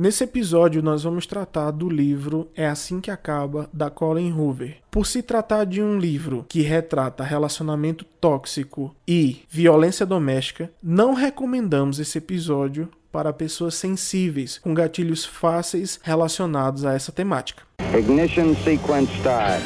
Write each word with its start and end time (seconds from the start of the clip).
Nesse 0.00 0.24
episódio, 0.24 0.82
nós 0.82 1.02
vamos 1.02 1.26
tratar 1.26 1.70
do 1.72 1.86
livro 1.86 2.48
É 2.56 2.66
Assim 2.66 3.02
que 3.02 3.10
Acaba, 3.10 3.68
da 3.70 3.90
Colin 3.90 4.32
Hoover. 4.32 4.78
Por 4.90 5.06
se 5.06 5.20
tratar 5.20 5.66
de 5.66 5.82
um 5.82 5.98
livro 5.98 6.46
que 6.48 6.62
retrata 6.62 7.22
relacionamento 7.22 8.06
tóxico 8.18 8.96
e 9.06 9.42
violência 9.50 10.06
doméstica, 10.06 10.70
não 10.82 11.12
recomendamos 11.12 11.98
esse 11.98 12.16
episódio 12.16 12.88
para 13.12 13.30
pessoas 13.30 13.74
sensíveis 13.74 14.56
com 14.56 14.72
gatilhos 14.72 15.26
fáceis 15.26 16.00
relacionados 16.02 16.86
a 16.86 16.94
essa 16.94 17.12
temática. 17.12 17.62
Ignition 17.94 18.54
sequence 18.64 19.12
start. 19.18 19.60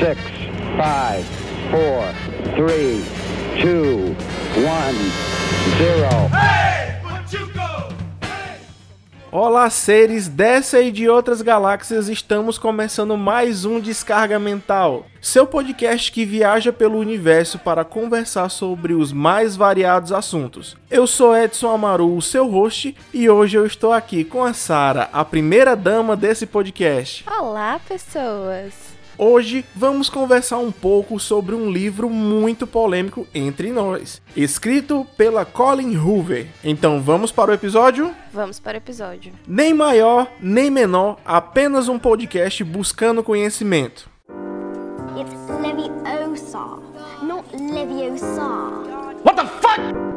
6, 0.00 0.18
5, 0.18 1.24
4, 1.70 2.66
3, 2.66 3.04
2, 3.62 4.16
1, 4.58 4.66
0. 5.78 6.85
Olá, 9.38 9.68
seres 9.68 10.28
dessa 10.28 10.80
e 10.80 10.90
de 10.90 11.10
outras 11.10 11.42
galáxias, 11.42 12.08
estamos 12.08 12.56
começando 12.56 13.18
mais 13.18 13.66
um 13.66 13.78
Descarga 13.78 14.38
Mental, 14.38 15.04
seu 15.20 15.46
podcast 15.46 16.10
que 16.10 16.24
viaja 16.24 16.72
pelo 16.72 16.98
universo 16.98 17.58
para 17.58 17.84
conversar 17.84 18.48
sobre 18.48 18.94
os 18.94 19.12
mais 19.12 19.54
variados 19.54 20.10
assuntos. 20.10 20.74
Eu 20.90 21.06
sou 21.06 21.36
Edson 21.36 21.68
Amaru, 21.68 22.16
o 22.16 22.22
seu 22.22 22.48
host, 22.48 22.96
e 23.12 23.28
hoje 23.28 23.58
eu 23.58 23.66
estou 23.66 23.92
aqui 23.92 24.24
com 24.24 24.42
a 24.42 24.54
Sara, 24.54 25.10
a 25.12 25.22
primeira 25.22 25.76
dama 25.76 26.16
desse 26.16 26.46
podcast. 26.46 27.22
Olá, 27.38 27.78
pessoas! 27.86 28.95
Hoje 29.18 29.64
vamos 29.74 30.10
conversar 30.10 30.58
um 30.58 30.70
pouco 30.70 31.18
sobre 31.18 31.54
um 31.54 31.70
livro 31.70 32.10
muito 32.10 32.66
polêmico 32.66 33.26
entre 33.34 33.70
nós, 33.70 34.20
escrito 34.36 35.06
pela 35.16 35.44
Colin 35.44 35.96
Hoover. 35.96 36.48
Então 36.62 37.00
vamos 37.00 37.32
para 37.32 37.50
o 37.50 37.54
episódio? 37.54 38.14
Vamos 38.30 38.60
para 38.60 38.74
o 38.74 38.76
episódio. 38.76 39.32
Nem 39.48 39.72
maior, 39.72 40.30
nem 40.38 40.70
menor, 40.70 41.18
apenas 41.24 41.88
um 41.88 41.98
podcast 41.98 42.62
buscando 42.62 43.22
conhecimento. 43.22 44.10
It's 45.18 45.32
Leviosa, 45.62 46.78
not 47.22 47.48
Leviosa. 47.56 48.42
What 49.24 49.36
the 49.36 49.46
fuck? 49.46 50.15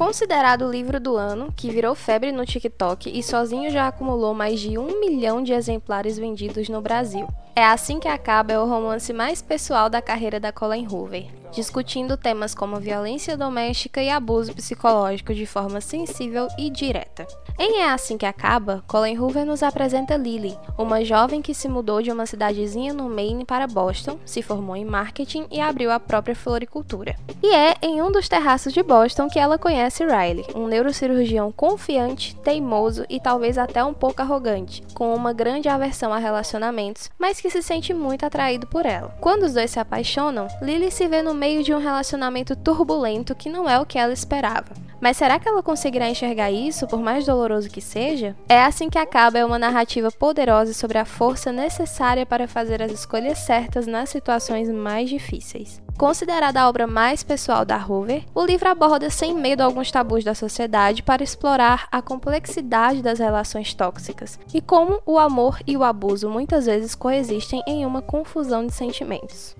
Considerado 0.00 0.62
o 0.62 0.70
livro 0.70 0.98
do 0.98 1.14
ano, 1.18 1.52
que 1.54 1.68
virou 1.68 1.94
febre 1.94 2.32
no 2.32 2.46
TikTok 2.46 3.10
e 3.10 3.22
sozinho 3.22 3.70
já 3.70 3.86
acumulou 3.86 4.32
mais 4.32 4.58
de 4.58 4.78
um 4.78 4.98
milhão 4.98 5.42
de 5.42 5.52
exemplares 5.52 6.16
vendidos 6.16 6.70
no 6.70 6.80
Brasil. 6.80 7.28
É 7.54 7.62
assim 7.62 8.00
que 8.00 8.08
acaba 8.08 8.54
é 8.54 8.58
o 8.58 8.64
romance 8.64 9.12
mais 9.12 9.42
pessoal 9.42 9.90
da 9.90 10.00
carreira 10.00 10.40
da 10.40 10.50
Colin 10.50 10.86
Hoover, 10.90 11.26
discutindo 11.52 12.16
temas 12.16 12.54
como 12.54 12.80
violência 12.80 13.36
doméstica 13.36 14.02
e 14.02 14.08
abuso 14.08 14.54
psicológico 14.54 15.34
de 15.34 15.44
forma 15.44 15.82
sensível 15.82 16.48
e 16.58 16.70
direta. 16.70 17.26
Em 17.58 17.80
É 17.80 17.90
Assim 17.90 18.16
Que 18.16 18.26
Acaba, 18.26 18.82
Colin 18.86 19.18
Hoover 19.18 19.44
nos 19.44 19.62
apresenta 19.62 20.16
Lily, 20.16 20.56
uma 20.78 21.04
jovem 21.04 21.42
que 21.42 21.54
se 21.54 21.68
mudou 21.68 22.00
de 22.00 22.10
uma 22.10 22.26
cidadezinha 22.26 22.94
no 22.94 23.08
Maine 23.08 23.44
para 23.44 23.66
Boston, 23.66 24.18
se 24.24 24.42
formou 24.42 24.76
em 24.76 24.84
marketing 24.84 25.46
e 25.50 25.60
abriu 25.60 25.90
a 25.90 26.00
própria 26.00 26.34
floricultura. 26.34 27.16
E 27.42 27.54
é 27.54 27.74
em 27.82 28.00
um 28.02 28.10
dos 28.10 28.28
terraços 28.28 28.72
de 28.72 28.82
Boston 28.82 29.28
que 29.28 29.38
ela 29.38 29.58
conhece 29.58 30.04
Riley, 30.04 30.46
um 30.54 30.66
neurocirurgião 30.66 31.52
confiante, 31.52 32.34
teimoso 32.36 33.04
e 33.08 33.20
talvez 33.20 33.58
até 33.58 33.84
um 33.84 33.94
pouco 33.94 34.22
arrogante, 34.22 34.82
com 34.94 35.14
uma 35.14 35.32
grande 35.32 35.68
aversão 35.68 36.12
a 36.12 36.18
relacionamentos, 36.18 37.10
mas 37.18 37.40
que 37.40 37.50
se 37.50 37.62
sente 37.62 37.92
muito 37.92 38.24
atraído 38.24 38.66
por 38.66 38.86
ela. 38.86 39.14
Quando 39.20 39.44
os 39.44 39.54
dois 39.54 39.70
se 39.70 39.78
apaixonam, 39.78 40.48
Lily 40.62 40.90
se 40.90 41.06
vê 41.06 41.22
no 41.22 41.34
meio 41.34 41.62
de 41.62 41.74
um 41.74 41.78
relacionamento 41.78 42.56
turbulento 42.56 43.34
que 43.34 43.50
não 43.50 43.68
é 43.68 43.78
o 43.78 43.86
que 43.86 43.98
ela 43.98 44.12
esperava. 44.12 44.89
Mas 45.00 45.16
será 45.16 45.38
que 45.38 45.48
ela 45.48 45.62
conseguirá 45.62 46.08
enxergar 46.08 46.50
isso, 46.50 46.86
por 46.86 47.00
mais 47.00 47.24
doloroso 47.24 47.70
que 47.70 47.80
seja? 47.80 48.36
É 48.48 48.62
assim 48.62 48.90
que 48.90 48.98
acaba 48.98 49.38
é 49.38 49.44
uma 49.44 49.58
narrativa 49.58 50.10
poderosa 50.10 50.74
sobre 50.74 50.98
a 50.98 51.04
força 51.04 51.50
necessária 51.50 52.26
para 52.26 52.46
fazer 52.46 52.82
as 52.82 52.92
escolhas 52.92 53.38
certas 53.38 53.86
nas 53.86 54.10
situações 54.10 54.68
mais 54.68 55.08
difíceis. 55.08 55.80
Considerada 55.96 56.60
a 56.60 56.68
obra 56.68 56.86
mais 56.86 57.22
pessoal 57.22 57.64
da 57.64 57.76
Hoover, 57.76 58.24
o 58.34 58.44
livro 58.44 58.68
aborda 58.68 59.10
sem 59.10 59.34
medo 59.34 59.62
alguns 59.62 59.90
tabus 59.90 60.24
da 60.24 60.34
sociedade 60.34 61.02
para 61.02 61.22
explorar 61.22 61.88
a 61.92 62.00
complexidade 62.00 63.02
das 63.02 63.18
relações 63.18 63.74
tóxicas 63.74 64.38
e 64.52 64.60
como 64.60 65.02
o 65.04 65.18
amor 65.18 65.58
e 65.66 65.76
o 65.76 65.84
abuso 65.84 66.28
muitas 66.28 66.66
vezes 66.66 66.94
coexistem 66.94 67.62
em 67.66 67.84
uma 67.84 68.00
confusão 68.00 68.66
de 68.66 68.72
sentimentos. 68.72 69.54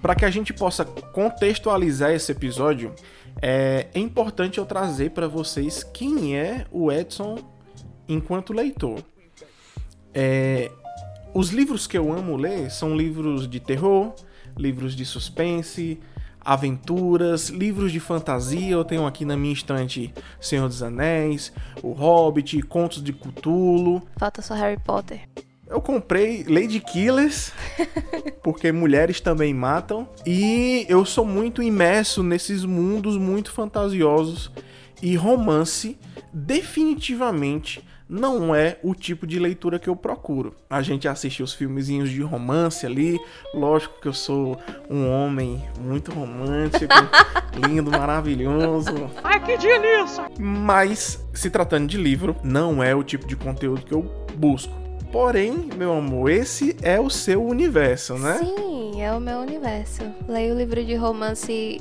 Para 0.00 0.14
que 0.14 0.24
a 0.24 0.30
gente 0.30 0.52
possa 0.52 0.84
contextualizar 0.84 2.12
esse 2.12 2.30
episódio, 2.30 2.94
é, 3.42 3.88
é 3.92 3.98
importante 3.98 4.58
eu 4.58 4.66
trazer 4.66 5.10
para 5.10 5.26
vocês 5.26 5.82
quem 5.82 6.36
é 6.36 6.66
o 6.70 6.90
Edson 6.90 7.38
enquanto 8.08 8.52
leitor. 8.52 9.02
É, 10.14 10.70
os 11.34 11.50
livros 11.50 11.86
que 11.86 11.98
eu 11.98 12.12
amo 12.12 12.36
ler 12.36 12.70
são 12.70 12.96
livros 12.96 13.48
de 13.48 13.60
terror, 13.60 14.14
livros 14.56 14.94
de 14.94 15.04
suspense, 15.04 16.00
aventuras, 16.40 17.48
livros 17.48 17.92
de 17.92 18.00
fantasia. 18.00 18.70
Eu 18.70 18.84
tenho 18.84 19.06
aqui 19.06 19.24
na 19.24 19.36
minha 19.36 19.52
estante 19.52 20.12
Senhor 20.40 20.68
dos 20.68 20.82
Anéis, 20.82 21.52
O 21.82 21.92
Hobbit, 21.92 22.62
Contos 22.62 23.02
de 23.02 23.12
Cthulhu. 23.12 24.02
Falta 24.16 24.42
só 24.42 24.54
Harry 24.54 24.80
Potter. 24.82 25.28
Eu 25.68 25.82
comprei 25.82 26.44
Lady 26.48 26.80
Killers, 26.80 27.52
porque 28.42 28.72
mulheres 28.72 29.20
também 29.20 29.52
matam. 29.52 30.08
E 30.26 30.86
eu 30.88 31.04
sou 31.04 31.26
muito 31.26 31.62
imerso 31.62 32.22
nesses 32.22 32.64
mundos 32.64 33.18
muito 33.18 33.52
fantasiosos. 33.52 34.50
E 35.02 35.14
romance, 35.14 35.98
definitivamente, 36.32 37.84
não 38.08 38.54
é 38.54 38.78
o 38.82 38.94
tipo 38.94 39.26
de 39.26 39.38
leitura 39.38 39.78
que 39.78 39.88
eu 39.88 39.94
procuro. 39.94 40.54
A 40.70 40.80
gente 40.80 41.06
assiste 41.06 41.42
os 41.42 41.52
filmezinhos 41.52 42.08
de 42.08 42.22
romance 42.22 42.86
ali. 42.86 43.20
Lógico 43.52 44.00
que 44.00 44.08
eu 44.08 44.14
sou 44.14 44.58
um 44.88 45.08
homem 45.08 45.62
muito 45.78 46.10
romântico, 46.10 46.94
lindo, 47.68 47.90
maravilhoso. 47.90 49.10
Ai, 49.22 49.38
que 49.44 49.58
delícia! 49.58 50.24
Mas, 50.38 51.22
se 51.34 51.50
tratando 51.50 51.86
de 51.86 51.98
livro, 51.98 52.34
não 52.42 52.82
é 52.82 52.94
o 52.94 53.04
tipo 53.04 53.26
de 53.26 53.36
conteúdo 53.36 53.82
que 53.82 53.92
eu 53.92 54.02
busco. 54.34 54.87
Porém, 55.10 55.70
meu 55.76 55.92
amor, 55.92 56.30
esse 56.30 56.76
é 56.82 57.00
o 57.00 57.08
seu 57.08 57.44
universo, 57.44 58.14
né? 58.14 58.38
Sim, 58.38 59.00
é 59.00 59.12
o 59.12 59.20
meu 59.20 59.38
universo. 59.38 60.02
Leio 60.28 60.54
o 60.54 60.58
livro 60.58 60.84
de 60.84 60.94
romance, 60.94 61.80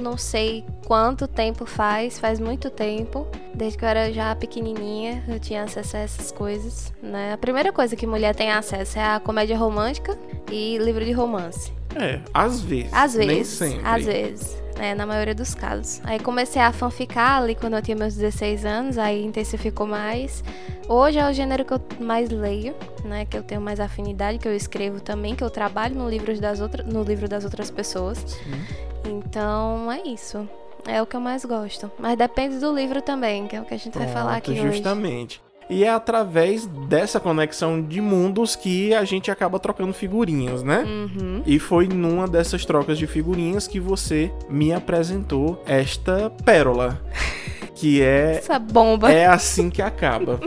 não 0.00 0.16
sei 0.16 0.64
quanto 0.86 1.26
tempo 1.26 1.66
faz, 1.66 2.18
faz 2.18 2.38
muito 2.38 2.70
tempo. 2.70 3.26
Desde 3.54 3.76
que 3.76 3.84
eu 3.84 3.88
era 3.88 4.12
já 4.12 4.34
pequenininha, 4.34 5.24
eu 5.28 5.40
tinha 5.40 5.64
acesso 5.64 5.96
a 5.96 6.00
essas 6.00 6.30
coisas, 6.30 6.92
né? 7.02 7.32
A 7.32 7.38
primeira 7.38 7.72
coisa 7.72 7.96
que 7.96 8.06
mulher 8.06 8.34
tem 8.34 8.50
acesso 8.50 8.98
é 8.98 9.04
a 9.04 9.20
comédia 9.20 9.56
romântica 9.58 10.16
e 10.50 10.78
livro 10.78 11.04
de 11.04 11.12
romance. 11.12 11.72
É, 11.96 12.20
às 12.32 12.60
vezes. 12.60 12.92
Às 12.92 13.14
vezes. 13.14 13.28
Nem 13.28 13.44
sempre. 13.44 13.88
Às 13.88 14.04
vezes. 14.04 14.62
Né, 14.80 14.94
na 14.94 15.04
maioria 15.04 15.34
dos 15.34 15.54
casos. 15.54 16.00
Aí 16.04 16.18
comecei 16.18 16.60
a 16.62 16.72
fanficar 16.72 17.42
ali 17.42 17.54
quando 17.54 17.74
eu 17.74 17.82
tinha 17.82 17.96
meus 17.96 18.14
16 18.14 18.64
anos, 18.64 18.96
aí 18.96 19.22
intensificou 19.22 19.86
mais. 19.86 20.42
Hoje 20.88 21.18
é 21.18 21.28
o 21.28 21.32
gênero 21.32 21.64
que 21.66 21.72
eu 21.74 21.80
mais 22.00 22.30
leio, 22.30 22.74
né, 23.04 23.26
que 23.26 23.36
eu 23.36 23.42
tenho 23.42 23.60
mais 23.60 23.78
afinidade, 23.78 24.38
que 24.38 24.48
eu 24.48 24.56
escrevo 24.56 24.98
também, 24.98 25.36
que 25.36 25.44
eu 25.44 25.50
trabalho 25.50 25.94
no 25.94 26.08
livro 26.08 26.36
das, 26.40 26.60
outra, 26.60 26.82
no 26.82 27.02
livro 27.02 27.28
das 27.28 27.44
outras 27.44 27.70
pessoas. 27.70 28.18
Sim. 28.26 28.64
Então 29.04 29.92
é 29.92 30.00
isso. 30.08 30.48
É 30.86 31.00
o 31.02 31.06
que 31.06 31.14
eu 31.14 31.20
mais 31.20 31.44
gosto. 31.44 31.90
Mas 31.98 32.16
depende 32.16 32.58
do 32.58 32.74
livro 32.74 33.02
também, 33.02 33.46
que 33.46 33.54
é 33.54 33.60
o 33.60 33.66
que 33.66 33.74
a 33.74 33.78
gente 33.78 33.98
vai 33.98 34.08
falar 34.08 34.36
aqui 34.36 34.54
Pronto, 34.54 34.68
hoje. 34.68 34.76
justamente. 34.78 35.42
E 35.70 35.84
é 35.84 35.88
através 35.88 36.66
dessa 36.66 37.20
conexão 37.20 37.80
de 37.80 38.00
mundos 38.00 38.56
que 38.56 38.92
a 38.92 39.04
gente 39.04 39.30
acaba 39.30 39.58
trocando 39.60 39.92
figurinhas, 39.92 40.64
né? 40.64 40.84
Uhum. 40.84 41.42
E 41.46 41.60
foi 41.60 41.86
numa 41.86 42.26
dessas 42.26 42.64
trocas 42.64 42.98
de 42.98 43.06
figurinhas 43.06 43.68
que 43.68 43.78
você 43.78 44.32
me 44.48 44.72
apresentou 44.72 45.62
esta 45.66 46.28
pérola. 46.44 47.00
Que 47.72 48.02
é 48.02 48.36
Essa 48.36 48.58
bomba. 48.58 49.10
É 49.10 49.24
assim 49.24 49.70
que 49.70 49.80
acaba. 49.80 50.38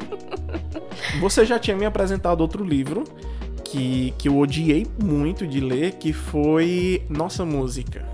Você 1.19 1.43
já 1.43 1.57
tinha 1.57 1.75
me 1.75 1.83
apresentado 1.83 2.41
outro 2.41 2.63
livro 2.63 3.05
que, 3.63 4.13
que 4.19 4.27
eu 4.27 4.37
odiei 4.37 4.85
muito 5.01 5.47
de 5.47 5.59
ler, 5.59 5.93
que 5.93 6.13
foi 6.13 7.03
Nossa 7.09 7.43
Música. 7.43 8.12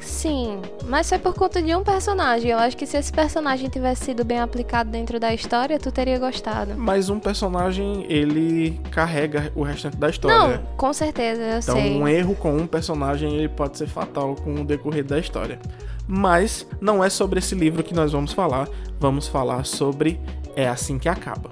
Sim, 0.00 0.60
mas 0.86 1.08
foi 1.08 1.18
por 1.18 1.34
conta 1.34 1.60
de 1.60 1.74
um 1.74 1.82
personagem. 1.82 2.50
Eu 2.50 2.58
acho 2.58 2.76
que 2.76 2.86
se 2.86 2.96
esse 2.96 3.12
personagem 3.12 3.68
tivesse 3.68 4.04
sido 4.06 4.24
bem 4.24 4.40
aplicado 4.40 4.90
dentro 4.90 5.18
da 5.18 5.32
história, 5.34 5.78
tu 5.78 5.90
teria 5.92 6.18
gostado. 6.18 6.74
Mas 6.76 7.08
um 7.10 7.18
personagem, 7.18 8.06
ele 8.08 8.80
carrega 8.90 9.52
o 9.54 9.62
restante 9.62 9.96
da 9.96 10.08
história. 10.08 10.56
Não, 10.58 10.76
com 10.76 10.92
certeza, 10.92 11.42
eu 11.42 11.58
Então, 11.58 11.74
sei. 11.76 11.96
um 12.00 12.06
erro 12.08 12.34
com 12.34 12.56
um 12.56 12.66
personagem 12.66 13.34
ele 13.36 13.48
pode 13.48 13.76
ser 13.78 13.86
fatal 13.88 14.34
com 14.36 14.54
o 14.54 14.64
decorrer 14.64 15.04
da 15.04 15.18
história. 15.18 15.58
Mas 16.06 16.66
não 16.80 17.04
é 17.04 17.10
sobre 17.10 17.38
esse 17.38 17.54
livro 17.54 17.82
que 17.82 17.92
nós 17.94 18.12
vamos 18.12 18.32
falar. 18.32 18.68
Vamos 18.98 19.28
falar 19.28 19.64
sobre 19.66 20.18
É 20.56 20.66
Assim 20.66 20.98
que 20.98 21.08
Acaba. 21.08 21.50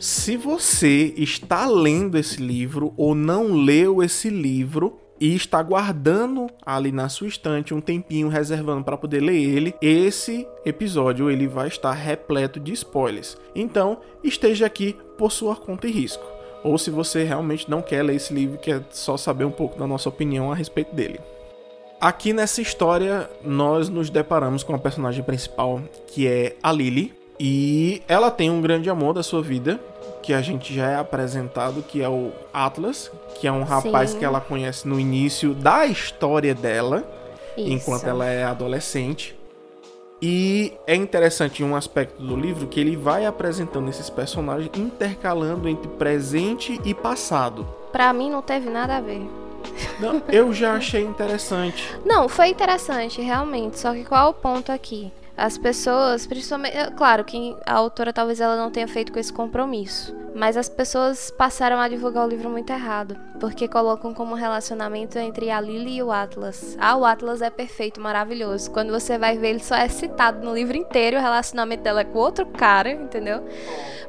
Se 0.00 0.34
você 0.34 1.12
está 1.14 1.66
lendo 1.66 2.16
esse 2.16 2.40
livro 2.40 2.94
ou 2.96 3.14
não 3.14 3.52
leu 3.52 4.02
esse 4.02 4.30
livro 4.30 4.98
e 5.20 5.36
está 5.36 5.62
guardando 5.62 6.46
ali 6.64 6.90
na 6.90 7.10
sua 7.10 7.28
estante 7.28 7.74
um 7.74 7.82
tempinho 7.82 8.28
reservando 8.28 8.82
para 8.82 8.96
poder 8.96 9.20
ler 9.20 9.36
ele, 9.36 9.74
esse 9.82 10.48
episódio 10.64 11.30
ele 11.30 11.46
vai 11.46 11.68
estar 11.68 11.92
repleto 11.92 12.58
de 12.58 12.72
spoilers. 12.72 13.36
Então, 13.54 14.00
esteja 14.24 14.64
aqui 14.64 14.96
por 15.18 15.30
sua 15.30 15.54
conta 15.54 15.86
e 15.86 15.90
risco. 15.90 16.24
Ou 16.64 16.78
se 16.78 16.90
você 16.90 17.22
realmente 17.22 17.68
não 17.68 17.82
quer 17.82 18.02
ler 18.02 18.16
esse 18.16 18.32
livro, 18.32 18.56
quer 18.56 18.82
só 18.88 19.18
saber 19.18 19.44
um 19.44 19.50
pouco 19.50 19.78
da 19.78 19.86
nossa 19.86 20.08
opinião 20.08 20.50
a 20.50 20.54
respeito 20.54 20.94
dele. 20.94 21.20
Aqui 22.00 22.32
nessa 22.32 22.62
história, 22.62 23.28
nós 23.44 23.90
nos 23.90 24.08
deparamos 24.08 24.62
com 24.62 24.74
a 24.74 24.78
personagem 24.78 25.22
principal, 25.22 25.82
que 26.06 26.26
é 26.26 26.56
a 26.62 26.72
Lily, 26.72 27.19
e 27.42 28.02
ela 28.06 28.30
tem 28.30 28.50
um 28.50 28.60
grande 28.60 28.90
amor 28.90 29.14
da 29.14 29.22
sua 29.22 29.40
vida, 29.40 29.80
que 30.22 30.34
a 30.34 30.42
gente 30.42 30.74
já 30.74 30.90
é 30.90 30.96
apresentado, 30.96 31.82
que 31.82 32.02
é 32.02 32.08
o 32.08 32.32
Atlas, 32.52 33.10
que 33.40 33.46
é 33.46 33.52
um 33.52 33.62
rapaz 33.62 34.10
Sim. 34.10 34.18
que 34.18 34.24
ela 34.26 34.42
conhece 34.42 34.86
no 34.86 35.00
início 35.00 35.54
da 35.54 35.86
história 35.86 36.54
dela, 36.54 37.02
Isso. 37.56 37.70
enquanto 37.70 38.04
ela 38.04 38.26
é 38.26 38.44
adolescente. 38.44 39.34
E 40.20 40.74
é 40.86 40.94
interessante 40.94 41.64
um 41.64 41.74
aspecto 41.74 42.22
do 42.22 42.36
livro 42.36 42.66
que 42.66 42.78
ele 42.78 42.94
vai 42.94 43.24
apresentando 43.24 43.88
esses 43.88 44.10
personagens 44.10 44.70
intercalando 44.76 45.66
entre 45.66 45.88
presente 45.88 46.78
e 46.84 46.92
passado. 46.92 47.66
Pra 47.90 48.12
mim 48.12 48.28
não 48.28 48.42
teve 48.42 48.68
nada 48.68 48.98
a 48.98 49.00
ver. 49.00 49.26
Não, 49.98 50.22
eu 50.28 50.52
já 50.52 50.74
achei 50.74 51.02
interessante. 51.02 51.88
Não, 52.04 52.28
foi 52.28 52.48
interessante, 52.48 53.22
realmente. 53.22 53.78
Só 53.78 53.94
que 53.94 54.04
qual 54.04 54.26
é 54.26 54.30
o 54.30 54.34
ponto 54.34 54.70
aqui? 54.70 55.10
As 55.40 55.56
pessoas, 55.56 56.26
principalmente, 56.26 56.76
é 56.76 56.90
claro 56.90 57.24
que 57.24 57.56
a 57.64 57.72
autora 57.72 58.12
talvez 58.12 58.42
ela 58.42 58.58
não 58.58 58.70
tenha 58.70 58.86
feito 58.86 59.10
com 59.10 59.18
esse 59.18 59.32
compromisso, 59.32 60.14
mas 60.34 60.54
as 60.54 60.68
pessoas 60.68 61.30
passaram 61.30 61.78
a 61.80 61.88
divulgar 61.88 62.26
o 62.26 62.28
livro 62.28 62.50
muito 62.50 62.70
errado, 62.70 63.16
porque 63.40 63.66
colocam 63.66 64.12
como 64.12 64.34
relacionamento 64.34 65.18
entre 65.18 65.50
a 65.50 65.58
Lily 65.58 65.96
e 65.96 66.02
o 66.02 66.12
Atlas. 66.12 66.76
Ah, 66.78 66.94
o 66.94 67.06
Atlas 67.06 67.40
é 67.40 67.48
perfeito, 67.48 68.02
maravilhoso. 68.02 68.70
Quando 68.70 68.90
você 68.90 69.16
vai 69.16 69.38
ver, 69.38 69.48
ele 69.48 69.60
só 69.60 69.76
é 69.76 69.88
citado 69.88 70.44
no 70.44 70.54
livro 70.54 70.76
inteiro, 70.76 71.16
o 71.16 71.20
relacionamento 71.22 71.84
dela 71.84 72.02
é 72.02 72.04
com 72.04 72.18
outro 72.18 72.44
cara, 72.44 72.90
entendeu? 72.90 73.42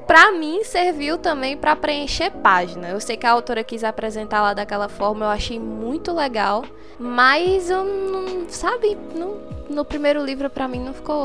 Pra 0.05 0.33
mim, 0.33 0.65
serviu 0.65 1.17
também 1.17 1.55
pra 1.55 1.77
preencher 1.77 2.29
página. 2.29 2.89
Eu 2.89 2.99
sei 2.99 3.15
que 3.15 3.25
a 3.25 3.31
autora 3.31 3.63
quis 3.63 3.85
apresentar 3.85 4.41
lá 4.41 4.53
daquela 4.53 4.89
forma, 4.89 5.25
eu 5.25 5.29
achei 5.29 5.57
muito 5.57 6.11
legal. 6.11 6.65
Mas 6.99 7.69
eu 7.69 7.83
não. 7.83 8.49
Sabe? 8.49 8.97
No, 9.15 9.37
no 9.69 9.85
primeiro 9.85 10.23
livro, 10.23 10.49
pra 10.49 10.67
mim, 10.67 10.79
não 10.79 10.93
ficou. 10.93 11.15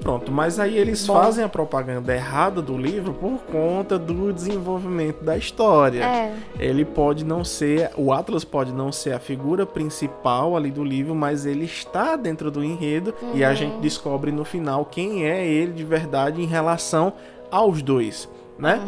Pronto, 0.00 0.30
mas 0.30 0.60
aí 0.60 0.76
eles 0.76 1.04
Bom. 1.06 1.14
fazem 1.14 1.42
a 1.42 1.48
propaganda 1.48 2.14
errada 2.14 2.62
do 2.62 2.76
livro 2.76 3.12
por 3.14 3.38
conta 3.50 3.98
do 3.98 4.32
desenvolvimento 4.32 5.24
da 5.24 5.36
história. 5.36 6.04
É. 6.04 6.34
Ele 6.58 6.84
pode 6.84 7.24
não 7.24 7.42
ser, 7.42 7.90
o 7.96 8.12
Atlas 8.12 8.44
pode 8.44 8.72
não 8.72 8.92
ser 8.92 9.12
a 9.12 9.18
figura 9.18 9.66
principal 9.66 10.56
ali 10.56 10.70
do 10.70 10.84
livro, 10.84 11.14
mas 11.14 11.44
ele 11.44 11.64
está 11.64 12.14
dentro 12.14 12.50
do 12.50 12.62
enredo 12.62 13.14
e 13.34 13.42
a 13.42 13.52
gente 13.54 13.78
descobre 13.78 14.30
no 14.30 14.44
final 14.44 14.84
quem 14.84 15.24
é 15.24 15.44
ele 15.44 15.72
de 15.72 15.82
verdade 15.82 16.40
em 16.40 16.46
relação 16.46 17.14
aos 17.50 17.82
dois, 17.82 18.28
né? 18.58 18.80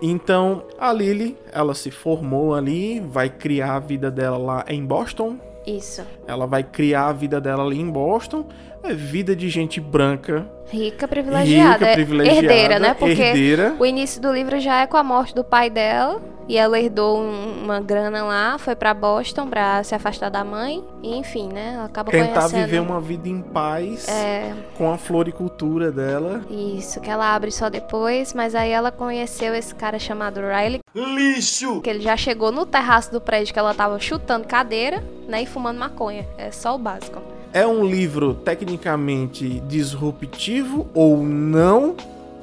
Então, 0.00 0.62
a 0.78 0.92
Lily, 0.92 1.36
ela 1.52 1.74
se 1.74 1.90
formou 1.90 2.54
ali, 2.54 3.00
vai 3.00 3.28
criar 3.28 3.76
a 3.76 3.80
vida 3.80 4.10
dela 4.10 4.38
lá 4.38 4.64
em 4.68 4.84
Boston. 4.84 5.36
Isso. 5.66 6.02
Ela 6.26 6.46
vai 6.46 6.62
criar 6.62 7.08
a 7.08 7.12
vida 7.12 7.40
dela 7.40 7.64
ali 7.64 7.78
em 7.78 7.90
Boston. 7.90 8.46
É 8.82 8.94
vida 8.94 9.34
de 9.36 9.48
gente 9.48 9.80
branca, 9.80 10.46
Rica 10.70 11.08
privilegiada. 11.08 11.72
rica, 11.78 11.86
É 11.86 11.94
privilegiada, 11.94 12.38
herdeira, 12.46 12.78
né? 12.78 12.94
Porque 12.94 13.20
herdeira. 13.22 13.74
o 13.78 13.84
início 13.86 14.20
do 14.20 14.32
livro 14.32 14.60
já 14.60 14.80
é 14.82 14.86
com 14.86 14.96
a 14.96 15.02
morte 15.02 15.34
do 15.34 15.42
pai 15.42 15.68
dela. 15.70 16.20
E 16.48 16.56
ela 16.56 16.80
herdou 16.80 17.18
um- 17.20 17.64
uma 17.64 17.78
grana 17.78 18.24
lá, 18.24 18.56
foi 18.56 18.74
pra 18.74 18.94
Boston 18.94 19.48
pra 19.48 19.82
se 19.84 19.94
afastar 19.94 20.30
da 20.30 20.42
mãe. 20.42 20.82
E, 21.02 21.14
enfim, 21.14 21.50
né? 21.52 21.72
Ela 21.74 21.84
acaba 21.84 22.10
Tentar 22.10 22.32
conhecendo. 22.40 22.64
viver 22.64 22.80
uma 22.80 22.98
vida 23.02 23.28
em 23.28 23.42
paz 23.42 24.08
É, 24.08 24.54
com 24.74 24.90
a 24.90 24.96
floricultura 24.96 25.92
dela. 25.92 26.40
Isso, 26.48 27.00
que 27.02 27.10
ela 27.10 27.34
abre 27.34 27.50
só 27.50 27.68
depois, 27.68 28.32
mas 28.32 28.54
aí 28.54 28.70
ela 28.70 28.90
conheceu 28.90 29.54
esse 29.54 29.74
cara 29.74 29.98
chamado 29.98 30.40
Riley. 30.40 30.80
Lixo! 30.94 31.82
Que 31.82 31.90
ele 31.90 32.00
já 32.00 32.16
chegou 32.16 32.50
no 32.50 32.64
terraço 32.64 33.12
do 33.12 33.20
prédio 33.20 33.52
que 33.52 33.58
ela 33.58 33.74
tava 33.74 33.98
chutando 34.00 34.46
cadeira, 34.46 35.04
né, 35.28 35.42
e 35.42 35.46
fumando 35.46 35.78
maconha. 35.78 36.26
É 36.38 36.50
só 36.50 36.74
o 36.74 36.78
básico. 36.78 37.20
É 37.58 37.66
um 37.66 37.84
livro 37.84 38.34
tecnicamente 38.34 39.58
disruptivo 39.66 40.86
ou 40.94 41.24
não? 41.24 41.96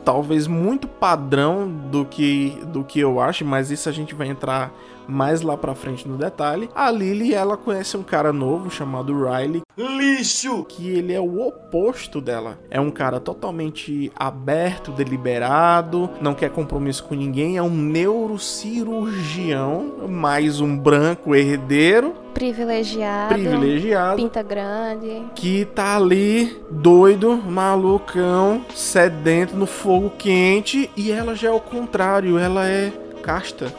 Talvez 0.03 0.45
muito 0.45 0.89
padrão 0.89 1.69
do 1.89 2.03
que 2.03 2.49
do 2.65 2.83
que 2.83 2.99
eu 2.99 3.21
acho, 3.21 3.45
mas 3.45 3.71
isso 3.71 3.87
a 3.87 3.93
gente 3.93 4.13
vai 4.13 4.27
entrar 4.27 4.73
mais 5.07 5.41
lá 5.41 5.55
pra 5.57 5.73
frente 5.75 6.07
no 6.07 6.17
detalhe. 6.17 6.69
A 6.75 6.89
Lily, 6.91 7.33
ela 7.33 7.57
conhece 7.57 7.95
um 7.97 8.03
cara 8.03 8.31
novo 8.33 8.69
chamado 8.69 9.13
Riley. 9.25 9.61
Lixo! 9.77 10.63
Que 10.65 10.89
ele 10.89 11.13
é 11.13 11.19
o 11.19 11.45
oposto 11.47 12.19
dela. 12.21 12.57
É 12.69 12.79
um 12.79 12.91
cara 12.91 13.19
totalmente 13.19 14.11
aberto, 14.15 14.91
deliberado, 14.91 16.09
não 16.21 16.33
quer 16.33 16.49
compromisso 16.49 17.03
com 17.03 17.15
ninguém, 17.15 17.57
é 17.57 17.63
um 17.63 17.69
neurocirurgião, 17.69 20.07
mais 20.09 20.59
um 20.61 20.77
branco 20.77 21.35
herdeiro, 21.35 22.13
Privilegiado. 22.33 23.33
privilegiado 23.33 24.15
Pinta 24.17 24.43
grande. 24.43 25.23
que 25.35 25.65
tá 25.65 25.95
ali 25.95 26.57
doido, 26.69 27.37
malucão, 27.37 28.61
sedento 28.73 29.55
no 29.55 29.65
fogo 29.65 30.11
quente 30.17 30.89
e 30.97 31.11
ela 31.11 31.35
já 31.35 31.47
é 31.49 31.51
o 31.51 31.59
contrário, 31.59 32.37
ela 32.37 32.67
é 32.67 32.91
casta. 33.23 33.73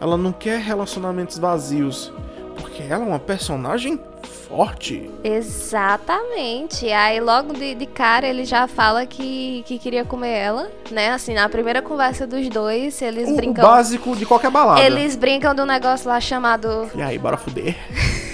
Ela 0.00 0.16
não 0.16 0.32
quer 0.32 0.60
relacionamentos 0.60 1.38
vazios, 1.38 2.12
porque 2.60 2.82
ela 2.82 3.04
é 3.04 3.06
uma 3.06 3.18
personagem 3.18 3.98
forte. 4.48 5.10
Exatamente. 5.24 6.90
Aí 6.92 7.20
logo 7.20 7.52
de, 7.52 7.74
de 7.74 7.86
cara 7.86 8.26
ele 8.26 8.44
já 8.44 8.68
fala 8.68 9.04
que, 9.06 9.64
que 9.66 9.78
queria 9.78 10.04
comer 10.04 10.32
ela, 10.34 10.70
né? 10.90 11.10
Assim, 11.10 11.34
na 11.34 11.48
primeira 11.48 11.82
conversa 11.82 12.26
dos 12.26 12.48
dois, 12.48 13.00
eles 13.02 13.28
O, 13.28 13.32
o 13.32 13.36
brincam. 13.36 13.64
básico 13.64 14.14
de 14.14 14.24
qualquer 14.26 14.50
balada. 14.50 14.80
Eles 14.80 15.16
brincam 15.16 15.54
de 15.54 15.62
um 15.62 15.66
negócio 15.66 16.08
lá 16.08 16.20
chamado. 16.20 16.88
E 16.94 17.02
aí, 17.02 17.18
bora 17.18 17.36
fuder. 17.36 17.74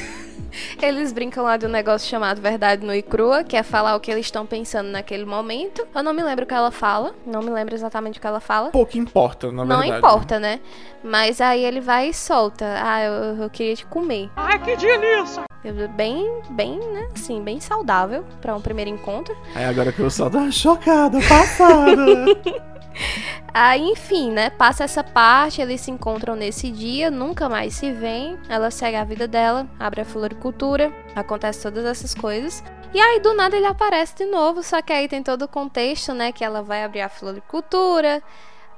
Eles 0.80 1.12
brincam 1.12 1.44
lá 1.44 1.56
de 1.56 1.66
um 1.66 1.68
negócio 1.68 2.08
chamado 2.08 2.40
Verdade 2.40 2.84
Nua 2.84 2.96
e 2.96 3.02
Crua, 3.02 3.44
que 3.44 3.56
é 3.56 3.62
falar 3.62 3.94
o 3.96 4.00
que 4.00 4.10
eles 4.10 4.26
estão 4.26 4.44
pensando 4.46 4.88
naquele 4.90 5.24
momento. 5.24 5.86
Eu 5.94 6.02
não 6.02 6.12
me 6.12 6.22
lembro 6.22 6.44
o 6.44 6.48
que 6.48 6.54
ela 6.54 6.70
fala. 6.70 7.14
Não 7.26 7.40
me 7.42 7.50
lembro 7.50 7.74
exatamente 7.74 8.18
o 8.18 8.20
que 8.20 8.26
ela 8.26 8.40
fala. 8.40 8.70
Pouco 8.70 8.96
importa, 8.98 9.50
na 9.52 9.64
Não 9.64 9.78
verdade. 9.80 9.98
importa, 9.98 10.38
né? 10.40 10.60
Mas 11.02 11.40
aí 11.40 11.64
ele 11.64 11.80
vai 11.80 12.08
e 12.08 12.14
solta. 12.14 12.64
Ah, 12.82 13.02
eu, 13.02 13.12
eu 13.42 13.50
queria 13.50 13.74
te 13.76 13.86
comer. 13.86 14.30
Ai, 14.36 14.58
que 14.58 14.76
delícia! 14.76 15.42
Eu- 15.64 15.88
Bem, 15.90 16.28
bem, 16.50 16.78
né? 16.92 17.08
Assim, 17.14 17.40
bem 17.40 17.60
saudável 17.60 18.24
pra 18.40 18.54
um 18.56 18.60
primeiro 18.60 18.90
encontro. 18.90 19.36
Aí 19.54 19.64
agora 19.64 19.92
que 19.92 20.00
eu 20.00 20.10
só 20.10 20.28
tô 20.28 20.50
chocada, 20.50 21.18
passada. 21.28 22.24
Aí, 23.52 23.80
enfim, 23.92 24.30
né? 24.30 24.50
Passa 24.50 24.84
essa 24.84 25.02
parte, 25.04 25.60
eles 25.60 25.80
se 25.80 25.90
encontram 25.90 26.34
nesse 26.34 26.70
dia, 26.70 27.10
nunca 27.10 27.48
mais 27.48 27.74
se 27.74 27.92
veem. 27.92 28.38
Ela 28.48 28.70
segue 28.70 28.96
a 28.96 29.04
vida 29.04 29.26
dela, 29.28 29.66
abre 29.78 30.00
a 30.00 30.04
floricultura, 30.04 30.92
acontece 31.14 31.62
todas 31.62 31.84
essas 31.84 32.14
coisas. 32.14 32.62
E 32.94 33.00
aí, 33.00 33.20
do 33.20 33.32
nada, 33.34 33.56
ele 33.56 33.66
aparece 33.66 34.14
de 34.16 34.26
novo, 34.26 34.62
só 34.62 34.82
que 34.82 34.92
aí 34.92 35.08
tem 35.08 35.22
todo 35.22 35.42
o 35.42 35.48
contexto, 35.48 36.12
né? 36.12 36.30
Que 36.30 36.44
ela 36.44 36.62
vai 36.62 36.84
abrir 36.84 37.00
a 37.00 37.08
floricultura. 37.08 38.22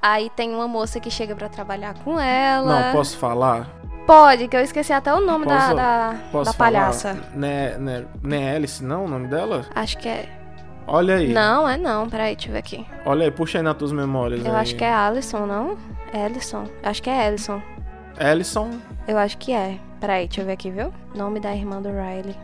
Aí 0.01 0.31
tem 0.31 0.55
uma 0.55 0.69
moça 0.69 1.01
que 1.01 1.11
chega 1.11 1.35
pra 1.35 1.49
trabalhar 1.49 1.95
com 2.05 2.21
ela. 2.21 2.87
não, 2.87 2.93
posso 2.93 3.17
falar? 3.17 3.69
Pode, 4.07 4.49
que 4.49 4.55
eu 4.57 4.61
esqueci 4.61 4.93
até 4.93 5.13
o 5.15 5.21
nome 5.21 5.47
da, 5.47 5.57
Posso- 5.59 5.75
da, 5.75 6.11
da 6.13 6.17
falar? 6.31 6.55
palhaça. 6.55 7.15
Né, 7.35 7.71
né, 7.79 8.05
não 8.23 8.37
é 8.37 8.55
Alice, 8.55 8.85
não, 8.85 9.07
o 9.07 9.09
nome 9.09 9.29
dela? 9.29 9.65
Acho 9.75 9.97
que 9.97 10.07
é. 10.07 10.29
Olha 10.87 11.17
aí. 11.17 11.33
Não, 11.33 11.69
é 11.69 11.77
não. 11.77 12.09
Peraí, 12.09 12.35
deixa 12.35 12.49
eu 12.49 12.53
ver 12.53 12.59
aqui. 12.59 12.87
Olha 13.05 13.25
aí, 13.25 13.31
puxa 13.31 13.59
aí 13.59 13.65
nas 13.65 13.77
tuas 13.77 13.93
memórias. 13.93 14.45
Eu 14.45 14.53
aí. 14.53 14.61
acho 14.61 14.77
que 14.77 14.85
é 14.85 14.93
Alison, 14.93 15.47
não? 15.47 15.79
É 16.13 16.25
Alison. 16.25 16.65
Acho 16.83 17.03
que 17.03 17.11
é 17.11 17.27
Alison. 17.27 17.63
Ellison. 18.21 18.71
Eu 19.09 19.19
acho 19.19 19.37
que 19.39 19.53
é. 19.53 19.79
Peraí, 20.01 20.27
deixa 20.27 20.43
eu 20.43 20.47
ver 20.47 20.53
aqui, 20.53 20.71
viu? 20.71 20.93
Nome 21.15 21.41
da 21.41 21.55
irmã 21.55 21.81
do 21.81 21.89
Riley. 21.89 22.37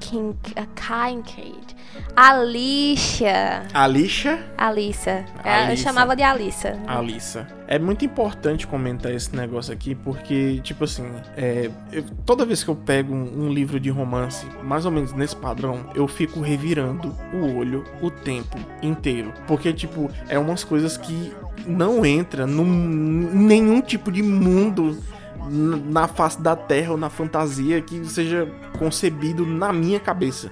King, 0.00 0.36
a 0.56 0.66
Kincaid. 0.74 1.74
Alicia. 2.16 3.62
Alicia? 3.72 4.44
Alissa. 4.58 5.24
É, 5.44 5.72
Eu 5.72 5.76
chamava 5.76 6.14
de 6.14 6.22
Alissa. 6.22 6.78
Alissa. 6.86 7.46
É 7.66 7.78
muito 7.78 8.04
importante 8.04 8.66
comentar 8.66 9.12
esse 9.12 9.34
negócio 9.34 9.72
aqui, 9.72 9.94
porque, 9.94 10.60
tipo 10.62 10.84
assim, 10.84 11.04
é, 11.36 11.70
eu- 11.90 12.04
toda 12.26 12.44
vez 12.44 12.62
que 12.62 12.68
eu 12.70 12.76
pego 12.76 13.14
um, 13.14 13.44
um 13.46 13.48
livro 13.52 13.80
de 13.80 13.88
romance, 13.90 14.46
mais 14.62 14.84
ou 14.84 14.90
menos 14.92 15.12
nesse 15.12 15.34
padrão, 15.34 15.86
eu 15.94 16.06
fico 16.06 16.40
revirando 16.40 17.14
o 17.32 17.56
olho 17.56 17.84
o 18.02 18.10
tempo 18.10 18.58
inteiro. 18.82 19.32
Porque, 19.46 19.72
tipo, 19.72 20.10
é 20.28 20.38
umas 20.38 20.62
coisas 20.62 20.96
que 20.96 21.32
não 21.66 22.04
entra 22.04 22.46
num 22.46 22.64
nenhum 22.64 23.80
tipo 23.80 24.12
de 24.12 24.22
mundo 24.22 24.98
na 25.50 26.08
face 26.08 26.40
da 26.40 26.54
terra 26.56 26.92
ou 26.92 26.96
na 26.96 27.10
fantasia 27.10 27.80
que 27.80 28.04
seja 28.06 28.48
concebido 28.78 29.44
na 29.46 29.72
minha 29.72 30.00
cabeça. 30.00 30.50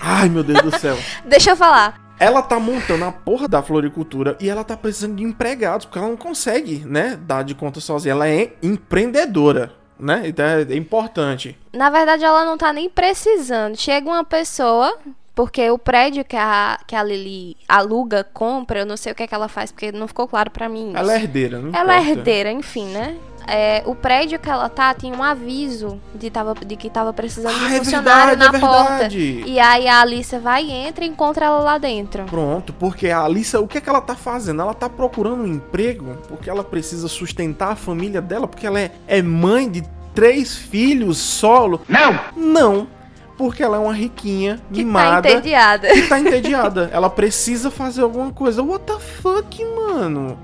Ai, 0.00 0.28
meu 0.28 0.42
Deus 0.42 0.62
do 0.62 0.70
céu. 0.78 0.96
Deixa 1.24 1.50
eu 1.50 1.56
falar. 1.56 2.02
Ela 2.18 2.40
tá 2.42 2.60
montando 2.60 3.04
a 3.04 3.10
porra 3.12 3.48
da 3.48 3.60
floricultura 3.62 4.36
e 4.40 4.48
ela 4.48 4.62
tá 4.62 4.76
precisando 4.76 5.16
de 5.16 5.24
empregados, 5.24 5.84
porque 5.84 5.98
ela 5.98 6.08
não 6.08 6.16
consegue, 6.16 6.84
né, 6.86 7.18
dar 7.20 7.42
de 7.42 7.54
conta 7.54 7.80
sozinha. 7.80 8.12
Ela 8.12 8.28
é 8.28 8.52
empreendedora, 8.62 9.72
né? 9.98 10.22
Então 10.26 10.44
é, 10.44 10.62
é 10.62 10.76
importante. 10.76 11.58
Na 11.72 11.90
verdade, 11.90 12.24
ela 12.24 12.44
não 12.44 12.56
tá 12.56 12.72
nem 12.72 12.88
precisando. 12.88 13.76
Chega 13.76 14.08
uma 14.08 14.22
pessoa, 14.24 14.96
porque 15.34 15.68
o 15.70 15.76
prédio 15.76 16.24
que 16.24 16.36
a, 16.36 16.78
que 16.86 16.94
a 16.94 17.02
Lily 17.02 17.56
aluga, 17.68 18.22
compra, 18.32 18.78
eu 18.80 18.86
não 18.86 18.96
sei 18.96 19.10
o 19.10 19.14
que 19.14 19.24
é 19.24 19.26
que 19.26 19.34
ela 19.34 19.48
faz, 19.48 19.72
porque 19.72 19.90
não 19.90 20.06
ficou 20.06 20.28
claro 20.28 20.52
pra 20.52 20.68
mim. 20.68 20.90
isso. 20.90 20.96
Ela 20.98 21.14
é 21.14 21.16
herdeira, 21.16 21.58
não 21.58 21.76
Ela 21.76 21.96
é 21.96 22.00
importa. 22.00 22.18
herdeira, 22.20 22.52
enfim, 22.52 22.86
né? 22.92 23.16
É, 23.46 23.82
o 23.86 23.94
prédio 23.94 24.38
que 24.38 24.48
ela 24.48 24.68
tá 24.68 24.94
tinha 24.94 25.14
um 25.14 25.22
aviso 25.22 26.00
de, 26.14 26.30
tava, 26.30 26.54
de 26.54 26.76
que 26.76 26.88
tava 26.88 27.12
precisando 27.12 27.58
de 27.58 27.64
Ah, 27.66 27.74
é 27.74 27.78
funcionário 27.78 28.38
verdade, 28.38 28.52
na 28.52 28.58
é 28.58 28.60
porta. 28.60 28.90
verdade. 28.92 29.42
E 29.46 29.58
aí 29.60 29.86
a 29.88 30.00
Alicia 30.00 30.40
vai 30.40 30.64
e 30.64 30.70
entra 30.72 31.04
e 31.04 31.08
encontra 31.08 31.46
ela 31.46 31.58
lá 31.58 31.78
dentro. 31.78 32.24
Pronto, 32.24 32.72
porque 32.72 33.10
a 33.10 33.20
Alissa, 33.20 33.60
o 33.60 33.68
que 33.68 33.78
é 33.78 33.80
que 33.80 33.88
ela 33.88 34.00
tá 34.00 34.14
fazendo? 34.14 34.62
Ela 34.62 34.74
tá 34.74 34.88
procurando 34.88 35.42
um 35.42 35.46
emprego 35.46 36.16
porque 36.28 36.48
ela 36.48 36.64
precisa 36.64 37.06
sustentar 37.08 37.72
a 37.72 37.76
família 37.76 38.20
dela, 38.22 38.46
porque 38.48 38.66
ela 38.66 38.80
é, 38.80 38.90
é 39.06 39.20
mãe 39.22 39.70
de 39.70 39.82
três 40.14 40.56
filhos 40.56 41.18
solo. 41.18 41.80
Não! 41.88 42.18
Não, 42.36 42.86
porque 43.36 43.62
ela 43.62 43.76
é 43.76 43.80
uma 43.80 43.92
riquinha, 43.92 44.56
Que 44.72 44.80
tá 44.80 44.86
mimada. 44.86 45.28
entediada. 45.30 45.88
que 45.88 46.02
tá 46.02 46.20
entediada. 46.20 46.88
Ela 46.92 47.10
precisa 47.10 47.70
fazer 47.70 48.02
alguma 48.02 48.30
coisa. 48.32 48.62
What 48.62 48.84
the 48.84 48.98
fuck, 49.00 49.64
mano? 49.64 50.38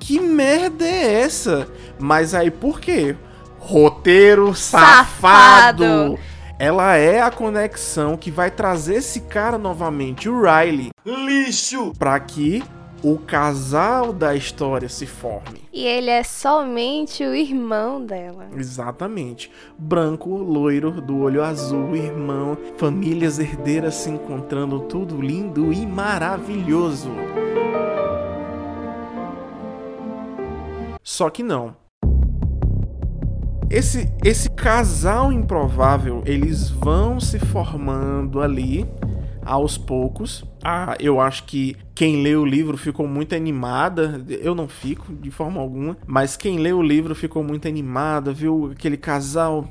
Que 0.00 0.18
merda 0.18 0.84
é 0.84 1.20
essa? 1.20 1.68
Mas 1.98 2.34
aí 2.34 2.50
por 2.50 2.80
quê? 2.80 3.14
Roteiro 3.58 4.54
safado. 4.54 5.84
Safado. 5.84 6.18
Ela 6.58 6.96
é 6.96 7.20
a 7.20 7.30
conexão 7.30 8.16
que 8.16 8.30
vai 8.30 8.50
trazer 8.50 8.96
esse 8.96 9.20
cara 9.20 9.56
novamente, 9.56 10.28
o 10.28 10.42
Riley, 10.42 10.90
Lixo! 11.06 11.92
pra 11.98 12.18
que 12.20 12.62
o 13.02 13.16
casal 13.16 14.12
da 14.12 14.34
história 14.34 14.88
se 14.88 15.06
forme. 15.06 15.62
E 15.72 15.86
ele 15.86 16.10
é 16.10 16.22
somente 16.22 17.24
o 17.24 17.34
irmão 17.34 18.04
dela. 18.04 18.48
Exatamente. 18.54 19.50
Branco, 19.78 20.36
loiro, 20.36 21.00
do 21.00 21.20
olho 21.20 21.42
azul, 21.42 21.96
irmão, 21.96 22.58
famílias 22.76 23.38
herdeiras 23.38 23.94
se 23.94 24.10
encontrando, 24.10 24.80
tudo 24.80 25.20
lindo 25.20 25.72
e 25.72 25.86
maravilhoso. 25.86 27.10
Só 31.02 31.30
que 31.30 31.42
não. 31.42 31.76
Esse, 33.70 34.12
esse 34.24 34.50
casal 34.50 35.32
improvável, 35.32 36.22
eles 36.26 36.70
vão 36.70 37.20
se 37.20 37.38
formando 37.38 38.40
ali 38.40 38.84
aos 39.44 39.78
poucos. 39.78 40.44
Ah, 40.62 40.96
eu 40.98 41.20
acho 41.20 41.44
que 41.44 41.76
quem 41.94 42.22
lê 42.22 42.34
o 42.34 42.44
livro 42.44 42.76
ficou 42.76 43.06
muito 43.06 43.34
animada. 43.34 44.24
Eu 44.28 44.54
não 44.54 44.68
fico 44.68 45.14
de 45.14 45.30
forma 45.30 45.60
alguma, 45.60 45.96
mas 46.06 46.36
quem 46.36 46.58
lê 46.58 46.72
o 46.72 46.82
livro 46.82 47.14
ficou 47.14 47.42
muito 47.44 47.68
animada, 47.68 48.32
viu 48.32 48.70
aquele 48.72 48.96
casal 48.96 49.68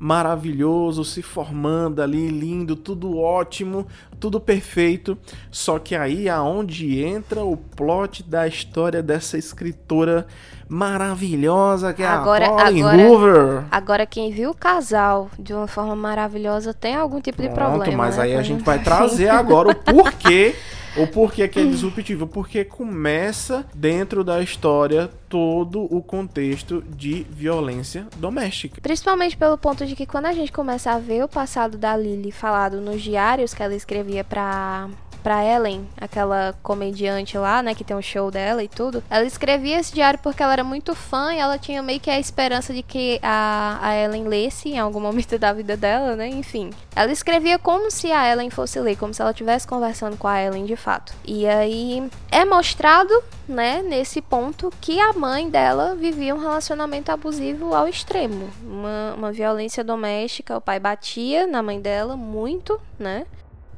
maravilhoso 0.00 1.04
se 1.04 1.20
formando 1.20 2.00
ali, 2.00 2.28
lindo, 2.28 2.74
tudo 2.74 3.18
ótimo, 3.18 3.86
tudo 4.18 4.40
perfeito. 4.40 5.16
Só 5.50 5.78
que 5.78 5.94
aí 5.94 6.26
aonde 6.26 7.04
entra 7.04 7.44
o 7.44 7.54
plot 7.54 8.22
da 8.22 8.48
história 8.48 9.02
dessa 9.02 9.36
escritora 9.36 10.26
maravilhosa 10.66 11.92
que 11.92 12.02
é 12.02 12.06
Agora- 12.06 12.46
a 12.46 12.50
Pauline 12.52 12.80
agora- 12.82 13.08
Hoover. 13.08 13.64
Agora, 13.70 14.06
quem 14.06 14.30
viu 14.32 14.50
o 14.50 14.54
casal 14.54 15.28
de 15.38 15.52
uma 15.52 15.66
forma 15.66 15.94
maravilhosa 15.94 16.72
tem 16.72 16.94
algum 16.94 17.20
tipo 17.20 17.42
de 17.42 17.48
Pronto, 17.50 17.72
problema. 17.78 17.96
mas 18.04 18.16
né? 18.16 18.22
aí 18.24 18.36
a 18.36 18.42
gente 18.42 18.62
vai 18.64 18.78
trazer 18.82 19.28
agora 19.30 19.68
o 19.68 19.74
porquê. 19.74 20.54
O 20.96 21.06
porquê 21.06 21.46
que 21.48 21.60
é 21.60 21.64
disruptivo. 21.64 22.26
Porque 22.26 22.64
começa 22.64 23.64
dentro 23.74 24.24
da 24.24 24.42
história 24.42 25.10
todo 25.28 25.82
o 25.94 26.02
contexto 26.02 26.82
de 26.88 27.26
violência 27.30 28.06
doméstica. 28.16 28.80
Principalmente 28.80 29.36
pelo 29.36 29.56
ponto 29.56 29.86
de 29.86 29.94
que 29.94 30.06
quando 30.06 30.26
a 30.26 30.32
gente 30.32 30.52
começa 30.52 30.90
a 30.92 30.98
ver 30.98 31.22
o 31.24 31.28
passado 31.28 31.78
da 31.78 31.96
Lily 31.96 32.32
falado 32.32 32.80
nos 32.80 33.02
diários 33.02 33.54
que 33.54 33.62
ela 33.62 33.74
escrevia 33.74 34.24
pra, 34.24 34.88
pra 35.22 35.44
Ellen, 35.44 35.86
aquela 36.00 36.54
comediante 36.62 37.36
lá, 37.38 37.62
né, 37.62 37.74
que 37.74 37.84
tem 37.84 37.96
um 37.96 38.02
show 38.02 38.30
dela 38.30 38.62
e 38.62 38.68
tudo, 38.68 39.02
ela 39.08 39.24
escrevia 39.24 39.78
esse 39.78 39.92
diário 39.92 40.18
porque 40.22 40.42
ela 40.42 40.52
era 40.52 40.64
muito 40.64 40.94
fã 40.94 41.32
e 41.32 41.38
ela 41.38 41.58
tinha 41.58 41.82
meio 41.82 42.00
que 42.00 42.10
a 42.10 42.18
esperança 42.18 42.72
de 42.72 42.82
que 42.82 43.18
a, 43.22 43.78
a 43.80 43.96
Ellen 43.96 44.24
lesse 44.24 44.70
em 44.70 44.78
algum 44.78 45.00
momento 45.00 45.38
da 45.38 45.52
vida 45.52 45.76
dela, 45.76 46.16
né, 46.16 46.28
enfim. 46.28 46.70
Ela 46.94 47.12
escrevia 47.12 47.58
como 47.58 47.90
se 47.90 48.10
a 48.10 48.30
Ellen 48.30 48.50
fosse 48.50 48.80
ler, 48.80 48.96
como 48.96 49.14
se 49.14 49.22
ela 49.22 49.30
estivesse 49.30 49.66
conversando 49.66 50.16
com 50.16 50.26
a 50.26 50.40
Ellen 50.40 50.64
de 50.64 50.76
fato. 50.76 51.14
E 51.24 51.46
aí 51.46 52.10
é 52.30 52.44
mostrado 52.44 53.12
né, 53.50 53.82
nesse 53.82 54.22
ponto 54.22 54.72
que 54.80 55.00
a 55.00 55.12
mãe 55.12 55.50
dela 55.50 55.94
vivia 55.94 56.34
um 56.34 56.38
relacionamento 56.38 57.10
abusivo 57.10 57.74
ao 57.74 57.88
extremo. 57.88 58.48
Uma, 58.62 59.14
uma 59.16 59.32
violência 59.32 59.82
doméstica, 59.82 60.56
o 60.56 60.60
pai 60.60 60.78
batia 60.78 61.46
na 61.46 61.62
mãe 61.62 61.80
dela 61.80 62.16
muito, 62.16 62.80
né? 62.98 63.26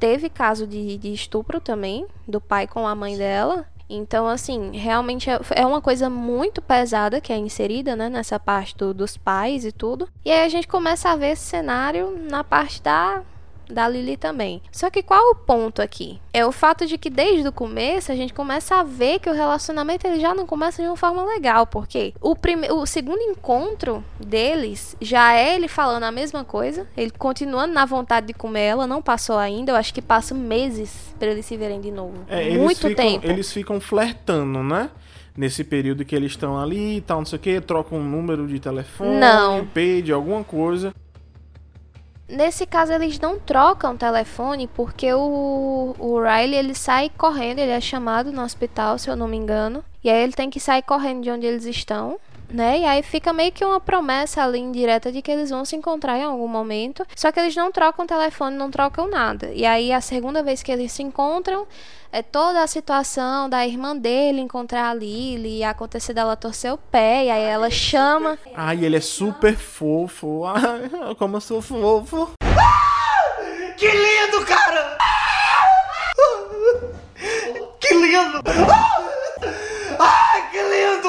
Teve 0.03 0.27
caso 0.29 0.67
de, 0.67 0.97
de 0.97 1.13
estupro 1.13 1.61
também, 1.61 2.05
do 2.27 2.41
pai 2.41 2.67
com 2.67 2.85
a 2.85 2.93
mãe 2.93 3.17
dela. 3.17 3.65
Então, 3.89 4.27
assim, 4.27 4.75
realmente 4.75 5.29
é, 5.29 5.39
é 5.51 5.65
uma 5.65 5.79
coisa 5.79 6.09
muito 6.09 6.61
pesada 6.61 7.21
que 7.21 7.31
é 7.31 7.37
inserida, 7.37 7.95
né, 7.95 8.09
nessa 8.09 8.37
parte 8.37 8.75
do- 8.75 8.93
dos 8.93 9.15
pais 9.15 9.63
e 9.63 9.71
tudo. 9.71 10.09
E 10.25 10.29
aí 10.29 10.43
a 10.45 10.49
gente 10.49 10.67
começa 10.67 11.09
a 11.09 11.15
ver 11.15 11.29
esse 11.31 11.43
cenário 11.43 12.19
na 12.29 12.43
parte 12.43 12.81
da 12.83 13.21
da 13.69 13.87
Lily 13.87 14.17
também. 14.17 14.61
Só 14.71 14.89
que 14.89 15.03
qual 15.03 15.31
o 15.31 15.35
ponto 15.35 15.81
aqui? 15.81 16.19
É 16.33 16.45
o 16.45 16.51
fato 16.51 16.85
de 16.85 16.97
que 16.97 17.09
desde 17.09 17.47
o 17.47 17.51
começo 17.51 18.11
a 18.11 18.15
gente 18.15 18.33
começa 18.33 18.75
a 18.75 18.83
ver 18.83 19.19
que 19.19 19.29
o 19.29 19.33
relacionamento 19.33 20.07
ele 20.07 20.19
já 20.19 20.33
não 20.33 20.45
começa 20.45 20.81
de 20.81 20.87
uma 20.87 20.97
forma 20.97 21.23
legal, 21.25 21.67
porque 21.67 22.13
o, 22.21 22.35
prime 22.35 22.71
o 22.71 22.85
segundo 22.85 23.21
encontro 23.21 24.03
deles 24.19 24.95
já 25.01 25.33
é 25.33 25.55
ele 25.55 25.67
falando 25.67 26.03
a 26.03 26.11
mesma 26.11 26.43
coisa, 26.43 26.87
ele 26.97 27.11
continuando 27.11 27.73
na 27.73 27.85
vontade 27.85 28.27
de 28.27 28.33
comer 28.33 28.63
ela, 28.63 28.87
não 28.87 29.01
passou 29.01 29.37
ainda, 29.37 29.71
eu 29.71 29.75
acho 29.75 29.93
que 29.93 30.01
passa 30.01 30.33
meses 30.33 31.13
pra 31.19 31.29
eles 31.29 31.45
se 31.45 31.57
verem 31.57 31.79
de 31.81 31.91
novo. 31.91 32.13
É, 32.27 32.49
Muito 32.57 32.87
ficam, 32.87 32.95
tempo. 32.95 33.27
Eles 33.27 33.51
ficam 33.51 33.79
flertando, 33.79 34.63
né? 34.63 34.89
Nesse 35.35 35.63
período 35.63 36.05
que 36.05 36.15
eles 36.15 36.33
estão 36.33 36.59
ali 36.59 36.97
e 36.97 37.01
tal, 37.01 37.17
não 37.17 37.25
sei 37.25 37.37
o 37.37 37.41
que, 37.41 37.59
trocam 37.59 37.97
um 37.97 38.03
número 38.03 38.45
de 38.47 38.59
telefone, 38.59 39.17
Não. 39.17 39.65
pede 39.65 40.11
alguma 40.11 40.43
coisa. 40.43 40.93
Nesse 42.33 42.65
caso, 42.65 42.91
eles 42.91 43.19
não 43.19 43.37
trocam 43.37 43.95
telefone 43.95 44.67
porque 44.67 45.13
o, 45.13 45.95
o 45.99 46.19
Riley 46.19 46.57
ele 46.57 46.73
sai 46.73 47.11
correndo, 47.15 47.59
ele 47.59 47.71
é 47.71 47.79
chamado 47.79 48.31
no 48.31 48.41
hospital, 48.41 48.97
se 48.97 49.07
eu 49.07 49.15
não 49.15 49.27
me 49.27 49.37
engano. 49.37 49.83
E 50.03 50.09
aí 50.09 50.23
ele 50.23 50.33
tem 50.33 50.49
que 50.49 50.59
sair 50.59 50.81
correndo 50.81 51.21
de 51.21 51.29
onde 51.29 51.45
eles 51.45 51.65
estão. 51.65 52.19
Né? 52.53 52.81
E 52.81 52.85
aí 52.85 53.01
fica 53.01 53.33
meio 53.33 53.51
que 53.51 53.65
uma 53.65 53.79
promessa 53.79 54.43
ali 54.43 54.59
indireta 54.59 55.11
de 55.11 55.23
que 55.23 55.31
eles 55.31 55.49
vão 55.49 55.65
se 55.65 55.75
encontrar 55.75 56.19
em 56.19 56.23
algum 56.23 56.47
momento. 56.47 57.03
Só 57.15 57.31
que 57.31 57.39
eles 57.39 57.55
não 57.55 57.71
trocam 57.71 58.05
telefone, 58.05 58.55
não 58.55 58.69
trocam 58.69 59.09
nada. 59.09 59.51
E 59.51 59.65
aí 59.65 59.91
a 59.91 59.99
segunda 59.99 60.43
vez 60.43 60.61
que 60.61 60.71
eles 60.71 60.91
se 60.91 61.01
encontram, 61.01 61.65
é 62.11 62.21
toda 62.21 62.61
a 62.61 62.67
situação 62.67 63.49
da 63.49 63.65
irmã 63.65 63.97
dele 63.97 64.39
encontrar 64.39 64.91
a 64.91 64.93
Lily 64.93 65.57
e 65.57 65.63
acontecer 65.63 66.13
dela 66.13 66.35
torcer 66.35 66.71
o 66.71 66.77
pé. 66.77 67.25
E 67.25 67.31
aí 67.31 67.41
ela 67.41 67.71
chama. 67.71 68.37
Ai, 68.53 68.85
ele 68.85 68.97
é 68.97 69.01
super 69.01 69.55
fofo. 69.57 70.45
Ai, 70.45 71.15
como 71.17 71.37
eu 71.37 71.41
sou 71.41 71.59
fofo. 71.59 72.33
Que 73.77 73.87
lindo, 73.87 74.45
cara! 74.45 74.97
Que 77.79 77.93
lindo! 77.95 78.41
Ai, 78.45 79.12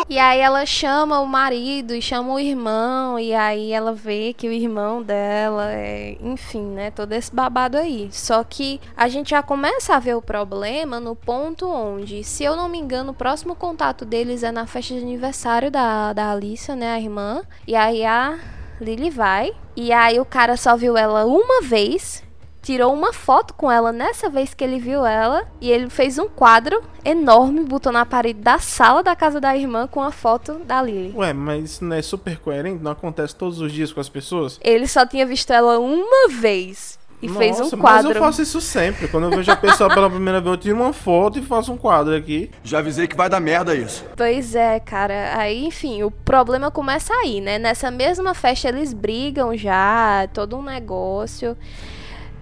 E 0.09 0.19
aí 0.19 0.41
ela 0.41 0.67
chama 0.67 1.21
o 1.21 1.27
marido 1.27 1.95
e 1.95 2.03
chama 2.03 2.35
o 2.35 2.39
irmão, 2.39 3.19
e 3.19 3.35
aí 3.35 3.73
ela 3.73 3.93
vê 3.93 4.33
que 4.33 4.49
o 4.49 4.53
irmão 4.53 5.03
dela 5.03 5.73
é, 5.73 6.17
enfim, 6.21 6.63
né, 6.63 6.91
todo 6.91 7.13
esse 7.13 7.35
babado 7.35 7.77
aí. 7.77 8.09
Só 8.11 8.43
que 8.45 8.81
a 8.97 9.09
gente 9.09 9.31
já 9.31 9.43
começa 9.43 9.95
a 9.95 9.99
ver 9.99 10.15
o 10.15 10.23
problema 10.23 10.99
no 10.99 11.15
ponto 11.15 11.69
onde, 11.69 12.25
se 12.25 12.45
eu 12.45 12.57
não 12.57 12.69
me 12.69 12.79
engano, 12.79 13.13
o 13.13 13.15
próximo 13.15 13.55
contato 13.55 14.05
deles 14.05 14.43
é 14.43 14.51
na 14.51 14.67
festa 14.67 14.95
de 14.95 15.01
aniversário 15.01 15.71
da, 15.71 16.13
da 16.13 16.33
Alicia, 16.33 16.75
né, 16.75 16.93
a 16.93 17.01
irmã. 17.01 17.43
E 17.67 17.75
aí 17.75 18.05
a 18.05 18.39
Lily 18.81 19.11
vai. 19.11 19.53
E 19.77 19.93
aí 19.93 20.19
o 20.19 20.25
cara 20.25 20.57
só 20.57 20.77
viu 20.77 20.97
ela 20.97 21.25
uma 21.25 21.63
vez. 21.63 22.24
Tirou 22.65 22.95
uma 22.95 23.13
foto 23.13 23.53
com 23.53 23.71
ela 23.71 23.93
nessa 23.93 24.31
vez 24.31 24.55
que 24.55 24.65
ele 24.65 24.79
viu 24.79 25.05
ela. 25.05 25.47
E 25.61 25.71
ele 25.71 25.91
fez 25.91 26.19
um 26.19 26.27
quadro 26.27 26.83
enorme, 27.05 27.61
botou 27.61 27.93
na 27.93 28.07
parede 28.07 28.41
da 28.41 28.59
sala 28.59 29.03
da 29.03 29.15
casa 29.15 29.39
da 29.39 29.55
irmã 29.55 29.87
com 29.87 30.01
a 30.01 30.11
foto 30.11 30.55
da 30.61 30.83
Lily. 30.83 31.13
Ué, 31.15 31.35
mas 31.35 31.63
isso 31.65 31.85
não 31.85 31.95
é 31.95 32.01
super 32.01 32.39
coerente? 32.39 32.83
Não 32.83 32.93
acontece 32.93 33.37
todos 33.37 33.61
os 33.61 33.71
dias 33.71 33.93
com 33.93 34.01
as 34.01 34.09
pessoas? 34.09 34.59
Ele 34.65 34.89
só 34.89 35.07
tinha 35.07 35.27
visto 35.27 35.53
ela 35.53 35.79
uma 35.79 36.29
vez. 36.31 36.99
E 37.23 37.29
fez 37.29 37.57
um 37.57 37.65
Nossa, 37.65 37.77
quadro. 37.77 38.09
Mas 38.09 38.17
eu 38.17 38.23
faço 38.23 38.43
isso 38.43 38.61
sempre. 38.61 39.09
Quando 39.09 39.25
eu 39.25 39.31
vejo 39.31 39.51
a 39.51 39.57
pessoa 39.57 39.89
pela 39.89 40.11
primeira 40.11 40.41
vez, 40.41 40.53
eu 40.53 40.59
tiro 40.59 40.77
uma 40.77 40.93
foto 40.93 41.39
e 41.39 41.43
faço 41.43 41.73
um 41.73 41.77
quadro 41.77 42.15
aqui. 42.15 42.51
Já 42.63 42.79
avisei 42.81 43.07
que 43.07 43.17
vai 43.17 43.31
dar 43.31 43.41
merda 43.41 43.75
isso. 43.75 44.05
Pois 44.17 44.55
é, 44.55 44.79
cara. 44.81 45.39
Aí, 45.39 45.65
enfim, 45.65 46.03
o 46.03 46.11
problema 46.11 46.71
começa 46.71 47.15
aí, 47.15 47.41
né? 47.41 47.59
Nessa 47.59 47.91
mesma 47.91 48.35
festa 48.35 48.69
eles 48.69 48.93
brigam 48.93 49.57
já, 49.57 50.29
todo 50.35 50.57
um 50.57 50.63
negócio. 50.63 51.57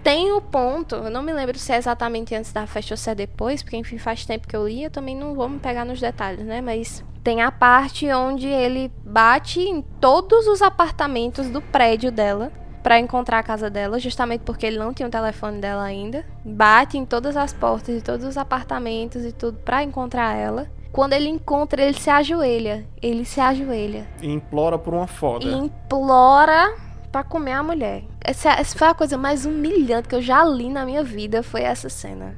Tem 0.03 0.31
o 0.33 0.41
ponto, 0.41 0.95
eu 0.95 1.09
não 1.09 1.23
me 1.23 1.31
lembro 1.31 1.57
se 1.57 1.71
é 1.71 1.77
exatamente 1.77 2.35
antes 2.35 2.51
da 2.51 2.67
festa 2.67 2.93
ou 2.93 2.97
se 2.97 3.09
é 3.09 3.15
depois, 3.15 3.63
porque 3.63 3.77
enfim 3.77 3.97
faz 3.97 4.25
tempo 4.25 4.47
que 4.47 4.55
eu 4.55 4.67
li, 4.67 4.83
eu 4.83 4.91
também 4.91 5.15
não 5.15 5.33
vou 5.33 5.47
me 5.47 5.59
pegar 5.59 5.85
nos 5.85 6.01
detalhes, 6.01 6.45
né? 6.45 6.59
Mas 6.61 7.03
tem 7.23 7.41
a 7.41 7.49
parte 7.51 8.11
onde 8.11 8.47
ele 8.47 8.91
bate 9.05 9.61
em 9.61 9.81
todos 9.81 10.45
os 10.47 10.61
apartamentos 10.61 11.47
do 11.49 11.61
prédio 11.61 12.11
dela 12.11 12.51
pra 12.83 12.99
encontrar 12.99 13.39
a 13.39 13.43
casa 13.43 13.69
dela, 13.69 13.97
justamente 13.97 14.41
porque 14.41 14.65
ele 14.65 14.77
não 14.77 14.93
tinha 14.93 15.07
o 15.07 15.11
telefone 15.11 15.59
dela 15.61 15.83
ainda. 15.83 16.25
Bate 16.43 16.97
em 16.97 17.05
todas 17.05 17.37
as 17.37 17.53
portas 17.53 17.95
de 17.95 18.01
todos 18.01 18.25
os 18.25 18.35
apartamentos 18.37 19.23
e 19.23 19.31
tudo 19.31 19.57
pra 19.59 19.83
encontrar 19.83 20.35
ela. 20.35 20.67
Quando 20.91 21.13
ele 21.13 21.29
encontra, 21.29 21.81
ele 21.81 21.97
se 21.97 22.09
ajoelha. 22.09 22.85
Ele 23.01 23.23
se 23.25 23.39
ajoelha 23.39 24.05
E 24.21 24.27
implora 24.29 24.77
por 24.77 24.93
uma 24.93 25.07
foda. 25.07 25.45
e 25.45 25.53
implora 25.53 26.75
pra 27.13 27.23
comer 27.23 27.51
a 27.53 27.61
mulher. 27.63 28.03
Essa, 28.19 28.49
essa 28.53 28.75
foi 28.77 28.87
a 28.87 28.93
coisa 28.93 29.17
mais 29.17 29.45
humilhante 29.45 30.07
que 30.09 30.15
eu 30.15 30.21
já 30.21 30.43
li 30.43 30.67
na 30.67 30.83
minha 30.83 31.03
vida, 31.03 31.43
foi 31.43 31.61
essa 31.61 31.87
cena. 31.87 32.35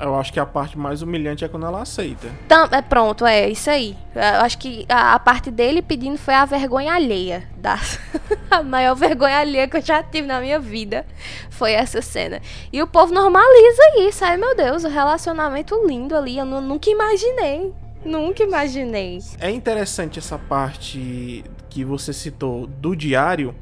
Eu 0.00 0.14
acho 0.14 0.32
que 0.32 0.38
a 0.38 0.46
parte 0.46 0.78
mais 0.78 1.02
humilhante 1.02 1.44
é 1.44 1.48
quando 1.48 1.66
ela 1.66 1.82
aceita. 1.82 2.28
Tam- 2.46 2.68
é 2.70 2.80
pronto, 2.80 3.26
é 3.26 3.50
isso 3.50 3.68
aí. 3.68 3.96
Eu 4.14 4.42
acho 4.44 4.56
que 4.56 4.86
a, 4.88 5.14
a 5.14 5.18
parte 5.18 5.50
dele 5.50 5.82
pedindo 5.82 6.16
foi 6.16 6.34
a 6.34 6.44
vergonha 6.44 6.94
alheia. 6.94 7.42
Da, 7.56 7.76
a 8.48 8.62
maior 8.62 8.94
vergonha 8.94 9.38
alheia 9.40 9.66
que 9.66 9.76
eu 9.76 9.82
já 9.82 10.00
tive 10.00 10.28
na 10.28 10.40
minha 10.40 10.60
vida 10.60 11.04
foi 11.50 11.72
essa 11.72 12.00
cena. 12.00 12.40
E 12.72 12.80
o 12.80 12.86
povo 12.86 13.12
normaliza 13.12 13.82
isso. 14.08 14.24
Ai 14.24 14.36
meu 14.36 14.54
Deus, 14.54 14.84
o 14.84 14.88
relacionamento 14.88 15.74
lindo 15.84 16.14
ali. 16.14 16.38
Eu 16.38 16.44
nu- 16.46 16.60
nunca 16.60 16.88
imaginei. 16.88 17.74
Nunca 18.04 18.44
imaginei. 18.44 19.18
É 19.40 19.50
interessante 19.50 20.20
essa 20.20 20.38
parte 20.38 21.44
que 21.68 21.84
você 21.84 22.12
citou 22.12 22.68
do 22.68 22.94
diário, 22.94 23.52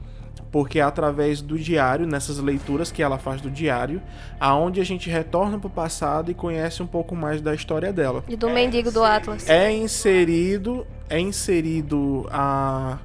porque 0.56 0.78
é 0.78 0.82
através 0.82 1.42
do 1.42 1.58
diário, 1.58 2.06
nessas 2.06 2.38
leituras 2.38 2.90
que 2.90 3.02
ela 3.02 3.18
faz 3.18 3.42
do 3.42 3.50
diário, 3.50 4.00
aonde 4.40 4.80
a 4.80 4.84
gente 4.84 5.10
retorna 5.10 5.58
pro 5.58 5.68
passado 5.68 6.30
e 6.30 6.34
conhece 6.34 6.82
um 6.82 6.86
pouco 6.86 7.14
mais 7.14 7.42
da 7.42 7.54
história 7.54 7.92
dela. 7.92 8.24
E 8.26 8.36
do 8.36 8.48
mendigo 8.48 8.90
do 8.90 9.04
Atlas. 9.04 9.50
É 9.50 9.70
inserido, 9.70 10.86
é 11.10 11.20
inserido 11.20 12.26
a 12.32 12.96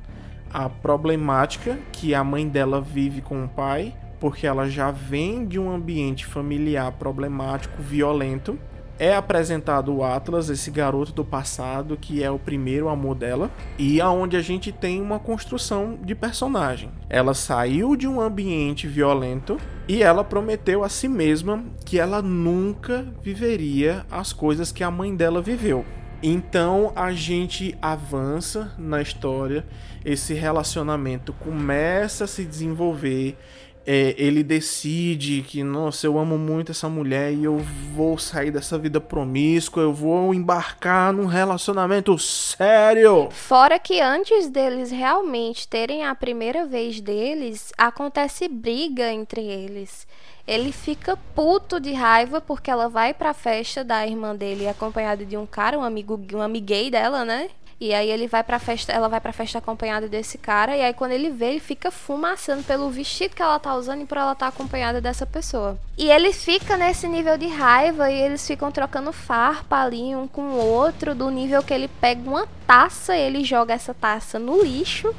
a 0.53 0.69
problemática 0.69 1.77
que 1.91 2.15
a 2.15 2.23
mãe 2.23 2.47
dela 2.47 2.79
vive 2.79 3.19
com 3.19 3.43
o 3.43 3.49
pai, 3.49 3.93
porque 4.17 4.47
ela 4.47 4.69
já 4.69 4.89
vem 4.89 5.45
de 5.45 5.59
um 5.59 5.69
ambiente 5.69 6.25
familiar 6.25 6.89
problemático, 6.93 7.81
violento. 7.81 8.57
É 9.01 9.15
apresentado 9.15 9.91
o 9.95 10.03
Atlas, 10.03 10.47
esse 10.47 10.69
garoto 10.69 11.11
do 11.11 11.25
passado, 11.25 11.97
que 11.99 12.23
é 12.23 12.29
o 12.29 12.37
primeiro 12.37 12.87
amor 12.87 13.15
dela, 13.15 13.49
e 13.75 13.99
aonde 13.99 14.37
a 14.37 14.43
gente 14.43 14.71
tem 14.71 15.01
uma 15.01 15.17
construção 15.17 15.97
de 16.03 16.13
personagem. 16.13 16.91
Ela 17.09 17.33
saiu 17.33 17.95
de 17.95 18.07
um 18.07 18.21
ambiente 18.21 18.87
violento 18.87 19.57
e 19.87 20.03
ela 20.03 20.23
prometeu 20.23 20.83
a 20.83 20.87
si 20.87 21.07
mesma 21.07 21.63
que 21.83 21.97
ela 21.97 22.21
nunca 22.21 23.03
viveria 23.23 24.05
as 24.11 24.31
coisas 24.31 24.71
que 24.71 24.83
a 24.83 24.91
mãe 24.91 25.15
dela 25.15 25.41
viveu. 25.41 25.83
Então 26.21 26.93
a 26.95 27.11
gente 27.11 27.75
avança 27.81 28.71
na 28.77 29.01
história, 29.01 29.65
esse 30.05 30.35
relacionamento 30.35 31.33
começa 31.33 32.25
a 32.25 32.27
se 32.27 32.45
desenvolver. 32.45 33.35
É, 33.85 34.13
ele 34.17 34.43
decide 34.43 35.41
que, 35.41 35.63
nossa, 35.63 36.05
eu 36.05 36.17
amo 36.19 36.37
muito 36.37 36.71
essa 36.71 36.87
mulher 36.87 37.33
e 37.33 37.43
eu 37.43 37.57
vou 37.95 38.17
sair 38.17 38.51
dessa 38.51 38.77
vida 38.77 39.01
promíscua, 39.01 39.81
eu 39.81 39.93
vou 39.93 40.33
embarcar 40.33 41.11
num 41.11 41.25
relacionamento 41.25 42.17
sério. 42.17 43.29
Fora 43.31 43.79
que 43.79 43.99
antes 43.99 44.49
deles 44.49 44.91
realmente 44.91 45.67
terem 45.67 46.05
a 46.05 46.13
primeira 46.13 46.65
vez 46.65 47.01
deles, 47.01 47.71
acontece 47.77 48.47
briga 48.47 49.11
entre 49.11 49.41
eles. 49.41 50.07
Ele 50.47 50.71
fica 50.71 51.17
puto 51.35 51.79
de 51.79 51.93
raiva 51.93 52.41
porque 52.41 52.69
ela 52.69 52.89
vai 52.89 53.13
pra 53.13 53.33
festa 53.33 53.83
da 53.83 54.05
irmã 54.05 54.35
dele 54.35 54.67
acompanhada 54.67 55.25
de 55.25 55.37
um 55.37 55.45
cara, 55.45 55.77
um 55.77 55.83
amigo, 55.83 56.19
um 56.33 56.41
amiguei 56.41 56.89
dela, 56.89 57.23
né? 57.23 57.49
E 57.81 57.95
aí 57.95 58.11
ele 58.11 58.27
vai 58.27 58.43
pra 58.43 58.59
festa, 58.59 58.91
ela 58.91 59.07
vai 59.07 59.19
pra 59.19 59.33
festa 59.33 59.57
acompanhada 59.57 60.07
desse 60.07 60.37
cara, 60.37 60.77
e 60.77 60.83
aí 60.83 60.93
quando 60.93 61.13
ele 61.13 61.31
vê, 61.31 61.47
ele 61.47 61.59
fica 61.59 61.89
fumaçando 61.89 62.61
pelo 62.61 62.91
vestido 62.91 63.35
que 63.35 63.41
ela 63.41 63.57
tá 63.57 63.73
usando 63.73 64.03
e 64.03 64.05
por 64.05 64.19
ela 64.19 64.33
estar 64.33 64.49
acompanhada 64.49 65.01
dessa 65.01 65.25
pessoa. 65.25 65.79
E 65.97 66.11
ele 66.11 66.31
fica 66.31 66.77
nesse 66.77 67.07
nível 67.07 67.35
de 67.39 67.47
raiva 67.47 68.11
e 68.11 68.21
eles 68.21 68.45
ficam 68.45 68.71
trocando 68.71 69.11
farpa 69.11 69.77
ali 69.77 70.15
um 70.15 70.27
com 70.27 70.43
o 70.43 70.57
outro, 70.63 71.15
do 71.15 71.31
nível 71.31 71.63
que 71.63 71.73
ele 71.73 71.87
pega 71.87 72.21
uma 72.29 72.47
taça, 72.67 73.17
ele 73.17 73.43
joga 73.43 73.73
essa 73.73 73.95
taça 73.95 74.37
no 74.37 74.61
lixo, 74.61 75.11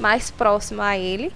mais 0.00 0.30
próximo 0.30 0.80
a 0.80 0.96
ele. 0.96 1.30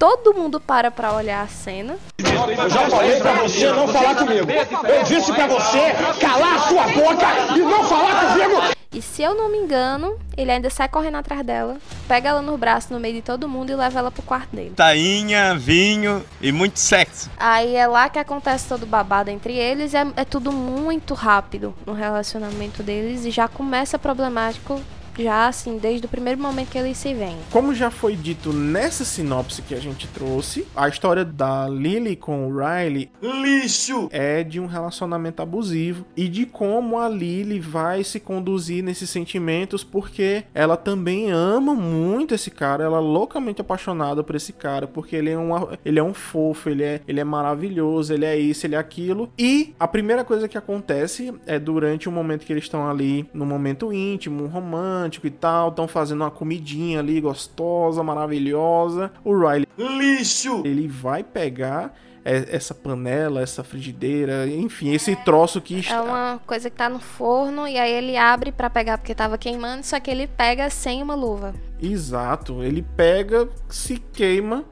Todo 0.00 0.32
mundo 0.32 0.58
para 0.58 0.90
pra 0.90 1.12
olhar 1.12 1.42
a 1.42 1.46
cena. 1.46 1.98
Eu 2.16 2.70
já 2.70 2.88
falei 2.88 3.20
pra 3.20 3.34
você 3.34 3.70
não 3.70 3.86
falar 3.86 4.16
comigo. 4.16 4.46
Eu 4.50 5.02
disse 5.04 5.30
pra 5.30 5.46
você 5.46 5.92
calar 6.18 6.54
a 6.54 6.58
sua 6.60 6.84
boca 6.84 7.54
e 7.54 7.58
não 7.58 7.84
falar 7.84 8.32
comigo. 8.32 8.74
E 8.94 9.02
se 9.02 9.22
eu 9.22 9.34
não 9.34 9.50
me 9.50 9.58
engano, 9.58 10.18
ele 10.38 10.50
ainda 10.50 10.70
sai 10.70 10.88
correndo 10.88 11.16
atrás 11.16 11.44
dela, 11.44 11.76
pega 12.08 12.30
ela 12.30 12.40
no 12.40 12.56
braço 12.56 12.94
no 12.94 12.98
meio 12.98 13.16
de 13.16 13.20
todo 13.20 13.46
mundo 13.46 13.70
e 13.70 13.76
leva 13.76 13.98
ela 13.98 14.10
pro 14.10 14.22
quarto 14.22 14.56
dele. 14.56 14.72
Tainha, 14.74 15.54
vinho 15.54 16.24
e 16.40 16.50
muito 16.50 16.78
sexo. 16.78 17.30
Aí 17.38 17.76
é 17.76 17.86
lá 17.86 18.08
que 18.08 18.18
acontece 18.18 18.68
todo 18.68 18.84
o 18.84 18.86
babado 18.86 19.28
entre 19.28 19.54
eles, 19.54 19.92
é, 19.92 20.06
é 20.16 20.24
tudo 20.24 20.50
muito 20.50 21.12
rápido 21.12 21.74
no 21.84 21.92
relacionamento 21.92 22.82
deles 22.82 23.26
e 23.26 23.30
já 23.30 23.46
começa 23.46 23.98
problemático 23.98 24.80
já 25.18 25.48
assim, 25.48 25.78
desde 25.78 26.06
o 26.06 26.08
primeiro 26.08 26.40
momento 26.40 26.70
que 26.70 26.78
eles 26.78 26.96
se 26.96 27.14
veem. 27.14 27.36
Como 27.50 27.74
já 27.74 27.90
foi 27.90 28.16
dito 28.16 28.52
nessa 28.52 29.04
sinopse 29.04 29.62
que 29.62 29.74
a 29.74 29.80
gente 29.80 30.06
trouxe, 30.08 30.66
a 30.74 30.88
história 30.88 31.24
da 31.24 31.68
Lily 31.68 32.16
com 32.16 32.48
o 32.48 32.56
Riley 32.56 33.10
Lixo! 33.20 34.08
é 34.10 34.42
de 34.42 34.60
um 34.60 34.66
relacionamento 34.66 35.42
abusivo 35.42 36.04
e 36.16 36.28
de 36.28 36.46
como 36.46 36.98
a 36.98 37.08
Lily 37.08 37.60
vai 37.60 38.04
se 38.04 38.20
conduzir 38.20 38.82
nesses 38.82 39.10
sentimentos 39.10 39.84
porque 39.84 40.44
ela 40.54 40.76
também 40.76 41.30
ama 41.30 41.74
muito 41.74 42.34
esse 42.34 42.50
cara, 42.50 42.84
ela 42.84 42.98
é 42.98 43.00
loucamente 43.00 43.60
apaixonada 43.60 44.22
por 44.22 44.36
esse 44.36 44.52
cara 44.52 44.86
porque 44.86 45.16
ele 45.16 45.30
é 45.30 45.38
um, 45.38 45.50
ele 45.84 45.98
é 45.98 46.02
um 46.02 46.14
fofo, 46.14 46.68
ele 46.68 46.82
é, 46.82 47.00
ele 47.06 47.20
é 47.20 47.24
maravilhoso, 47.24 48.12
ele 48.12 48.24
é 48.24 48.36
isso, 48.36 48.66
ele 48.66 48.74
é 48.74 48.78
aquilo. 48.78 49.30
E 49.38 49.74
a 49.78 49.88
primeira 49.88 50.24
coisa 50.24 50.48
que 50.48 50.58
acontece 50.58 51.32
é 51.46 51.58
durante 51.58 52.08
o 52.08 52.12
momento 52.12 52.44
que 52.44 52.52
eles 52.52 52.64
estão 52.64 52.88
ali 52.88 53.28
no 53.32 53.46
momento 53.46 53.92
íntimo, 53.92 54.46
romântico 55.00 55.26
e 55.26 55.30
tal, 55.30 55.68
estão 55.70 55.88
fazendo 55.88 56.20
uma 56.22 56.30
comidinha 56.30 57.00
ali 57.00 57.20
gostosa, 57.20 58.02
maravilhosa. 58.02 59.10
O 59.24 59.34
Riley 59.36 59.66
Lixo! 59.78 60.62
ele 60.64 60.86
vai 60.86 61.22
pegar 61.24 61.94
é, 62.24 62.48
essa 62.54 62.74
panela, 62.74 63.40
essa 63.40 63.64
frigideira, 63.64 64.46
enfim, 64.46 64.92
esse 64.92 65.16
troço 65.16 65.60
que 65.60 65.76
É 65.76 65.78
está. 65.78 66.02
uma 66.02 66.40
coisa 66.46 66.68
que 66.68 66.76
tá 66.76 66.88
no 66.88 66.98
forno 67.00 67.66
e 67.66 67.78
aí 67.78 67.90
ele 67.92 68.16
abre 68.16 68.52
pra 68.52 68.68
pegar 68.68 68.98
porque 68.98 69.14
tava 69.14 69.38
queimando, 69.38 69.84
só 69.84 69.98
que 69.98 70.10
ele 70.10 70.26
pega 70.26 70.68
sem 70.68 71.02
uma 71.02 71.14
luva. 71.14 71.54
Exato, 71.80 72.62
ele 72.62 72.82
pega, 72.82 73.48
se 73.68 73.96
queima, 74.12 74.64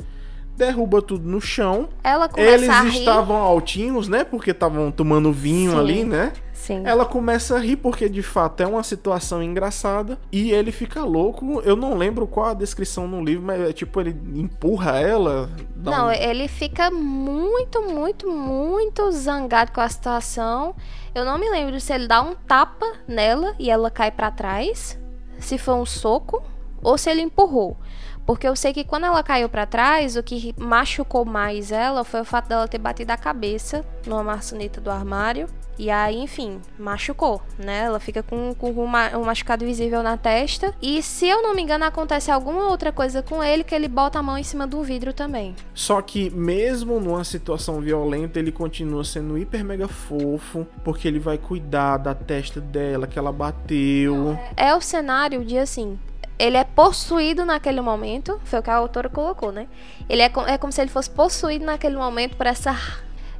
derruba 0.57 1.01
tudo 1.01 1.27
no 1.27 1.41
chão. 1.41 1.89
Ela 2.05 2.29
começa 2.29 2.53
Eles 2.55 2.69
a 2.69 2.83
rir. 2.83 2.99
estavam 2.99 3.37
altinhos, 3.37 4.09
né? 4.09 4.25
Porque 4.25 4.51
estavam 4.51 4.91
tomando 4.91 5.33
vinho 5.33 5.71
Sim. 5.73 5.79
ali, 5.79 6.05
né? 6.05 6.33
Sim. 6.69 6.83
Ela 6.85 7.07
começa 7.07 7.57
a 7.57 7.59
rir 7.59 7.77
porque 7.77 8.11
de 8.11 8.23
fato 8.23 8.63
é 8.63 8.67
uma 8.67 8.83
situação 8.83 9.43
engraçada 9.43 10.19
e 10.31 10.53
ele 10.53 10.71
fica 10.71 11.03
louco. 11.03 11.63
Eu 11.63 11.75
não 11.75 11.95
lembro 11.97 12.27
qual 12.27 12.49
a 12.51 12.55
descrição 12.55 13.09
no 13.09 13.25
livro, 13.25 13.43
mas 13.47 13.59
é 13.63 13.73
tipo 13.73 13.99
ele 13.99 14.11
empurra 14.39 14.99
ela. 15.01 15.49
Não, 15.75 16.09
um- 16.09 16.13
ele 16.13 16.47
fica 16.47 16.91
muito, 16.91 17.81
muito, 17.81 18.31
muito 18.31 19.11
zangado 19.13 19.73
com 19.73 19.81
a 19.81 19.89
situação. 19.89 20.75
Eu 21.15 21.25
não 21.25 21.39
me 21.39 21.49
lembro 21.49 21.81
se 21.81 21.91
ele 21.91 22.07
dá 22.07 22.21
um 22.21 22.35
tapa 22.35 22.85
nela 23.07 23.55
e 23.59 23.71
ela 23.71 23.91
cai 23.91 24.11
pra 24.11 24.31
trás, 24.31 24.99
se 25.39 25.57
foi 25.57 25.73
um 25.73 25.87
soco 25.87 26.43
ou 26.83 26.99
se 26.99 27.09
ele 27.09 27.23
empurrou. 27.23 27.79
Porque 28.27 28.47
eu 28.47 28.55
sei 28.55 28.75
que 28.75 28.85
quando 28.85 29.05
ela 29.07 29.23
caiu 29.23 29.49
pra 29.49 29.65
trás, 29.65 30.15
o 30.15 30.23
que 30.23 30.55
machucou 30.59 31.25
mais 31.25 31.73
ela 31.73 32.05
foi 32.05 32.21
o 32.21 32.25
fato 32.27 32.47
dela 32.47 32.69
ter 32.69 32.77
batido 32.77 33.11
a 33.11 33.17
cabeça 33.17 33.83
numa 34.07 34.23
maçaneta 34.23 34.83
do 34.83 34.91
armário 34.91 35.49
E 35.79 35.91
aí, 35.91 36.17
enfim, 36.19 36.61
machucou, 36.79 37.41
né? 37.57 37.85
Ela 37.85 38.01
fica 38.01 38.21
com, 38.23 38.53
com 38.55 38.71
um 38.73 38.87
ma- 38.87 39.17
um 39.17 39.23
machucado 39.25 39.65
visível 39.65 40.03
na 40.03 40.17
testa. 40.17 40.75
E 40.83 41.01
se 41.03 41.27
eu 41.29 41.41
não 41.41 41.55
me 41.55 41.63
engano, 41.63 41.85
acontece 41.85 42.31
alguma 42.33 42.69
outra 42.69 42.91
coisa 42.91 43.23
com 43.23 43.45
ele 43.45 43.63
que 43.63 43.75
ele 43.75 43.87
bota 43.87 44.19
a 44.19 44.23
mão 44.23 44.37
em 44.37 44.43
cima 44.43 44.67
do 44.67 44.83
vidro 44.83 45.13
também. 45.13 45.55
Só 45.73 46.03
que 46.03 46.31
mesmo 46.31 46.99
numa 46.99 47.23
situação 47.23 47.81
violenta, 47.81 48.41
ele 48.41 48.51
continua 48.51 49.05
sendo 49.05 49.39
hiper 49.39 49.65
mega 49.65 49.87
fofo, 49.87 50.67
porque 50.85 51.07
ele 51.07 51.21
vai 51.21 51.39
cuidar 51.39 51.97
da 51.99 52.15
testa 52.15 52.61
dela 52.61 53.07
que 53.07 53.19
ela 53.19 53.31
bateu. 53.31 54.37
É 54.57 54.75
o 54.75 54.81
cenário 54.81 55.45
de 55.45 55.57
assim. 55.59 55.99
Ele 56.39 56.57
é 56.57 56.63
possuído 56.65 57.45
naquele 57.45 57.81
momento, 57.81 58.41
foi 58.45 58.59
o 58.61 58.63
que 58.63 58.71
a 58.71 58.77
autora 58.77 59.09
colocou, 59.09 59.51
né? 59.51 59.67
Ele 60.09 60.23
é, 60.23 60.31
é 60.47 60.57
como 60.59 60.73
se 60.73 60.81
ele 60.81 60.91
fosse 60.91 61.11
possuído 61.11 61.65
naquele 61.65 61.97
momento 61.97 62.37
por 62.37 62.47
essa. 62.47 62.77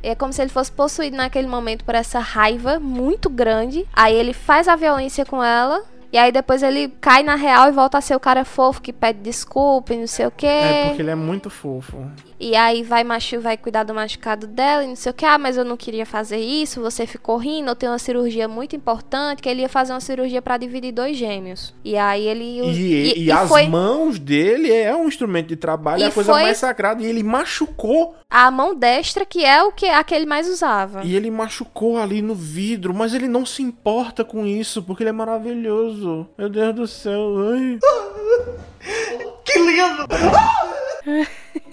É 0.03 0.15
como 0.15 0.33
se 0.33 0.41
ele 0.43 0.51
fosse 0.51 0.71
possuído 0.71 1.17
naquele 1.17 1.47
momento 1.47 1.85
por 1.85 1.95
essa 1.95 2.19
raiva 2.19 2.79
muito 2.79 3.29
grande. 3.29 3.87
Aí 3.93 4.15
ele 4.15 4.33
faz 4.33 4.69
a 4.69 4.77
violência 4.77 5.25
com 5.25 5.43
ela. 5.43 5.83
E 6.13 6.17
aí 6.17 6.33
depois 6.33 6.63
ele 6.63 6.89
cai 7.01 7.23
na 7.23 7.35
real 7.35 7.69
e 7.69 7.73
volta 7.73 7.99
a 7.99 8.01
ser 8.01 8.15
o 8.15 8.21
cara 8.21 8.45
fofo 8.45 8.81
que 8.81 8.93
pede 8.93 9.21
desculpa 9.21 9.93
e 9.93 9.99
não 9.99 10.07
sei 10.07 10.27
o 10.27 10.31
quê. 10.31 10.47
É 10.47 10.87
porque 10.87 11.03
ele 11.03 11.11
é 11.11 11.15
muito 11.15 11.51
fofo. 11.51 11.99
E 12.41 12.55
aí 12.55 12.83
vai 12.83 13.03
machu 13.03 13.41
vai 13.41 13.57
cuidar 13.57 13.83
do 13.83 13.95
machucado 13.95 14.47
dela 14.47 14.85
e 14.85 14.87
não 14.89 14.97
sei 14.97 15.11
o 15.11 15.15
que. 15.15 15.25
Ah, 15.25 15.39
mas 15.39 15.57
eu 15.57 15.65
não 15.65 15.77
queria 15.77 16.07
fazer 16.07 16.39
isso, 16.39 16.81
você 16.81 17.07
ficou 17.07 17.37
rindo, 17.37 17.71
eu 17.71 17.75
tenho 17.77 17.93
uma 17.93 17.99
cirurgia 17.99 18.47
muito 18.47 18.77
importante, 18.77 19.43
que 19.43 19.49
ele 19.49 19.63
ia 19.63 19.69
fazer 19.69 19.93
uma 19.93 20.01
cirurgia 20.01 20.41
pra 20.41 20.57
dividir 20.57 20.93
dois 20.93 21.17
gêmeos. 21.17 21.75
E 21.85 21.97
aí 21.97 22.27
ele... 22.27 22.61
E, 22.61 23.25
e, 23.25 23.33
as 23.33 23.49
foi 23.49 23.67
mãos 23.67 24.19
dele 24.19 24.73
é 24.73 24.95
um 24.95 25.09
instrumento 25.09 25.49
de 25.49 25.57
trabalho, 25.57 26.03
é 26.03 26.07
E 26.07 26.09
a 26.09 26.13
coisa 26.13 26.33
foi- 26.33 26.43
mais 26.43 26.59
sagrada. 26.59 27.03
E 27.03 27.07
ele 27.07 27.23
machucou. 27.23 28.15
a 28.31 28.51
mão 28.51 28.75
destra, 28.75 29.25
que 29.25 29.45
é 29.45 29.63
o 29.63 29.73
que 29.73 29.87
a 29.87 30.05
que 30.05 30.15
ele 30.15 30.27
mais 30.27 30.49
usava. 30.49 31.03
E 31.05 31.17
ele 31.17 31.31
machucou 31.31 31.97
ali 31.99 32.23
no 32.23 32.35
vidro, 32.35 32.95
mas 32.95 33.15
ele 33.15 33.27
não 33.27 33.45
se 33.45 33.63
importa 33.63 34.25
com 34.25 34.47
isso, 34.47 34.83
porque 34.83 35.03
ele 35.03 35.11
é 35.11 35.13
maravilhoso. 35.13 36.29
Meu 36.39 36.49
Deus 36.49 36.75
do 36.75 36.87
céu. 36.87 37.35
Ai. 37.53 37.79
Que 39.45 39.59
lindo! 39.59 40.07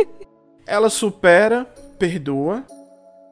Ela 0.66 0.90
supera, 0.90 1.66
perdoa. 2.00 2.64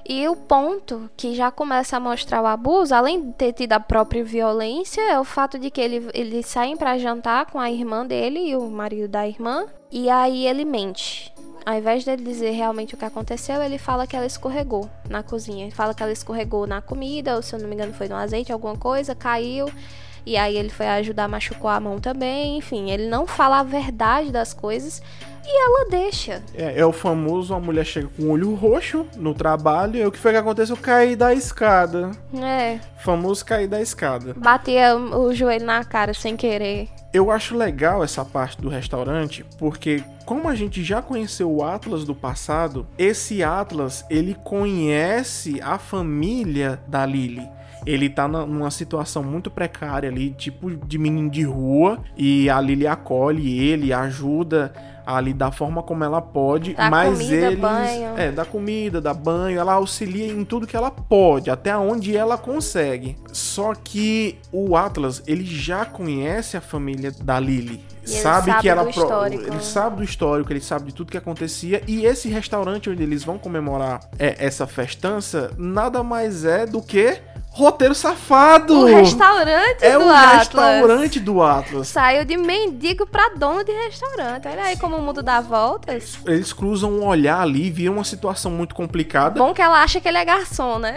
E 0.05 0.27
o 0.27 0.35
ponto 0.35 1.09
que 1.15 1.33
já 1.33 1.49
começa 1.49 1.95
a 1.95 1.99
mostrar 1.99 2.41
o 2.41 2.45
abuso, 2.45 2.93
além 2.93 3.21
de 3.21 3.33
ter 3.33 3.53
tido 3.53 3.71
a 3.71 3.79
própria 3.79 4.23
violência, 4.23 5.01
é 5.01 5.17
o 5.17 5.23
fato 5.23 5.57
de 5.57 5.71
que 5.71 5.79
ele, 5.79 6.09
eles 6.13 6.45
saem 6.45 6.75
pra 6.75 6.97
jantar 6.97 7.45
com 7.45 7.57
a 7.57 7.71
irmã 7.71 8.05
dele 8.05 8.49
e 8.49 8.55
o 8.55 8.69
marido 8.69 9.07
da 9.07 9.25
irmã, 9.25 9.65
e 9.89 10.09
aí 10.09 10.45
ele 10.45 10.65
mente. 10.65 11.33
Ao 11.65 11.73
invés 11.73 12.03
dele 12.03 12.21
dizer 12.21 12.51
realmente 12.51 12.93
o 12.93 12.97
que 12.97 13.05
aconteceu, 13.05 13.61
ele 13.61 13.77
fala 13.77 14.05
que 14.05 14.17
ela 14.17 14.25
escorregou 14.25 14.89
na 15.09 15.23
cozinha. 15.23 15.63
Ele 15.63 15.73
fala 15.73 15.93
que 15.93 16.03
ela 16.03 16.11
escorregou 16.11 16.67
na 16.67 16.81
comida, 16.81 17.37
ou 17.37 17.41
se 17.41 17.55
eu 17.55 17.59
não 17.59 17.69
me 17.69 17.75
engano 17.75 17.93
foi 17.93 18.09
no 18.09 18.15
azeite, 18.15 18.51
alguma 18.51 18.75
coisa, 18.75 19.15
caiu. 19.15 19.71
E 20.25 20.35
aí 20.35 20.57
ele 20.57 20.69
foi 20.69 20.87
ajudar, 20.87 21.29
machucou 21.29 21.69
a 21.69 21.79
mão 21.79 21.99
também. 21.99 22.57
Enfim, 22.57 22.91
ele 22.91 23.07
não 23.07 23.25
fala 23.25 23.59
a 23.59 23.63
verdade 23.63 24.29
das 24.29 24.53
coisas 24.53 25.01
e 25.45 25.65
ela 25.65 25.89
deixa. 25.89 26.41
É, 26.55 26.79
é 26.79 26.85
o 26.85 26.91
famoso, 26.91 27.53
a 27.53 27.59
mulher 27.59 27.85
chega 27.85 28.07
com 28.15 28.23
o 28.23 28.31
olho 28.31 28.53
roxo 28.53 29.05
no 29.17 29.33
trabalho. 29.33 29.97
E 29.97 30.05
o 30.05 30.11
que 30.11 30.17
foi 30.19 30.31
que 30.31 30.37
aconteceu? 30.37 30.77
Caí 30.77 31.15
da 31.15 31.33
escada. 31.33 32.11
É, 32.41 32.79
Famoso 32.99 33.43
cair 33.45 33.67
da 33.67 33.81
escada. 33.81 34.33
batia 34.37 34.95
o 34.95 35.33
joelho 35.33 35.65
na 35.65 35.83
cara 35.83 36.13
sem 36.13 36.37
querer. 36.37 36.87
Eu 37.13 37.29
acho 37.29 37.55
legal 37.55 38.03
essa 38.03 38.25
parte 38.25 38.59
do 38.59 38.69
restaurante, 38.69 39.45
porque 39.59 40.03
como 40.25 40.47
a 40.47 40.55
gente 40.55 40.83
já 40.83 41.01
conheceu 41.01 41.51
o 41.51 41.63
Atlas 41.63 42.05
do 42.05 42.15
passado, 42.15 42.87
esse 42.97 43.43
Atlas, 43.43 44.03
ele 44.09 44.35
conhece 44.43 45.59
a 45.61 45.77
família 45.77 46.79
da 46.87 47.05
Lily. 47.05 47.47
Ele 47.85 48.09
tá 48.09 48.27
numa 48.29 48.71
situação 48.71 49.21
muito 49.21 49.51
precária 49.51 50.09
ali, 50.09 50.31
tipo 50.31 50.71
de 50.71 50.97
menino 50.97 51.29
de 51.29 51.43
rua, 51.43 51.99
e 52.15 52.49
a 52.49 52.59
Lily 52.61 52.87
acolhe 52.87 53.59
ele, 53.59 53.91
ajuda 53.91 54.73
ali 55.05 55.33
da 55.33 55.51
forma 55.51 55.81
como 55.83 56.03
ela 56.03 56.21
pode, 56.21 56.73
Dá 56.73 56.89
mas 56.89 57.17
comida, 57.17 57.35
eles 57.47 57.59
banho. 57.59 58.17
é, 58.17 58.31
dá 58.31 58.45
comida, 58.45 59.01
dá 59.01 59.13
banho, 59.13 59.59
ela 59.59 59.73
auxilia 59.73 60.27
em 60.27 60.43
tudo 60.43 60.67
que 60.67 60.75
ela 60.75 60.91
pode, 60.91 61.49
até 61.49 61.75
onde 61.77 62.15
ela 62.15 62.37
consegue. 62.37 63.17
Só 63.31 63.73
que 63.73 64.37
o 64.51 64.75
Atlas, 64.77 65.21
ele 65.27 65.43
já 65.45 65.85
conhece 65.85 66.55
a 66.57 66.61
família 66.61 67.11
da 67.21 67.39
Lily. 67.39 67.83
Ele 68.05 68.11
sabe, 68.11 68.47
sabe 68.51 68.61
que 68.61 68.67
ela 68.69 68.83
pro- 68.85 69.25
ele 69.25 69.61
sabe 69.61 69.95
do 69.97 70.03
histórico, 70.03 70.51
ele 70.51 70.59
sabe 70.59 70.87
de 70.87 70.93
tudo 70.93 71.09
que 71.09 71.17
acontecia 71.17 71.81
e 71.87 72.05
esse 72.05 72.27
restaurante 72.27 72.89
onde 72.89 73.01
eles 73.01 73.23
vão 73.23 73.37
comemorar 73.37 74.01
é, 74.19 74.35
essa 74.45 74.67
festança 74.67 75.51
nada 75.57 76.03
mais 76.03 76.43
é 76.43 76.65
do 76.65 76.81
que 76.81 77.17
roteiro 77.53 77.93
safado. 77.93 78.79
O 78.79 78.85
restaurante 78.85 79.83
é 79.83 79.93
do 79.93 80.05
o 80.05 80.09
Atlas. 80.09 80.37
restaurante 80.39 81.19
do 81.19 81.41
Atlas. 81.43 81.87
Saiu 81.87 82.25
de 82.25 82.35
mendigo 82.35 83.05
pra 83.05 83.29
dono 83.37 83.63
de 83.63 83.71
restaurante. 83.71 84.47
Olha 84.47 84.63
aí 84.63 84.77
como 84.77 84.97
o 84.97 85.01
mundo 85.01 85.21
dá 85.21 85.39
voltas. 85.39 86.17
Eles 86.25 86.51
cruzam 86.51 86.91
um 86.91 87.05
olhar 87.05 87.39
ali, 87.41 87.69
viram 87.69 87.93
uma 87.93 88.03
situação 88.03 88.49
muito 88.51 88.73
complicada. 88.73 89.37
Bom 89.39 89.53
que 89.53 89.61
ela 89.61 89.83
acha 89.83 90.01
que 90.01 90.07
ele 90.07 90.17
é 90.17 90.25
garçom, 90.25 90.79
né? 90.79 90.95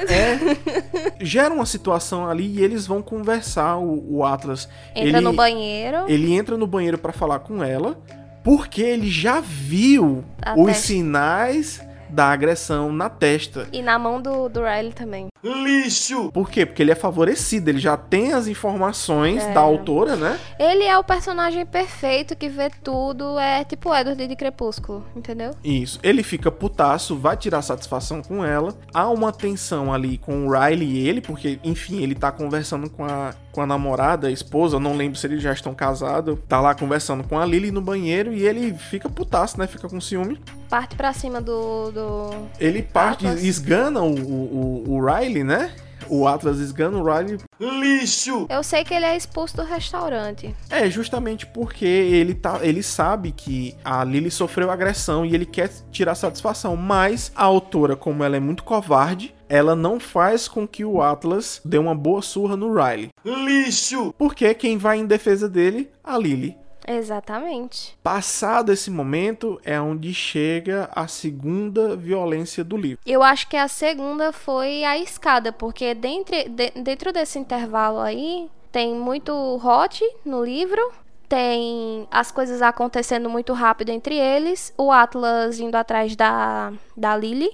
gera 1.20 1.52
uma 1.52 1.66
situação 1.66 2.26
ali 2.28 2.46
e 2.58 2.64
eles 2.64 2.86
vão 2.86 3.02
conversar. 3.02 3.76
O, 3.76 4.16
o 4.18 4.24
Atlas 4.24 4.66
Entra 4.94 5.18
ele, 5.18 5.20
no 5.20 5.32
banheiro. 5.34 6.04
ele 6.08 6.32
entra 6.32 6.56
no 6.56 6.66
banheiro 6.66 6.96
pra 6.96 7.12
falar 7.12 7.40
com 7.40 7.62
ela, 7.62 7.98
porque 8.42 8.80
ele 8.80 9.10
já 9.10 9.40
viu 9.40 10.24
A 10.42 10.54
os 10.58 10.74
sinais 10.78 11.82
da 12.08 12.26
agressão 12.30 12.92
na 12.92 13.08
testa. 13.08 13.68
E 13.72 13.82
na 13.82 13.98
mão 13.98 14.20
do, 14.20 14.48
do 14.48 14.60
Riley 14.62 14.92
também. 14.92 15.26
Lixo! 15.42 16.30
Por 16.32 16.50
quê? 16.50 16.66
Porque 16.66 16.82
ele 16.82 16.90
é 16.90 16.94
favorecido, 16.94 17.68
ele 17.70 17.78
já 17.78 17.96
tem 17.96 18.32
as 18.32 18.46
informações 18.48 19.42
É. 19.44 19.52
da 19.52 19.60
autora, 19.60 20.16
né? 20.16 20.38
Ele 20.58 20.84
é 20.84 20.96
o 20.98 21.04
personagem 21.04 21.64
perfeito 21.64 22.34
que 22.36 22.48
vê 22.48 22.70
tudo. 22.82 23.38
É 23.38 23.64
tipo 23.64 23.90
o 23.90 23.94
Edward 23.94 24.26
de 24.26 24.36
Crepúsculo, 24.36 25.04
entendeu? 25.14 25.52
Isso. 25.62 25.98
Ele 26.02 26.22
fica 26.22 26.50
putaço, 26.50 27.16
vai 27.16 27.36
tirar 27.36 27.62
satisfação 27.62 28.22
com 28.22 28.44
ela. 28.44 28.74
Há 28.92 29.08
uma 29.08 29.32
tensão 29.32 29.92
ali 29.92 30.18
com 30.18 30.46
o 30.46 30.50
Riley 30.52 30.88
e 30.88 31.08
ele, 31.08 31.20
porque, 31.20 31.58
enfim, 31.62 32.02
ele 32.02 32.14
tá 32.14 32.32
conversando 32.32 32.90
com 32.90 33.04
a, 33.04 33.32
com 33.52 33.60
a 33.62 33.66
namorada, 33.66 34.26
a 34.28 34.30
esposa, 34.30 34.80
não 34.80 34.96
lembro 34.96 35.18
se 35.18 35.26
eles 35.26 35.42
já 35.42 35.52
estão 35.52 35.74
casados. 35.74 36.38
Tá 36.48 36.60
lá 36.60 36.74
conversando 36.74 37.22
com 37.24 37.38
a 37.38 37.44
Lily 37.46 37.70
no 37.70 37.80
banheiro 37.80 38.32
e 38.32 38.46
ele 38.46 38.74
fica 38.74 39.08
putaço, 39.08 39.58
né? 39.58 39.66
Fica 39.66 39.88
com 39.88 40.00
ciúme. 40.00 40.40
Parte 40.68 40.96
pra 40.96 41.12
cima 41.12 41.40
do. 41.40 41.90
Do... 41.96 42.30
Ele 42.60 42.82
parte, 42.82 43.26
Atlas. 43.26 43.42
esgana 43.42 44.02
o, 44.02 44.14
o, 44.14 44.84
o, 44.90 45.04
Riley, 45.04 45.42
né? 45.42 45.74
O 46.08 46.28
Atlas 46.28 46.58
esgana 46.58 46.98
o 46.98 47.02
Riley. 47.02 47.38
Lixo! 47.58 48.46
Eu 48.48 48.62
sei 48.62 48.84
que 48.84 48.94
ele 48.94 49.06
é 49.06 49.16
expulso 49.16 49.56
do 49.56 49.64
restaurante. 49.64 50.54
É, 50.70 50.88
justamente 50.90 51.46
porque 51.46 51.86
ele, 51.86 52.34
tá, 52.34 52.60
ele 52.62 52.82
sabe 52.82 53.32
que 53.32 53.74
a 53.84 54.04
Lily 54.04 54.30
sofreu 54.30 54.70
agressão 54.70 55.24
e 55.24 55.34
ele 55.34 55.46
quer 55.46 55.70
tirar 55.90 56.14
satisfação. 56.14 56.76
Mas 56.76 57.32
a 57.34 57.44
autora, 57.44 57.96
como 57.96 58.22
ela 58.22 58.36
é 58.36 58.40
muito 58.40 58.62
covarde, 58.62 59.34
ela 59.48 59.74
não 59.74 59.98
faz 59.98 60.46
com 60.46 60.68
que 60.68 60.84
o 60.84 61.00
Atlas 61.00 61.60
dê 61.64 61.78
uma 61.78 61.94
boa 61.94 62.22
surra 62.22 62.56
no 62.56 62.72
Riley. 62.74 63.08
Lixo! 63.24 64.14
Porque 64.16 64.52
quem 64.54 64.76
vai 64.76 64.98
em 64.98 65.06
defesa 65.06 65.48
dele? 65.48 65.90
A 66.04 66.18
Lily. 66.18 66.56
Exatamente. 66.86 67.96
Passado 68.02 68.72
esse 68.72 68.90
momento 68.90 69.60
é 69.64 69.80
onde 69.80 70.14
chega 70.14 70.88
a 70.94 71.06
segunda 71.08 71.96
violência 71.96 72.62
do 72.62 72.76
livro. 72.76 72.98
Eu 73.04 73.22
acho 73.22 73.48
que 73.48 73.56
a 73.56 73.68
segunda 73.68 74.32
foi 74.32 74.84
a 74.84 74.96
escada, 74.98 75.52
porque 75.52 75.94
dentro, 75.94 76.36
de- 76.48 76.70
dentro 76.82 77.12
desse 77.12 77.38
intervalo 77.38 77.98
aí 77.98 78.48
tem 78.70 78.94
muito 78.94 79.32
hot 79.64 80.02
no 80.24 80.44
livro, 80.44 80.80
tem 81.28 82.06
as 82.10 82.30
coisas 82.30 82.62
acontecendo 82.62 83.28
muito 83.28 83.52
rápido 83.52 83.90
entre 83.90 84.16
eles, 84.16 84.72
o 84.78 84.92
Atlas 84.92 85.58
indo 85.58 85.74
atrás 85.74 86.14
da, 86.14 86.72
da 86.96 87.16
Lily, 87.16 87.50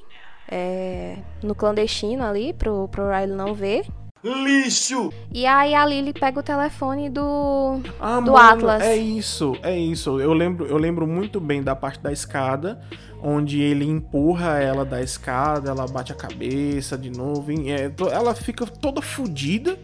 é, 0.51 1.17
no 1.43 1.55
clandestino 1.55 2.25
ali, 2.25 2.53
pro, 2.53 2.87
pro 2.89 3.09
Riley 3.09 3.35
não 3.35 3.55
ver. 3.55 3.87
Lixo! 4.25 5.13
E 5.33 5.45
aí 5.47 5.75
a 5.75 5.85
Lily 5.85 6.13
pega 6.13 6.39
o 6.39 6.43
telefone 6.43 7.11
do, 7.11 7.81
Ah, 8.01 8.21
do 8.21 8.33
mano, 8.33 8.37
Atlas. 8.37 8.83
É 8.83 8.97
isso, 8.97 9.57
é 9.63 9.77
isso. 9.77 10.21
Eu 10.21 10.33
lembro, 10.33 10.67
eu 10.67 10.77
lembro 10.77 11.07
muito 11.07 11.41
bem 11.41 11.61
da 11.63 11.75
parte 11.75 11.99
da 12.01 12.13
escada, 12.13 12.81
onde 13.21 13.61
ele 13.61 13.85
empurra 13.85 14.61
ela 14.61 14.85
da 14.85 15.03
escada, 15.03 15.71
ela 15.71 15.87
bate 15.89 16.13
a 16.13 16.15
cabeça 16.15 16.97
de 16.97 17.11
novo. 17.11 17.51
e 17.51 17.71
é, 17.71 17.91
ela 18.13 18.35
fica 18.35 18.65
toda 18.65 19.03
fodida 19.03 19.77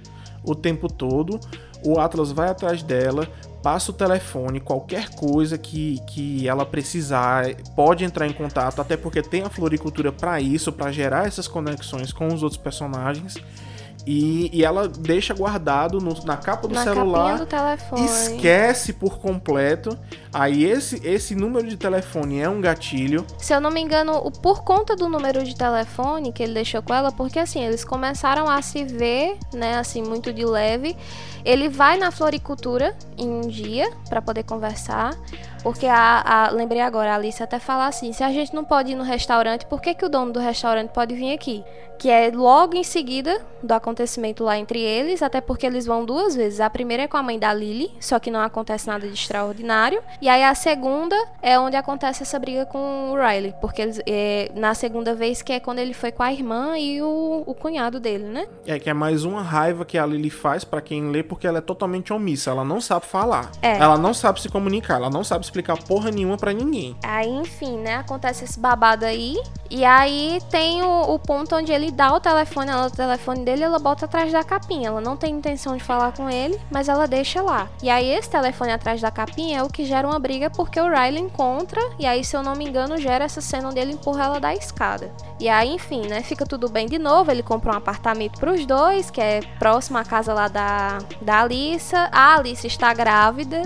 o 0.45 0.55
tempo 0.55 0.93
todo. 0.93 1.41
O 1.85 1.99
Atlas 1.99 2.31
vai 2.31 2.49
atrás 2.49 2.83
dela, 2.83 3.27
passa 3.63 3.91
o 3.91 3.95
telefone, 3.95 4.61
qualquer 4.61 5.11
coisa 5.11 5.59
que, 5.59 6.01
que 6.09 6.49
ela 6.49 6.65
precisar, 6.65 7.45
pode 7.77 8.05
entrar 8.05 8.27
em 8.27 8.33
contato, 8.33 8.81
até 8.81 8.97
porque 8.97 9.23
tem 9.23 9.43
a 9.43 9.49
floricultura 9.49 10.11
para 10.13 10.41
isso, 10.41 10.73
para 10.73 10.91
gerar 10.91 11.27
essas 11.27 11.47
conexões 11.47 12.13
com 12.13 12.29
os 12.29 12.43
outros 12.43 12.61
personagens. 12.61 13.37
E, 14.11 14.49
e 14.57 14.65
ela 14.65 14.89
deixa 14.89 15.35
guardado 15.35 16.01
no- 16.01 16.25
na 16.25 16.39
capa 16.39 16.67
do 16.67 16.73
Na 16.73 16.83
celular. 16.83 17.37
do 17.37 17.45
telefone. 17.45 18.07
Esquece 18.07 18.95
por 18.95 19.19
completo. 19.19 19.99
Aí 20.33 20.65
esse, 20.65 21.07
esse 21.07 21.35
número 21.35 21.69
de 21.69 21.77
telefone 21.77 22.41
é 22.41 22.49
um 22.49 22.59
gatilho. 22.59 23.27
Se 23.37 23.53
eu 23.53 23.61
não 23.61 23.71
me 23.71 23.83
engano, 23.83 24.31
por 24.43 24.63
conta 24.65 24.97
do 24.97 25.11
número 25.11 25.45
de 25.45 25.55
telefone 25.55 26.33
que 26.33 26.43
ele 26.43 26.55
deixou 26.55 26.81
com 26.81 26.95
ela, 26.95 27.13
porque 27.13 27.39
assim, 27.39 27.63
eles 27.63 27.85
começaram 27.85 28.49
a 28.49 28.63
se 28.63 28.83
ver, 28.83 29.37
né, 29.53 29.77
assim, 29.77 30.01
muito 30.03 30.33
de 30.33 30.45
leve. 30.47 30.97
Ele 31.45 31.69
vai 31.69 31.97
na 31.99 32.11
floricultura 32.11 32.97
em 33.17 33.29
um 33.29 33.43
dia 33.43 33.91
pra 34.09 34.21
poder 34.23 34.43
conversar. 34.45 35.15
Porque 35.63 35.87
a, 35.87 36.23
a- 36.25 36.51
lembrei 36.51 36.81
agora, 36.81 37.13
a 37.13 37.17
Alice 37.17 37.43
até 37.43 37.59
falar 37.59 37.89
assim: 37.89 38.13
se 38.13 38.23
a 38.23 38.31
gente 38.33 38.55
não 38.55 38.65
pode 38.65 38.93
ir 38.93 38.95
no 38.95 39.03
restaurante, 39.03 39.67
por 39.67 39.81
que, 39.81 39.93
que 39.95 40.05
o 40.05 40.09
dono 40.09 40.33
do 40.33 40.39
restaurante 40.39 40.91
pode 40.91 41.15
vir 41.15 41.33
aqui? 41.35 41.65
Que 41.99 42.09
é 42.09 42.31
logo 42.33 42.77
em 42.77 42.85
seguida 42.85 43.41
do 43.61 43.73
acontecimento 43.75 44.45
lá 44.45 44.57
entre 44.57 44.81
eles, 44.81 45.21
até 45.21 45.41
porque 45.41 45.67
eles 45.67 45.85
vão 45.85 46.05
duas 46.05 46.37
vezes. 46.37 46.61
A 46.61 46.71
primeira 46.71 47.03
é 47.03 47.09
com 47.09 47.17
a 47.17 47.23
mãe 47.25 47.37
da 47.41 47.53
Lily, 47.53 47.91
só 47.99 48.21
que 48.21 48.31
não 48.31 48.39
acontece 48.41 48.87
nada 48.87 49.05
de 49.09 49.13
extraordinário. 49.15 50.01
E 50.23 50.29
aí 50.29 50.45
a 50.45 50.55
segunda 50.55 51.17
é 51.43 51.59
onde 51.59 51.75
acontece 51.75 52.23
essa 52.23 52.39
briga 52.39 52.65
com 52.67 53.11
o 53.11 53.17
Riley, 53.17 53.53
porque 53.61 53.83
eles, 53.83 54.01
é, 54.07 54.53
na 54.55 54.75
segunda 54.75 55.13
vez 55.13 55.43
que 55.43 55.53
é 55.53 55.59
quando 55.59 55.81
ele 55.81 55.93
foi 55.93 56.13
com 56.13 56.23
a 56.23 56.33
irmã 56.33 56.79
e 56.79 57.03
o, 57.03 57.43
o 57.45 57.53
cunhado 57.53 57.99
dele, 57.99 58.25
né? 58.27 58.47
É 58.65 58.79
que 58.79 58.89
é 58.89 58.95
mais 58.95 59.25
uma 59.25 59.43
raiva 59.43 59.85
que 59.85 59.99
a 59.99 60.07
Lily 60.07 60.31
faz 60.31 60.63
pra 60.63 60.81
quem 60.81 61.11
lê, 61.11 61.25
porque 61.29 61.47
ela 61.47 61.59
é 61.59 61.61
totalmente 61.61 62.13
omissa. 62.13 62.51
Ela 62.51 62.65
não 62.65 62.81
sabe 62.81 63.07
falar. 63.07 63.51
É. 63.63 63.77
Ela 63.79 63.99
não 63.99 64.15
sabe 64.15 64.41
se 64.41 64.49
comunicar. 64.49 64.97
Ela 64.97 65.11
não 65.11 65.23
sabe 65.23 65.45
explicar 65.45 65.77
porra 65.83 66.11
nenhuma 66.11 66.37
pra 66.37 66.53
ninguém. 66.53 66.97
Aí, 67.03 67.29
enfim, 67.29 67.79
né? 67.79 67.97
Acontece 67.97 68.45
esse 68.45 68.59
babado 68.59 69.05
aí. 69.05 69.37
E 69.71 69.85
aí 69.85 70.41
tem 70.51 70.83
o, 70.83 71.15
o 71.15 71.19
ponto 71.19 71.55
onde 71.55 71.71
ele 71.71 71.91
dá 71.91 72.13
o 72.15 72.21
telefone, 72.21 72.71
ela, 72.71 72.87
o 72.87 72.91
telefone 72.91 73.45
dele, 73.45 73.63
ela 73.63 73.79
bota 73.79 74.07
atrás 74.07 74.33
da 74.33 74.43
capinha. 74.43 74.89
Ela 74.89 75.01
não 75.01 75.17
tem 75.17 75.35
intenção 75.35 75.77
de 75.77 75.85
falar 75.85 76.13
com 76.13 76.31
ele, 76.31 76.59
mas 76.71 76.89
ela 76.89 77.07
deixa 77.07 77.43
lá. 77.43 77.69
E 77.83 77.91
aí 77.91 78.09
esse 78.09 78.31
telefone 78.31 78.73
atrás 78.73 79.01
da 79.01 79.11
capinha 79.11 79.59
é 79.59 79.63
o 79.63 79.69
que 79.69 79.85
gera 79.85 80.09
uma 80.09 80.19
briga 80.19 80.49
porque 80.49 80.81
o 80.81 80.89
Riley 80.89 81.23
encontra. 81.23 81.81
E 81.99 82.07
aí, 82.07 82.25
se 82.25 82.37
eu 82.37 82.43
não 82.43 82.55
me 82.55 82.67
engano, 82.67 82.97
gera 82.97 83.25
essa 83.25 83.41
cena 83.41 83.69
onde 83.69 83.79
ele 83.79 83.93
empurra 83.93 84.25
ela 84.25 84.41
da 84.41 84.55
escada. 84.55 85.13
E 85.39 85.49
aí, 85.49 85.75
enfim, 85.75 86.07
né? 86.07 86.23
Fica 86.23 86.47
tudo 86.47 86.69
bem 86.69 86.87
de 86.87 86.99
novo. 86.99 87.31
Ele 87.31 87.43
compra 87.43 87.73
um 87.73 87.77
apartamento 87.77 88.39
pros 88.41 88.65
dois, 88.65 89.11
que 89.11 89.21
é 89.21 89.41
próximo 89.59 89.99
à 89.99 90.05
casa 90.05 90.33
lá 90.33 90.49
da, 90.49 90.99
da 91.21 91.41
Alissa. 91.41 92.09
A 92.13 92.37
Alice 92.37 92.67
está 92.67 92.93
grávida. 92.95 93.63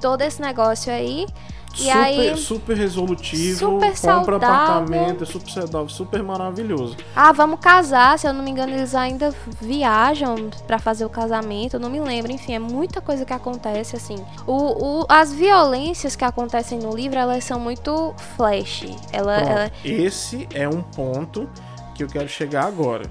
Todo 0.00 0.22
esse 0.22 0.40
negócio 0.40 0.92
aí. 0.92 1.26
E 1.74 1.84
super, 1.84 1.96
aí- 1.98 2.36
super 2.36 2.76
resolutivo, 2.76 3.58
Super 3.58 3.70
compra 3.88 3.96
saudável. 3.96 4.36
apartamento, 4.48 5.22
é 5.22 5.26
super 5.26 5.50
saudável, 5.50 5.88
super 5.88 6.22
maravilhoso. 6.22 6.98
Ah, 7.16 7.32
vamos 7.32 7.60
casar. 7.60 8.18
Se 8.18 8.26
eu 8.28 8.32
não 8.34 8.44
me 8.44 8.50
engano, 8.50 8.74
eles 8.74 8.94
ainda 8.94 9.34
viajam 9.58 10.50
pra 10.66 10.78
fazer 10.78 11.06
o 11.06 11.08
casamento. 11.08 11.74
Eu 11.76 11.80
não 11.80 11.88
me 11.88 11.98
lembro. 11.98 12.30
Enfim, 12.30 12.52
é 12.52 12.58
muita 12.58 13.00
coisa 13.00 13.24
que 13.24 13.32
acontece, 13.32 13.96
assim. 13.96 14.16
O, 14.46 15.00
o- 15.02 15.06
as 15.08 15.32
violências 15.32 16.14
que 16.14 16.24
acontecem 16.26 16.78
no 16.78 16.94
livro, 16.94 17.18
elas 17.18 17.42
são 17.44 17.58
muito 17.58 18.12
flash. 18.36 18.84
Ela, 19.10 19.36
Pronto, 19.36 19.50
ela- 19.50 19.70
Esse 19.82 20.46
é 20.52 20.68
um 20.68 20.82
ponto 20.82 21.48
que 21.94 22.04
eu 22.04 22.06
quero 22.08 22.28
chegar 22.28 22.66
agora. 22.66 23.04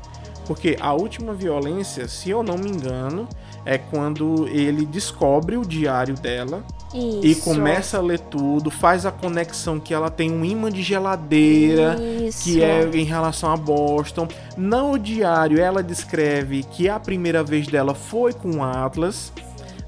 Porque 0.45 0.77
a 0.79 0.93
última 0.93 1.33
violência, 1.33 2.07
se 2.07 2.29
eu 2.29 2.43
não 2.43 2.57
me 2.59 2.69
engano, 2.69 3.27
é 3.65 3.77
quando 3.77 4.47
ele 4.47 4.85
descobre 4.85 5.57
o 5.57 5.65
diário 5.65 6.15
dela 6.15 6.63
e 6.93 7.31
Isso. 7.31 7.43
começa 7.43 7.97
a 7.97 8.01
ler 8.01 8.19
tudo, 8.19 8.69
faz 8.69 9.05
a 9.05 9.11
conexão 9.11 9.79
que 9.79 9.93
ela 9.93 10.09
tem 10.09 10.31
um 10.31 10.43
imã 10.43 10.69
de 10.69 10.81
geladeira. 10.81 11.97
Isso. 12.01 12.43
que 12.43 12.61
é 12.61 12.83
em 12.93 13.05
relação 13.05 13.51
a 13.51 13.57
Boston. 13.57 14.27
No 14.57 14.97
diário, 14.97 15.59
ela 15.59 15.81
descreve 15.81 16.63
que 16.63 16.89
a 16.89 16.99
primeira 16.99 17.43
vez 17.43 17.67
dela 17.67 17.93
foi 17.93 18.33
com 18.33 18.57
o 18.57 18.63
Atlas, 18.63 19.31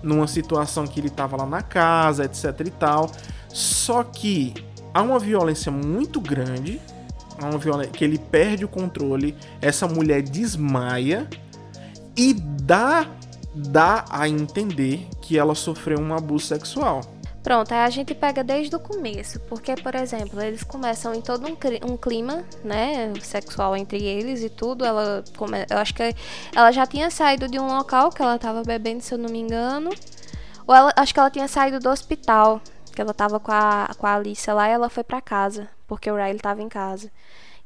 numa 0.01 0.27
situação 0.27 0.85
que 0.85 0.99
ele 0.99 1.09
tava 1.09 1.35
lá 1.35 1.45
na 1.45 1.61
casa, 1.61 2.25
etc 2.25 2.67
e 2.67 2.71
tal. 2.71 3.11
Só 3.49 4.03
que 4.03 4.53
há 4.93 5.01
uma 5.01 5.19
violência 5.19 5.71
muito 5.71 6.21
grande, 6.21 6.79
há 7.41 7.45
uma 7.45 7.57
violência 7.57 7.91
que 7.91 8.03
ele 8.03 8.17
perde 8.17 8.63
o 8.63 8.67
controle, 8.67 9.35
essa 9.61 9.87
mulher 9.87 10.21
desmaia 10.21 11.27
e 12.15 12.33
dá 12.33 13.07
dá 13.53 14.05
a 14.09 14.27
entender 14.27 15.07
que 15.21 15.37
ela 15.37 15.55
sofreu 15.55 15.99
um 15.99 16.13
abuso 16.13 16.47
sexual. 16.47 17.01
Pronto, 17.43 17.73
aí 17.73 17.79
a 17.79 17.89
gente 17.89 18.15
pega 18.15 18.41
desde 18.41 18.73
o 18.73 18.79
começo, 18.79 19.37
porque, 19.41 19.75
por 19.75 19.93
exemplo, 19.95 20.41
eles 20.41 20.63
começam 20.63 21.13
em 21.13 21.19
todo 21.19 21.45
um, 21.45 21.97
clima, 21.97 22.45
né, 22.63 23.11
sexual 23.21 23.75
entre 23.75 24.01
eles 24.01 24.41
e 24.41 24.49
tudo. 24.49 24.85
Ela, 24.85 25.21
come- 25.35 25.65
eu 25.69 25.77
acho 25.77 25.93
que 25.93 26.15
ela 26.55 26.71
já 26.71 26.85
tinha 26.87 27.11
saído 27.11 27.49
de 27.49 27.59
um 27.59 27.67
local 27.67 28.09
que 28.11 28.21
ela 28.21 28.39
tava 28.39 28.63
bebendo, 28.63 29.03
se 29.03 29.13
eu 29.13 29.17
não 29.17 29.29
me 29.29 29.39
engano. 29.39 29.89
Ou 30.65 30.73
ela, 30.73 30.93
acho 30.95 31.13
que 31.13 31.19
ela 31.19 31.29
tinha 31.29 31.47
saído 31.49 31.79
do 31.79 31.89
hospital, 31.89 32.61
que 32.95 33.01
ela 33.01 33.13
tava 33.13 33.41
com 33.41 33.51
a, 33.51 33.89
com 33.97 34.07
a 34.07 34.15
Alicia 34.15 34.53
lá 34.53 34.69
e 34.69 34.71
ela 34.71 34.89
foi 34.89 35.03
pra 35.03 35.19
casa, 35.19 35.67
porque 35.85 36.09
o 36.09 36.15
Riley 36.15 36.39
tava 36.39 36.61
em 36.61 36.69
casa. 36.69 37.11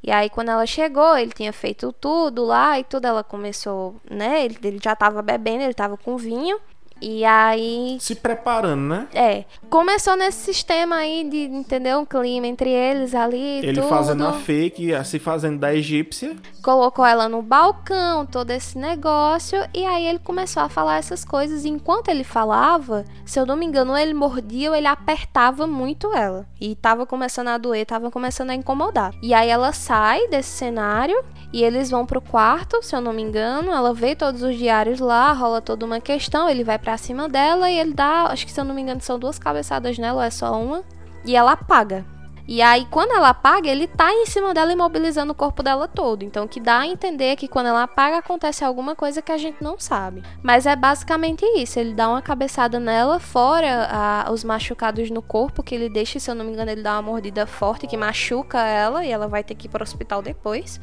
E 0.02 0.10
aí, 0.10 0.30
quando 0.30 0.50
ela 0.50 0.64
chegou, 0.64 1.16
ele 1.16 1.32
tinha 1.32 1.52
feito 1.52 1.92
tudo 1.92 2.44
lá 2.44 2.78
e 2.78 2.84
tudo. 2.84 3.06
Ela 3.06 3.24
começou, 3.24 3.96
né? 4.08 4.44
Ele, 4.44 4.56
ele 4.62 4.80
já 4.82 4.94
tava 4.94 5.20
bebendo, 5.22 5.64
ele 5.64 5.74
tava 5.74 5.96
com 5.96 6.16
vinho. 6.16 6.58
E 7.00 7.24
aí 7.24 7.96
Se 8.00 8.14
preparando, 8.14 8.82
né? 8.82 9.08
é, 9.14 9.44
começou 9.70 10.16
nesse 10.16 10.44
sistema 10.44 10.96
aí 10.96 11.28
de, 11.28 11.44
entendeu? 11.44 12.00
Um 12.00 12.04
clima 12.04 12.46
entre 12.46 12.70
eles 12.70 13.14
ali. 13.14 13.58
Ele 13.58 13.80
tudo. 13.80 13.88
fazendo 13.88 14.26
a 14.26 14.32
fake, 14.32 14.92
se 15.04 15.18
fazendo 15.18 15.58
da 15.58 15.74
egípcia. 15.74 16.36
Colocou 16.62 17.04
ela 17.04 17.28
no 17.28 17.40
balcão, 17.42 18.26
todo 18.26 18.50
esse 18.50 18.76
negócio. 18.78 19.58
E 19.72 19.84
aí 19.84 20.06
ele 20.06 20.18
começou 20.18 20.62
a 20.62 20.68
falar 20.68 20.98
essas 20.98 21.24
coisas. 21.24 21.64
E 21.64 21.68
enquanto 21.68 22.08
ele 22.08 22.24
falava, 22.24 23.04
se 23.24 23.38
eu 23.38 23.46
não 23.46 23.56
me 23.56 23.64
engano, 23.64 23.96
ele 23.96 24.14
mordia 24.14 24.70
ou 24.70 24.76
ele 24.76 24.86
apertava 24.86 25.66
muito 25.66 26.14
ela. 26.14 26.46
E 26.60 26.74
tava 26.74 27.06
começando 27.06 27.48
a 27.48 27.58
doer, 27.58 27.86
tava 27.86 28.10
começando 28.10 28.50
a 28.50 28.54
incomodar. 28.54 29.14
E 29.22 29.32
aí 29.32 29.48
ela 29.48 29.72
sai 29.72 30.26
desse 30.28 30.50
cenário 30.50 31.22
e 31.52 31.62
eles 31.62 31.90
vão 31.90 32.04
pro 32.04 32.20
quarto, 32.20 32.82
se 32.82 32.94
eu 32.94 33.00
não 33.00 33.12
me 33.12 33.22
engano. 33.22 33.70
Ela 33.70 33.94
vê 33.94 34.14
todos 34.14 34.42
os 34.42 34.56
diários 34.56 35.00
lá, 35.00 35.32
rola 35.32 35.60
toda 35.60 35.86
uma 35.86 36.00
questão. 36.00 36.48
Ele 36.48 36.64
vai 36.64 36.78
pra 36.78 36.87
cima 36.96 37.28
dela 37.28 37.70
e 37.70 37.78
ele 37.78 37.92
dá, 37.92 38.22
acho 38.24 38.46
que 38.46 38.52
se 38.52 38.60
eu 38.60 38.64
não 38.64 38.74
me 38.74 38.80
engano, 38.82 39.00
são 39.00 39.18
duas 39.18 39.38
cabeçadas 39.38 39.98
nela, 39.98 40.18
ou 40.18 40.22
é 40.22 40.30
só 40.30 40.52
uma. 40.60 40.82
E 41.24 41.36
ela 41.36 41.52
apaga. 41.52 42.04
E 42.50 42.62
aí, 42.62 42.86
quando 42.90 43.10
ela 43.10 43.28
apaga, 43.28 43.68
ele 43.68 43.86
tá 43.86 44.10
em 44.10 44.24
cima 44.24 44.54
dela 44.54 44.72
imobilizando 44.72 45.32
o 45.32 45.34
corpo 45.34 45.62
dela 45.62 45.86
todo. 45.86 46.22
Então, 46.22 46.46
o 46.46 46.48
que 46.48 46.58
dá 46.58 46.78
a 46.78 46.86
entender 46.86 47.26
é 47.26 47.36
que 47.36 47.46
quando 47.46 47.66
ela 47.66 47.82
apaga, 47.82 48.16
acontece 48.16 48.64
alguma 48.64 48.96
coisa 48.96 49.20
que 49.20 49.30
a 49.30 49.36
gente 49.36 49.62
não 49.62 49.78
sabe. 49.78 50.22
Mas 50.42 50.64
é 50.64 50.74
basicamente 50.74 51.44
isso. 51.58 51.78
Ele 51.78 51.92
dá 51.92 52.08
uma 52.08 52.22
cabeçada 52.22 52.80
nela, 52.80 53.18
fora 53.20 53.86
a- 53.90 54.32
os 54.32 54.44
machucados 54.44 55.10
no 55.10 55.20
corpo 55.20 55.62
que 55.62 55.74
ele 55.74 55.90
deixa. 55.90 56.18
Se 56.18 56.30
eu 56.30 56.34
não 56.34 56.42
me 56.42 56.52
engano, 56.52 56.70
ele 56.70 56.82
dá 56.82 56.94
uma 56.94 57.02
mordida 57.02 57.46
forte 57.46 57.86
que 57.86 57.98
machuca 57.98 58.58
ela 58.60 59.04
e 59.04 59.10
ela 59.12 59.28
vai 59.28 59.44
ter 59.44 59.54
que 59.54 59.66
ir 59.66 59.68
pro 59.68 59.82
hospital 59.82 60.22
depois. 60.22 60.80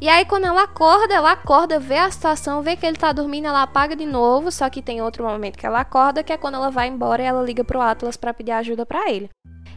E 0.00 0.08
aí, 0.08 0.24
quando 0.24 0.44
ela 0.44 0.62
acorda, 0.62 1.12
ela 1.12 1.32
acorda, 1.32 1.80
vê 1.80 1.98
a 1.98 2.08
situação, 2.08 2.62
vê 2.62 2.76
que 2.76 2.86
ele 2.86 2.96
tá 2.96 3.10
dormindo, 3.10 3.48
ela 3.48 3.62
apaga 3.62 3.96
de 3.96 4.06
novo. 4.06 4.52
Só 4.52 4.70
que 4.70 4.80
tem 4.80 5.02
outro 5.02 5.24
momento 5.24 5.58
que 5.58 5.66
ela 5.66 5.80
acorda, 5.80 6.22
que 6.22 6.32
é 6.32 6.36
quando 6.36 6.54
ela 6.54 6.70
vai 6.70 6.86
embora 6.86 7.20
e 7.20 7.26
ela 7.26 7.42
liga 7.42 7.64
pro 7.64 7.80
Atlas 7.80 8.16
pra 8.16 8.32
pedir 8.32 8.52
ajuda 8.52 8.86
pra 8.86 9.10
ele. 9.10 9.28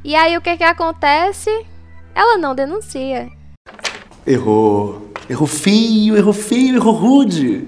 E 0.04 0.16
aí, 0.16 0.38
o 0.38 0.42
que 0.42 0.58
que 0.58 0.64
acontece? 0.64 1.50
Ela 2.14 2.38
não 2.38 2.54
denuncia. 2.54 3.30
Errou. 4.26 5.12
Errou 5.28 5.48
feio, 5.48 6.16
errou 6.16 6.34
feio, 6.34 6.76
errou 6.76 6.94
rude. 6.94 7.68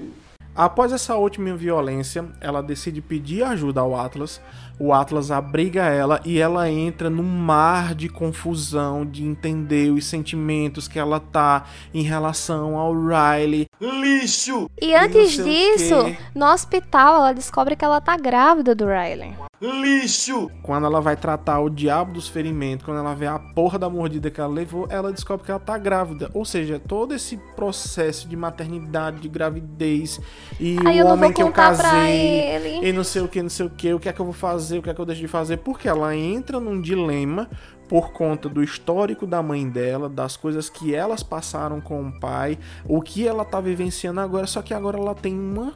Após 0.54 0.92
essa 0.92 1.16
última 1.16 1.56
violência, 1.56 2.24
ela 2.40 2.62
decide 2.62 3.00
pedir 3.00 3.42
ajuda 3.42 3.80
ao 3.80 3.96
Atlas. 3.96 4.40
O 4.78 4.92
Atlas 4.92 5.30
abriga 5.30 5.84
ela 5.84 6.20
e 6.24 6.38
ela 6.38 6.68
entra 6.68 7.08
num 7.08 7.22
mar 7.22 7.94
de 7.94 8.08
confusão, 8.08 9.06
de 9.06 9.24
entender 9.24 9.90
os 9.90 10.06
sentimentos 10.06 10.88
que 10.88 10.98
ela 10.98 11.20
tá 11.20 11.64
em 11.92 12.02
relação 12.02 12.76
ao 12.76 12.92
Riley. 12.92 13.66
Lixo! 13.80 14.68
E 14.80 14.94
antes 14.94 15.32
disso, 15.32 16.16
no 16.34 16.46
hospital, 16.46 17.16
ela 17.16 17.32
descobre 17.32 17.76
que 17.76 17.84
ela 17.84 18.00
tá 18.00 18.16
grávida 18.16 18.74
do 18.74 18.86
Riley. 18.86 19.34
Lixo! 19.60 20.50
Quando 20.62 20.86
ela 20.86 21.00
vai 21.00 21.16
tratar 21.16 21.60
o 21.60 21.70
diabo 21.70 22.12
dos 22.12 22.28
ferimentos, 22.28 22.84
quando 22.84 22.98
ela 22.98 23.14
vê 23.14 23.26
a 23.26 23.38
porra 23.38 23.78
da 23.78 23.88
mordida 23.88 24.30
que 24.30 24.40
ela 24.40 24.52
levou, 24.52 24.86
ela 24.90 25.12
descobre 25.12 25.46
que 25.46 25.50
ela 25.50 25.60
tá 25.60 25.78
grávida. 25.78 26.30
Ou 26.34 26.44
seja, 26.44 26.78
todo 26.78 27.14
esse 27.14 27.36
processo 27.56 28.28
de 28.28 28.36
maternidade, 28.36 29.20
de 29.20 29.28
gravidez 29.28 30.20
e 30.60 30.76
Aí 30.84 31.02
o 31.02 31.06
homem 31.06 31.32
que 31.32 31.42
eu 31.42 31.50
casei. 31.50 32.80
E 32.82 32.92
não 32.92 33.04
sei 33.04 33.22
o 33.22 33.28
que, 33.28 33.42
não 33.42 33.48
sei 33.48 33.66
o 33.66 33.70
que, 33.70 33.94
o 33.94 34.00
que 34.00 34.08
é 34.08 34.12
que 34.12 34.20
eu 34.20 34.26
vou 34.26 34.34
fazer, 34.34 34.63
o 34.72 34.82
que 34.82 34.90
é 34.90 34.94
que 34.94 35.00
eu 35.00 35.04
deixo 35.04 35.20
de 35.20 35.28
fazer, 35.28 35.58
porque 35.58 35.88
ela 35.88 36.14
entra 36.16 36.58
num 36.60 36.80
dilema 36.80 37.48
por 37.88 38.12
conta 38.12 38.48
do 38.48 38.62
histórico 38.62 39.26
da 39.26 39.42
mãe 39.42 39.68
dela, 39.68 40.08
das 40.08 40.36
coisas 40.36 40.68
que 40.68 40.94
elas 40.94 41.22
passaram 41.22 41.80
com 41.80 42.08
o 42.08 42.20
pai, 42.20 42.58
o 42.86 43.00
que 43.02 43.26
ela 43.26 43.44
tá 43.44 43.60
vivenciando 43.60 44.20
agora, 44.20 44.46
só 44.46 44.62
que 44.62 44.72
agora 44.72 44.98
ela 44.98 45.14
tem 45.14 45.38
uma, 45.38 45.74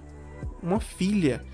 uma 0.63 0.81
filha. 0.81 1.45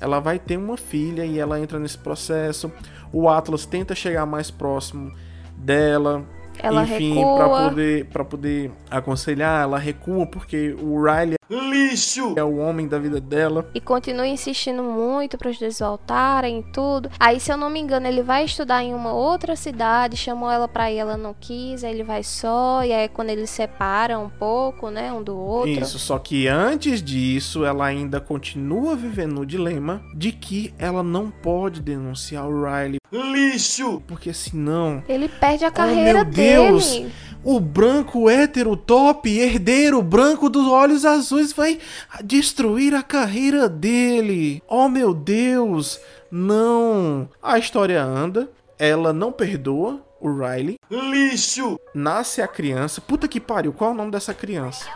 Ela 0.00 0.18
vai 0.18 0.38
ter 0.38 0.56
uma 0.56 0.76
filha 0.76 1.24
e 1.24 1.38
ela 1.38 1.60
entra 1.60 1.78
nesse 1.78 1.96
processo. 1.96 2.72
O 3.12 3.28
Atlas 3.28 3.64
tenta 3.64 3.94
chegar 3.94 4.26
mais 4.26 4.50
próximo 4.50 5.12
dela. 5.56 6.24
Ela 6.58 6.82
enfim, 6.82 7.14
recua. 7.14 7.36
para 7.36 7.68
poder 7.68 8.04
para 8.06 8.24
poder 8.24 8.72
aconselhar, 8.90 9.62
ela 9.62 9.78
recua 9.78 10.26
porque 10.26 10.76
o 10.80 11.02
Riley 11.02 11.36
Lixo! 11.50 12.34
É 12.36 12.42
o 12.44 12.56
homem 12.56 12.88
da 12.88 12.98
vida 12.98 13.20
dela. 13.20 13.68
E 13.74 13.80
continua 13.80 14.26
insistindo 14.26 14.82
muito 14.82 15.36
para 15.36 15.50
os 15.50 15.58
dois 15.58 15.78
voltarem 15.80 16.60
e 16.60 16.62
tudo. 16.72 17.10
Aí, 17.18 17.38
se 17.40 17.52
eu 17.52 17.56
não 17.56 17.68
me 17.68 17.80
engano, 17.80 18.06
ele 18.06 18.22
vai 18.22 18.44
estudar 18.44 18.82
em 18.82 18.94
uma 18.94 19.12
outra 19.12 19.54
cidade, 19.56 20.16
chamou 20.16 20.50
ela 20.50 20.66
pra 20.66 20.90
ir, 20.90 20.98
ela 20.98 21.16
não 21.16 21.34
quis, 21.38 21.84
aí 21.84 21.92
ele 21.92 22.04
vai 22.04 22.22
só, 22.22 22.82
e 22.84 22.92
aí 22.92 23.08
quando 23.08 23.30
eles 23.30 23.50
separam 23.50 24.24
um 24.24 24.30
pouco, 24.30 24.88
né, 24.88 25.12
um 25.12 25.22
do 25.22 25.36
outro. 25.36 25.70
Isso, 25.70 25.98
só 25.98 26.18
que 26.18 26.46
antes 26.48 27.02
disso, 27.02 27.64
ela 27.64 27.84
ainda 27.86 28.20
continua 28.20 28.96
vivendo 28.96 29.32
no 29.34 29.46
dilema 29.46 30.02
de 30.14 30.32
que 30.32 30.72
ela 30.78 31.02
não 31.02 31.30
pode 31.30 31.80
denunciar 31.82 32.46
o 32.48 32.64
Riley, 32.64 32.98
Lixo! 33.12 34.02
porque 34.06 34.32
senão 34.32 35.02
Ele 35.06 35.28
perde 35.28 35.64
a 35.64 35.68
Oh, 35.68 35.72
carreira 35.72 36.24
meu 36.24 36.32
Deus! 36.32 36.92
dele. 36.92 37.12
O 37.44 37.58
branco 37.58 38.30
hétero 38.30 38.76
top, 38.76 39.28
herdeiro 39.28 40.00
branco 40.00 40.48
dos 40.48 40.64
olhos 40.68 41.04
azuis, 41.04 41.52
vai 41.52 41.80
destruir 42.22 42.94
a 42.94 43.02
carreira 43.02 43.68
dele. 43.68 44.62
Oh 44.68 44.88
meu 44.88 45.12
Deus! 45.12 45.98
Não! 46.30 47.28
A 47.42 47.58
história 47.58 48.00
anda, 48.00 48.48
ela 48.78 49.12
não 49.12 49.32
perdoa 49.32 50.00
o 50.20 50.32
Riley. 50.32 50.76
Lixo! 50.88 51.80
Nasce 51.92 52.40
a 52.40 52.46
criança. 52.46 53.00
Puta 53.00 53.26
que 53.26 53.40
pariu, 53.40 53.72
qual 53.72 53.90
é 53.90 53.94
o 53.94 53.96
nome 53.96 54.12
dessa 54.12 54.32
criança? 54.32 54.86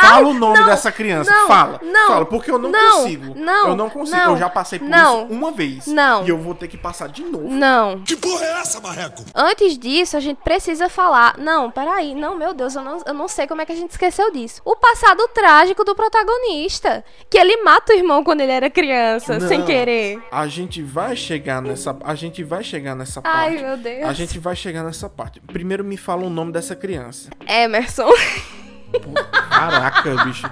Fala 0.00 0.28
o 0.28 0.34
nome 0.34 0.58
não, 0.58 0.66
dessa 0.66 0.92
criança. 0.92 1.30
não, 1.30 1.48
fala. 1.48 1.80
não, 1.82 2.08
fala, 2.08 2.26
porque 2.26 2.50
eu 2.50 2.58
não, 2.58 2.70
não, 2.70 3.02
consigo. 3.02 3.34
não, 3.34 3.68
eu 3.68 3.76
não 3.76 3.90
consigo. 3.90 4.16
não, 4.16 4.32
eu 4.32 4.36
já 4.36 4.48
passei 4.48 4.78
por 4.78 4.88
não, 4.88 5.24
isso 5.24 5.32
uma 5.32 5.50
vez. 5.50 5.86
não. 5.86 6.24
E 6.24 6.28
eu 6.28 6.38
vou 6.38 6.54
ter 6.54 6.68
que 6.68 6.76
passar 6.76 7.08
de 7.08 7.22
novo. 7.22 7.48
Não. 7.48 8.00
Que 8.02 8.16
porra 8.16 8.44
é 8.44 8.60
essa, 8.60 8.80
marreco? 8.80 9.24
Antes 9.34 9.78
disso, 9.78 10.16
a 10.16 10.20
gente 10.20 10.38
precisa 10.42 10.88
falar. 10.88 11.36
Não, 11.38 11.70
peraí. 11.70 12.14
Não, 12.14 12.36
meu 12.36 12.52
Deus, 12.52 12.74
eu 12.74 12.82
não, 12.82 12.98
eu 13.06 13.14
não 13.14 13.28
sei 13.28 13.46
como 13.46 13.62
é 13.62 13.66
que 13.66 13.72
a 13.72 13.76
gente 13.76 13.90
esqueceu 13.90 14.30
disso. 14.30 14.60
O 14.64 14.76
passado 14.76 15.26
trágico 15.32 15.84
do 15.84 15.94
protagonista. 15.94 17.04
Que 17.30 17.38
ele 17.38 17.62
mata 17.62 17.92
o 17.92 17.96
irmão 17.96 18.22
quando 18.22 18.40
ele 18.40 18.52
era 18.52 18.70
criança, 18.70 19.40
sem 19.40 19.64
querer. 19.64 20.22
A 20.30 20.46
gente 20.46 20.82
vai 20.82 21.16
chegar 21.16 21.62
nessa. 21.62 21.96
A 22.04 22.14
gente 22.14 22.42
vai 22.42 22.62
chegar 22.62 22.94
nessa 22.94 23.20
Ai, 23.24 23.50
parte. 23.50 23.62
meu 23.62 23.76
Deus. 23.76 24.04
A 24.04 24.12
gente 24.12 24.38
vai 24.38 24.56
chegar 24.56 24.82
nessa 24.82 25.08
parte. 25.08 25.40
Primeiro 25.40 25.84
me 25.84 25.96
fala 25.96 26.24
o 26.24 26.30
nome 26.30 26.52
dessa 26.52 26.74
criança. 26.74 27.30
Emerson. 27.46 28.10
Caraca, 29.50 30.24
bicho. 30.24 30.50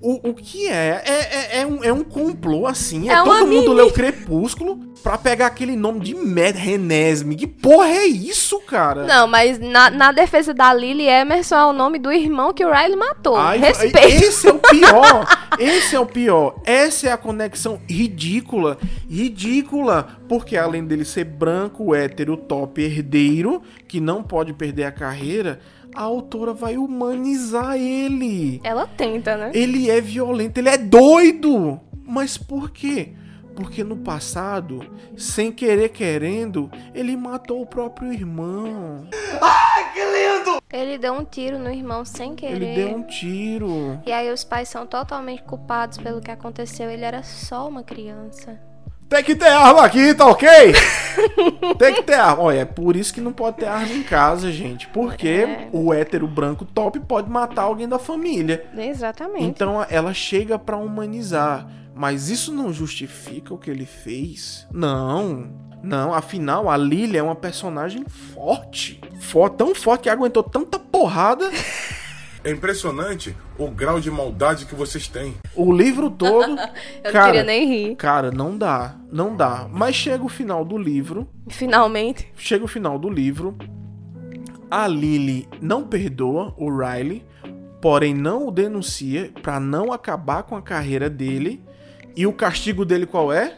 O, 0.00 0.30
o 0.30 0.34
que 0.34 0.68
é? 0.68 1.02
É, 1.04 1.58
é, 1.58 1.60
é 1.62 1.66
um, 1.66 1.82
é 1.82 1.92
um 1.92 2.04
complô 2.04 2.66
assim. 2.66 3.08
É, 3.08 3.14
É 3.14 3.24
todo 3.24 3.46
mundo 3.46 3.72
leu 3.72 3.90
Crepúsculo 3.90 4.78
pra 5.02 5.16
pegar 5.16 5.46
aquele 5.46 5.74
nome 5.74 6.00
de 6.00 6.14
Mad 6.14 6.54
Renesme. 6.54 7.34
Que 7.34 7.46
porra 7.46 7.88
é 7.88 8.06
isso, 8.06 8.60
cara? 8.60 9.06
Não, 9.06 9.26
mas 9.26 9.58
na, 9.58 9.88
na 9.88 10.12
defesa 10.12 10.52
da 10.52 10.72
Lily, 10.74 11.06
Emerson 11.06 11.54
é 11.54 11.66
o 11.66 11.72
nome 11.72 11.98
do 11.98 12.12
irmão 12.12 12.52
que 12.52 12.64
o 12.64 12.70
Riley 12.70 12.96
matou. 12.96 13.36
Ai, 13.36 13.58
Respeito. 13.58 13.98
Esse 13.98 14.48
é 14.48 14.52
o 14.52 14.58
pior. 14.58 15.26
Esse 15.58 15.96
é 15.96 16.00
o 16.00 16.06
pior. 16.06 16.60
Essa 16.66 17.08
é 17.08 17.12
a 17.12 17.16
conexão 17.16 17.80
ridícula. 17.88 18.78
Ridícula. 19.08 20.08
Porque 20.28 20.56
além 20.56 20.84
dele 20.84 21.04
ser 21.04 21.24
branco, 21.24 21.94
hétero, 21.94 22.36
top, 22.36 22.82
herdeiro, 22.82 23.62
que 23.88 24.00
não 24.00 24.22
pode 24.22 24.52
perder 24.52 24.84
a 24.84 24.92
carreira, 24.92 25.60
a 25.96 26.02
autora 26.02 26.52
vai 26.52 26.76
humanizar 26.76 27.76
ele. 27.76 28.60
Ela 28.62 28.86
tenta, 28.86 29.36
né? 29.36 29.50
Ele 29.54 29.90
é 29.90 30.00
violento, 30.00 30.58
ele 30.58 30.68
é 30.68 30.76
doido. 30.76 31.80
Mas 32.04 32.36
por 32.36 32.70
quê? 32.70 33.14
Porque 33.56 33.82
no 33.82 33.96
passado, 33.96 34.84
sem 35.16 35.50
querer 35.50 35.88
querendo, 35.88 36.70
ele 36.94 37.16
matou 37.16 37.62
o 37.62 37.66
próprio 37.66 38.12
irmão. 38.12 39.08
Ele 40.70 40.98
deu 40.98 41.14
um 41.14 41.24
tiro 41.24 41.58
no 41.58 41.70
irmão 41.70 42.04
sem 42.04 42.34
querer. 42.34 42.54
Ele 42.54 42.74
deu 42.74 42.96
um 42.96 43.02
tiro. 43.02 43.98
E 44.04 44.12
aí 44.12 44.30
os 44.30 44.44
pais 44.44 44.68
são 44.68 44.86
totalmente 44.86 45.42
culpados 45.42 45.96
pelo 45.96 46.20
que 46.20 46.30
aconteceu. 46.30 46.90
Ele 46.90 47.04
era 47.04 47.22
só 47.22 47.66
uma 47.66 47.82
criança. 47.82 48.60
Tem 49.08 49.22
que 49.22 49.36
ter 49.36 49.46
arma 49.48 49.82
aqui, 49.84 50.12
tá 50.14 50.26
ok? 50.26 50.48
Tem 51.78 51.94
que 51.94 52.02
ter 52.02 52.14
arma. 52.14 52.42
Olha, 52.42 52.60
é 52.60 52.64
por 52.64 52.96
isso 52.96 53.14
que 53.14 53.20
não 53.20 53.32
pode 53.32 53.58
ter 53.58 53.66
arma 53.66 53.92
em 53.92 54.02
casa, 54.02 54.50
gente. 54.50 54.88
Porque 54.88 55.28
É. 55.28 55.68
o 55.72 55.92
hétero 55.94 56.26
branco 56.26 56.64
top 56.64 56.98
pode 57.00 57.30
matar 57.30 57.62
alguém 57.62 57.88
da 57.88 57.98
família. 57.98 58.66
Exatamente. 58.76 59.44
Então 59.44 59.84
ela 59.88 60.12
chega 60.12 60.58
pra 60.58 60.76
humanizar. 60.76 61.68
Mas 61.94 62.28
isso 62.28 62.52
não 62.52 62.72
justifica 62.72 63.54
o 63.54 63.58
que 63.58 63.70
ele 63.70 63.86
fez? 63.86 64.66
Não. 64.72 65.50
Não, 65.82 66.12
afinal, 66.12 66.68
a 66.68 66.76
Lily 66.76 67.16
é 67.16 67.22
uma 67.22 67.34
personagem 67.36 68.04
forte. 68.34 69.00
For, 69.20 69.48
tão 69.50 69.74
forte 69.74 70.02
que 70.02 70.10
aguentou 70.10 70.42
tanta 70.42 70.78
porrada. 70.78 71.48
É 72.46 72.50
impressionante 72.52 73.36
o 73.58 73.68
grau 73.68 73.98
de 73.98 74.08
maldade 74.08 74.66
que 74.66 74.74
vocês 74.76 75.08
têm. 75.08 75.34
O 75.52 75.72
livro 75.72 76.08
todo. 76.08 76.56
Eu 77.02 77.10
cara, 77.10 77.18
não 77.18 77.26
queria 77.26 77.42
nem 77.42 77.66
rir. 77.66 77.96
Cara, 77.96 78.30
não 78.30 78.56
dá. 78.56 78.94
Não 79.10 79.34
dá. 79.34 79.66
Mas 79.68 79.96
chega 79.96 80.22
o 80.22 80.28
final 80.28 80.64
do 80.64 80.78
livro. 80.78 81.28
Finalmente. 81.48 82.32
Chega 82.36 82.64
o 82.64 82.68
final 82.68 83.00
do 83.00 83.10
livro. 83.10 83.58
A 84.70 84.86
Lily 84.86 85.48
não 85.60 85.88
perdoa 85.88 86.54
o 86.56 86.70
Riley, 86.70 87.24
porém 87.82 88.14
não 88.14 88.46
o 88.46 88.52
denuncia 88.52 89.32
pra 89.42 89.58
não 89.58 89.92
acabar 89.92 90.44
com 90.44 90.54
a 90.54 90.62
carreira 90.62 91.10
dele. 91.10 91.60
E 92.14 92.28
o 92.28 92.32
castigo 92.32 92.84
dele 92.84 93.06
qual 93.06 93.32
é? 93.32 93.56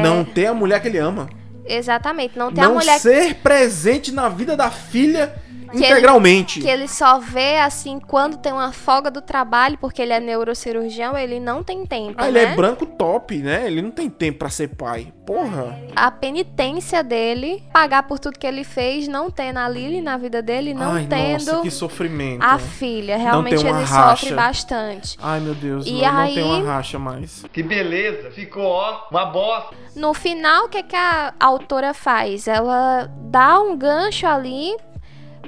Não 0.00 0.24
ter 0.24 0.46
a 0.46 0.54
mulher 0.54 0.80
que 0.80 0.86
ele 0.86 0.98
ama. 0.98 1.28
Exatamente. 1.64 2.38
Não 2.38 2.52
tem 2.52 2.62
não 2.62 2.70
a 2.70 2.74
mulher 2.74 3.00
ser 3.00 3.34
presente 3.42 4.12
na 4.12 4.28
vida 4.28 4.56
da 4.56 4.70
filha 4.70 5.34
Que 5.70 5.76
ele- 5.78 5.86
integralmente. 5.86 6.60
que 6.60 6.68
ele 6.68 6.88
só 6.88 7.18
vê 7.18 7.58
assim 7.58 8.00
quando 8.00 8.36
tem 8.38 8.52
uma 8.52 8.72
folga 8.72 9.10
do 9.10 9.20
trabalho, 9.22 9.78
porque 9.78 10.02
ele 10.02 10.12
é 10.12 10.20
neurocirurgião, 10.20 11.16
ele 11.16 11.38
não 11.40 11.62
tem 11.62 11.86
tempo, 11.86 12.14
Ah, 12.18 12.28
ele 12.28 12.44
né? 12.44 12.52
é 12.52 12.56
branco 12.56 12.84
top, 12.86 13.36
né? 13.38 13.66
Ele 13.66 13.80
não 13.82 13.90
tem 13.90 14.08
tempo 14.10 14.38
pra 14.40 14.48
ser 14.50 14.68
pai. 14.68 15.12
Porra. 15.24 15.78
A 15.94 16.10
penitência 16.10 17.04
dele, 17.04 17.62
pagar 17.72 18.02
por 18.02 18.18
tudo 18.18 18.38
que 18.38 18.46
ele 18.46 18.64
fez, 18.64 19.06
não 19.06 19.30
tendo 19.30 19.58
a 19.58 19.68
Lily 19.68 20.00
na 20.00 20.16
vida 20.16 20.42
dele, 20.42 20.74
não 20.74 20.92
Ai, 20.92 21.06
tendo 21.08 21.44
nossa, 21.46 21.62
que 21.62 21.70
sofrimento. 21.70 22.42
a 22.42 22.58
filha. 22.58 23.16
Não 23.16 23.24
Realmente 23.24 23.62
tem 23.62 23.70
uma 23.70 23.78
ele 23.80 23.86
racha. 23.88 24.16
sofre 24.16 24.34
bastante. 24.34 25.16
Ai, 25.22 25.38
meu 25.40 25.54
Deus, 25.54 25.86
E 25.86 25.92
não, 26.02 26.12
não 26.12 26.20
aí- 26.20 26.34
tem 26.34 26.42
uma 26.42 26.64
racha 26.64 26.98
mais. 26.98 27.44
Que 27.52 27.62
beleza, 27.62 28.30
ficou 28.32 28.64
ó, 28.64 29.06
uma 29.10 29.26
bosta. 29.26 29.74
No 29.94 30.12
final, 30.14 30.64
o 30.64 30.68
que, 30.68 30.82
que 30.82 30.96
a 30.96 31.32
autora 31.38 31.94
faz? 31.94 32.48
Ela 32.48 33.08
dá 33.30 33.60
um 33.60 33.76
gancho 33.76 34.26
ali 34.26 34.74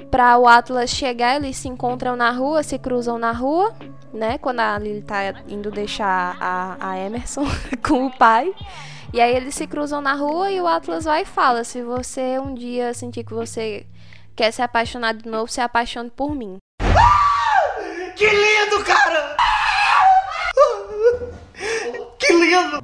para 0.09 0.37
o 0.37 0.47
Atlas 0.47 0.89
chegar, 0.89 1.35
eles 1.35 1.57
se 1.57 1.67
encontram 1.67 2.15
na 2.15 2.31
rua, 2.31 2.63
se 2.63 2.77
cruzam 2.77 3.17
na 3.17 3.31
rua, 3.31 3.73
né? 4.13 4.37
Quando 4.37 4.59
a 4.59 4.77
Lily 4.77 5.01
tá 5.01 5.33
indo 5.47 5.71
deixar 5.71 6.37
a, 6.39 6.77
a 6.79 6.99
Emerson 6.99 7.45
com 7.85 8.05
o 8.05 8.11
pai. 8.11 8.53
E 9.13 9.21
aí 9.21 9.35
eles 9.35 9.55
se 9.55 9.67
cruzam 9.67 10.01
na 10.01 10.13
rua 10.13 10.51
e 10.51 10.59
o 10.59 10.67
Atlas 10.67 11.05
vai 11.05 11.21
e 11.21 11.25
fala: 11.25 11.63
se 11.63 11.81
você 11.81 12.39
um 12.39 12.53
dia 12.53 12.93
sentir 12.93 13.23
que 13.23 13.33
você 13.33 13.85
quer 14.35 14.51
se 14.51 14.61
apaixonar 14.61 15.13
de 15.13 15.29
novo, 15.29 15.51
se 15.51 15.61
apaixone 15.61 16.09
por 16.09 16.35
mim. 16.35 16.57
Que 18.15 18.29
lindo, 18.29 18.83
cara! 18.83 19.35
Que 22.19 22.31
lindo! 22.31 22.79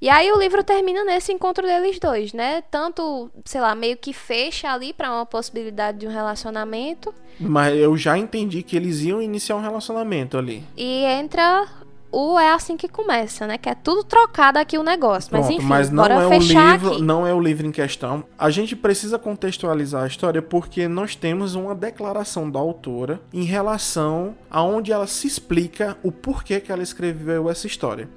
E 0.00 0.08
aí 0.08 0.32
o 0.32 0.38
livro 0.38 0.64
termina 0.64 1.04
nesse 1.04 1.30
encontro 1.32 1.66
deles 1.66 1.98
dois, 1.98 2.32
né? 2.32 2.62
Tanto, 2.70 3.30
sei 3.44 3.60
lá, 3.60 3.74
meio 3.74 3.96
que 3.98 4.12
fecha 4.14 4.72
ali 4.72 4.92
pra 4.94 5.10
uma 5.12 5.26
possibilidade 5.26 5.98
de 5.98 6.06
um 6.06 6.10
relacionamento 6.10 7.12
Mas 7.38 7.76
eu 7.76 7.96
já 7.96 8.16
entendi 8.16 8.62
que 8.62 8.76
eles 8.76 9.02
iam 9.02 9.20
iniciar 9.20 9.56
um 9.56 9.60
relacionamento 9.60 10.38
ali. 10.38 10.64
e 10.76 11.04
entra 11.04 11.66
o 12.12 12.36
é 12.38 12.50
assim 12.52 12.76
que 12.76 12.88
começa, 12.88 13.46
né? 13.46 13.56
Que 13.56 13.68
é 13.68 13.74
tudo 13.74 14.02
trocado 14.02 14.58
aqui 14.58 14.76
o 14.76 14.82
negócio. 14.82 15.28
Mas 15.32 15.46
Pronto, 15.46 15.58
enfim, 15.58 15.68
mas 15.68 15.90
não 15.90 16.02
bora 16.02 16.14
é 16.14 16.26
o 16.26 16.28
fechar 16.28 16.72
livro, 16.72 16.92
aqui. 16.94 17.02
não 17.02 17.26
é 17.26 17.32
o 17.32 17.40
livro 17.40 17.66
em 17.66 17.70
questão. 17.70 18.24
A 18.38 18.50
gente 18.50 18.74
precisa 18.74 19.18
contextualizar 19.18 20.02
a 20.02 20.06
história 20.06 20.42
porque 20.42 20.88
nós 20.88 21.14
temos 21.14 21.54
uma 21.54 21.74
declaração 21.74 22.50
da 22.50 22.58
autora 22.58 23.20
em 23.32 23.44
relação 23.44 24.34
a 24.50 24.60
onde 24.62 24.90
ela 24.90 25.06
se 25.06 25.26
explica 25.28 25.96
o 26.02 26.10
porquê 26.10 26.58
que 26.58 26.72
ela 26.72 26.82
escreveu 26.82 27.48
essa 27.48 27.66
história. 27.68 28.08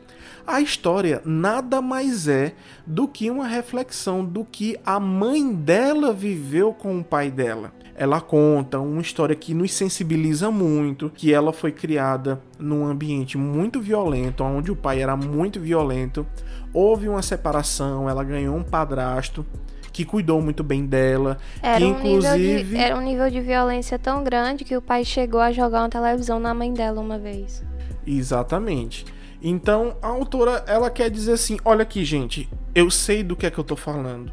A 0.45 0.59
história 0.59 1.21
nada 1.23 1.81
mais 1.81 2.27
é 2.27 2.53
do 2.85 3.07
que 3.07 3.29
uma 3.31 3.47
reflexão 3.47 4.25
do 4.25 4.43
que 4.43 4.77
a 4.85 4.99
mãe 4.99 5.53
dela 5.53 6.11
viveu 6.11 6.73
com 6.73 6.99
o 6.99 7.03
pai 7.03 7.31
dela. 7.31 7.71
Ela 7.95 8.19
conta 8.19 8.79
uma 8.79 9.01
história 9.01 9.35
que 9.35 9.53
nos 9.53 9.71
sensibiliza 9.71 10.51
muito, 10.51 11.09
que 11.15 11.33
ela 11.33 11.53
foi 11.53 11.71
criada 11.71 12.41
num 12.59 12.85
ambiente 12.85 13.37
muito 13.37 13.79
violento, 13.79 14.43
onde 14.43 14.71
o 14.71 14.75
pai 14.75 15.01
era 15.01 15.15
muito 15.15 15.59
violento. 15.59 16.25
Houve 16.73 17.07
uma 17.07 17.21
separação, 17.21 18.09
ela 18.09 18.23
ganhou 18.23 18.55
um 18.55 18.63
padrasto 18.63 19.45
que 19.93 20.03
cuidou 20.03 20.41
muito 20.41 20.63
bem 20.63 20.85
dela, 20.85 21.37
Era 21.61 21.77
que 21.77 21.85
um, 21.85 21.91
inclusive 21.91 22.63
de, 22.63 22.77
era 22.77 22.97
um 22.97 23.01
nível 23.01 23.29
de 23.29 23.39
violência 23.39 23.99
tão 23.99 24.23
grande 24.23 24.65
que 24.65 24.75
o 24.75 24.81
pai 24.81 25.05
chegou 25.05 25.39
a 25.39 25.51
jogar 25.51 25.83
uma 25.83 25.89
televisão 25.89 26.39
na 26.39 26.53
mãe 26.53 26.73
dela 26.73 26.99
uma 26.99 27.19
vez. 27.19 27.63
Exatamente. 28.05 29.05
Então, 29.43 29.97
a 30.01 30.07
autora, 30.07 30.63
ela 30.65 30.89
quer 30.89 31.09
dizer 31.09 31.33
assim, 31.33 31.57
olha 31.65 31.83
aqui, 31.83 32.05
gente, 32.05 32.49
eu 32.73 32.89
sei 32.89 33.21
do 33.21 33.35
que 33.35 33.45
é 33.45 33.51
que 33.51 33.59
eu 33.59 33.63
tô 33.63 33.75
falando. 33.75 34.31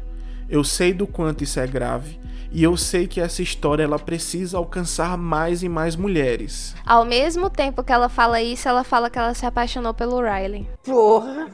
Eu 0.49 0.63
sei 0.63 0.93
do 0.93 1.05
quanto 1.05 1.43
isso 1.43 1.59
é 1.59 1.67
grave. 1.67 2.17
E 2.49 2.63
eu 2.63 2.77
sei 2.77 3.07
que 3.07 3.19
essa 3.19 3.41
história 3.41 3.83
ela 3.83 3.99
precisa 3.99 4.57
alcançar 4.57 5.17
mais 5.17 5.63
e 5.63 5.69
mais 5.69 5.97
mulheres. 5.97 6.75
Ao 6.85 7.03
mesmo 7.03 7.49
tempo 7.49 7.83
que 7.83 7.91
ela 7.91 8.07
fala 8.07 8.41
isso, 8.41 8.69
ela 8.69 8.85
fala 8.85 9.09
que 9.09 9.19
ela 9.19 9.33
se 9.33 9.45
apaixonou 9.45 9.93
pelo 9.93 10.21
Riley. 10.21 10.67
Porra! 10.83 11.49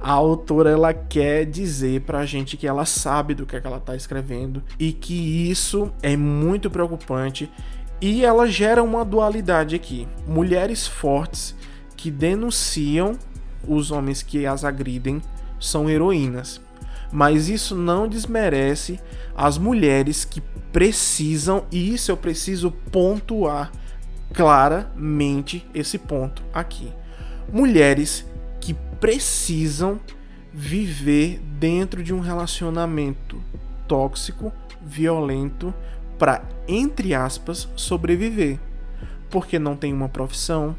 A 0.00 0.12
autora 0.12 0.70
ela 0.70 0.94
quer 0.94 1.44
dizer 1.44 2.02
pra 2.02 2.24
gente 2.24 2.56
que 2.56 2.66
ela 2.66 2.86
sabe 2.86 3.34
do 3.34 3.44
que, 3.44 3.56
é 3.56 3.60
que 3.60 3.66
ela 3.66 3.80
tá 3.80 3.96
escrevendo 3.96 4.62
e 4.78 4.92
que 4.92 5.50
isso 5.50 5.90
é 6.00 6.16
muito 6.16 6.70
preocupante 6.70 7.50
e 8.00 8.24
ela 8.24 8.46
gera 8.46 8.82
uma 8.82 9.04
dualidade 9.04 9.74
aqui. 9.74 10.06
Mulheres 10.26 10.86
fortes 10.86 11.54
que 11.96 12.10
denunciam 12.10 13.18
os 13.66 13.90
homens 13.90 14.22
que 14.22 14.46
as 14.46 14.64
agridem 14.64 15.20
são 15.58 15.88
heroínas 15.88 16.60
mas 17.10 17.48
isso 17.48 17.74
não 17.74 18.08
desmerece 18.08 19.00
as 19.34 19.58
mulheres 19.58 20.24
que 20.24 20.40
precisam, 20.72 21.64
e 21.70 21.94
isso 21.94 22.10
eu 22.10 22.16
preciso 22.16 22.70
pontuar 22.70 23.72
claramente 24.32 25.66
esse 25.74 25.98
ponto 25.98 26.42
aqui. 26.52 26.92
Mulheres 27.52 28.26
que 28.60 28.74
precisam 29.00 30.00
viver 30.52 31.40
dentro 31.58 32.02
de 32.02 32.12
um 32.12 32.20
relacionamento 32.20 33.42
tóxico, 33.86 34.52
violento, 34.82 35.72
para, 36.18 36.42
entre 36.66 37.14
aspas, 37.14 37.68
sobreviver. 37.76 38.58
Porque 39.30 39.58
não 39.58 39.76
tem 39.76 39.92
uma 39.92 40.08
profissão, 40.08 40.76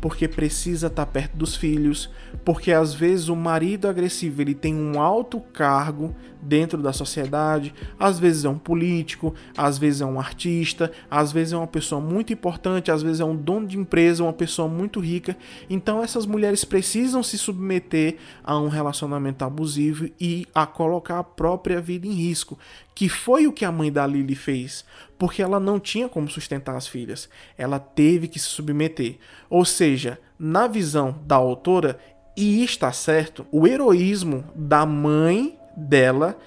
porque 0.00 0.28
precisa 0.28 0.86
estar 0.86 1.04
tá 1.04 1.10
perto 1.10 1.36
dos 1.36 1.56
filhos, 1.56 2.10
porque 2.44 2.70
às 2.70 2.94
vezes 2.94 3.28
o 3.28 3.36
marido 3.36 3.88
agressivo 3.88 4.42
ele 4.42 4.54
tem 4.54 4.74
um 4.74 5.00
alto 5.00 5.40
cargo 5.40 6.14
dentro 6.40 6.80
da 6.80 6.92
sociedade, 6.92 7.74
às 7.98 8.18
vezes 8.18 8.44
é 8.44 8.48
um 8.48 8.58
político, 8.58 9.34
às 9.56 9.78
vezes 9.78 10.00
é 10.02 10.06
um 10.06 10.20
artista, 10.20 10.92
às 11.10 11.32
vezes 11.32 11.52
é 11.52 11.56
uma 11.56 11.66
pessoa 11.66 12.00
muito 12.00 12.32
importante, 12.32 12.90
às 12.90 13.02
vezes 13.02 13.20
é 13.20 13.24
um 13.24 13.34
dono 13.34 13.66
de 13.66 13.76
empresa, 13.76 14.22
uma 14.22 14.32
pessoa 14.32 14.68
muito 14.68 15.00
rica. 15.00 15.36
Então 15.68 16.02
essas 16.02 16.24
mulheres 16.24 16.64
precisam 16.64 17.22
se 17.22 17.36
submeter 17.36 18.16
a 18.44 18.56
um 18.58 18.68
relacionamento 18.68 19.44
abusivo 19.44 20.08
e 20.20 20.46
a 20.54 20.66
colocar 20.66 21.18
a 21.18 21.24
própria 21.24 21.80
vida 21.80 22.06
em 22.06 22.12
risco, 22.12 22.56
que 22.96 23.10
foi 23.10 23.46
o 23.46 23.52
que 23.52 23.62
a 23.62 23.70
mãe 23.70 23.92
da 23.92 24.06
Lily 24.06 24.34
fez, 24.34 24.82
porque 25.18 25.42
ela 25.42 25.60
não 25.60 25.78
tinha 25.78 26.08
como 26.08 26.30
sustentar 26.30 26.74
as 26.76 26.88
filhas. 26.88 27.28
Ela 27.58 27.78
teve 27.78 28.26
que 28.26 28.38
se 28.38 28.46
submeter. 28.46 29.18
Ou 29.50 29.66
seja, 29.66 30.18
na 30.38 30.66
visão 30.66 31.20
da 31.26 31.36
autora, 31.36 31.98
e 32.34 32.64
está 32.64 32.90
certo, 32.92 33.46
o 33.52 33.66
heroísmo 33.66 34.44
da 34.54 34.86
mãe 34.86 35.58
dela 35.76 36.38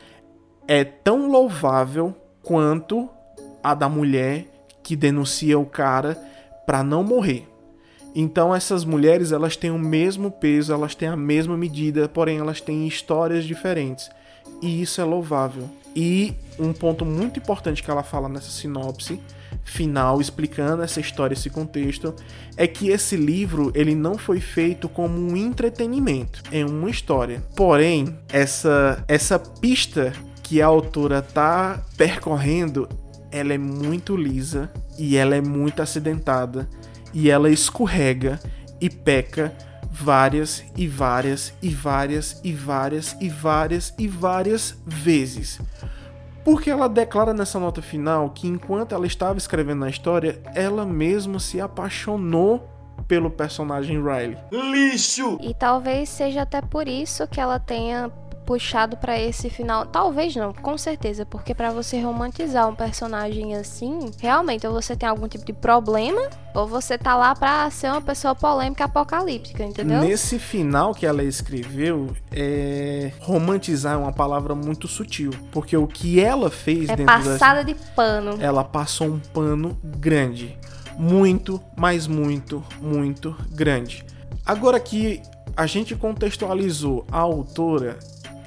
é 0.68 0.84
tão 0.84 1.30
louvável 1.30 2.16
quanto 2.41 3.08
a 3.64 3.76
da 3.76 3.88
mulher 3.88 4.47
que 4.82 4.95
denuncia 4.95 5.60
o 5.60 5.68
cara 5.68 6.16
para 6.66 6.84
não 6.84 7.04
morrer. 7.04 7.47
Então 8.16 8.56
essas 8.56 8.84
mulheres 8.84 9.32
elas 9.32 9.56
têm 9.56 9.70
o 9.70 9.78
mesmo 9.78 10.32
peso, 10.32 10.74
elas 10.74 10.95
têm 10.95 11.10
a 11.10 11.16
mesma 11.16 11.56
medida, 11.56 12.10
porém 12.10 12.39
elas 12.39 12.60
têm 12.60 12.88
histórias 12.88 13.45
diferentes. 13.45 14.10
E 14.64 14.82
isso 14.82 15.00
é 15.00 15.04
louvável. 15.04 15.70
E 15.96 16.34
um 16.58 16.74
ponto 16.74 17.06
muito 17.06 17.40
importante 17.40 17.82
que 17.82 17.90
ela 17.90 18.04
fala 18.04 18.30
nessa 18.30 18.50
sinopse 18.50 19.20
final 19.64 20.20
explicando 20.20 20.84
essa 20.84 21.00
história, 21.00 21.34
esse 21.34 21.50
contexto, 21.50 22.14
é 22.58 22.68
que 22.68 22.90
esse 22.90 23.16
livro 23.16 23.72
ele 23.76 23.96
não 23.96 24.18
foi 24.18 24.40
feito 24.40 24.90
como 24.90 25.18
um 25.20 25.36
entretenimento, 25.36 26.42
é 26.52 26.66
uma 26.66 26.90
história. 26.90 27.44
Porém, 27.56 28.18
essa 28.32 29.04
essa 29.08 29.40
pista 29.40 30.14
que 30.44 30.62
a 30.62 30.66
autora 30.66 31.22
tá 31.22 31.84
percorrendo, 31.96 32.90
ela 33.32 33.54
é 33.54 33.58
muito 33.58 34.16
lisa 34.16 34.70
e 34.98 35.16
ela 35.16 35.36
é 35.36 35.42
muito 35.42 35.82
acidentada 35.82 36.68
e 37.14 37.30
ela 37.30 37.50
escorrega 37.50 38.40
e 38.82 38.90
peca 38.90 39.54
várias 39.90 40.64
e 40.76 40.88
várias 40.88 41.54
e 41.62 41.70
várias 41.70 42.40
e 42.44 42.54
várias 42.54 43.18
e 43.20 43.30
várias 43.30 43.94
e 43.98 44.08
várias 44.08 44.78
vezes. 44.86 45.60
Porque 46.44 46.70
ela 46.70 46.88
declara 46.88 47.34
nessa 47.34 47.60
nota 47.60 47.82
final 47.82 48.30
que 48.30 48.48
enquanto 48.48 48.96
ela 48.96 49.06
estava 49.06 49.38
escrevendo 49.38 49.86
a 49.86 49.90
história, 49.90 50.42
ela 50.56 50.86
mesma 50.86 51.40
se 51.40 51.60
apaixonou 51.60 52.68
pelo 53.08 53.30
personagem 53.30 54.02
Riley. 54.02 54.38
Lixo! 54.52 55.38
E 55.42 55.54
talvez 55.54 56.10
seja 56.10 56.44
até 56.44 56.62
por 56.62 56.88
isso 56.88 57.28
que 57.28 57.40
ela 57.40 57.60
tenha 57.60 58.12
puxado 58.50 58.97
para 58.97 59.16
esse 59.20 59.47
final. 59.47 59.86
Talvez 59.86 60.36
não, 60.36 60.52
com 60.52 60.76
certeza, 60.76 61.24
porque 61.24 61.54
para 61.54 61.70
você 61.70 62.02
romantizar 62.02 62.68
um 62.68 62.74
personagem 62.74 63.56
assim, 63.56 64.10
realmente 64.20 64.66
ou 64.66 64.74
você 64.74 64.95
tem 64.95 65.08
algum 65.08 65.28
tipo 65.28 65.45
de 65.45 65.54
problema, 65.54 66.20
ou 66.56 66.66
você 66.66 66.97
tá 66.97 67.16
lá 67.16 67.36
pra 67.36 67.70
ser 67.70 67.91
uma 67.91 68.02
pessoa 68.02 68.34
polêmica 68.34 68.86
apocalíptica, 68.86 69.64
entendeu? 69.64 70.02
Nesse 70.02 70.39
final 70.39 70.95
que 70.95 71.06
ela 71.06 71.24
escreveu, 71.24 72.10
é... 72.32 73.12
romantizar 73.20 73.93
é 73.93 73.97
uma 73.97 74.12
palavra 74.12 74.56
muito 74.56 74.88
sutil, 74.88 75.30
porque 75.52 75.78
o 75.78 75.86
que 75.86 76.20
ela 76.20 76.50
fez 76.50 76.89
é 76.89 76.95
dentro 76.95 77.06
passada 77.06 77.64
de 77.64 77.76
pano. 77.95 78.36
Ela 78.41 78.64
passou 78.64 79.10
um 79.10 79.20
pano 79.20 79.78
grande, 79.84 80.58
muito, 80.97 81.62
mas 81.78 82.08
muito, 82.08 82.64
muito 82.82 83.36
grande. 83.52 84.04
Agora 84.43 84.80
que 84.80 85.22
a 85.56 85.68
gente 85.68 85.95
contextualizou 85.95 87.06
a 87.12 87.20
autora, 87.20 88.00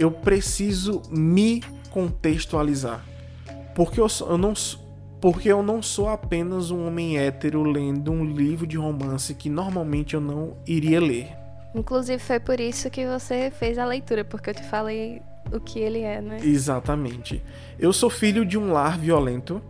eu 0.03 0.11
preciso 0.11 1.03
me 1.11 1.62
contextualizar. 1.90 3.05
Porque 3.74 4.00
eu, 4.00 4.07
eu 4.28 4.38
não 4.38 4.53
porque 5.20 5.53
eu 5.53 5.62
não 5.62 5.80
sou 5.80 6.09
apenas 6.09 6.72
um 6.72 6.84
homem 6.84 7.16
hétero 7.16 7.62
lendo 7.62 8.11
um 8.11 8.24
livro 8.24 8.66
de 8.66 8.76
romance 8.76 9.32
que 9.34 9.48
normalmente 9.48 10.14
eu 10.14 10.20
não 10.20 10.57
iria 10.66 11.00
ler. 11.00 11.28
Inclusive 11.72 12.18
foi 12.18 12.40
por 12.40 12.59
isso 12.59 12.90
que 12.90 13.07
você 13.07 13.50
fez 13.50 13.78
a 13.78 13.84
leitura, 13.84 14.24
porque 14.24 14.50
eu 14.50 14.55
te 14.55 14.64
falei 14.64 15.22
o 15.53 15.61
que 15.61 15.78
ele 15.78 16.00
é, 16.00 16.20
né? 16.20 16.38
Exatamente. 16.42 17.40
Eu 17.78 17.92
sou 17.92 18.11
filho 18.11 18.44
de 18.44 18.59
um 18.59 18.72
lar 18.72 18.98
violento. 18.98 19.62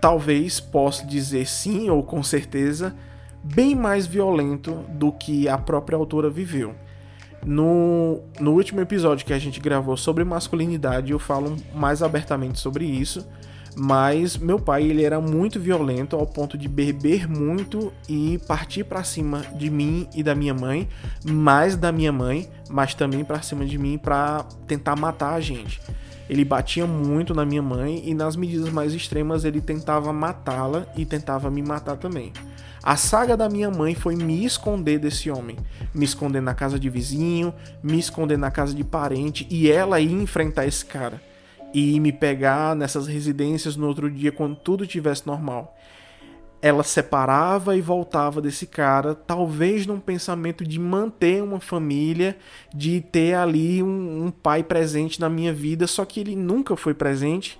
Talvez 0.00 0.58
possa 0.58 1.06
dizer 1.06 1.46
sim 1.46 1.88
ou 1.88 2.02
com 2.02 2.22
certeza, 2.22 2.94
bem 3.42 3.76
mais 3.76 4.06
violento 4.06 4.72
do 4.88 5.12
que 5.12 5.48
a 5.48 5.56
própria 5.56 5.96
autora 5.96 6.28
viveu. 6.28 6.74
No, 7.46 8.22
no 8.40 8.50
último 8.54 8.80
episódio 8.80 9.24
que 9.24 9.32
a 9.32 9.38
gente 9.38 9.60
gravou 9.60 9.96
sobre 9.96 10.24
masculinidade, 10.24 11.12
eu 11.12 11.18
falo 11.18 11.54
mais 11.72 12.02
abertamente 12.02 12.58
sobre 12.58 12.84
isso. 12.84 13.24
Mas 13.78 14.36
meu 14.36 14.58
pai 14.58 14.82
ele 14.84 15.04
era 15.04 15.20
muito 15.20 15.60
violento 15.60 16.16
ao 16.16 16.26
ponto 16.26 16.58
de 16.58 16.66
beber 16.66 17.28
muito 17.28 17.92
e 18.08 18.40
partir 18.48 18.84
para 18.84 19.04
cima 19.04 19.42
de 19.54 19.70
mim 19.70 20.08
e 20.14 20.22
da 20.22 20.34
minha 20.34 20.54
mãe, 20.54 20.88
mais 21.24 21.76
da 21.76 21.92
minha 21.92 22.10
mãe, 22.10 22.48
mas 22.70 22.94
também 22.94 23.22
para 23.22 23.42
cima 23.42 23.64
de 23.64 23.78
mim 23.78 23.96
para 23.96 24.44
tentar 24.66 24.96
matar 24.96 25.34
a 25.34 25.40
gente. 25.40 25.80
Ele 26.28 26.44
batia 26.44 26.86
muito 26.86 27.34
na 27.34 27.44
minha 27.44 27.62
mãe 27.62 28.02
e 28.04 28.14
nas 28.14 28.34
medidas 28.34 28.70
mais 28.70 28.92
extremas 28.92 29.44
ele 29.44 29.60
tentava 29.60 30.12
matá-la 30.12 30.86
e 30.96 31.04
tentava 31.04 31.50
me 31.50 31.62
matar 31.62 31.96
também. 31.96 32.32
A 32.86 32.94
saga 32.96 33.36
da 33.36 33.48
minha 33.48 33.68
mãe 33.68 33.96
foi 33.96 34.14
me 34.14 34.44
esconder 34.44 35.00
desse 35.00 35.28
homem, 35.28 35.56
me 35.92 36.04
esconder 36.04 36.40
na 36.40 36.54
casa 36.54 36.78
de 36.78 36.88
vizinho, 36.88 37.52
me 37.82 37.98
esconder 37.98 38.38
na 38.38 38.48
casa 38.48 38.72
de 38.72 38.84
parente 38.84 39.44
e 39.50 39.68
ela 39.68 39.98
ir 39.98 40.12
enfrentar 40.12 40.66
esse 40.66 40.86
cara 40.86 41.20
e 41.74 41.98
me 41.98 42.12
pegar 42.12 42.76
nessas 42.76 43.08
residências 43.08 43.74
no 43.74 43.88
outro 43.88 44.08
dia 44.08 44.30
quando 44.30 44.54
tudo 44.54 44.86
tivesse 44.86 45.26
normal. 45.26 45.76
Ela 46.62 46.84
separava 46.84 47.76
e 47.76 47.80
voltava 47.80 48.40
desse 48.40 48.68
cara, 48.68 49.16
talvez 49.16 49.84
num 49.84 49.98
pensamento 49.98 50.64
de 50.64 50.78
manter 50.78 51.42
uma 51.42 51.58
família, 51.58 52.38
de 52.72 53.00
ter 53.00 53.34
ali 53.34 53.82
um, 53.82 54.26
um 54.26 54.30
pai 54.30 54.62
presente 54.62 55.20
na 55.20 55.28
minha 55.28 55.52
vida, 55.52 55.88
só 55.88 56.04
que 56.04 56.20
ele 56.20 56.36
nunca 56.36 56.76
foi 56.76 56.94
presente 56.94 57.58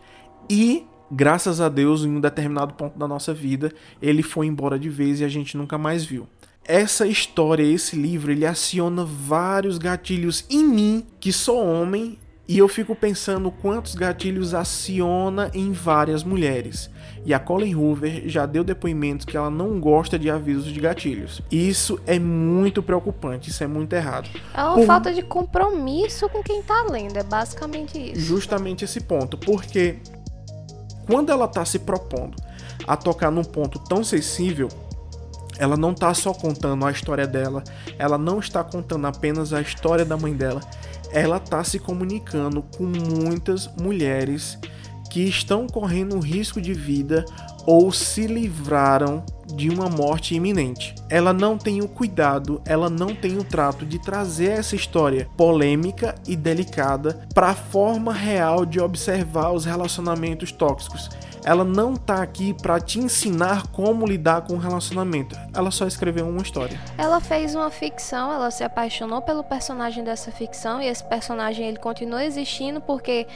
e 0.48 0.86
graças 1.10 1.60
a 1.60 1.68
Deus, 1.68 2.04
em 2.04 2.08
um 2.08 2.20
determinado 2.20 2.74
ponto 2.74 2.98
da 2.98 3.06
nossa 3.06 3.32
vida, 3.32 3.72
ele 4.00 4.22
foi 4.22 4.46
embora 4.46 4.78
de 4.78 4.88
vez 4.88 5.20
e 5.20 5.24
a 5.24 5.28
gente 5.28 5.56
nunca 5.56 5.78
mais 5.78 6.04
viu. 6.04 6.26
Essa 6.64 7.06
história, 7.06 7.62
esse 7.62 7.94
livro, 7.94 8.32
ele 8.32 8.44
aciona 8.44 9.04
vários 9.04 9.78
gatilhos 9.78 10.44
em 10.50 10.64
mim, 10.64 11.06
que 11.20 11.32
sou 11.32 11.64
homem, 11.64 12.18
e 12.48 12.58
eu 12.58 12.68
fico 12.68 12.94
pensando 12.94 13.50
quantos 13.50 13.94
gatilhos 13.94 14.54
aciona 14.54 15.50
em 15.52 15.72
várias 15.72 16.22
mulheres. 16.22 16.88
E 17.24 17.34
a 17.34 17.40
Colin 17.40 17.74
Hoover 17.74 18.28
já 18.28 18.46
deu 18.46 18.62
depoimentos 18.62 19.26
que 19.26 19.36
ela 19.36 19.50
não 19.50 19.80
gosta 19.80 20.16
de 20.16 20.30
avisos 20.30 20.72
de 20.72 20.78
gatilhos. 20.78 21.42
Isso 21.50 22.00
é 22.06 22.20
muito 22.20 22.82
preocupante, 22.82 23.50
isso 23.50 23.64
é 23.64 23.66
muito 23.66 23.92
errado. 23.94 24.28
É 24.54 24.62
uma 24.62 24.74
Por... 24.74 24.86
falta 24.86 25.12
de 25.12 25.22
compromisso 25.22 26.28
com 26.28 26.40
quem 26.40 26.62
tá 26.62 26.86
lendo, 26.88 27.16
é 27.16 27.24
basicamente 27.24 27.98
isso. 27.98 28.20
Justamente 28.20 28.84
esse 28.84 29.00
ponto, 29.00 29.36
porque 29.36 29.96
quando 31.06 31.30
ela 31.30 31.46
está 31.46 31.64
se 31.64 31.78
propondo 31.78 32.36
a 32.86 32.96
tocar 32.96 33.30
num 33.30 33.44
ponto 33.44 33.78
tão 33.78 34.04
sensível, 34.04 34.68
ela 35.58 35.76
não 35.76 35.92
está 35.92 36.12
só 36.12 36.34
contando 36.34 36.84
a 36.84 36.90
história 36.90 37.26
dela, 37.26 37.64
ela 37.98 38.18
não 38.18 38.38
está 38.38 38.62
contando 38.62 39.06
apenas 39.06 39.52
a 39.52 39.60
história 39.60 40.04
da 40.04 40.16
mãe 40.16 40.34
dela, 40.34 40.60
ela 41.10 41.38
tá 41.38 41.64
se 41.64 41.78
comunicando 41.78 42.62
com 42.76 42.84
muitas 42.84 43.68
mulheres 43.80 44.58
que 45.10 45.22
estão 45.22 45.66
correndo 45.66 46.18
risco 46.18 46.60
de 46.60 46.74
vida 46.74 47.24
ou 47.64 47.90
se 47.90 48.26
livraram 48.26 49.24
de 49.54 49.70
uma 49.70 49.88
morte 49.88 50.34
iminente. 50.34 50.94
Ela 51.08 51.32
não 51.32 51.56
tem 51.56 51.82
o 51.82 51.88
cuidado, 51.88 52.60
ela 52.64 52.90
não 52.90 53.14
tem 53.14 53.38
o 53.38 53.44
trato 53.44 53.86
de 53.86 53.98
trazer 53.98 54.50
essa 54.50 54.74
história 54.74 55.28
polêmica 55.36 56.14
e 56.26 56.36
delicada 56.36 57.26
para 57.34 57.48
a 57.48 57.54
forma 57.54 58.12
real 58.12 58.66
de 58.66 58.80
observar 58.80 59.52
os 59.52 59.64
relacionamentos 59.64 60.52
tóxicos. 60.52 61.10
Ela 61.46 61.64
não 61.64 61.94
tá 61.94 62.20
aqui 62.22 62.52
para 62.52 62.80
te 62.80 62.98
ensinar 62.98 63.68
como 63.68 64.04
lidar 64.04 64.42
com 64.42 64.54
o 64.54 64.58
relacionamento. 64.58 65.36
Ela 65.54 65.70
só 65.70 65.86
escreveu 65.86 66.26
uma 66.28 66.42
história. 66.42 66.76
Ela 66.98 67.20
fez 67.20 67.54
uma 67.54 67.70
ficção, 67.70 68.32
ela 68.32 68.50
se 68.50 68.64
apaixonou 68.64 69.22
pelo 69.22 69.44
personagem 69.44 70.02
dessa 70.02 70.32
ficção 70.32 70.82
e 70.82 70.88
esse 70.88 71.04
personagem 71.04 71.68
ele 71.68 71.78
continua 71.78 72.24
existindo 72.24 72.80
porque 72.80 73.28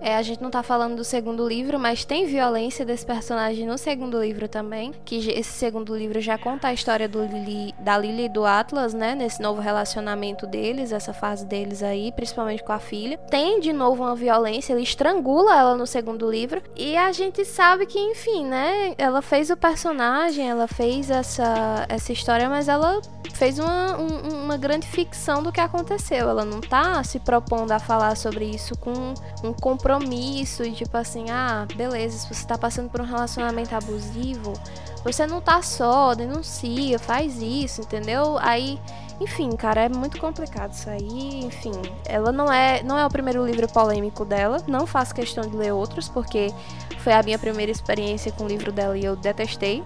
é, 0.00 0.16
a 0.16 0.22
gente 0.22 0.40
não 0.40 0.50
tá 0.50 0.62
falando 0.62 0.96
do 0.96 1.04
segundo 1.04 1.46
livro, 1.46 1.78
mas 1.78 2.04
tem 2.04 2.24
violência 2.26 2.84
desse 2.84 3.04
personagem 3.04 3.66
no 3.66 3.76
segundo 3.76 4.20
livro 4.22 4.48
também, 4.48 4.94
que 5.04 5.16
esse 5.30 5.50
segundo 5.50 5.96
livro 5.96 6.20
já 6.20 6.38
conta 6.38 6.68
a 6.68 6.72
história 6.72 7.08
do 7.08 7.22
Lily, 7.24 7.74
da 7.80 7.98
Lily 7.98 8.24
e 8.24 8.28
do 8.28 8.44
Atlas, 8.44 8.94
né, 8.94 9.14
nesse 9.14 9.42
novo 9.42 9.60
relacionamento 9.60 10.46
deles, 10.46 10.92
essa 10.92 11.12
fase 11.12 11.44
deles 11.44 11.82
aí, 11.82 12.12
principalmente 12.12 12.62
com 12.62 12.72
a 12.72 12.78
filha. 12.78 13.18
Tem 13.30 13.60
de 13.60 13.72
novo 13.72 14.02
uma 14.02 14.14
violência, 14.14 14.72
ele 14.72 14.82
estrangula 14.82 15.56
ela 15.56 15.76
no 15.76 15.86
segundo 15.86 16.30
livro 16.30 16.62
e 16.76 16.96
a 16.96 17.10
gente 17.12 17.44
sabe 17.58 17.86
que, 17.86 17.98
enfim, 17.98 18.46
né? 18.46 18.94
Ela 18.96 19.20
fez 19.20 19.50
o 19.50 19.56
personagem, 19.56 20.48
ela 20.48 20.68
fez 20.68 21.10
essa, 21.10 21.86
essa 21.88 22.12
história, 22.12 22.48
mas 22.48 22.68
ela 22.68 23.02
fez 23.34 23.58
uma, 23.58 23.98
um, 23.98 24.44
uma 24.44 24.56
grande 24.56 24.86
ficção 24.86 25.42
do 25.42 25.50
que 25.50 25.60
aconteceu. 25.60 26.28
Ela 26.28 26.44
não 26.44 26.60
tá 26.60 27.02
se 27.02 27.18
propondo 27.18 27.72
a 27.72 27.80
falar 27.80 28.16
sobre 28.16 28.44
isso 28.44 28.78
com 28.78 29.12
um 29.42 29.52
compromisso 29.52 30.62
e 30.62 30.70
tipo 30.70 30.96
assim, 30.96 31.30
ah, 31.30 31.66
beleza, 31.74 32.18
se 32.18 32.32
você 32.32 32.46
tá 32.46 32.56
passando 32.56 32.90
por 32.90 33.00
um 33.00 33.04
relacionamento 33.04 33.74
abusivo, 33.74 34.52
você 35.12 35.26
não 35.26 35.40
tá 35.40 35.62
só, 35.62 36.14
denuncia, 36.14 36.98
faz 36.98 37.40
isso, 37.40 37.80
entendeu? 37.80 38.38
Aí 38.40 38.78
enfim, 39.20 39.50
cara, 39.56 39.82
é 39.82 39.88
muito 39.88 40.20
complicado 40.20 40.72
isso 40.72 40.88
aí. 40.88 41.44
Enfim, 41.44 41.72
ela 42.06 42.30
não 42.30 42.52
é, 42.52 42.82
não 42.84 42.96
é 42.96 43.04
o 43.04 43.10
primeiro 43.10 43.44
livro 43.44 43.66
polêmico 43.68 44.24
dela. 44.24 44.62
Não 44.66 44.86
faço 44.86 45.14
questão 45.14 45.42
de 45.42 45.56
ler 45.56 45.72
outros, 45.72 46.08
porque 46.08 46.52
foi 47.00 47.12
a 47.12 47.22
minha 47.22 47.38
primeira 47.38 47.72
experiência 47.72 48.30
com 48.30 48.44
o 48.44 48.48
livro 48.48 48.70
dela 48.70 48.96
e 48.96 49.04
eu 49.04 49.16
detestei, 49.16 49.82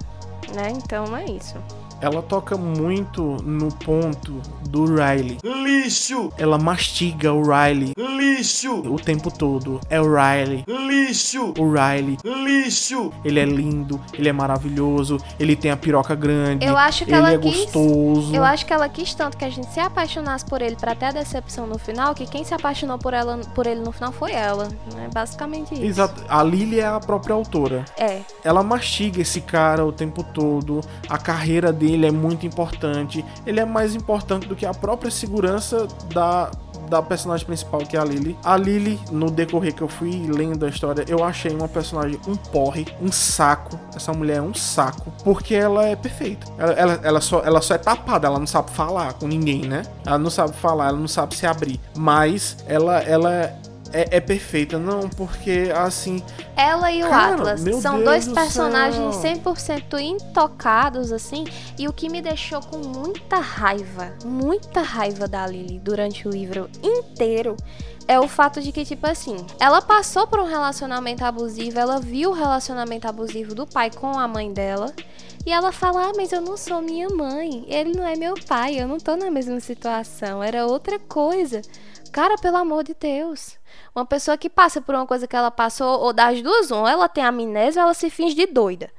né? 0.54 0.70
Então 0.70 1.16
é 1.16 1.24
isso 1.24 1.56
ela 2.02 2.20
toca 2.20 2.56
muito 2.56 3.36
no 3.44 3.68
ponto 3.68 4.42
do 4.68 4.84
Riley. 4.86 5.38
Lixo! 5.44 6.32
Ela 6.36 6.58
mastiga 6.58 7.32
o 7.32 7.42
Riley. 7.42 7.92
Lixo! 7.96 8.80
O 8.92 8.96
tempo 8.96 9.30
todo. 9.30 9.80
É 9.88 10.00
o 10.00 10.12
Riley. 10.12 10.64
Lixo! 10.66 11.54
O 11.56 11.72
Riley. 11.72 12.18
Lixo! 12.24 13.12
Ele 13.24 13.38
é 13.38 13.44
lindo, 13.44 14.00
ele 14.12 14.28
é 14.28 14.32
maravilhoso, 14.32 15.18
ele 15.38 15.54
tem 15.54 15.70
a 15.70 15.76
piroca 15.76 16.16
grande. 16.16 16.66
Eu 16.66 16.76
acho 16.76 17.04
que 17.04 17.12
ele 17.12 17.18
ela 17.18 17.32
é 17.34 17.38
quis, 17.38 17.66
gostoso. 17.66 18.34
Eu 18.34 18.42
acho 18.42 18.66
que 18.66 18.72
ela 18.72 18.88
quis 18.88 19.14
tanto 19.14 19.36
que 19.36 19.44
a 19.44 19.50
gente 19.50 19.72
se 19.72 19.78
apaixonasse 19.78 20.44
por 20.44 20.60
ele 20.60 20.74
para 20.74 20.96
ter 20.96 21.06
a 21.06 21.12
decepção 21.12 21.68
no 21.68 21.78
final, 21.78 22.16
que 22.16 22.26
quem 22.26 22.42
se 22.42 22.52
apaixonou 22.52 22.98
por 22.98 23.14
ela 23.14 23.38
por 23.54 23.64
ele 23.68 23.80
no 23.80 23.92
final 23.92 24.10
foi 24.10 24.32
ela. 24.32 24.68
É 24.96 25.08
basicamente 25.14 25.72
isso. 25.72 25.84
Exato. 25.84 26.24
A 26.28 26.42
Lily 26.42 26.80
é 26.80 26.86
a 26.86 26.98
própria 26.98 27.34
autora. 27.34 27.84
É. 27.96 28.22
Ela 28.42 28.64
mastiga 28.64 29.20
esse 29.20 29.40
cara 29.40 29.86
o 29.86 29.92
tempo 29.92 30.24
todo. 30.24 30.80
A 31.08 31.16
carreira 31.16 31.72
dele 31.72 31.91
ele 31.94 32.06
é 32.06 32.10
muito 32.10 32.46
importante. 32.46 33.24
Ele 33.46 33.60
é 33.60 33.64
mais 33.64 33.94
importante 33.94 34.46
do 34.46 34.56
que 34.56 34.66
a 34.66 34.72
própria 34.72 35.10
segurança 35.10 35.86
da, 36.12 36.50
da 36.88 37.02
personagem 37.02 37.46
principal, 37.46 37.80
que 37.80 37.96
é 37.96 38.00
a 38.00 38.04
Lily. 38.04 38.36
A 38.44 38.56
Lily, 38.56 39.00
no 39.10 39.30
decorrer 39.30 39.74
que 39.74 39.82
eu 39.82 39.88
fui 39.88 40.26
lendo 40.28 40.64
a 40.64 40.68
história, 40.68 41.04
eu 41.08 41.24
achei 41.24 41.52
uma 41.54 41.68
personagem 41.68 42.20
um 42.26 42.36
porre, 42.36 42.86
um 43.00 43.10
saco. 43.10 43.78
Essa 43.94 44.12
mulher 44.12 44.38
é 44.38 44.42
um 44.42 44.54
saco, 44.54 45.12
porque 45.24 45.54
ela 45.54 45.86
é 45.86 45.96
perfeita. 45.96 46.46
Ela, 46.58 46.72
ela, 46.72 47.00
ela, 47.02 47.20
só, 47.20 47.42
ela 47.44 47.60
só 47.60 47.74
é 47.74 47.78
tapada, 47.78 48.26
ela 48.26 48.38
não 48.38 48.46
sabe 48.46 48.70
falar 48.70 49.14
com 49.14 49.26
ninguém, 49.26 49.62
né? 49.62 49.82
Ela 50.04 50.18
não 50.18 50.30
sabe 50.30 50.54
falar, 50.56 50.88
ela 50.88 50.98
não 50.98 51.08
sabe 51.08 51.34
se 51.34 51.46
abrir. 51.46 51.80
Mas 51.96 52.58
ela, 52.66 53.00
ela 53.00 53.61
é, 53.92 54.16
é, 54.16 54.20
perfeita, 54.20 54.78
não, 54.78 55.08
porque 55.08 55.72
assim. 55.74 56.22
Ela 56.56 56.90
e 56.90 57.02
o 57.02 57.08
cara, 57.08 57.34
Atlas 57.34 57.60
são 57.80 57.94
Deus 57.94 58.04
dois 58.04 58.26
do 58.26 58.34
personagens 58.34 59.16
céu. 59.16 59.36
100% 59.36 60.00
intocados, 60.00 61.12
assim, 61.12 61.44
e 61.78 61.86
o 61.88 61.92
que 61.92 62.08
me 62.08 62.22
deixou 62.22 62.60
com 62.60 62.78
muita 62.78 63.38
raiva, 63.38 64.14
muita 64.24 64.80
raiva 64.80 65.28
da 65.28 65.46
Lily 65.46 65.78
durante 65.78 66.26
o 66.26 66.30
livro 66.30 66.68
inteiro. 66.82 67.56
É 68.08 68.18
o 68.18 68.26
fato 68.26 68.60
de 68.60 68.72
que, 68.72 68.84
tipo 68.84 69.06
assim, 69.06 69.36
ela 69.60 69.80
passou 69.80 70.26
por 70.26 70.40
um 70.40 70.46
relacionamento 70.46 71.24
abusivo, 71.24 71.78
ela 71.78 72.00
viu 72.00 72.30
o 72.30 72.34
relacionamento 72.34 73.06
abusivo 73.06 73.54
do 73.54 73.66
pai 73.66 73.90
com 73.90 74.18
a 74.18 74.26
mãe 74.26 74.52
dela. 74.52 74.92
E 75.44 75.52
ela 75.52 75.72
fala: 75.72 76.08
Ah, 76.08 76.12
mas 76.16 76.32
eu 76.32 76.40
não 76.40 76.56
sou 76.56 76.80
minha 76.80 77.08
mãe. 77.08 77.64
Ele 77.66 77.92
não 77.96 78.06
é 78.06 78.14
meu 78.16 78.34
pai. 78.46 78.80
Eu 78.80 78.86
não 78.86 78.98
tô 78.98 79.16
na 79.16 79.30
mesma 79.30 79.58
situação. 79.60 80.42
Era 80.42 80.66
outra 80.66 80.98
coisa. 80.98 81.62
Cara, 82.12 82.36
pelo 82.36 82.58
amor 82.58 82.84
de 82.84 82.94
Deus. 82.94 83.58
Uma 83.94 84.04
pessoa 84.04 84.36
que 84.36 84.50
passa 84.50 84.82
por 84.82 84.94
uma 84.94 85.06
coisa 85.06 85.26
que 85.26 85.34
ela 85.34 85.50
passou, 85.50 85.98
ou 85.98 86.12
das 86.12 86.42
duas, 86.42 86.70
ou 86.70 86.86
ela 86.86 87.08
tem 87.08 87.24
amnésia 87.24 87.80
ou 87.80 87.86
ela 87.86 87.94
se 87.94 88.10
finge 88.10 88.34
de 88.34 88.46
doida. 88.46 88.90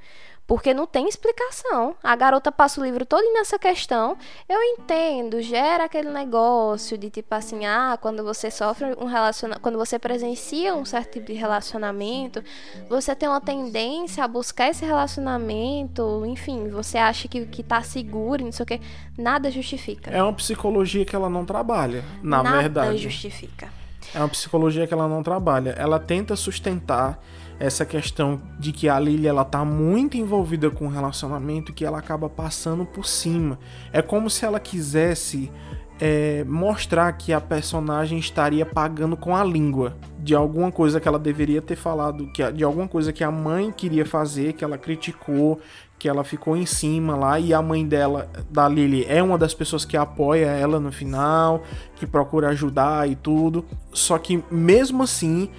Porque 0.46 0.74
não 0.74 0.86
tem 0.86 1.08
explicação. 1.08 1.96
A 2.04 2.16
garota 2.16 2.52
passa 2.52 2.82
o 2.82 2.84
livro 2.84 3.06
todo 3.06 3.34
nessa 3.34 3.58
questão. 3.58 4.18
Eu 4.48 4.62
entendo, 4.62 5.42
gera 5.42 5.86
aquele 5.86 6.10
negócio 6.10 6.98
de 6.98 7.10
tipo 7.10 7.34
assim, 7.34 7.66
ah, 7.66 7.98
quando 8.00 8.24
você 8.24 8.52
sofre 8.52 8.94
um 9.00 9.06
relacionamento, 9.06 9.62
quando 9.62 9.78
você 9.78 9.98
presencia 9.98 10.76
um 10.76 10.84
certo 10.84 11.14
tipo 11.14 11.28
de 11.28 11.34
relacionamento, 11.34 12.44
você 12.90 13.16
tem 13.16 13.30
uma 13.30 13.40
tendência 13.40 14.24
a 14.24 14.28
buscar 14.28 14.70
esse 14.70 14.84
relacionamento, 14.86 16.26
enfim, 16.26 16.68
você 16.70 16.98
acha 16.98 17.28
que, 17.28 17.46
que 17.46 17.64
tá 17.64 17.82
seguro, 17.82 18.44
não 18.44 18.52
sei 18.52 18.64
o 18.64 18.68
que. 18.68 18.82
Nada 19.18 19.50
justifica. 19.50 20.12
É 20.12 20.22
uma 20.22 20.34
psicologia 20.34 21.06
que 21.06 21.16
ela 21.16 21.30
não 21.30 21.46
trabalha, 21.46 22.04
na 22.22 22.44
Nada 22.44 22.58
verdade. 22.60 22.98
justifica. 22.98 23.72
É 24.14 24.20
uma 24.20 24.30
psicologia 24.30 24.86
que 24.86 24.94
ela 24.94 25.08
não 25.08 25.24
trabalha. 25.24 25.72
Ela 25.72 26.00
tenta 26.00 26.36
sustentar 26.36 27.18
essa 27.60 27.86
questão 27.86 28.42
de 28.60 28.72
que 28.72 28.90
a 28.90 29.00
Lily 29.00 29.28
ela 29.28 29.46
tá 29.46 29.64
muito 29.64 30.18
envolvida 30.18 30.70
com 30.70 30.86
o 30.86 30.90
relacionamento 30.90 31.74
que 31.74 31.86
ela 31.86 32.00
acaba 32.00 32.30
passando 32.30 32.86
por 32.86 33.06
cima. 33.06 33.60
É 33.92 34.02
como 34.02 34.30
se 34.30 34.46
ela 34.46 34.60
quisesse 34.60 35.52
é, 36.00 36.44
mostrar 36.44 37.12
que 37.14 37.32
a 37.32 37.40
personagem 37.40 38.18
estaria 38.18 38.66
pagando 38.66 39.16
com 39.16 39.36
a 39.36 39.44
língua 39.44 39.96
de 40.20 40.34
alguma 40.34 40.72
coisa 40.72 41.00
que 41.00 41.08
ela 41.08 41.20
deveria 41.20 41.62
ter 41.62 41.76
falado, 41.76 42.32
que 42.32 42.50
de 42.52 42.64
alguma 42.64 42.88
coisa 42.88 43.14
que 43.14 43.24
a 43.24 43.32
mãe 43.32 43.72
queria 43.72 44.06
fazer, 44.06 44.54
que 44.54 44.64
ela 44.64 44.78
criticou, 44.78 45.60
que 46.00 46.10
ela 46.10 46.24
ficou 46.24 46.58
em 46.58 46.66
cima 46.66 47.16
lá 47.16 47.40
e 47.40 47.54
a 47.54 47.62
mãe 47.62 47.88
dela, 47.88 48.30
da 48.50 48.68
Lily, 48.68 49.06
é 49.08 49.24
uma 49.24 49.38
das 49.38 49.54
pessoas 49.54 49.86
que 49.86 49.96
apoia 49.96 50.48
ela 50.48 50.80
no 50.80 50.92
final, 50.92 51.64
que 51.96 52.06
procura 52.06 52.50
ajudar 52.50 53.10
e 53.10 53.16
tudo. 53.16 53.64
Só 53.94 54.18
que 54.18 54.44
mesmo 54.52 55.04
assim, 55.04 55.50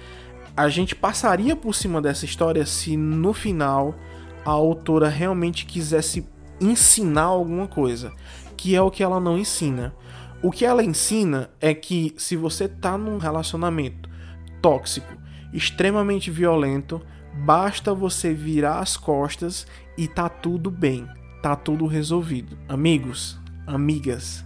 a 0.55 0.69
gente 0.69 0.95
passaria 0.95 1.55
por 1.55 1.75
cima 1.75 2.01
dessa 2.01 2.25
história 2.25 2.65
se 2.65 2.95
no 2.95 3.33
final 3.33 3.95
a 4.45 4.51
autora 4.51 5.09
realmente 5.09 5.65
quisesse 5.65 6.27
ensinar 6.61 7.23
alguma 7.23 7.67
coisa, 7.67 8.13
que 8.55 8.75
é 8.75 8.81
o 8.81 8.91
que 8.91 9.03
ela 9.03 9.19
não 9.19 9.37
ensina. 9.37 9.93
O 10.41 10.51
que 10.51 10.65
ela 10.65 10.83
ensina 10.83 11.49
é 11.59 11.73
que 11.73 12.13
se 12.17 12.35
você 12.35 12.67
tá 12.67 12.97
num 12.97 13.17
relacionamento 13.17 14.09
tóxico, 14.61 15.13
extremamente 15.51 16.31
violento, 16.31 17.01
basta 17.33 17.93
você 17.93 18.33
virar 18.33 18.79
as 18.79 18.95
costas 18.95 19.67
e 19.97 20.07
tá 20.07 20.29
tudo 20.29 20.71
bem, 20.71 21.07
tá 21.41 21.55
tudo 21.55 21.85
resolvido. 21.85 22.57
Amigos, 22.69 23.37
amigas, 23.67 24.45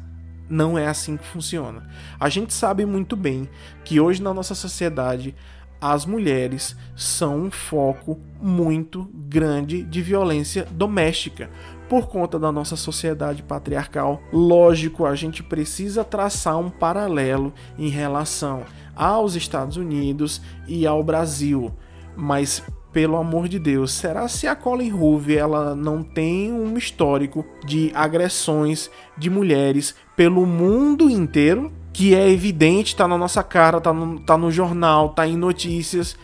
não 0.50 0.78
é 0.78 0.88
assim 0.88 1.18
que 1.18 1.26
funciona. 1.26 1.88
A 2.20 2.30
gente 2.30 2.54
sabe 2.54 2.86
muito 2.86 3.16
bem 3.16 3.48
que 3.84 4.00
hoje 4.00 4.22
na 4.22 4.34
nossa 4.34 4.56
sociedade 4.56 5.36
as 5.82 6.06
mulheres 6.06 6.76
são 6.96 7.46
um 7.46 7.52
foco 7.52 8.20
muito 8.42 9.10
grande 9.14 9.84
de 9.84 10.02
violência 10.02 10.68
doméstica. 10.72 11.50
Por 11.88 12.08
conta 12.08 12.38
da 12.38 12.52
nossa 12.52 12.76
sociedade 12.76 13.42
patriarcal, 13.42 14.22
lógico, 14.32 15.06
a 15.06 15.16
gente 15.16 15.42
precisa 15.42 16.04
traçar 16.04 16.60
um 16.60 16.70
paralelo 16.70 17.54
em 17.78 17.90
relação 17.90 18.64
aos 18.96 19.36
Estados 19.36 19.78
Unidos 19.78 20.42
e 20.68 20.86
ao 20.86 21.04
Brasil. 21.04 21.74
Mas 22.16 22.62
pelo 22.92 23.18
amor 23.18 23.48
de 23.48 23.60
Deus, 23.60 23.92
será 23.92 24.28
se 24.28 24.48
a 24.48 24.56
Colin 24.56 24.92
Hoover 24.92 25.38
ela 25.38 25.76
não 25.76 26.02
tem 26.02 26.52
um 26.52 26.76
histórico 26.76 27.46
de 27.66 27.92
agressões 27.94 28.90
de 29.18 29.30
mulheres 29.30 29.96
pelo 30.16 30.46
mundo 30.46 31.10
inteiro? 31.10 31.72
Que 32.00 32.16
é 32.16 32.30
evidente, 32.30 32.96
tá 32.96 33.06
na 33.10 33.18
nossa 33.18 33.44
cara, 33.44 33.82
tá 33.82 33.92
no, 33.92 34.22
tá 34.22 34.38
no 34.38 34.50
jornal, 34.50 35.10
tá 35.10 35.28
em 35.28 35.36
notícias. 35.36 36.16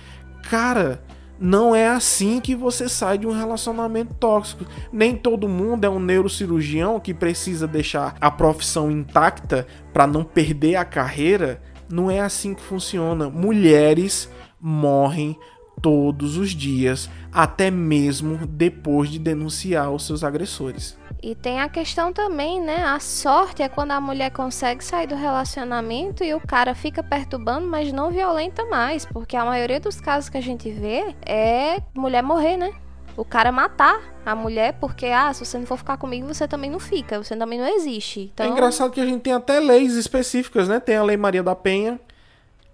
Cara, 0.50 1.04
não 1.38 1.76
é 1.76 1.90
assim 1.90 2.40
que 2.40 2.56
você 2.56 2.88
sai 2.88 3.18
de 3.18 3.28
um 3.28 3.38
relacionamento 3.38 4.14
tóxico. 4.14 4.66
Nem 4.90 5.18
todo 5.18 5.50
mundo 5.50 5.84
é 5.84 5.90
um 5.90 6.00
neurocirurgião 6.00 6.98
que 6.98 7.14
precisa 7.14 7.68
deixar 7.68 8.16
a 8.22 8.32
profissão 8.32 8.90
intacta 8.90 9.68
para 9.92 10.08
não 10.08 10.24
perder 10.24 10.78
a 10.78 10.86
carreira 10.86 11.62
Não 11.92 12.10
é 12.10 12.22
assim 12.22 12.54
que 12.54 12.62
funciona. 12.62 13.30
Mulheres 13.30 14.30
morrem 14.62 15.38
todos 15.82 16.38
os 16.38 16.52
dias, 16.52 17.10
até 17.34 17.70
mesmo 17.70 18.48
depois 18.48 19.10
de 19.10 19.20
denunciar 19.20 19.92
os 19.92 20.08
seus 20.08 20.24
agressores. 20.24 20.98
E 21.26 21.34
tem 21.34 21.60
a 21.60 21.68
questão 21.68 22.14
também, 22.14 22.62
né? 22.62 22.84
A 22.84 23.00
sorte 23.00 23.64
é 23.64 23.68
quando 23.68 23.90
a 23.90 24.00
mulher 24.00 24.30
consegue 24.30 24.84
sair 24.86 25.08
do 25.08 25.16
relacionamento 25.16 26.24
e 26.24 26.32
o 26.36 26.40
cara 26.40 26.76
fica 26.76 27.02
perturbando, 27.02 27.66
mas 27.66 27.92
não 27.92 28.12
violenta 28.12 28.64
mais. 28.66 29.08
Porque 29.08 29.36
a 29.36 29.44
maioria 29.44 29.80
dos 29.80 30.00
casos 30.00 30.30
que 30.30 30.38
a 30.38 30.42
gente 30.42 30.70
vê 30.70 31.16
é 31.26 31.82
mulher 31.96 32.22
morrer, 32.22 32.58
né? 32.58 32.72
O 33.18 33.26
cara 33.26 33.52
matar 33.52 34.00
a 34.24 34.36
mulher 34.36 34.78
porque, 34.80 35.08
ah, 35.08 35.34
se 35.34 35.44
você 35.44 35.58
não 35.58 35.66
for 35.66 35.80
ficar 35.80 35.98
comigo, 35.98 36.32
você 36.32 36.48
também 36.48 36.70
não 36.70 36.80
fica, 36.80 37.18
você 37.18 37.36
também 37.36 37.58
não 37.58 37.68
existe. 37.76 38.30
Então... 38.32 38.46
É 38.46 38.50
engraçado 38.50 38.92
que 38.92 39.02
a 39.02 39.06
gente 39.08 39.22
tem 39.22 39.34
até 39.34 39.60
leis 39.60 39.96
específicas, 39.96 40.70
né? 40.70 40.80
Tem 40.80 40.96
a 40.96 41.02
Lei 41.02 41.18
Maria 41.18 41.42
da 41.42 41.56
Penha. 41.56 42.00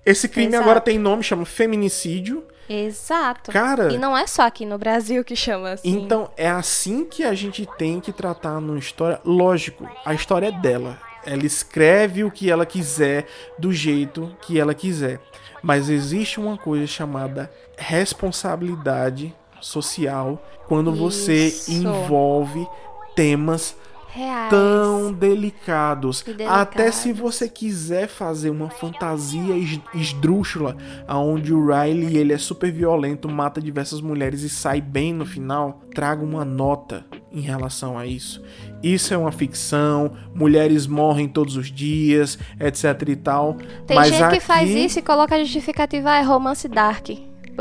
Esse 0.06 0.28
crime 0.28 0.50
Exato. 0.50 0.64
agora 0.64 0.82
tem 0.82 1.00
nome, 1.00 1.24
chama 1.24 1.46
feminicídio. 1.46 2.44
Exato. 2.72 3.52
Cara- 3.52 3.92
E 3.92 3.98
não 3.98 4.16
é 4.16 4.26
só 4.26 4.44
aqui 4.44 4.66
no 4.66 4.78
Brasil 4.78 5.24
que 5.24 5.36
chama 5.36 5.72
assim. 5.72 5.90
Então, 5.90 6.30
é 6.38 6.50
assim 6.50 7.06
que 7.06 7.24
a 7.24 7.34
gente 7.34 7.66
tem 7.78 8.00
que 8.00 8.12
tratar 8.12 8.60
numa 8.62 8.80
história. 8.80 9.20
Lógico, 9.26 9.90
a 10.06 10.14
história 10.14 10.48
é 10.48 10.52
dela. 10.52 10.98
Ela 11.26 11.46
escreve 11.46 12.24
o 12.24 12.32
que 12.32 12.50
ela 12.50 12.66
quiser, 12.66 13.28
do 13.60 13.72
jeito 13.74 14.36
que 14.42 14.60
ela 14.60 14.74
quiser. 14.74 15.20
Mas 15.62 15.90
existe 15.90 16.40
uma 16.40 16.58
coisa 16.58 16.88
chamada 16.88 17.52
responsabilidade 17.78 19.34
social 19.60 20.42
quando 20.68 20.94
você 20.94 21.48
Isso. 21.48 21.72
envolve 21.72 22.68
temas 23.16 23.76
Reais. 24.14 24.50
tão 24.50 25.14
delicados. 25.14 26.24
E 26.28 26.44
Até 26.44 26.92
se 26.92 27.06
delicados. 27.10 27.34
você 27.36 27.50
quiser 27.50 28.08
fazer 28.08 28.50
uma 28.50 28.70
fantasia 28.70 29.56
es- 29.58 29.80
esdrúxula, 29.94 30.76
onde 31.08 31.54
o 31.54 31.66
Riley 31.66 32.18
ele 32.18 32.34
é 32.34 32.38
super 32.38 32.72
violento, 32.72 33.30
mata 33.30 33.62
diversas 33.62 34.02
mulheres 34.02 34.42
e 34.42 34.50
sai 34.50 34.82
bem 34.82 35.14
no 35.14 35.26
final, 35.26 35.82
traga 35.94 36.24
uma 36.24 36.44
nota 36.44 37.06
em 37.32 37.42
relação 37.42 37.98
a 37.98 38.06
isso. 38.06 38.44
Isso 38.84 39.14
é 39.14 39.18
uma 39.18 39.32
ficção, 39.32 40.12
mulheres 40.36 40.88
morrem 40.88 41.28
todos 41.30 41.56
os 41.56 41.72
dias, 41.72 42.38
etc 42.60 43.08
e 43.08 43.16
tal. 43.16 43.56
Tem 43.88 43.96
mas 43.96 44.10
gente 44.10 44.24
aqui, 44.24 44.36
que 44.40 44.44
faz 44.44 44.70
isso 44.70 45.00
e 45.00 45.02
coloca 45.02 45.36
a 45.36 45.40
justificativa, 45.44 46.16
é 46.16 46.22
romance 46.22 46.68
dark. 46.68 47.10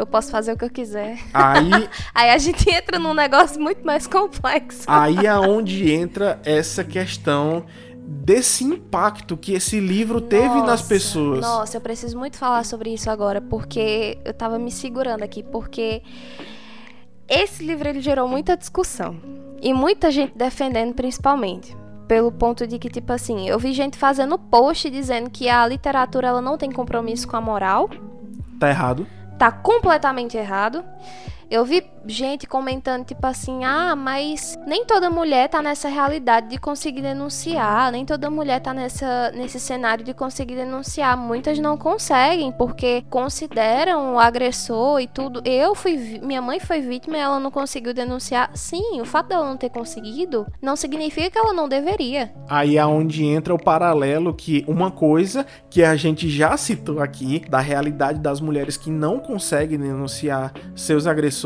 Eu 0.01 0.07
posso 0.07 0.31
fazer 0.31 0.53
o 0.53 0.57
que 0.57 0.65
eu 0.65 0.71
quiser. 0.71 1.19
Aí 1.33 1.71
Aí 2.15 2.31
a 2.31 2.39
gente 2.39 2.69
entra 2.69 2.99
num 2.99 3.15
negócio 3.15 3.61
muito 3.61 3.85
mais 3.85 4.07
complexo. 4.07 4.85
Aí 4.87 5.27
é 5.27 5.39
onde 5.39 5.93
entra 5.93 6.41
essa 6.45 6.85
questão 6.85 7.65
desse 7.95 8.65
impacto 8.65 9.37
que 9.37 9.53
esse 9.53 9.79
livro 9.79 10.21
teve 10.21 10.57
nas 10.57 10.67
Nossa, 10.67 10.89
pessoas. 10.89 11.41
Nossa, 11.41 11.77
eu 11.77 11.81
preciso 11.81 12.19
muito 12.19 12.37
falar 12.37 12.65
sobre 12.65 12.93
isso 12.93 13.09
agora, 13.09 13.41
porque 13.41 14.19
eu 14.25 14.35
tava 14.35 14.59
me 14.59 14.71
segurando 14.71 15.23
aqui, 15.23 15.43
porque 15.43 16.03
esse 17.29 17.65
livro 17.65 17.89
ele 17.89 18.01
gerou 18.01 18.27
muita 18.27 18.57
discussão. 18.57 19.17
E 19.63 19.73
muita 19.73 20.11
gente 20.11 20.33
defendendo 20.37 20.95
principalmente. 20.95 21.77
Pelo 22.09 22.33
ponto 22.33 22.67
de 22.67 22.79
que, 22.79 22.89
tipo 22.89 23.13
assim, 23.13 23.49
eu 23.49 23.59
vi 23.59 23.73
gente 23.73 23.97
fazendo 23.97 24.37
post 24.37 24.91
dizendo 24.91 25.31
que 25.31 25.49
a 25.49 25.65
literatura 25.65 26.27
ela 26.27 26.43
não 26.43 26.59
tem 26.59 26.73
compromisso 26.73 27.29
com 27.29 27.37
a 27.37 27.41
moral. 27.41 27.89
Tá 28.59 28.69
errado. 28.69 29.07
Tá 29.41 29.51
completamente 29.51 30.37
errado. 30.37 30.85
Eu 31.51 31.65
vi 31.65 31.83
gente 32.07 32.47
comentando, 32.47 33.05
tipo 33.05 33.27
assim, 33.27 33.65
ah, 33.65 33.95
mas 33.97 34.57
nem 34.67 34.85
toda 34.85 35.11
mulher 35.11 35.49
tá 35.49 35.61
nessa 35.61 35.89
realidade 35.89 36.49
de 36.49 36.59
conseguir 36.59 37.03
denunciar, 37.03 37.91
nem 37.93 38.05
toda 38.05 38.31
mulher 38.31 38.61
tá 38.61 38.73
nessa, 38.73 39.33
nesse 39.33 39.59
cenário 39.59 40.05
de 40.05 40.15
conseguir 40.15 40.55
denunciar. 40.55 41.17
Muitas 41.17 41.59
não 41.59 41.77
conseguem, 41.77 42.53
porque 42.53 43.03
consideram 43.11 44.15
o 44.15 44.19
agressor 44.19 45.01
e 45.01 45.09
tudo. 45.09 45.43
Eu 45.45 45.75
fui, 45.75 46.21
minha 46.23 46.41
mãe 46.41 46.61
foi 46.61 46.81
vítima 46.81 47.17
e 47.17 47.21
ela 47.21 47.41
não 47.41 47.51
conseguiu 47.51 47.93
denunciar. 47.93 48.51
Sim, 48.55 49.01
o 49.01 49.05
fato 49.05 49.29
dela 49.29 49.49
não 49.49 49.57
ter 49.57 49.71
conseguido 49.71 50.47
não 50.63 50.77
significa 50.77 51.31
que 51.31 51.39
ela 51.39 51.53
não 51.53 51.69
deveria. 51.69 52.33
Aí 52.49 52.77
é 52.77 52.87
onde 52.87 53.25
entra 53.25 53.53
o 53.53 53.63
paralelo 53.63 54.33
que 54.35 54.65
uma 54.67 54.91
coisa 54.91 55.45
que 55.69 55.83
a 55.83 55.97
gente 55.97 56.29
já 56.29 56.57
citou 56.57 57.01
aqui 57.01 57.43
da 57.49 57.61
realidade 57.61 58.21
das 58.21 58.41
mulheres 58.41 58.77
que 58.77 58.91
não 58.91 59.19
conseguem 59.19 59.79
denunciar 59.79 60.53
seus 60.75 61.07
agressores, 61.07 61.40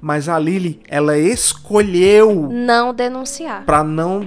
mas 0.00 0.28
a 0.28 0.38
Lily, 0.38 0.80
ela 0.88 1.18
escolheu 1.18 2.48
Não 2.50 2.92
denunciar. 2.92 3.64
pra 3.64 3.82
não 3.84 4.26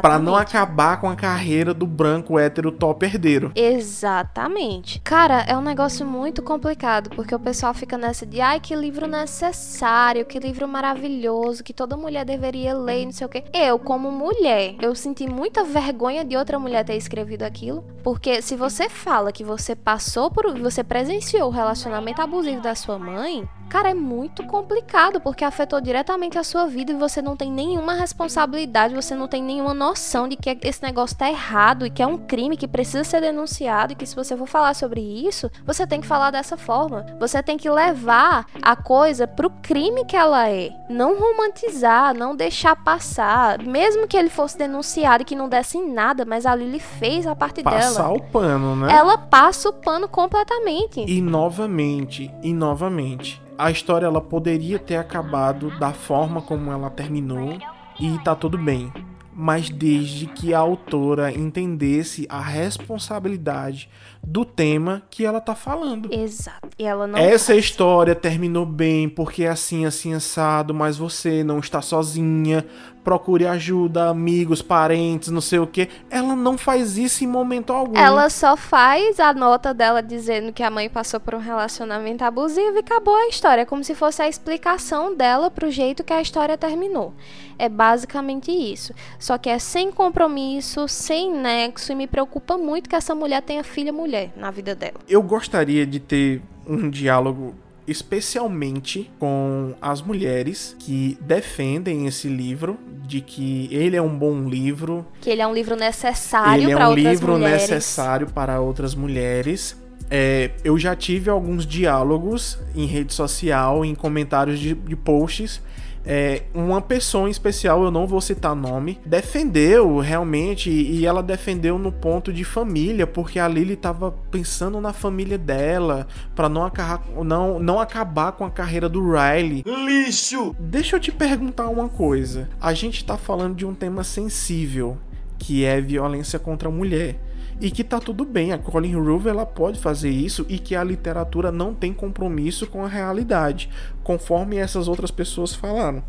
para 0.00 0.18
não 0.18 0.34
acabar 0.34 1.00
com 1.00 1.08
a 1.08 1.16
carreira 1.16 1.72
do 1.72 1.86
branco 1.86 2.38
hétero 2.38 2.72
top 2.72 3.04
herdeiro. 3.06 3.52
Exatamente. 3.54 5.00
Cara, 5.00 5.42
é 5.46 5.56
um 5.56 5.62
negócio 5.62 6.06
muito 6.06 6.42
complicado, 6.42 7.10
porque 7.10 7.34
o 7.34 7.38
pessoal 7.38 7.72
fica 7.74 7.96
nessa 7.96 8.26
de 8.26 8.40
ai, 8.40 8.60
que 8.60 8.74
livro 8.74 9.06
necessário, 9.06 10.24
que 10.24 10.38
livro 10.38 10.66
maravilhoso, 10.66 11.62
que 11.62 11.72
toda 11.72 11.96
mulher 11.96 12.24
deveria 12.24 12.74
ler, 12.74 13.04
não 13.04 13.12
sei 13.12 13.26
o 13.26 13.30
quê. 13.30 13.44
Eu, 13.52 13.78
como 13.78 14.10
mulher, 14.10 14.74
eu 14.80 14.94
senti 14.94 15.26
muita 15.28 15.64
vergonha 15.64 16.24
de 16.24 16.36
outra 16.36 16.58
mulher 16.58 16.84
ter 16.84 16.96
escrevido 16.96 17.44
aquilo, 17.44 17.84
porque 18.02 18.42
se 18.42 18.56
você 18.56 18.88
fala 18.88 19.32
que 19.32 19.44
você 19.44 19.74
passou 19.74 20.30
por. 20.30 20.58
você 20.58 20.82
presenciou 20.82 21.48
o 21.48 21.52
relacionamento 21.52 22.20
abusivo 22.20 22.60
da 22.60 22.74
sua 22.74 22.98
mãe. 22.98 23.48
Cara, 23.68 23.90
é 23.90 23.94
muito 23.94 24.44
complicado 24.46 25.20
porque 25.20 25.44
afetou 25.44 25.80
diretamente 25.80 26.38
a 26.38 26.44
sua 26.44 26.66
vida 26.66 26.92
e 26.92 26.96
você 26.96 27.22
não 27.22 27.36
tem 27.36 27.50
nenhuma 27.50 27.94
responsabilidade, 27.94 28.94
você 28.94 29.14
não 29.14 29.26
tem 29.26 29.42
nenhuma 29.42 29.72
noção 29.72 30.28
de 30.28 30.36
que 30.36 30.58
esse 30.62 30.82
negócio 30.82 31.16
tá 31.16 31.28
errado 31.28 31.86
e 31.86 31.90
que 31.90 32.02
é 32.02 32.06
um 32.06 32.18
crime 32.18 32.56
que 32.56 32.68
precisa 32.68 33.02
ser 33.02 33.20
denunciado 33.20 33.92
e 33.92 33.96
que 33.96 34.06
se 34.06 34.14
você 34.14 34.36
for 34.36 34.46
falar 34.46 34.74
sobre 34.74 35.00
isso, 35.00 35.50
você 35.64 35.86
tem 35.86 36.00
que 36.00 36.06
falar 36.06 36.30
dessa 36.30 36.56
forma. 36.56 37.06
Você 37.18 37.42
tem 37.42 37.56
que 37.56 37.70
levar 37.70 38.46
a 38.60 38.76
coisa 38.76 39.26
pro 39.26 39.48
crime 39.48 40.04
que 40.04 40.16
ela 40.16 40.48
é, 40.48 40.70
não 40.88 41.18
romantizar, 41.18 42.14
não 42.14 42.36
deixar 42.36 42.76
passar, 42.76 43.58
mesmo 43.62 44.06
que 44.06 44.16
ele 44.16 44.28
fosse 44.28 44.58
denunciado 44.58 45.22
e 45.22 45.24
que 45.24 45.36
não 45.36 45.48
desse 45.48 45.78
em 45.78 45.92
nada, 45.92 46.24
mas 46.24 46.44
a 46.46 46.54
Lily 46.54 46.78
fez 46.80 47.26
a 47.26 47.34
parte 47.34 47.62
Passar 47.62 48.02
dela. 48.02 48.12
o 48.12 48.20
pano, 48.20 48.76
né? 48.76 48.92
Ela 48.92 49.16
passa 49.16 49.68
o 49.68 49.72
pano 49.72 50.08
completamente. 50.08 51.00
E 51.00 51.20
novamente, 51.20 52.30
e 52.42 52.52
novamente, 52.52 53.40
a 53.56 53.70
história 53.70 54.06
ela 54.06 54.20
poderia 54.20 54.78
ter 54.78 54.96
acabado 54.96 55.78
da 55.78 55.92
forma 55.92 56.42
como 56.42 56.70
ela 56.70 56.90
terminou 56.90 57.58
e 58.00 58.18
tá 58.24 58.34
tudo 58.34 58.58
bem. 58.58 58.92
Mas 59.34 59.70
desde 59.70 60.26
que 60.26 60.52
a 60.52 60.58
autora 60.58 61.32
entendesse 61.32 62.26
a 62.28 62.40
responsabilidade 62.40 63.88
do 64.24 64.44
tema 64.44 65.02
que 65.10 65.26
ela 65.26 65.40
tá 65.40 65.54
falando. 65.54 66.12
Exato. 66.12 66.68
E 66.78 66.84
ela 66.84 67.06
não 67.06 67.18
Essa 67.18 67.52
faz. 67.52 67.64
história 67.64 68.14
terminou 68.14 68.64
bem 68.64 69.08
porque 69.08 69.42
é 69.42 69.48
assim, 69.48 69.84
assim, 69.84 70.14
assado, 70.14 70.72
mas 70.72 70.96
você 70.96 71.42
não 71.42 71.58
está 71.58 71.82
sozinha. 71.82 72.64
Procure 73.02 73.48
ajuda, 73.48 74.08
amigos, 74.08 74.62
parentes, 74.62 75.28
não 75.28 75.40
sei 75.40 75.58
o 75.58 75.66
que. 75.66 75.88
Ela 76.08 76.36
não 76.36 76.56
faz 76.56 76.96
isso 76.96 77.24
em 77.24 77.26
momento 77.26 77.72
algum. 77.72 77.98
Ela 77.98 78.30
só 78.30 78.56
faz 78.56 79.18
a 79.18 79.34
nota 79.34 79.74
dela 79.74 80.00
dizendo 80.00 80.52
que 80.52 80.62
a 80.62 80.70
mãe 80.70 80.88
passou 80.88 81.18
por 81.18 81.34
um 81.34 81.40
relacionamento 81.40 82.22
abusivo 82.24 82.76
e 82.76 82.78
acabou 82.78 83.16
a 83.16 83.26
história, 83.26 83.66
como 83.66 83.82
se 83.82 83.92
fosse 83.92 84.22
a 84.22 84.28
explicação 84.28 85.16
dela 85.16 85.50
pro 85.50 85.68
jeito 85.68 86.04
que 86.04 86.12
a 86.12 86.22
história 86.22 86.56
terminou. 86.56 87.12
É 87.58 87.68
basicamente 87.68 88.52
isso. 88.52 88.94
Só 89.18 89.36
que 89.36 89.50
é 89.50 89.58
sem 89.58 89.90
compromisso, 89.90 90.86
sem 90.86 91.32
nexo 91.32 91.90
e 91.90 91.96
me 91.96 92.06
preocupa 92.06 92.56
muito 92.56 92.88
que 92.88 92.94
essa 92.96 93.16
mulher 93.16 93.42
tenha 93.42 93.64
filha 93.64 93.92
mulher 93.92 94.11
na 94.36 94.50
vida 94.50 94.74
dela. 94.74 94.94
Eu 95.08 95.22
gostaria 95.22 95.86
de 95.86 95.98
ter 95.98 96.40
um 96.66 96.88
diálogo 96.90 97.54
especialmente 97.86 99.10
com 99.18 99.74
as 99.80 100.00
mulheres 100.00 100.76
que 100.78 101.18
defendem 101.20 102.06
esse 102.06 102.28
livro, 102.28 102.78
de 103.04 103.20
que 103.20 103.68
ele 103.72 103.96
é 103.96 104.02
um 104.02 104.16
bom 104.16 104.48
livro, 104.48 105.04
Que 105.20 105.30
ele 105.30 105.42
é 105.42 105.46
um 105.46 105.52
livro 105.52 105.74
necessário 105.76 106.64
ele 106.64 106.72
é 106.72 106.76
para 106.76 106.86
um 106.86 106.90
outras 106.90 107.06
livro 107.12 107.32
mulheres. 107.32 107.62
necessário 107.62 108.26
para 108.28 108.60
outras 108.60 108.94
mulheres. 108.94 109.76
É, 110.10 110.50
eu 110.62 110.78
já 110.78 110.94
tive 110.94 111.30
alguns 111.30 111.66
diálogos 111.66 112.58
em 112.74 112.86
rede 112.86 113.12
social, 113.14 113.84
em 113.84 113.94
comentários 113.94 114.60
de, 114.60 114.74
de 114.74 114.94
posts. 114.94 115.60
É, 116.04 116.42
uma 116.52 116.80
pessoa 116.80 117.28
em 117.28 117.30
especial, 117.30 117.84
eu 117.84 117.90
não 117.90 118.06
vou 118.08 118.20
citar 118.20 118.56
nome, 118.56 118.98
defendeu 119.06 119.98
realmente 119.98 120.68
e 120.70 121.06
ela 121.06 121.22
defendeu 121.22 121.78
no 121.78 121.92
ponto 121.92 122.32
de 122.32 122.42
família, 122.44 123.06
porque 123.06 123.38
a 123.38 123.46
Lily 123.46 123.76
tava 123.76 124.12
pensando 124.30 124.80
na 124.80 124.92
família 124.92 125.38
dela 125.38 126.06
para 126.34 126.48
não, 126.48 126.64
acarrar- 126.64 127.02
não, 127.24 127.60
não 127.60 127.78
acabar 127.80 128.32
com 128.32 128.44
a 128.44 128.50
carreira 128.50 128.88
do 128.88 129.00
Riley. 129.12 129.62
Lixo! 129.64 130.56
Deixa 130.58 130.96
eu 130.96 131.00
te 131.00 131.12
perguntar 131.12 131.68
uma 131.68 131.88
coisa. 131.88 132.48
A 132.60 132.74
gente 132.74 133.04
tá 133.04 133.16
falando 133.16 133.54
de 133.54 133.64
um 133.64 133.74
tema 133.74 134.02
sensível, 134.02 134.98
que 135.38 135.64
é 135.64 135.80
violência 135.80 136.38
contra 136.38 136.68
a 136.68 136.72
mulher. 136.72 137.16
E 137.62 137.70
que 137.70 137.84
tá 137.84 138.00
tudo 138.00 138.24
bem, 138.24 138.50
a 138.52 138.58
Colin 138.58 138.96
Hoover 138.96 139.32
ela 139.32 139.46
pode 139.46 139.78
fazer 139.78 140.10
isso 140.10 140.44
e 140.48 140.58
que 140.58 140.74
a 140.74 140.82
literatura 140.82 141.52
não 141.52 141.72
tem 141.72 141.92
compromisso 141.92 142.66
com 142.66 142.84
a 142.84 142.88
realidade, 142.88 143.70
conforme 144.02 144.56
essas 144.56 144.88
outras 144.88 145.12
pessoas 145.12 145.54
falaram. 145.54 146.02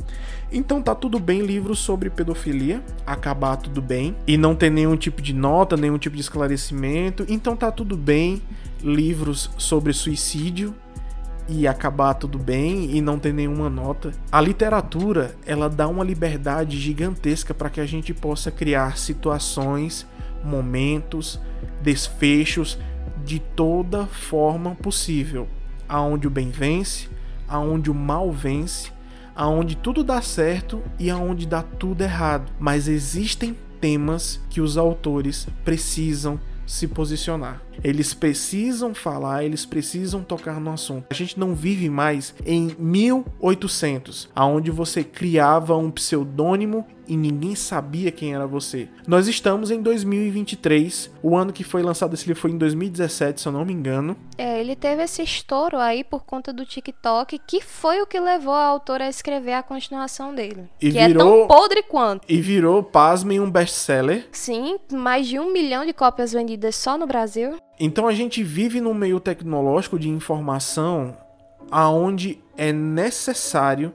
Então 0.51 0.81
tá 0.81 0.95
tudo 0.95 1.19
bem 1.19 1.41
livros 1.41 1.77
sobre 1.77 2.09
pedofilia, 2.09 2.83
acabar 3.05 3.55
tudo 3.57 3.83
bem 3.83 4.15
e 4.25 4.35
não 4.35 4.55
ter 4.55 4.71
nenhum 4.71 4.97
tipo 4.97 5.21
de 5.21 5.31
nota, 5.31 5.77
nenhum 5.77 5.99
tipo 5.99 6.15
de 6.15 6.23
esclarecimento. 6.23 7.23
Então 7.29 7.55
tá 7.55 7.71
tudo 7.71 7.95
bem 7.95 8.41
livros 8.81 9.51
sobre 9.55 9.93
suicídio 9.93 10.73
e 11.47 11.67
acabar 11.67 12.15
tudo 12.15 12.39
bem 12.39 12.95
e 12.95 12.99
não 12.99 13.19
ter 13.19 13.31
nenhuma 13.31 13.69
nota. 13.69 14.11
A 14.31 14.41
literatura, 14.41 15.35
ela 15.45 15.69
dá 15.69 15.87
uma 15.87 16.03
liberdade 16.03 16.79
gigantesca 16.79 17.53
para 17.53 17.69
que 17.69 17.79
a 17.79 17.85
gente 17.85 18.11
possa 18.11 18.49
criar 18.49 18.97
situações 18.97 20.07
momentos, 20.43 21.39
desfechos 21.81 22.77
de 23.23 23.39
toda 23.39 24.05
forma 24.05 24.75
possível, 24.75 25.47
aonde 25.87 26.27
o 26.27 26.31
bem 26.31 26.49
vence, 26.49 27.07
aonde 27.47 27.89
o 27.89 27.93
mal 27.93 28.31
vence, 28.31 28.91
aonde 29.35 29.75
tudo 29.75 30.03
dá 30.03 30.21
certo 30.21 30.81
e 30.99 31.09
aonde 31.09 31.47
dá 31.47 31.61
tudo 31.61 32.01
errado. 32.01 32.51
Mas 32.59 32.87
existem 32.87 33.57
temas 33.79 34.39
que 34.49 34.61
os 34.61 34.77
autores 34.77 35.47
precisam 35.63 36.39
se 36.65 36.87
posicionar. 36.87 37.61
Eles 37.83 38.13
precisam 38.13 38.93
falar, 38.93 39.43
eles 39.43 39.65
precisam 39.65 40.23
tocar 40.23 40.59
no 40.59 40.71
assunto. 40.71 41.07
A 41.09 41.13
gente 41.13 41.39
não 41.39 41.53
vive 41.53 41.89
mais 41.89 42.33
em 42.45 42.75
1800, 42.79 44.29
aonde 44.35 44.71
você 44.71 45.03
criava 45.03 45.75
um 45.75 45.91
pseudônimo 45.91 46.85
e 47.07 47.17
ninguém 47.17 47.55
sabia 47.55 48.11
quem 48.11 48.33
era 48.33 48.47
você. 48.47 48.87
Nós 49.07 49.27
estamos 49.27 49.71
em 49.71 49.81
2023. 49.81 51.11
O 51.21 51.35
ano 51.35 51.53
que 51.53 51.63
foi 51.63 51.81
lançado 51.81 52.13
esse 52.13 52.27
livro 52.27 52.41
foi 52.41 52.51
em 52.51 52.57
2017, 52.57 53.41
se 53.41 53.47
eu 53.47 53.51
não 53.51 53.65
me 53.65 53.73
engano. 53.73 54.15
É, 54.37 54.59
ele 54.59 54.75
teve 54.75 55.03
esse 55.03 55.21
estouro 55.21 55.77
aí 55.77 56.03
por 56.03 56.23
conta 56.23 56.53
do 56.53 56.65
TikTok, 56.65 57.39
que 57.45 57.61
foi 57.61 58.01
o 58.01 58.07
que 58.07 58.19
levou 58.19 58.53
a 58.53 58.65
autora 58.65 59.05
a 59.05 59.09
escrever 59.09 59.53
a 59.53 59.63
continuação 59.63 60.33
dele. 60.33 60.69
E 60.81 60.91
que 60.91 61.07
virou, 61.07 61.43
é 61.43 61.47
tão 61.47 61.47
podre 61.47 61.83
quanto. 61.83 62.25
E 62.27 62.41
virou, 62.41 62.83
pasmem, 62.83 63.39
um 63.39 63.49
best-seller. 63.49 64.27
Sim, 64.31 64.77
mais 64.91 65.27
de 65.27 65.39
um 65.39 65.51
milhão 65.51 65.85
de 65.85 65.93
cópias 65.93 66.33
vendidas 66.33 66.75
só 66.75 66.97
no 66.97 67.07
Brasil. 67.07 67.57
Então 67.79 68.07
a 68.07 68.13
gente 68.13 68.43
vive 68.43 68.79
num 68.79 68.93
meio 68.93 69.19
tecnológico 69.19 69.99
de 69.99 70.09
informação 70.09 71.17
aonde 71.71 72.39
é 72.55 72.71
necessário 72.71 73.93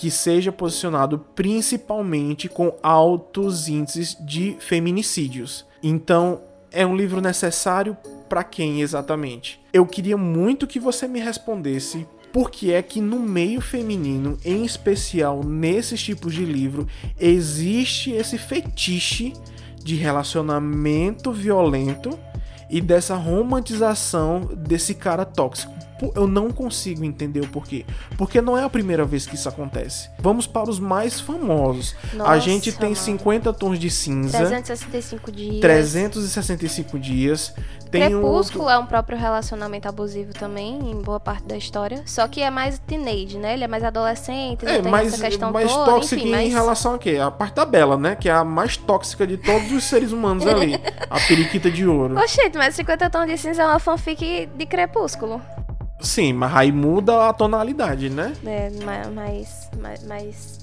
que 0.00 0.10
seja 0.10 0.50
posicionado 0.50 1.18
principalmente 1.34 2.48
com 2.48 2.74
altos 2.82 3.68
índices 3.68 4.16
de 4.18 4.56
feminicídios. 4.58 5.66
Então, 5.82 6.40
é 6.72 6.86
um 6.86 6.96
livro 6.96 7.20
necessário 7.20 7.94
para 8.26 8.42
quem 8.42 8.80
exatamente? 8.80 9.60
Eu 9.74 9.84
queria 9.84 10.16
muito 10.16 10.66
que 10.66 10.80
você 10.80 11.06
me 11.06 11.20
respondesse 11.20 12.06
por 12.32 12.50
que 12.50 12.72
é 12.72 12.80
que 12.80 12.98
no 12.98 13.18
meio 13.18 13.60
feminino, 13.60 14.38
em 14.42 14.64
especial 14.64 15.44
nesses 15.44 16.02
tipos 16.02 16.32
de 16.32 16.46
livro, 16.46 16.88
existe 17.18 18.10
esse 18.10 18.38
fetiche 18.38 19.34
de 19.84 19.96
relacionamento 19.96 21.30
violento 21.30 22.18
e 22.70 22.80
dessa 22.80 23.16
romantização 23.16 24.48
desse 24.56 24.94
cara 24.94 25.26
tóxico. 25.26 25.74
Eu 26.14 26.26
não 26.26 26.50
consigo 26.50 27.04
entender 27.04 27.40
o 27.40 27.48
porquê. 27.48 27.84
Porque 28.16 28.40
não 28.40 28.56
é 28.56 28.64
a 28.64 28.70
primeira 28.70 29.04
vez 29.04 29.26
que 29.26 29.34
isso 29.34 29.48
acontece. 29.48 30.10
Vamos 30.18 30.46
para 30.46 30.70
os 30.70 30.78
mais 30.78 31.20
famosos. 31.20 31.94
Nossa, 32.14 32.30
a 32.30 32.38
gente 32.38 32.72
tem 32.72 32.90
mano. 32.90 32.96
50 32.96 33.52
tons 33.52 33.78
de 33.78 33.90
cinza. 33.90 34.38
365 34.38 35.32
dias. 35.32 35.60
365 35.60 36.98
dias. 36.98 37.54
Tem 37.90 38.08
Crepúsculo 38.08 38.66
um... 38.66 38.70
é 38.70 38.78
um 38.78 38.86
próprio 38.86 39.18
relacionamento 39.18 39.88
abusivo 39.88 40.32
também, 40.32 40.78
em 40.78 41.02
boa 41.02 41.18
parte 41.18 41.44
da 41.44 41.56
história. 41.56 42.02
Só 42.06 42.28
que 42.28 42.40
é 42.40 42.48
mais 42.48 42.78
teenage, 42.78 43.36
né? 43.36 43.54
Ele 43.54 43.64
é 43.64 43.68
mais 43.68 43.82
adolescente, 43.82 44.64
É, 44.64 44.80
tem 44.80 44.90
mais, 44.90 45.12
essa 45.12 45.24
questão 45.24 45.50
mais 45.50 45.70
toda, 45.72 45.84
tóxica 45.86 46.20
enfim, 46.20 46.28
em 46.28 46.30
mas... 46.30 46.52
relação 46.52 46.94
a 46.94 46.98
quê? 46.98 47.18
A 47.20 47.30
parte 47.30 47.54
da 47.54 47.64
Bela, 47.64 47.96
né? 47.96 48.14
Que 48.14 48.28
é 48.28 48.32
a 48.32 48.44
mais 48.44 48.76
tóxica 48.76 49.26
de 49.26 49.36
todos 49.36 49.72
os 49.72 49.84
seres 49.84 50.12
humanos 50.12 50.46
ali. 50.46 50.80
a 51.10 51.18
periquita 51.20 51.70
de 51.70 51.86
ouro. 51.86 52.16
Oxente, 52.16 52.56
mas 52.56 52.76
50 52.76 53.10
Tons 53.10 53.26
de 53.26 53.36
Cinza 53.36 53.62
é 53.62 53.66
uma 53.66 53.80
fanfic 53.80 54.48
de 54.54 54.66
Crepúsculo. 54.66 55.42
Sim, 56.00 56.32
mas 56.32 56.54
aí 56.56 56.72
muda 56.72 57.28
a 57.28 57.32
tonalidade, 57.32 58.08
né? 58.10 58.34
É, 58.44 58.70
ma- 58.84 59.10
mais, 59.10 59.68
mais, 59.80 60.04
mais 60.04 60.58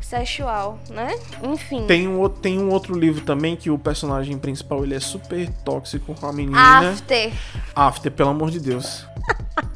sexual, 0.00 0.78
né? 0.90 1.14
Enfim. 1.42 1.86
Tem 1.86 2.06
um, 2.08 2.18
outro- 2.18 2.40
tem 2.40 2.58
um 2.58 2.68
outro 2.70 2.98
livro 2.98 3.22
também 3.24 3.56
que 3.56 3.70
o 3.70 3.78
personagem 3.78 4.36
principal 4.38 4.84
ele 4.84 4.94
é 4.94 5.00
super 5.00 5.48
tóxico 5.64 6.14
com 6.14 6.26
a 6.26 6.32
menina. 6.32 6.90
After. 6.90 7.32
After, 7.74 8.12
pelo 8.12 8.30
amor 8.30 8.50
de 8.50 8.60
Deus. 8.60 9.06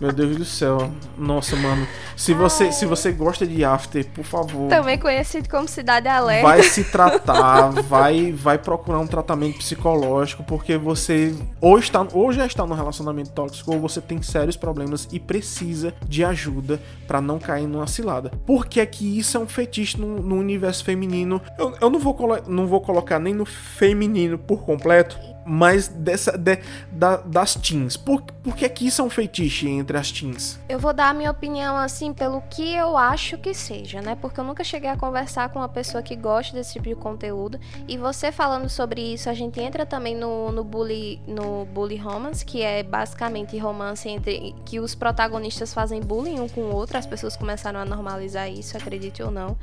Meu 0.01 0.13
Deus 0.13 0.37
do 0.37 0.45
céu. 0.45 0.91
Nossa, 1.17 1.57
mano. 1.57 1.87
Se 2.17 2.35
você, 2.35 2.71
se 2.73 2.85
você 2.85 3.13
gosta 3.13 3.47
de 3.47 3.65
After, 3.65 4.07
por 4.11 4.25
favor, 4.25 4.69
Também 4.69 4.99
conhecido 4.99 5.49
como 5.49 5.69
Cidade 5.69 6.09
Alerta. 6.09 6.47
vai 6.47 6.63
se 6.63 6.85
tratar, 6.85 7.71
vai, 7.83 8.33
vai 8.33 8.59
procurar 8.59 8.99
um 8.99 9.07
tratamento 9.07 9.59
psicológico, 9.59 10.43
porque 10.45 10.77
você 10.77 11.35
ou 11.61 11.79
está 11.79 12.07
ou 12.13 12.33
já 12.33 12.47
está 12.47 12.67
num 12.67 12.75
relacionamento 12.75 13.31
tóxico 13.31 13.73
ou 13.73 13.81
você 13.81 14.01
tem 14.01 14.21
sérios 14.23 14.57
problemas 14.57 15.09
e 15.13 15.21
precisa 15.21 15.95
de 16.07 16.25
ajuda 16.25 16.81
pra 17.07 17.21
não 17.21 17.39
cair 17.39 17.67
numa 17.67 17.87
cilada. 17.87 18.31
Por 18.47 18.67
que 18.67 18.81
é 18.81 18.87
que 18.87 19.19
isso 19.19 19.37
é 19.37 19.41
um 19.41 19.49
fetiche 19.49 19.99
no, 19.99 20.23
no 20.23 20.37
universo 20.37 20.85
feminino? 20.85 21.41
Eu, 21.59 21.75
eu 21.81 21.91
não, 21.91 21.99
vou 21.99 22.17
não 22.47 22.67
vou 22.67 22.81
colocar 22.81 23.19
nem 23.19 23.35
no 23.35 23.45
feminino 23.45 24.39
por 24.39 24.63
completo, 24.65 25.19
mas 25.47 25.89
dessa 25.89 26.37
de- 26.37 26.59
da- 26.91 27.19
das 27.19 27.55
teens. 27.55 27.97
Por, 27.97 28.21
por 28.23 28.57
que 28.57 28.69
que 28.69 28.87
isso 28.87 29.01
é 29.05 29.09
fetiche 29.11 29.69
entre 29.69 29.97
as 29.97 30.11
teens? 30.11 30.59
Eu 30.69 30.79
vou 30.79 30.93
dar 30.93 31.11
a 31.11 31.15
minha 31.15 31.31
opinião 31.31 31.77
assim 31.77 32.13
pelo 32.13 32.43
que 32.51 32.75
eu 32.75 32.97
acho 32.97 33.39
que 33.39 33.55
seja, 33.55 34.03
né? 34.03 34.17
Porque 34.21 34.41
eu 34.41 34.45
nunca 34.45 34.65
cheguei 34.65 34.91
a 34.91 34.97
conversar 34.97 35.49
com 35.51 35.59
uma 35.61 35.69
pessoa 35.69 36.03
que 36.03 36.17
gosta 36.17 36.55
desse 36.57 36.73
tipo 36.75 36.89
de 36.89 36.95
conteúdo. 36.95 37.59
E 37.87 37.97
você 37.97 38.33
falando 38.33 38.69
sobre 38.69 39.01
isso, 39.01 39.31
a 39.31 39.35
gente 39.35 39.61
entra 39.61 39.87
também 39.87 40.15
no, 40.17 40.51
no 40.51 40.65
bully 40.65 41.21
no 41.27 41.65
bully 41.67 41.97
romance, 41.97 42.45
que 42.45 42.63
é 42.63 42.83
basicamente 42.83 43.57
romance 43.59 44.09
entre 44.09 44.55
que 44.65 44.81
os 44.81 44.95
protagonistas 44.95 45.73
fazem 45.73 46.01
bullying 46.01 46.41
um 46.41 46.49
com 46.49 46.63
o 46.63 46.75
outro. 46.75 46.99
As 46.99 47.07
pessoas 47.07 47.37
começaram 47.37 47.79
a 47.81 47.85
normalizar 47.85 48.51
isso, 48.51 48.77
acredite 48.77 49.23
ou 49.23 49.31
não. 49.31 49.57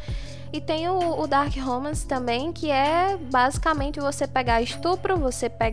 E 0.56 0.62
tem 0.62 0.88
o, 0.88 1.20
o 1.20 1.26
Dark 1.26 1.56
Romance 1.58 2.06
também, 2.06 2.54
que 2.54 2.70
é 2.70 3.18
basicamente 3.18 4.00
você 4.00 4.28
pegar 4.28 4.62
estupro, 4.62 5.18
você 5.18 5.50
pegar 5.50 5.73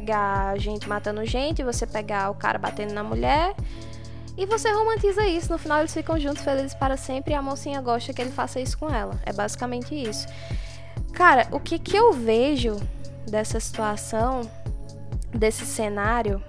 gente 0.56 0.88
matando 0.88 1.24
gente, 1.24 1.62
você 1.62 1.86
pegar 1.86 2.30
o 2.30 2.34
cara 2.34 2.58
batendo 2.58 2.92
na 2.92 3.02
mulher. 3.02 3.54
E 4.36 4.46
você 4.46 4.70
romantiza 4.70 5.26
isso. 5.26 5.52
No 5.52 5.58
final 5.58 5.80
eles 5.80 5.92
ficam 5.92 6.18
juntos, 6.18 6.42
felizes 6.42 6.74
para 6.74 6.96
sempre, 6.96 7.32
e 7.32 7.36
a 7.36 7.42
mocinha 7.42 7.80
gosta 7.80 8.12
que 8.12 8.22
ele 8.22 8.30
faça 8.30 8.60
isso 8.60 8.78
com 8.78 8.88
ela. 8.88 9.20
É 9.24 9.32
basicamente 9.32 9.94
isso. 9.94 10.26
Cara, 11.12 11.46
o 11.50 11.60
que, 11.60 11.78
que 11.78 11.96
eu 11.96 12.12
vejo 12.12 12.76
dessa 13.28 13.60
situação, 13.60 14.50
desse 15.34 15.66
cenário, 15.66 16.42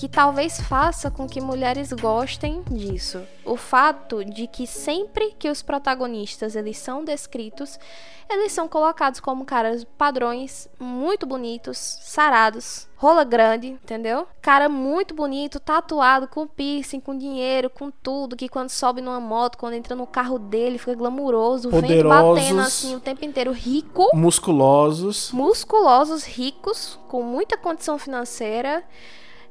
que 0.00 0.08
talvez 0.08 0.58
faça 0.58 1.10
com 1.10 1.28
que 1.28 1.42
mulheres 1.42 1.92
gostem 1.92 2.62
disso. 2.70 3.20
O 3.44 3.54
fato 3.54 4.24
de 4.24 4.46
que 4.46 4.66
sempre 4.66 5.34
que 5.38 5.50
os 5.50 5.60
protagonistas 5.60 6.56
eles 6.56 6.78
são 6.78 7.04
descritos, 7.04 7.78
eles 8.26 8.50
são 8.50 8.66
colocados 8.66 9.20
como 9.20 9.44
caras 9.44 9.84
padrões 9.98 10.70
muito 10.78 11.26
bonitos, 11.26 11.76
sarados, 11.76 12.88
rola 12.96 13.24
grande, 13.24 13.66
entendeu? 13.66 14.26
Cara 14.40 14.70
muito 14.70 15.12
bonito, 15.12 15.60
tatuado, 15.60 16.26
com 16.28 16.46
piercing, 16.46 16.98
com 16.98 17.14
dinheiro, 17.14 17.68
com 17.68 17.90
tudo, 17.90 18.36
que 18.36 18.48
quando 18.48 18.70
sobe 18.70 19.02
numa 19.02 19.20
moto, 19.20 19.58
quando 19.58 19.74
entra 19.74 19.94
no 19.94 20.06
carro 20.06 20.38
dele, 20.38 20.78
fica 20.78 20.94
glamuroso, 20.94 21.68
o 21.68 21.72
vento 21.72 21.82
Poderosos. 21.82 22.42
batendo 22.42 22.60
assim 22.62 22.96
o 22.96 23.00
tempo 23.00 23.22
inteiro, 23.22 23.52
rico 23.52 24.08
Musculosos. 24.14 25.30
musculosos, 25.30 26.24
ricos, 26.24 26.98
com 27.06 27.22
muita 27.22 27.58
condição 27.58 27.98
financeira. 27.98 28.82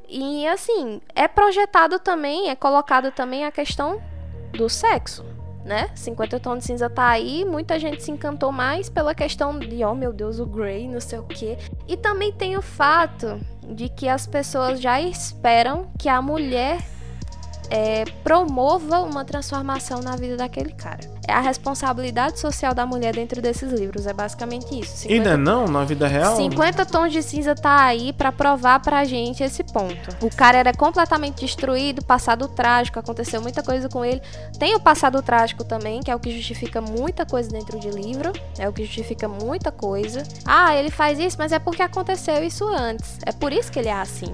E 0.10 0.48
assim, 0.48 1.00
é 1.14 1.28
projetado 1.28 2.00
também, 2.00 2.50
é 2.50 2.56
colocado 2.56 3.12
também 3.12 3.46
a 3.46 3.52
questão 3.52 4.02
do 4.54 4.68
sexo, 4.68 5.24
né? 5.64 5.90
50 5.94 6.40
tons 6.40 6.60
de 6.60 6.66
cinza 6.66 6.90
tá 6.90 7.10
aí, 7.10 7.46
muita 7.46 7.78
gente 7.78 8.02
se 8.02 8.10
encantou 8.10 8.52
mais 8.52 8.90
pela 8.90 9.14
questão 9.14 9.60
de, 9.60 9.84
oh 9.84 9.94
meu 9.94 10.12
Deus, 10.12 10.40
o 10.40 10.46
Grey, 10.48 10.88
não 10.88 11.00
sei 11.00 11.20
o 11.20 11.24
quê. 11.24 11.58
E 11.88 11.96
também 11.96 12.32
tem 12.32 12.58
o 12.58 12.62
fato 12.62 13.40
de 13.68 13.88
que 13.88 14.10
as 14.10 14.26
pessoas 14.26 14.82
já 14.82 15.00
esperam 15.00 15.92
que 16.00 16.10
a 16.10 16.22
mulher 16.22 16.80
é, 17.70 18.04
promova 18.24 19.02
uma 19.02 19.24
transformação 19.24 20.02
na 20.02 20.16
vida 20.16 20.38
daquele 20.38 20.74
cara. 20.74 21.19
É 21.30 21.34
a 21.34 21.40
responsabilidade 21.40 22.40
social 22.40 22.74
da 22.74 22.86
mulher 22.86 23.14
dentro 23.14 23.42
desses 23.42 23.72
livros. 23.72 24.08
É 24.08 24.14
basicamente 24.14 24.80
isso. 24.80 24.98
50... 24.98 25.14
E 25.14 25.20
não 25.20 25.32
é 25.32 25.38
não, 25.38 25.68
na 25.68 25.86
vida 25.86 26.08
real? 26.08 26.36
50 26.36 26.86
tons 26.88 27.14
de 27.14 27.22
cinza 27.22 27.54
tá 27.54 27.84
aí 27.84 28.12
para 28.12 28.32
provar 28.32 28.80
pra 28.80 29.06
gente 29.06 29.44
esse 29.44 29.64
ponto. 29.64 30.10
O 30.22 30.36
cara 30.36 30.58
era 30.58 30.74
completamente 30.74 31.46
destruído, 31.46 32.04
passado 32.04 32.48
trágico, 32.48 33.00
aconteceu 33.00 33.42
muita 33.42 33.62
coisa 33.62 33.88
com 33.88 34.04
ele. 34.04 34.22
Tem 34.58 34.76
o 34.76 34.80
passado 34.80 35.22
trágico 35.22 35.64
também, 35.64 36.02
que 36.02 36.10
é 36.10 36.16
o 36.16 36.20
que 36.20 36.32
justifica 36.36 36.82
muita 36.82 37.26
coisa 37.26 37.50
dentro 37.50 37.80
de 37.80 37.90
livro, 37.90 38.34
é 38.58 38.68
o 38.68 38.74
que 38.74 38.84
justifica 38.84 39.28
muita 39.28 39.72
coisa. 39.72 40.24
Ah, 40.46 40.76
ele 40.76 40.90
faz 40.90 41.20
isso, 41.20 41.38
mas 41.38 41.52
é 41.52 41.60
porque 41.60 41.84
aconteceu 41.84 42.44
isso 42.44 42.68
antes. 42.68 43.20
É 43.26 43.32
por 43.32 43.54
isso 43.54 43.72
que 43.72 43.78
ele 43.78 43.90
é 43.90 43.94
assim 43.94 44.34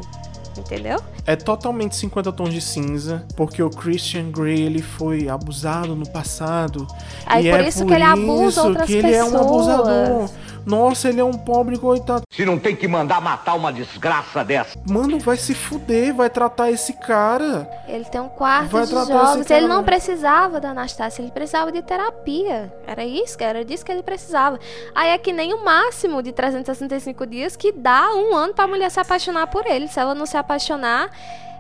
entendeu? 0.60 1.00
É 1.26 1.36
totalmente 1.36 1.96
50 1.96 2.32
tons 2.32 2.54
de 2.54 2.62
cinza, 2.62 3.26
porque 3.36 3.62
o 3.62 3.70
Christian 3.70 4.32
Grey 4.32 4.62
ele 4.62 4.82
foi 4.82 5.28
abusado 5.28 5.96
no 5.96 6.10
passado. 6.10 6.88
Aí 7.26 7.48
e 7.48 7.52
por 7.52 7.60
é 7.60 7.68
isso 7.68 7.80
por 7.80 7.88
que 7.88 7.94
ele 7.94 8.04
abusa 8.04 8.64
outras 8.64 8.86
que 8.86 8.94
ele 8.94 9.14
é 9.14 9.24
um 9.24 9.32
pessoas. 9.32 9.46
abusador. 9.46 10.30
Nossa, 10.66 11.10
ele 11.10 11.20
é 11.20 11.24
um 11.24 11.34
pobre 11.34 11.78
coitado. 11.78 12.24
Se 12.32 12.46
não 12.46 12.58
tem 12.58 12.76
que 12.76 12.88
mandar 12.88 13.22
matar 13.22 13.54
uma 13.54 13.72
desgraça 13.72 14.44
dessa. 14.44 14.78
Mano, 14.90 15.20
vai 15.20 15.38
se 15.38 15.54
fuder, 15.54 16.14
vai 16.14 16.30
tratar 16.30 16.72
esse 16.72 16.94
cara. 16.94 17.70
Ele 17.88 18.06
tem 18.06 18.20
um 18.20 18.30
quarto 18.30 18.72
Vai 18.72 18.86
de 18.86 18.92
jogos. 18.92 19.50
Ele 19.50 19.68
não 19.68 19.84
precisava 19.84 20.60
da 20.60 20.70
Anastácia, 20.70 21.22
ele 21.22 21.32
precisava 21.32 21.72
de 21.72 21.82
terapia. 21.82 22.74
Era 22.88 23.06
isso, 23.06 23.38
era 23.40 23.64
disso 23.64 23.86
que 23.86 23.92
ele 23.92 24.04
precisava. 24.04 24.60
Aí 24.94 25.10
é 25.10 25.18
que 25.18 25.32
nem 25.32 25.54
o 25.54 25.64
máximo 25.64 26.22
de 26.22 26.32
365 26.32 27.26
dias 27.28 27.56
que 27.56 27.72
dá 27.72 28.14
um 28.14 28.36
ano 28.36 28.54
pra 28.54 28.68
mulher 28.68 28.90
se 28.90 29.00
apaixonar 29.00 29.48
por 29.48 29.66
ele. 29.66 29.88
Se 29.88 30.00
ela 30.00 30.16
não 30.16 30.26
se 30.26 30.38
apaixonar, 30.38 31.10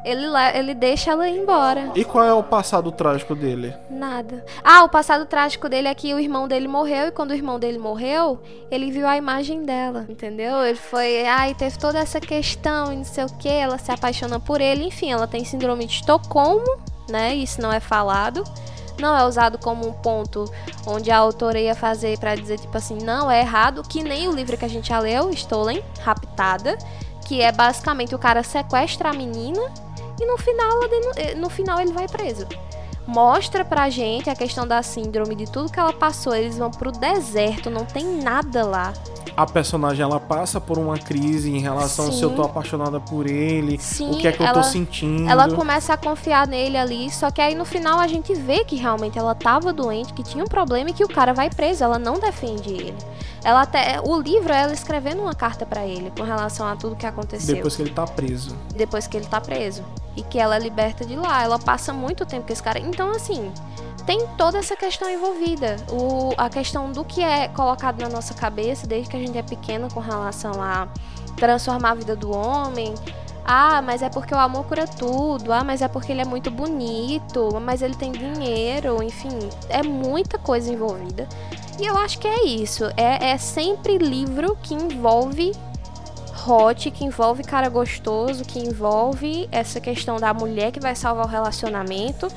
ele, 0.06 0.28
le- 0.28 0.58
ele 0.58 0.74
deixa 0.74 1.12
ela 1.12 1.28
ir 1.28 1.38
embora. 1.40 1.92
E 1.96 2.06
qual 2.06 2.24
é 2.24 2.34
o 2.34 2.44
passado 2.44 2.92
trágico 2.92 3.34
dele? 3.36 3.74
Nada. 3.90 4.46
Ah, 4.64 4.84
o 4.84 4.90
passado 4.90 5.26
trágico 5.26 5.68
dele 5.68 5.88
é 5.88 5.96
que 5.96 6.14
o 6.14 6.20
irmão 6.20 6.48
dele 6.48 6.68
morreu 6.68 7.08
e 7.08 7.12
quando 7.12 7.32
o 7.32 7.34
irmão 7.34 7.60
dele 7.60 7.78
morreu, 7.78 8.40
ele 8.70 8.92
viu 8.92 9.08
a 9.08 9.18
imagem 9.18 9.64
dela, 9.66 10.06
entendeu? 10.08 10.64
Ele 10.64 10.78
foi, 10.78 11.26
ai, 11.26 11.54
teve 11.56 11.78
toda 11.78 12.00
essa 12.00 12.20
questão 12.20 12.94
e 12.94 12.98
não 12.98 13.04
sei 13.04 13.26
o 13.26 13.30
que, 13.38 13.50
ela 13.50 13.78
se 13.78 13.92
apaixona 13.92 14.40
por 14.40 14.62
ele, 14.62 14.86
enfim, 14.86 15.12
ela 15.12 15.28
tem 15.28 15.44
síndrome 15.44 15.86
de 15.86 15.94
Estocolmo, 15.96 16.78
né? 17.10 17.34
Isso 17.36 17.62
não 17.62 17.74
é 17.74 17.80
falado. 17.80 18.44
Não 18.98 19.14
é 19.14 19.26
usado 19.26 19.58
como 19.58 19.86
um 19.86 19.92
ponto 19.92 20.46
onde 20.88 21.12
a 21.12 21.18
autora 21.18 21.60
ia 21.60 21.76
fazer 21.76 22.18
pra 22.18 22.34
dizer, 22.34 22.58
tipo 22.60 22.78
assim, 22.78 22.98
não, 23.04 23.30
é 23.30 23.42
errado, 23.42 23.84
que 23.84 24.02
nem 24.02 24.30
o 24.30 24.32
livro 24.32 24.56
que 24.56 24.64
a 24.64 24.70
gente 24.70 24.88
já 24.88 25.00
leu, 25.00 25.30
Stolen, 25.32 25.84
Raptada, 26.00 26.78
que 27.28 27.42
é 27.42 27.52
basicamente 27.52 28.16
o 28.16 28.18
cara 28.18 28.42
sequestra 28.42 29.10
a 29.10 29.14
menina 29.14 29.60
e 30.20 30.26
no 30.26 30.38
final, 30.38 30.80
eh, 31.18 31.36
no 31.36 31.50
final 31.50 31.80
ele 31.80 31.92
vai 31.94 32.08
preso 32.08 32.46
mostra 33.08 33.64
pra 33.64 33.88
gente 33.88 34.32
a 34.32 34.36
questão 34.36 34.68
da 34.68 34.82
síndrome, 34.82 35.36
de 35.36 35.46
tudo 35.46 35.72
que 35.72 35.80
ela 35.80 35.94
passou. 35.94 36.36
Eles 36.36 36.58
vão 36.58 36.72
pro 36.72 36.92
deserto, 36.92 37.70
não 37.70 37.86
tem 37.86 38.04
nada 38.04 38.66
lá. 38.66 38.94
A 39.38 39.46
personagem 39.46 40.02
ela 40.02 40.20
passa 40.20 40.60
por 40.60 40.80
uma 40.80 40.98
crise 40.98 41.52
em 41.56 41.60
relação 41.60 42.12
se 42.12 42.24
eu 42.24 42.32
tô 42.32 42.44
Sim. 42.44 42.50
apaixonada 42.50 43.00
por 43.00 43.28
ele, 43.30 43.78
Sim, 43.78 44.10
o 44.12 44.18
que 44.18 44.28
é 44.28 44.32
que 44.32 44.42
eu 44.42 44.48
ela- 44.48 44.60
tô 44.60 44.64
sentindo. 44.64 45.30
Ela 45.30 45.54
começa 45.54 45.94
a 45.94 45.98
confiar 45.98 46.48
nele 46.48 46.78
ali, 46.78 47.12
só 47.12 47.30
que 47.30 47.42
aí 47.42 47.54
no 47.54 47.66
final 47.66 48.00
a 48.00 48.08
gente 48.08 48.34
vê 48.34 48.64
que 48.64 48.76
realmente 48.78 49.20
ela 49.20 49.36
tava 49.36 49.72
doente, 49.74 50.14
que 50.14 50.24
tinha 50.24 50.44
um 50.44 50.48
problema 50.48 50.90
e 50.90 50.94
que 50.94 51.04
o 51.04 51.08
cara 51.08 51.32
vai 51.34 51.50
preso. 51.50 51.84
Ela 51.84 52.00
não 52.00 52.18
defende 52.18 52.70
ele. 52.74 52.96
Ela 53.44 53.62
até 53.62 54.00
o 54.02 54.20
livro 54.20 54.52
é 54.52 54.64
ela 54.64 54.74
escrevendo 54.74 55.22
uma 55.22 55.36
carta 55.36 55.64
pra 55.66 55.86
ele 55.86 56.12
com 56.18 56.24
relação 56.24 56.66
a 56.66 56.76
tudo 56.76 56.96
que 56.96 57.06
aconteceu 57.06 57.54
Depois 57.56 57.76
que 57.76 57.82
ele 57.84 57.92
tá 57.92 58.08
preso. 58.08 58.56
depois 58.74 59.06
que 59.06 59.16
ele 59.18 59.28
tá 59.28 59.40
preso. 59.40 59.84
E 60.16 60.24
que 60.24 60.40
ela 60.40 60.56
é 60.56 60.60
liberta 60.60 61.06
de 61.06 61.16
lá. 61.16 61.44
Ela 61.44 61.60
passa 61.60 61.92
muito 61.92 62.26
tempo 62.26 62.48
com 62.48 62.54
esse 62.54 62.64
cara. 62.64 62.80
Então, 62.80 63.12
assim, 63.12 63.52
tem 64.06 64.28
toda 64.38 64.58
essa 64.58 64.76
questão 64.76 65.10
envolvida. 65.10 65.78
O, 65.92 66.34
a 66.38 66.50
questão 66.50 66.92
do 66.92 67.04
que 67.04 67.22
é 67.22 67.48
colocado 67.50 68.00
na 68.02 68.10
nossa 68.10 68.34
cabeça 68.34 68.86
desde 68.86 69.10
que 69.10 69.18
a 69.18 69.20
gente 69.20 69.38
é 69.38 69.44
pequena 69.44 69.88
com 69.90 70.00
relação 70.00 70.62
a 70.62 70.88
transformar 71.36 71.92
a 71.92 71.96
vida 71.96 72.16
do 72.16 72.32
homem. 72.32 72.94
Ah, 73.44 73.82
mas 73.82 74.02
é 74.02 74.10
porque 74.10 74.34
o 74.34 74.38
amor 74.40 74.66
cura 74.66 74.88
tudo. 74.88 75.52
Ah, 75.52 75.64
mas 75.64 75.82
é 75.82 75.88
porque 75.88 76.12
ele 76.12 76.22
é 76.22 76.26
muito 76.26 76.50
bonito. 76.50 77.50
Mas 77.62 77.82
ele 77.82 77.96
tem 77.96 78.12
dinheiro. 78.12 79.04
Enfim, 79.04 79.38
é 79.70 79.84
muita 79.84 80.38
coisa 80.38 80.72
envolvida. 80.72 81.28
E 81.80 81.86
eu 81.86 81.98
acho 81.98 82.20
que 82.20 82.28
é 82.28 82.46
isso. 82.46 82.86
É, 82.96 83.32
é 83.32 83.38
sempre 83.38 83.98
livro 83.98 84.58
que 84.62 84.74
envolve 84.74 85.52
hot, 86.48 86.92
que 86.92 87.04
envolve 87.04 87.44
cara 87.44 87.70
gostoso, 87.70 88.44
que 88.44 88.60
envolve 88.60 89.48
essa 89.52 89.80
questão 89.80 90.18
da 90.18 90.34
mulher 90.34 90.72
que 90.72 90.80
vai 90.80 90.96
salvar 90.96 91.26
o 91.26 91.30
relacionamento, 91.30 92.28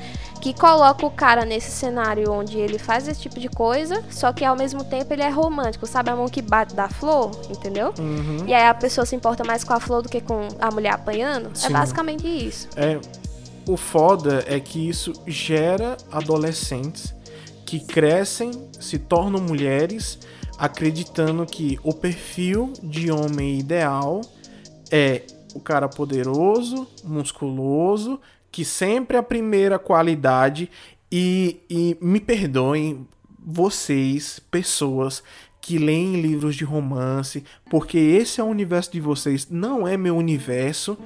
que 0.41 0.53
coloca 0.53 1.05
o 1.05 1.11
cara 1.11 1.45
nesse 1.45 1.71
cenário 1.71 2.31
onde 2.31 2.57
ele 2.57 2.79
faz 2.79 3.07
esse 3.07 3.21
tipo 3.21 3.39
de 3.39 3.49
coisa, 3.49 4.03
só 4.09 4.31
que 4.31 4.43
ao 4.45 4.55
mesmo 4.55 4.83
tempo 4.83 5.13
ele 5.13 5.21
é 5.21 5.29
romântico, 5.29 5.85
sabe 5.85 6.09
a 6.09 6.15
mão 6.15 6.27
que 6.27 6.41
bate 6.41 6.73
da 6.73 6.87
flor, 6.87 7.31
entendeu? 7.49 7.93
Uhum. 7.99 8.45
E 8.47 8.53
aí 8.53 8.67
a 8.67 8.73
pessoa 8.73 9.05
se 9.05 9.15
importa 9.15 9.43
mais 9.43 9.63
com 9.63 9.73
a 9.73 9.79
flor 9.79 10.01
do 10.01 10.09
que 10.09 10.21
com 10.21 10.47
a 10.59 10.71
mulher 10.71 10.93
apanhando. 10.93 11.51
É 11.51 11.67
Sim. 11.67 11.73
basicamente 11.73 12.25
isso. 12.27 12.69
É, 12.75 12.99
o 13.67 13.75
foda 13.75 14.43
é 14.47 14.59
que 14.59 14.89
isso 14.89 15.13
gera 15.27 15.97
adolescentes 16.11 17.13
que 17.65 17.79
crescem, 17.79 18.51
se 18.79 18.97
tornam 18.97 19.39
mulheres, 19.39 20.17
acreditando 20.59 21.45
que 21.45 21.79
o 21.83 21.93
perfil 21.93 22.73
de 22.83 23.09
homem 23.09 23.57
ideal 23.57 24.21
é 24.91 25.23
o 25.55 25.59
cara 25.59 25.87
poderoso, 25.87 26.85
musculoso, 27.03 28.19
que 28.51 28.65
sempre 28.65 29.15
a 29.15 29.23
primeira 29.23 29.79
qualidade. 29.79 30.69
E, 31.11 31.61
e 31.69 31.97
me 32.01 32.19
perdoem 32.19 33.07
vocês, 33.39 34.39
pessoas 34.51 35.23
que 35.61 35.77
leem 35.77 36.21
livros 36.21 36.55
de 36.55 36.63
romance, 36.63 37.43
porque 37.69 37.97
esse 37.97 38.39
é 38.39 38.43
o 38.43 38.47
universo 38.47 38.91
de 38.91 39.01
vocês, 39.01 39.47
não 39.49 39.87
é 39.87 39.97
meu 39.97 40.15
universo, 40.15 40.97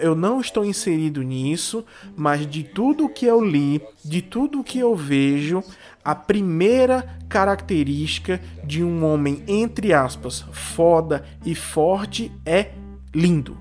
eu 0.00 0.14
não 0.14 0.40
estou 0.40 0.64
inserido 0.64 1.22
nisso, 1.22 1.84
mas 2.16 2.48
de 2.48 2.62
tudo 2.62 3.08
que 3.08 3.26
eu 3.26 3.44
li, 3.44 3.82
de 4.04 4.22
tudo 4.22 4.64
que 4.64 4.78
eu 4.78 4.94
vejo, 4.94 5.62
a 6.08 6.14
primeira 6.14 7.04
característica 7.28 8.40
de 8.64 8.82
um 8.82 9.04
homem, 9.04 9.42
entre 9.46 9.92
aspas, 9.92 10.42
foda 10.52 11.22
e 11.44 11.54
forte 11.54 12.32
é 12.46 12.70
lindo. 13.14 13.58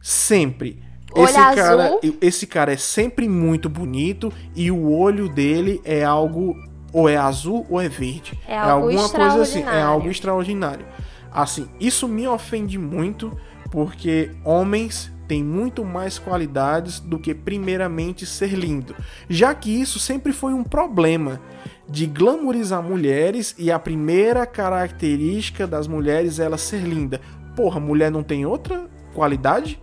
Sempre. 0.00 0.82
Olho 1.12 1.26
Esse 1.26 1.34
cara, 1.34 1.84
azul. 1.84 2.00
esse 2.20 2.46
cara 2.48 2.72
é 2.72 2.76
sempre 2.76 3.28
muito 3.28 3.68
bonito 3.68 4.32
e 4.56 4.68
o 4.68 4.90
olho 4.90 5.28
dele 5.28 5.80
é 5.84 6.02
algo 6.02 6.56
ou 6.92 7.08
é 7.08 7.16
azul 7.16 7.64
ou 7.70 7.80
é 7.80 7.88
verde. 7.88 8.36
É 8.48 8.58
algo 8.58 8.88
alguma 8.88 9.08
coisa 9.08 9.42
assim, 9.42 9.62
é 9.62 9.80
algo 9.80 10.10
extraordinário. 10.10 10.84
Assim, 11.30 11.68
isso 11.78 12.08
me 12.08 12.26
ofende 12.26 12.78
muito 12.78 13.32
porque 13.70 14.32
homens 14.44 15.12
têm 15.30 15.44
muito 15.44 15.84
mais 15.84 16.18
qualidades 16.18 16.98
do 16.98 17.16
que 17.16 17.32
primeiramente 17.32 18.26
ser 18.26 18.52
lindo. 18.52 18.96
Já 19.28 19.54
que 19.54 19.70
isso 19.70 20.00
sempre 20.00 20.32
foi 20.32 20.52
um 20.52 20.64
problema 20.64 21.40
de 21.88 22.04
glamourizar 22.04 22.82
mulheres 22.82 23.54
e 23.56 23.70
a 23.70 23.78
primeira 23.78 24.44
característica 24.44 25.68
das 25.68 25.86
mulheres 25.86 26.40
é 26.40 26.46
ela 26.46 26.58
ser 26.58 26.82
linda. 26.82 27.20
Porra, 27.54 27.78
mulher 27.78 28.10
não 28.10 28.24
tem 28.24 28.44
outra 28.44 28.90
qualidade? 29.14 29.80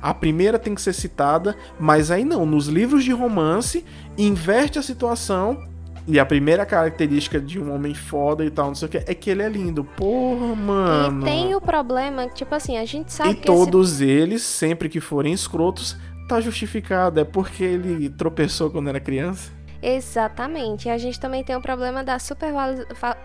A 0.00 0.14
primeira 0.14 0.58
tem 0.58 0.74
que 0.74 0.80
ser 0.80 0.94
citada, 0.94 1.54
mas 1.78 2.10
aí 2.10 2.24
não. 2.24 2.46
Nos 2.46 2.66
livros 2.66 3.04
de 3.04 3.12
romance, 3.12 3.84
inverte 4.16 4.78
a 4.78 4.82
situação. 4.82 5.62
E 6.06 6.20
a 6.20 6.24
primeira 6.26 6.64
característica 6.64 7.40
de 7.40 7.58
um 7.58 7.74
homem 7.74 7.92
foda 7.92 8.44
e 8.44 8.50
tal, 8.50 8.68
não 8.68 8.74
sei 8.74 8.86
o 8.86 8.90
que, 8.90 8.98
é 8.98 9.14
que 9.14 9.28
ele 9.28 9.42
é 9.42 9.48
lindo. 9.48 9.82
Porra, 9.84 10.54
mano. 10.54 11.22
E 11.22 11.24
tem 11.24 11.54
o 11.54 11.60
problema, 11.60 12.28
tipo 12.28 12.54
assim, 12.54 12.76
a 12.76 12.84
gente 12.84 13.12
sabe 13.12 13.30
E 13.30 13.34
que 13.34 13.40
esse 13.40 13.46
todos 13.46 14.00
eles, 14.00 14.42
sempre 14.42 14.88
que 14.88 15.00
forem 15.00 15.32
escrotos, 15.32 15.96
tá 16.28 16.40
justificado. 16.40 17.18
É 17.18 17.24
porque 17.24 17.64
ele 17.64 18.08
tropeçou 18.10 18.70
quando 18.70 18.88
era 18.88 19.00
criança. 19.00 19.50
Exatamente. 19.82 20.88
E 20.88 20.90
a 20.90 20.98
gente 20.98 21.18
também 21.18 21.42
tem 21.44 21.56
o 21.56 21.60
problema 21.60 22.02
da 22.04 22.18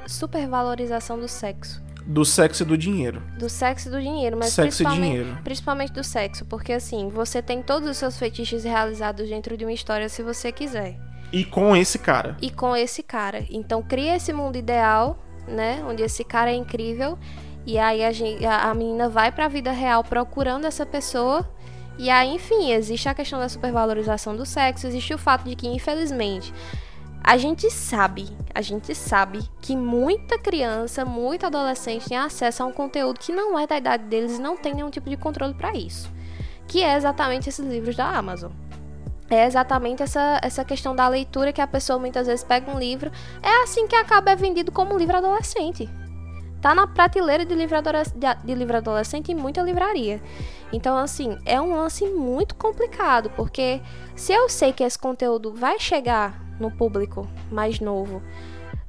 supervalorização 0.07 1.19
do 1.19 1.27
sexo. 1.27 1.81
Do 2.05 2.25
sexo 2.25 2.63
e 2.63 2.65
do 2.65 2.77
dinheiro. 2.77 3.21
Do 3.37 3.47
sexo 3.47 3.87
e 3.87 3.91
do 3.91 4.01
dinheiro, 4.01 4.35
mas 4.35 4.49
Sexo 4.49 4.81
e 4.81 4.85
principalmente, 4.85 5.11
dinheiro. 5.11 5.37
principalmente 5.43 5.93
do 5.93 6.03
sexo. 6.03 6.45
Porque 6.45 6.73
assim, 6.73 7.09
você 7.09 7.41
tem 7.43 7.61
todos 7.61 7.87
os 7.87 7.97
seus 7.97 8.17
fetiches 8.17 8.63
realizados 8.63 9.29
dentro 9.29 9.55
de 9.55 9.65
uma 9.65 9.71
história 9.71 10.09
se 10.09 10.23
você 10.23 10.51
quiser. 10.51 10.99
E 11.31 11.45
com 11.45 11.75
esse 11.75 11.97
cara. 11.97 12.35
E 12.41 12.49
com 12.51 12.75
esse 12.75 13.01
cara. 13.01 13.45
Então 13.49 13.81
cria 13.81 14.15
esse 14.15 14.33
mundo 14.33 14.57
ideal, 14.57 15.17
né? 15.47 15.83
Onde 15.87 16.03
esse 16.03 16.23
cara 16.23 16.51
é 16.51 16.55
incrível. 16.55 17.17
E 17.65 17.77
aí 17.77 18.03
a, 18.03 18.11
gen- 18.11 18.45
a- 18.45 18.69
a 18.69 18.73
menina 18.73 19.07
vai 19.07 19.31
pra 19.31 19.47
vida 19.47 19.71
real 19.71 20.03
procurando 20.03 20.65
essa 20.65 20.85
pessoa. 20.85 21.47
E 21.97 22.09
aí, 22.09 22.33
enfim, 22.33 22.71
existe 22.71 23.07
a 23.07 23.13
questão 23.13 23.39
da 23.39 23.47
supervalorização 23.47 24.35
do 24.35 24.45
sexo, 24.45 24.87
existe 24.87 25.13
o 25.13 25.17
fato 25.17 25.43
de 25.47 25.55
que, 25.55 25.67
infelizmente, 25.67 26.51
a 27.23 27.37
gente 27.37 27.69
sabe, 27.69 28.27
a 28.55 28.61
gente 28.61 28.95
sabe 28.95 29.41
que 29.61 29.75
muita 29.75 30.39
criança, 30.39 31.05
muito 31.05 31.45
adolescente 31.45 32.07
tem 32.09 32.17
acesso 32.17 32.63
a 32.63 32.65
um 32.65 32.71
conteúdo 32.71 33.19
que 33.19 33.31
não 33.31 33.59
é 33.59 33.67
da 33.67 33.77
idade 33.77 34.05
deles 34.05 34.39
e 34.39 34.41
não 34.41 34.57
tem 34.57 34.73
nenhum 34.73 34.89
tipo 34.89 35.09
de 35.09 35.17
controle 35.17 35.53
pra 35.53 35.73
isso. 35.75 36.09
Que 36.67 36.81
é 36.81 36.95
exatamente 36.95 37.49
esses 37.49 37.63
livros 37.63 37.95
da 37.95 38.07
Amazon. 38.09 38.51
É 39.35 39.45
exatamente 39.45 40.03
essa, 40.03 40.39
essa 40.43 40.63
questão 40.65 40.95
da 40.95 41.07
leitura 41.07 41.53
que 41.53 41.61
a 41.61 41.67
pessoa 41.67 41.97
muitas 41.97 42.27
vezes 42.27 42.43
pega 42.43 42.71
um 42.71 42.77
livro. 42.77 43.11
É 43.41 43.63
assim 43.63 43.87
que 43.87 43.95
acaba 43.95 44.31
é 44.31 44.35
vendido 44.35 44.71
como 44.71 44.97
livro 44.97 45.17
adolescente. 45.17 45.89
Tá 46.61 46.75
na 46.75 46.85
prateleira 46.85 47.43
de 47.43 47.55
livro, 47.55 47.75
de 48.43 48.55
livro 48.55 48.77
adolescente 48.77 49.31
em 49.31 49.35
muita 49.35 49.61
livraria. 49.63 50.21
Então, 50.71 50.95
assim, 50.95 51.37
é 51.43 51.59
um 51.59 51.75
lance 51.75 52.05
muito 52.05 52.53
complicado, 52.55 53.31
porque 53.31 53.81
se 54.15 54.31
eu 54.31 54.47
sei 54.47 54.71
que 54.71 54.83
esse 54.83 54.97
conteúdo 54.97 55.53
vai 55.53 55.79
chegar 55.79 56.39
no 56.59 56.69
público 56.69 57.27
mais 57.51 57.79
novo 57.79 58.21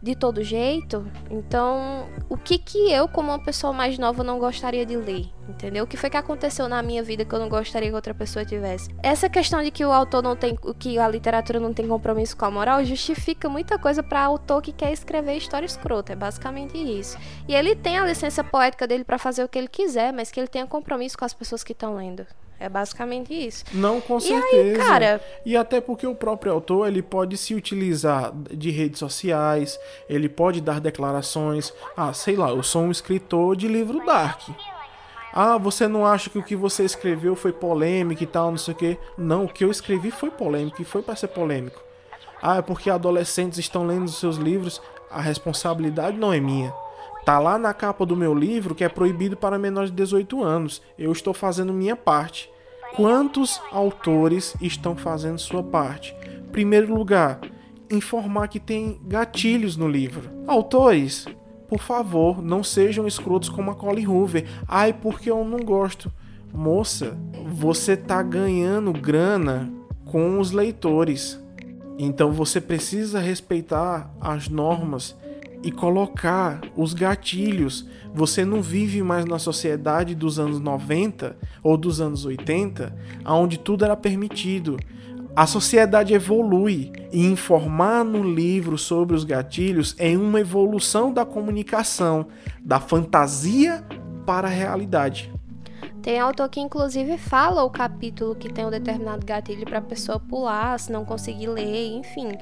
de 0.03 0.17
todo 0.17 0.43
jeito, 0.43 1.07
então 1.31 2.09
o 2.29 2.37
que 2.37 2.59
que 2.59 2.91
eu, 2.91 3.07
como 3.07 3.31
uma 3.31 3.39
pessoa 3.39 3.73
mais 3.73 3.97
nova, 3.97 4.25
não 4.25 4.37
gostaria 4.37 4.85
de 4.85 4.97
ler? 4.97 5.27
Entendeu? 5.49 5.85
O 5.85 5.87
que 5.87 5.97
foi 5.97 6.11
que 6.11 6.17
aconteceu 6.17 6.69
na 6.69 6.83
minha 6.83 7.03
vida 7.03 7.25
que 7.25 7.33
eu 7.33 7.39
não 7.39 7.49
gostaria 7.49 7.89
que 7.89 7.95
outra 7.95 8.13
pessoa 8.13 8.45
tivesse? 8.45 8.91
Essa 9.01 9.29
questão 9.29 9.63
de 9.63 9.71
que 9.71 9.85
o 9.85 9.93
autor 9.93 10.23
não 10.23 10.35
tem, 10.35 10.57
que 10.79 10.99
a 10.99 11.09
literatura 11.09 11.61
não 11.61 11.73
tem 11.73 11.87
compromisso 11.87 12.37
com 12.37 12.45
a 12.45 12.51
moral, 12.51 12.85
justifica 12.85 13.49
muita 13.49 13.79
coisa 13.79 14.03
para 14.03 14.25
autor 14.25 14.61
que 14.61 14.73
quer 14.73 14.93
escrever 14.93 15.37
história 15.37 15.67
escrota. 15.67 16.15
É 16.15 16.17
basicamente 16.17 16.77
isso. 16.77 17.17
E 17.47 17.55
ele 17.55 17.77
tem 17.77 17.97
a 17.97 18.05
licença 18.05 18.43
poética 18.43 18.89
dele 18.89 19.05
para 19.05 19.19
fazer 19.19 19.45
o 19.45 19.49
que 19.49 19.59
ele 19.59 19.69
quiser, 19.69 20.13
mas 20.13 20.33
que 20.33 20.41
ele 20.41 20.49
tenha 20.49 20.67
compromisso 20.67 21.17
com 21.17 21.25
as 21.25 21.35
pessoas 21.35 21.63
que 21.63 21.73
estão 21.73 21.95
lendo. 21.95 22.27
É 22.63 22.69
basicamente 22.69 23.35
isso. 23.35 23.65
Não, 23.73 24.01
com 24.01 24.19
e 24.19 24.21
certeza. 24.21 24.57
Aí, 24.57 24.77
cara... 24.77 25.21
E 25.45 25.57
até 25.57 25.81
porque 25.81 26.07
o 26.07 26.15
próprio 26.15 26.53
autor 26.53 26.87
ele 26.87 27.03
pode 27.03 27.37
se 27.37 27.57
utilizar 27.57 28.33
de 28.53 28.71
redes 28.71 29.01
sociais, 29.01 29.81
ele 30.09 30.29
pode 30.29 30.61
dar 30.61 30.81
declarações. 30.81 31.73
Ah, 31.97 32.13
sei 32.13 32.37
lá, 32.37 32.51
eu 32.51 32.63
sou 32.63 32.83
um 32.83 32.93
escritor 32.93 33.57
de 33.57 33.67
livro 33.67 34.07
dark. 34.07 34.43
Ah, 35.33 35.59
você 35.59 35.89
não 35.89 36.07
acha 36.07 36.31
que 36.31 36.39
o 36.39 36.43
que 36.43 36.55
você 36.55 36.85
escreveu 36.85 37.35
foi 37.35 37.53
polêmico 37.53 38.23
e 38.23 38.27
tal, 38.27 38.53
não 38.53 38.59
sei 38.59 38.75
o 38.75 38.77
quê? 38.77 38.99
Não, 39.19 39.47
o 39.47 39.49
que 39.49 39.65
eu 39.65 39.71
escrevi 39.71 40.13
foi 40.13 40.31
polêmico 40.31 40.81
e 40.81 40.85
foi 40.85 41.03
para 41.03 41.17
ser 41.17 41.29
polêmico. 41.29 41.83
Ah, 42.41 42.59
é 42.59 42.63
porque 42.63 42.91
adolescentes 42.91 43.59
estão 43.59 43.85
lendo 43.85 44.05
os 44.05 44.21
seus 44.21 44.37
livros, 44.37 44.81
a 45.11 45.21
responsabilidade 45.21 46.17
não 46.17 46.33
é 46.33 46.39
minha. 46.39 46.73
Tá 47.25 47.39
lá 47.39 47.57
na 47.57 47.75
capa 47.75 48.05
do 48.05 48.17
meu 48.17 48.33
livro 48.35 48.75
que 48.75 48.85
é 48.85 48.89
proibido 48.89 49.37
para 49.37 49.59
menores 49.59 49.91
de 49.91 49.97
18 49.97 50.45
anos. 50.45 50.81
Eu 50.97 51.11
estou 51.11 51.35
fazendo 51.35 51.73
minha 51.73 51.97
parte. 51.97 52.52
Quantos 52.97 53.59
autores 53.71 54.55
estão 54.61 54.95
fazendo 54.95 55.39
sua 55.39 55.63
parte? 55.63 56.15
Primeiro 56.51 56.95
lugar, 56.95 57.41
informar 57.91 58.49
que 58.49 58.61
tem 58.61 59.01
gatilhos 59.07 59.79
no 59.79 59.89
livro. 59.89 60.31
Autores, 60.47 61.25
por 61.69 61.81
favor, 61.81 62.43
não 62.43 62.63
sejam 62.63 63.07
escrotos 63.07 63.49
como 63.49 63.71
a 63.71 63.75
Colin 63.75 64.07
Hoover. 64.07 64.47
Ai, 64.69 64.93
porque 64.93 65.31
eu 65.31 65.43
não 65.43 65.61
gosto. 65.61 66.13
Moça, 66.53 67.17
você 67.47 67.97
tá 67.97 68.23
ganhando 68.23 68.93
grana 68.93 69.73
com 70.05 70.39
os 70.39 70.53
leitores. 70.53 71.43
Então 71.99 72.31
você 72.31 72.61
precisa 72.61 73.21
respeitar 73.21 74.15
as 74.21 74.51
normas 74.51 75.17
e 75.63 75.71
colocar 75.71 76.61
os 76.77 76.93
gatilhos. 76.93 77.87
Você 78.13 78.45
não 78.45 78.61
vive 78.61 79.03
mais 79.03 79.25
na 79.25 79.39
sociedade 79.39 80.15
dos 80.15 80.39
anos 80.39 80.61
90 80.61 81.37
ou 81.63 81.77
dos 81.77 82.01
anos 82.01 82.25
80, 82.25 82.95
onde 83.25 83.59
tudo 83.59 83.85
era 83.85 83.97
permitido. 83.97 84.77
A 85.35 85.47
sociedade 85.47 86.13
evolui 86.13 86.93
e 87.11 87.25
informar 87.25 88.05
no 88.05 88.23
livro 88.23 88.77
sobre 88.77 89.17
os 89.17 89.25
gatilhos 89.25 89.95
é 89.99 90.15
uma 90.17 90.41
evolução 90.41 91.11
da 91.11 91.25
comunicação, 91.25 92.27
da 92.61 92.79
fantasia 92.79 93.83
para 94.27 94.49
a 94.49 94.51
realidade. 94.51 95.33
Tem 96.03 96.19
autor 96.19 96.51
que 96.51 96.61
inclusive 96.61 97.17
fala 97.17 97.63
o 97.63 97.71
capítulo 97.71 98.35
que 98.35 98.53
tem 98.53 98.67
um 98.67 98.71
determinado 98.71 99.25
gatilho 99.25 99.65
para 99.65 99.79
a 99.79 99.83
pessoa 99.83 100.21
pular, 100.21 100.79
se 100.79 100.93
não 100.93 101.05
conseguir 101.05 101.47
ler, 101.47 101.97
enfim 101.97 102.37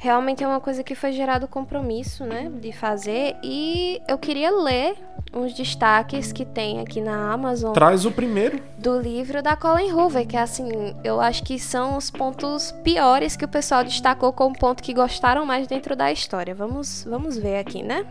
realmente 0.00 0.42
é 0.42 0.48
uma 0.48 0.60
coisa 0.60 0.82
que 0.82 0.94
foi 0.94 1.12
gerado 1.12 1.46
compromisso, 1.46 2.24
né, 2.24 2.50
de 2.58 2.72
fazer. 2.72 3.36
E 3.42 4.00
eu 4.08 4.16
queria 4.16 4.50
ler 4.50 4.96
uns 5.32 5.52
destaques 5.52 6.32
que 6.32 6.46
tem 6.46 6.80
aqui 6.80 7.02
na 7.02 7.30
Amazon. 7.30 7.74
Traz 7.74 8.06
o 8.06 8.10
primeiro. 8.10 8.62
Do 8.78 8.98
livro 8.98 9.42
da 9.42 9.54
Colin 9.54 9.92
Hoover, 9.92 10.26
que 10.26 10.38
é 10.38 10.40
assim, 10.40 10.96
eu 11.04 11.20
acho 11.20 11.44
que 11.44 11.58
são 11.58 11.98
os 11.98 12.10
pontos 12.10 12.72
piores 12.82 13.36
que 13.36 13.44
o 13.44 13.48
pessoal 13.48 13.84
destacou 13.84 14.32
como 14.32 14.58
ponto 14.58 14.82
que 14.82 14.94
gostaram 14.94 15.44
mais 15.44 15.66
dentro 15.66 15.94
da 15.94 16.10
história. 16.10 16.54
Vamos, 16.54 17.04
vamos 17.06 17.36
ver 17.36 17.58
aqui, 17.58 17.82
né? 17.82 18.06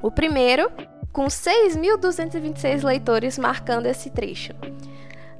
O 0.00 0.10
primeiro, 0.10 0.72
com 1.12 1.26
6.226 1.26 2.82
leitores 2.82 3.38
marcando 3.38 3.84
esse 3.84 4.08
trecho. 4.08 4.54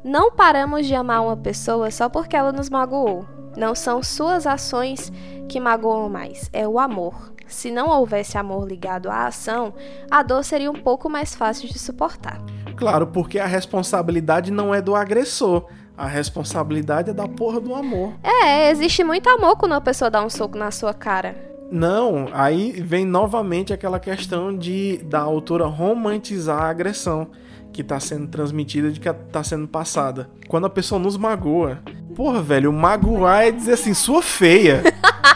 Não 0.05 0.33
paramos 0.33 0.87
de 0.87 0.95
amar 0.95 1.23
uma 1.23 1.39
pessoa 1.39 1.91
só 1.91 2.11
porque 2.11 2.37
ela 2.37 2.53
nos 2.53 2.69
magoou. 2.69 3.40
Não 3.57 3.75
são 3.75 4.03
suas 4.03 4.47
ações 4.47 5.13
que 5.49 5.59
magoam 5.61 6.09
mais, 6.09 6.49
é 6.53 6.67
o 6.67 6.79
amor. 6.79 7.33
Se 7.47 7.71
não 7.71 7.89
houvesse 7.89 8.39
amor 8.39 8.67
ligado 8.67 9.11
à 9.11 9.27
ação, 9.27 9.75
a 10.09 10.23
dor 10.23 10.45
seria 10.45 10.71
um 10.71 10.81
pouco 10.81 11.11
mais 11.11 11.35
fácil 11.35 11.69
de 11.69 11.79
suportar. 11.79 12.41
Claro, 12.77 13.09
porque 13.09 13.39
a 13.39 13.47
responsabilidade 13.47 14.53
não 14.53 14.73
é 14.73 14.81
do 14.81 14.95
agressor. 14.95 15.67
A 15.99 16.07
responsabilidade 16.07 17.11
é 17.11 17.13
da 17.13 17.29
porra 17.29 17.61
do 17.61 17.75
amor. 17.75 18.15
É, 18.23 18.71
existe 18.71 19.03
muito 19.05 19.29
amor 19.29 19.57
quando 19.57 19.73
a 19.73 19.81
pessoa 19.81 20.11
dá 20.11 20.25
um 20.25 20.31
soco 20.31 20.57
na 20.57 20.71
sua 20.71 20.95
cara. 20.95 21.37
Não, 21.71 22.29
aí 22.33 22.73
vem 22.73 23.05
novamente 23.05 23.73
aquela 23.73 24.01
questão 24.01 24.57
de 24.57 24.99
da 25.05 25.21
autora 25.21 25.67
romantizar 25.67 26.63
a 26.63 26.71
agressão 26.71 27.29
que 27.73 27.83
está 27.83 28.01
sendo 28.01 28.27
transmitida, 28.29 28.91
de 28.91 28.99
que 28.99 29.09
está 29.09 29.45
sendo 29.45 29.69
passada. 29.69 30.29
Quando 30.49 30.67
a 30.67 30.71
pessoa 30.71 30.99
nos 30.99 31.17
magoa, 31.17 31.79
porra, 32.15 32.43
velho, 32.43 32.73
magoar 32.73 33.45
é 33.45 33.51
dizer 33.51 33.75
assim, 33.75 33.95
sua 33.95 34.23
feia. 34.23 34.83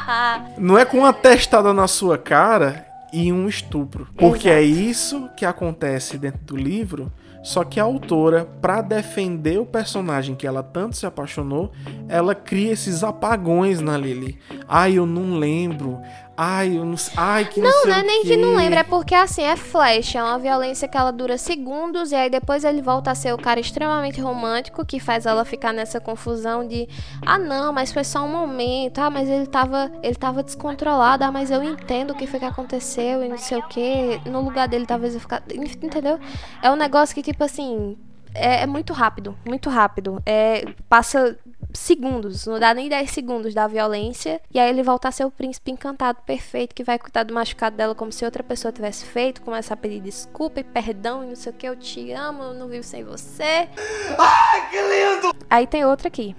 Não 0.58 0.78
é 0.78 0.84
com 0.84 0.98
uma 0.98 1.12
testada 1.12 1.72
na 1.72 1.86
sua 1.86 2.18
cara 2.18 2.86
e 3.12 3.32
um 3.32 3.48
estupro. 3.48 4.08
Porque 4.16 4.48
é 4.48 4.62
Exato. 4.62 4.80
é 4.80 4.90
isso 4.90 5.30
que 5.36 5.44
acontece 5.44 6.18
dentro 6.18 6.40
do 6.44 6.56
livro. 6.56 7.12
Só 7.44 7.62
que 7.62 7.78
a 7.78 7.82
autora, 7.82 8.46
para 8.62 8.80
defender 8.80 9.58
o 9.58 9.66
personagem 9.66 10.34
que 10.34 10.46
ela 10.46 10.62
tanto 10.62 10.96
se 10.96 11.04
apaixonou, 11.04 11.72
ela 12.08 12.34
cria 12.34 12.72
esses 12.72 13.04
apagões 13.04 13.82
na 13.82 13.98
Lily. 13.98 14.38
Ai, 14.66 14.94
eu 14.94 15.04
não 15.04 15.38
lembro. 15.38 16.00
Ai, 16.37 16.76
eu 16.76 16.85
não 16.85 16.97
Ai, 17.16 17.45
que 17.45 17.61
não 17.61 17.70
Não, 17.70 17.87
não 17.87 17.95
é 17.95 18.03
nem 18.03 18.24
que 18.24 18.37
não 18.37 18.57
lembra, 18.57 18.80
é 18.80 18.82
porque 18.82 19.14
assim, 19.14 19.43
é 19.43 19.57
flash, 19.57 20.16
é 20.16 20.22
uma 20.22 20.39
violência 20.39 20.89
que 20.89 20.97
ela 20.97 21.12
dura 21.12 21.39
segundos 21.39 22.11
e 22.11 22.14
aí 22.16 22.28
depois 22.28 22.64
ele 22.64 22.82
volta 22.82 23.12
a 23.12 23.14
ser 23.14 23.32
o 23.32 23.39
cara 23.39 23.61
extremamente 23.61 24.20
romântico 24.20 24.85
que 24.85 24.99
faz 24.99 25.26
ela 25.26 25.45
ficar 25.45 25.72
nessa 25.72 26.01
confusão 26.01 26.66
de 26.66 26.89
ah, 27.24 27.39
não, 27.39 27.72
mas 27.72 27.93
foi 27.93 28.03
só 28.03 28.24
um 28.24 28.28
momento. 28.28 28.99
Ah, 28.99 29.11
mas 29.11 29.28
ele 29.28 29.47
tava, 29.47 29.93
ele 30.03 30.14
tava 30.16 30.43
descontrolado. 30.43 31.24
Ah, 31.24 31.30
mas 31.30 31.51
eu 31.51 31.62
entendo 31.62 32.11
o 32.11 32.14
que 32.14 32.26
foi 32.26 32.41
que 32.41 32.47
aconteceu 32.47 33.22
e 33.22 33.28
não 33.28 33.39
sei 33.39 33.59
o 33.59 33.68
que. 33.68 34.20
No 34.28 34.41
lugar 34.41 34.66
dele 34.66 34.87
talvez 34.87 35.14
eu 35.14 35.20
ficar, 35.20 35.43
entendeu? 35.51 36.18
É 36.62 36.70
um 36.70 36.76
negócio 36.76 37.14
que 37.14 37.22
tipo 37.22 37.45
assim, 37.45 37.97
é, 38.35 38.62
é 38.62 38.66
muito 38.66 38.93
rápido, 38.93 39.37
muito 39.47 39.70
rápido. 39.70 40.20
É, 40.26 40.64
passa 40.89 41.39
segundos, 41.78 42.46
não 42.46 42.58
dá 42.58 42.72
nem 42.72 42.88
10 42.88 43.10
segundos 43.10 43.54
da 43.54 43.66
violência, 43.66 44.40
e 44.52 44.58
aí 44.58 44.68
ele 44.68 44.82
volta 44.82 45.08
a 45.08 45.12
ser 45.12 45.24
o 45.24 45.30
príncipe 45.30 45.70
encantado 45.70 46.18
perfeito 46.24 46.74
que 46.74 46.84
vai 46.84 46.98
cuidar 46.98 47.24
do 47.24 47.34
machucado 47.34 47.76
dela 47.76 47.94
como 47.94 48.12
se 48.12 48.24
outra 48.24 48.42
pessoa 48.42 48.72
tivesse 48.72 49.04
feito, 49.04 49.42
começa 49.42 49.74
a 49.74 49.76
pedir 49.76 50.00
desculpa 50.00 50.60
e 50.60 50.64
perdão 50.64 51.24
e 51.24 51.28
não 51.28 51.36
sei 51.36 51.52
o 51.52 51.54
que, 51.54 51.68
eu 51.68 51.76
te 51.76 52.12
amo, 52.12 52.42
eu 52.42 52.54
não 52.54 52.68
vivo 52.68 52.84
sem 52.84 53.04
você. 53.04 53.68
Ai, 54.18 54.70
que 54.70 54.76
lindo! 54.76 55.34
Aí 55.50 55.66
tem 55.66 55.84
outra 55.84 56.08
aqui. 56.08 56.34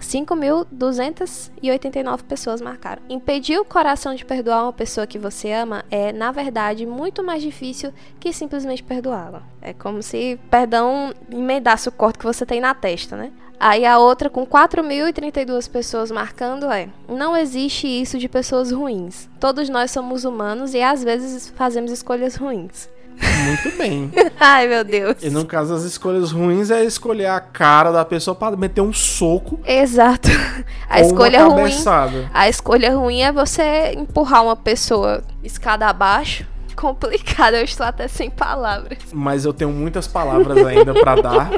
5.289 0.00 2.22
pessoas 2.22 2.60
marcaram. 2.60 3.02
Impedir 3.08 3.58
o 3.58 3.64
coração 3.64 4.14
de 4.14 4.24
perdoar 4.24 4.62
uma 4.64 4.72
pessoa 4.72 5.06
que 5.06 5.18
você 5.18 5.52
ama 5.52 5.84
é, 5.90 6.12
na 6.12 6.30
verdade, 6.30 6.86
muito 6.86 7.24
mais 7.24 7.42
difícil 7.42 7.92
que 8.18 8.32
simplesmente 8.32 8.82
perdoá-la. 8.82 9.42
É 9.60 9.72
como 9.72 10.02
se 10.02 10.38
perdão 10.50 11.12
emendasse 11.30 11.88
o 11.88 11.92
corte 11.92 12.18
que 12.18 12.24
você 12.24 12.46
tem 12.46 12.60
na 12.60 12.74
testa, 12.74 13.16
né? 13.16 13.32
Aí 13.60 13.84
a 13.84 13.98
outra, 13.98 14.30
com 14.30 14.46
4.032 14.46 15.68
pessoas 15.70 16.10
marcando, 16.10 16.70
é: 16.70 16.88
Não 17.08 17.36
existe 17.36 17.86
isso 17.86 18.18
de 18.18 18.28
pessoas 18.28 18.70
ruins. 18.70 19.28
Todos 19.40 19.68
nós 19.68 19.90
somos 19.90 20.24
humanos 20.24 20.74
e 20.74 20.82
às 20.82 21.02
vezes 21.02 21.52
fazemos 21.56 21.90
escolhas 21.90 22.36
ruins. 22.36 22.88
Muito 23.20 23.76
bem. 23.76 24.12
Ai, 24.38 24.68
meu 24.68 24.84
Deus. 24.84 25.16
E 25.22 25.28
no 25.28 25.44
caso, 25.44 25.74
as 25.74 25.82
escolhas 25.82 26.30
ruins 26.30 26.70
é 26.70 26.84
escolher 26.84 27.26
a 27.26 27.40
cara 27.40 27.90
da 27.90 28.04
pessoa 28.04 28.34
para 28.34 28.56
meter 28.56 28.80
um 28.80 28.92
soco. 28.92 29.58
Exato. 29.66 30.28
A 30.88 31.00
escolha 31.00 31.44
ruim. 31.44 31.72
A 32.32 32.48
escolha 32.48 32.94
ruim 32.94 33.22
é 33.22 33.32
você 33.32 33.92
empurrar 33.96 34.44
uma 34.44 34.54
pessoa 34.54 35.24
escada 35.42 35.86
abaixo 35.86 36.46
complicado, 36.78 37.54
eu 37.54 37.64
estou 37.64 37.84
até 37.84 38.06
sem 38.06 38.30
palavras. 38.30 38.98
Mas 39.12 39.44
eu 39.44 39.52
tenho 39.52 39.72
muitas 39.72 40.06
palavras 40.06 40.64
ainda 40.64 40.94
para 40.94 41.20
dar. 41.20 41.50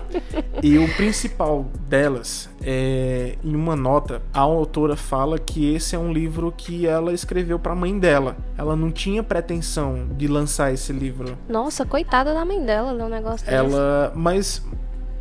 E 0.63 0.79
o 0.79 0.95
principal 0.97 1.67
delas 1.89 2.49
é 2.63 3.37
em 3.45 3.55
uma 3.55 3.77
nota, 3.77 4.23
a 4.33 4.41
autora 4.41 4.97
fala 4.97 5.39
que 5.39 5.75
esse 5.75 5.95
é 5.95 5.99
um 5.99 6.13
livro 6.13 6.53
que 6.57 6.87
ela 6.87 7.13
escreveu 7.13 7.59
para 7.59 7.73
a 7.73 7.77
mãe 7.77 7.99
dela. 7.99 8.37
Ela 8.57 8.75
não 8.75 8.91
tinha 8.91 9.23
pretensão 9.23 10.09
de 10.17 10.27
lançar 10.27 10.73
esse 10.73 10.93
livro. 10.93 11.37
Nossa, 11.49 11.85
coitada 11.85 12.33
da 12.33 12.45
mãe 12.45 12.65
dela, 12.65 12.93
ler 12.93 13.05
um 13.05 13.09
negócio 13.09 13.49
Ela, 13.49 14.09
desse. 14.09 14.19
mas 14.19 14.63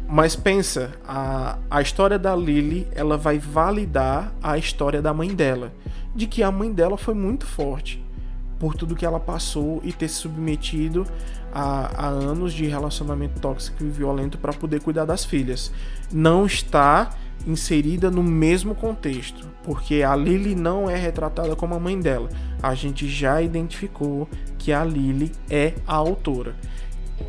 Mas 0.07 0.35
pensa, 0.35 0.91
a, 1.07 1.57
a 1.69 1.81
história 1.81 2.17
da 2.17 2.35
Lily, 2.35 2.87
ela 2.95 3.17
vai 3.17 3.37
validar 3.37 4.33
a 4.41 4.57
história 4.57 5.01
da 5.01 5.13
mãe 5.13 5.33
dela. 5.35 5.71
De 6.15 6.25
que 6.25 6.41
a 6.41 6.51
mãe 6.51 6.71
dela 6.71 6.97
foi 6.97 7.13
muito 7.13 7.45
forte 7.45 8.03
por 8.59 8.75
tudo 8.75 8.95
que 8.95 9.05
ela 9.05 9.19
passou 9.19 9.79
e 9.83 9.93
ter 9.93 10.09
se 10.09 10.15
submetido 10.15 11.05
a, 11.51 12.05
a 12.05 12.07
anos 12.07 12.53
de 12.53 12.67
relacionamento 12.67 13.39
tóxico 13.39 13.83
e 13.83 13.87
violento 13.89 14.37
para 14.37 14.53
poder 14.53 14.81
cuidar 14.81 15.05
das 15.05 15.23
filhas. 15.25 15.71
Não 16.11 16.45
está 16.45 17.09
inserida 17.47 18.11
no 18.11 18.21
mesmo 18.21 18.75
contexto, 18.75 19.47
porque 19.63 20.03
a 20.03 20.13
Lily 20.15 20.55
não 20.55 20.89
é 20.89 20.95
retratada 20.97 21.55
como 21.55 21.73
a 21.73 21.79
mãe 21.79 21.97
dela. 21.99 22.29
A 22.61 22.75
gente 22.75 23.07
já 23.07 23.41
identificou 23.41 24.27
que 24.57 24.73
a 24.73 24.83
Lily 24.83 25.31
é 25.49 25.73
a 25.87 25.95
autora. 25.95 26.53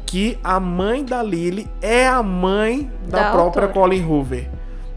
Que 0.07 0.37
a 0.43 0.59
mãe 0.59 1.05
da 1.05 1.22
Lily 1.22 1.68
é 1.81 2.09
a 2.09 2.22
mãe 2.22 2.91
da, 3.09 3.24
Da 3.24 3.31
própria 3.33 3.66
autora. 3.66 3.68
Colin 3.68 4.05
Hoover, 4.05 4.51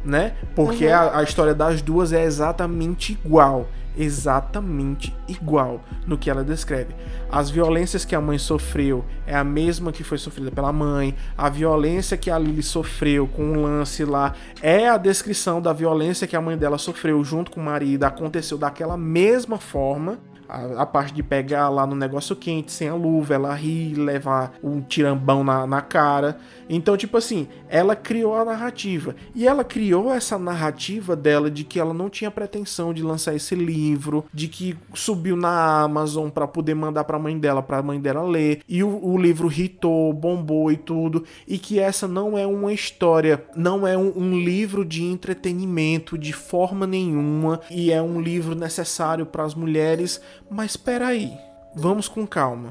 né? 0.03 0.33
Porque 0.55 0.87
Uhum. 0.87 0.93
a, 0.93 1.19
a 1.19 1.23
história 1.23 1.53
das 1.53 1.81
duas 1.81 2.11
é 2.11 2.23
exatamente 2.23 3.13
igual. 3.23 3.67
Exatamente 3.97 5.15
igual 5.27 5.81
no 6.07 6.17
que 6.17 6.29
ela 6.29 6.43
descreve. 6.43 6.95
As 7.31 7.49
violências 7.49 8.05
que 8.05 8.15
a 8.15 8.21
mãe 8.21 8.37
sofreu 8.37 9.05
é 9.25 9.35
a 9.35 9.43
mesma 9.43 9.91
que 9.91 10.03
foi 10.03 10.17
sofrida 10.17 10.51
pela 10.51 10.73
mãe. 10.73 11.15
A 11.37 11.49
violência 11.49 12.17
que 12.17 12.31
a 12.31 12.37
Lily 12.37 12.63
sofreu 12.63 13.27
com 13.27 13.51
o 13.51 13.61
lance 13.61 14.03
lá 14.03 14.33
é 14.61 14.89
a 14.89 14.97
descrição 14.97 15.61
da 15.61 15.73
violência 15.73 16.27
que 16.27 16.35
a 16.35 16.41
mãe 16.41 16.57
dela 16.57 16.77
sofreu 16.77 17.23
junto 17.23 17.51
com 17.51 17.59
o 17.59 17.63
marido. 17.63 18.03
Aconteceu 18.03 18.57
daquela 18.57 18.97
mesma 18.97 19.57
forma. 19.57 20.19
A, 20.53 20.83
a 20.83 20.85
parte 20.85 21.15
de 21.15 21.23
pegar 21.23 21.67
lá 21.69 21.87
no 21.87 21.95
negócio 21.95 22.35
quente, 22.35 22.71
sem 22.71 22.87
a 22.87 22.93
luva, 22.93 23.33
ela 23.33 23.55
rir, 23.55 23.95
levar 23.95 24.53
um 24.63 24.79
tirambão 24.81 25.43
na, 25.43 25.65
na 25.65 25.81
cara. 25.81 26.37
Então, 26.69 26.95
tipo 26.95 27.17
assim, 27.17 27.47
ela 27.67 27.95
criou 27.95 28.35
a 28.35 28.45
narrativa. 28.45 29.15
E 29.33 29.47
ela 29.47 29.63
criou 29.63 30.13
essa 30.13 30.37
narrativa 30.37 31.15
dela 31.15 31.49
de 31.49 31.63
que 31.63 31.79
ela 31.79 31.93
não 31.93 32.09
tinha 32.09 32.29
pretensão 32.29 32.93
de 32.93 33.01
lançar 33.01 33.35
esse 33.35 33.55
livro, 33.55 34.25
de 34.31 34.47
que 34.47 34.77
subiu 34.93 35.35
na 35.35 35.81
Amazon 35.81 36.29
pra 36.29 36.47
poder 36.47 36.75
mandar 36.75 37.03
pra 37.03 37.17
mãe 37.17 37.37
dela, 37.37 37.63
pra 37.63 37.81
mãe 37.81 37.99
dela 37.99 38.21
ler. 38.21 38.61
E 38.69 38.83
o, 38.83 39.03
o 39.03 39.17
livro 39.17 39.51
hitou, 39.51 40.13
bombou 40.13 40.71
e 40.71 40.77
tudo. 40.77 41.23
E 41.47 41.57
que 41.57 41.79
essa 41.79 42.07
não 42.07 42.37
é 42.37 42.45
uma 42.45 42.71
história, 42.71 43.43
não 43.55 43.87
é 43.87 43.97
um, 43.97 44.13
um 44.15 44.39
livro 44.39 44.85
de 44.85 45.03
entretenimento 45.03 46.15
de 46.15 46.31
forma 46.31 46.85
nenhuma. 46.85 47.59
E 47.71 47.91
é 47.91 48.01
um 48.01 48.21
livro 48.21 48.53
necessário 48.53 49.25
para 49.25 49.43
as 49.43 49.55
mulheres. 49.55 50.21
Mas 50.53 50.77
peraí, 50.77 51.35
vamos 51.73 52.07
com 52.07 52.27
calma. 52.27 52.69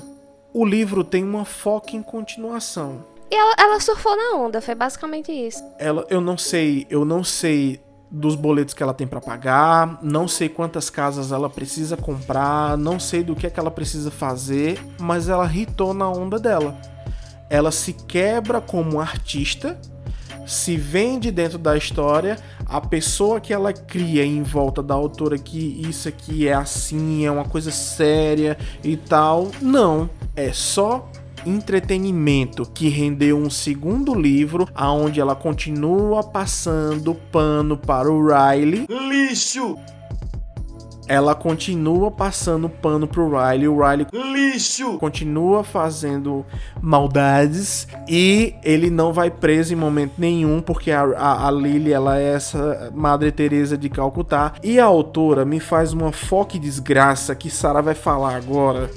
O 0.55 0.65
livro 0.65 1.03
tem 1.03 1.25
uma 1.25 1.45
foca 1.45 1.97
em 1.97 2.03
continuação. 2.03 3.05
E 3.29 3.35
ela, 3.35 3.55
ela 3.59 3.81
surfou 3.81 4.17
na 4.17 4.37
onda, 4.37 4.61
foi 4.61 4.77
basicamente 4.77 5.33
isso. 5.33 5.61
Ela, 5.81 6.07
eu 6.09 6.21
não 6.21 6.39
sei, 6.39 6.87
eu 6.89 7.05
não 7.05 7.25
sei 7.25 7.83
dos 8.09 8.37
boletos 8.37 8.73
que 8.73 8.85
ela 8.85 8.95
tem 8.95 9.07
pra 9.07 9.21
pagar, 9.21 9.99
não 10.01 10.29
sei 10.29 10.49
quantas 10.49 10.89
casas 10.91 11.33
ela 11.33 11.51
precisa 11.51 11.97
comprar, 11.97 12.79
não 12.79 13.01
sei 13.01 13.25
do 13.25 13.35
que 13.35 13.49
é 13.49 13.51
que 13.51 13.59
ela 13.59 13.71
precisa 13.71 14.13
fazer, 14.13 14.79
mas 15.01 15.29
ela 15.29 15.53
hitou 15.53 15.93
na 15.93 16.09
onda 16.09 16.39
dela. 16.39 16.81
Ela 17.51 17.73
se 17.73 17.95
quebra 17.95 18.61
como 18.61 19.01
artista, 19.01 19.77
se 20.47 20.77
vende 20.77 21.31
dentro 21.31 21.59
da 21.59 21.77
história, 21.77 22.37
a 22.67 22.81
pessoa 22.81 23.41
que 23.41 23.53
ela 23.53 23.73
cria 23.73 24.25
em 24.25 24.43
volta 24.43 24.83
da 24.83 24.95
autora 24.95 25.39
que 25.39 25.83
isso 25.89 26.09
aqui 26.09 26.49
é 26.49 26.55
assim, 26.55 27.25
é 27.25 27.31
uma 27.31 27.45
coisa 27.45 27.71
séria 27.71 28.57
e 28.83 28.97
tal, 28.97 29.51
não, 29.61 30.09
é 30.35 30.53
só 30.53 31.09
entretenimento 31.45 32.65
que 32.65 32.89
rendeu 32.89 33.37
um 33.37 33.51
segundo 33.51 34.15
livro 34.15 34.69
aonde 34.75 35.21
ela 35.21 35.35
continua 35.35 36.23
passando 36.23 37.15
pano 37.15 37.77
para 37.77 38.11
o 38.11 38.25
Riley. 38.25 38.87
Lixo! 38.89 39.77
Ela 41.09 41.35
continua 41.35 42.11
passando 42.11 42.69
pano 42.69 43.07
pro 43.07 43.29
Riley, 43.29 43.69
o 43.69 43.77
Riley 43.85 44.07
Lixo! 44.13 44.99
continua 44.99 45.65
fazendo 45.65 46.47
maldades 46.81 47.89
e 48.09 48.55
ele 48.63 48.89
não 48.89 49.13
vai 49.13 49.31
preso 49.31 49.73
em 49.73 49.77
momento 49.77 50.15
nenhum 50.17 50.61
porque 50.61 50.91
a, 50.93 51.03
a, 51.03 51.49
a 51.49 51.51
Lily 51.51 51.93
ela 51.93 52.19
é 52.19 52.35
essa 52.35 52.91
Madre 52.95 53.33
Teresa 53.33 53.77
de 53.77 53.89
Calcutá 53.89 54.53
e 54.63 54.79
a 54.79 54.85
autora 54.85 55.45
me 55.45 55.59
faz 55.59 55.93
uma 55.93 56.13
foque 56.13 56.59
desgraça 56.59 57.35
que 57.35 57.51
Sara 57.51 57.83
vai 57.83 57.95
falar 57.95 58.37
agora. 58.37 58.89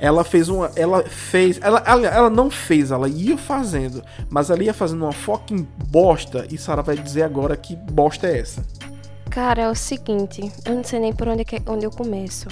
Ela 0.00 0.24
fez 0.24 0.48
uma. 0.48 0.70
Ela 0.74 1.02
fez. 1.02 1.60
Ela, 1.60 1.82
ela, 1.86 2.06
ela 2.06 2.30
não 2.30 2.50
fez, 2.50 2.90
ela 2.90 3.06
ia 3.06 3.36
fazendo. 3.36 4.02
Mas 4.30 4.48
ela 4.48 4.64
ia 4.64 4.72
fazendo 4.72 5.04
uma 5.04 5.12
fucking 5.12 5.68
bosta. 5.88 6.46
E 6.50 6.56
Sara 6.56 6.80
vai 6.80 6.96
dizer 6.96 7.22
agora 7.22 7.54
que 7.54 7.76
bosta 7.76 8.26
é 8.26 8.38
essa. 8.38 8.64
Cara, 9.30 9.62
é 9.62 9.68
o 9.68 9.74
seguinte, 9.74 10.52
eu 10.64 10.74
não 10.74 10.84
sei 10.84 10.98
nem 10.98 11.12
por 11.12 11.28
onde, 11.28 11.44
que- 11.44 11.62
onde 11.66 11.84
eu 11.86 11.90
começo. 11.90 12.48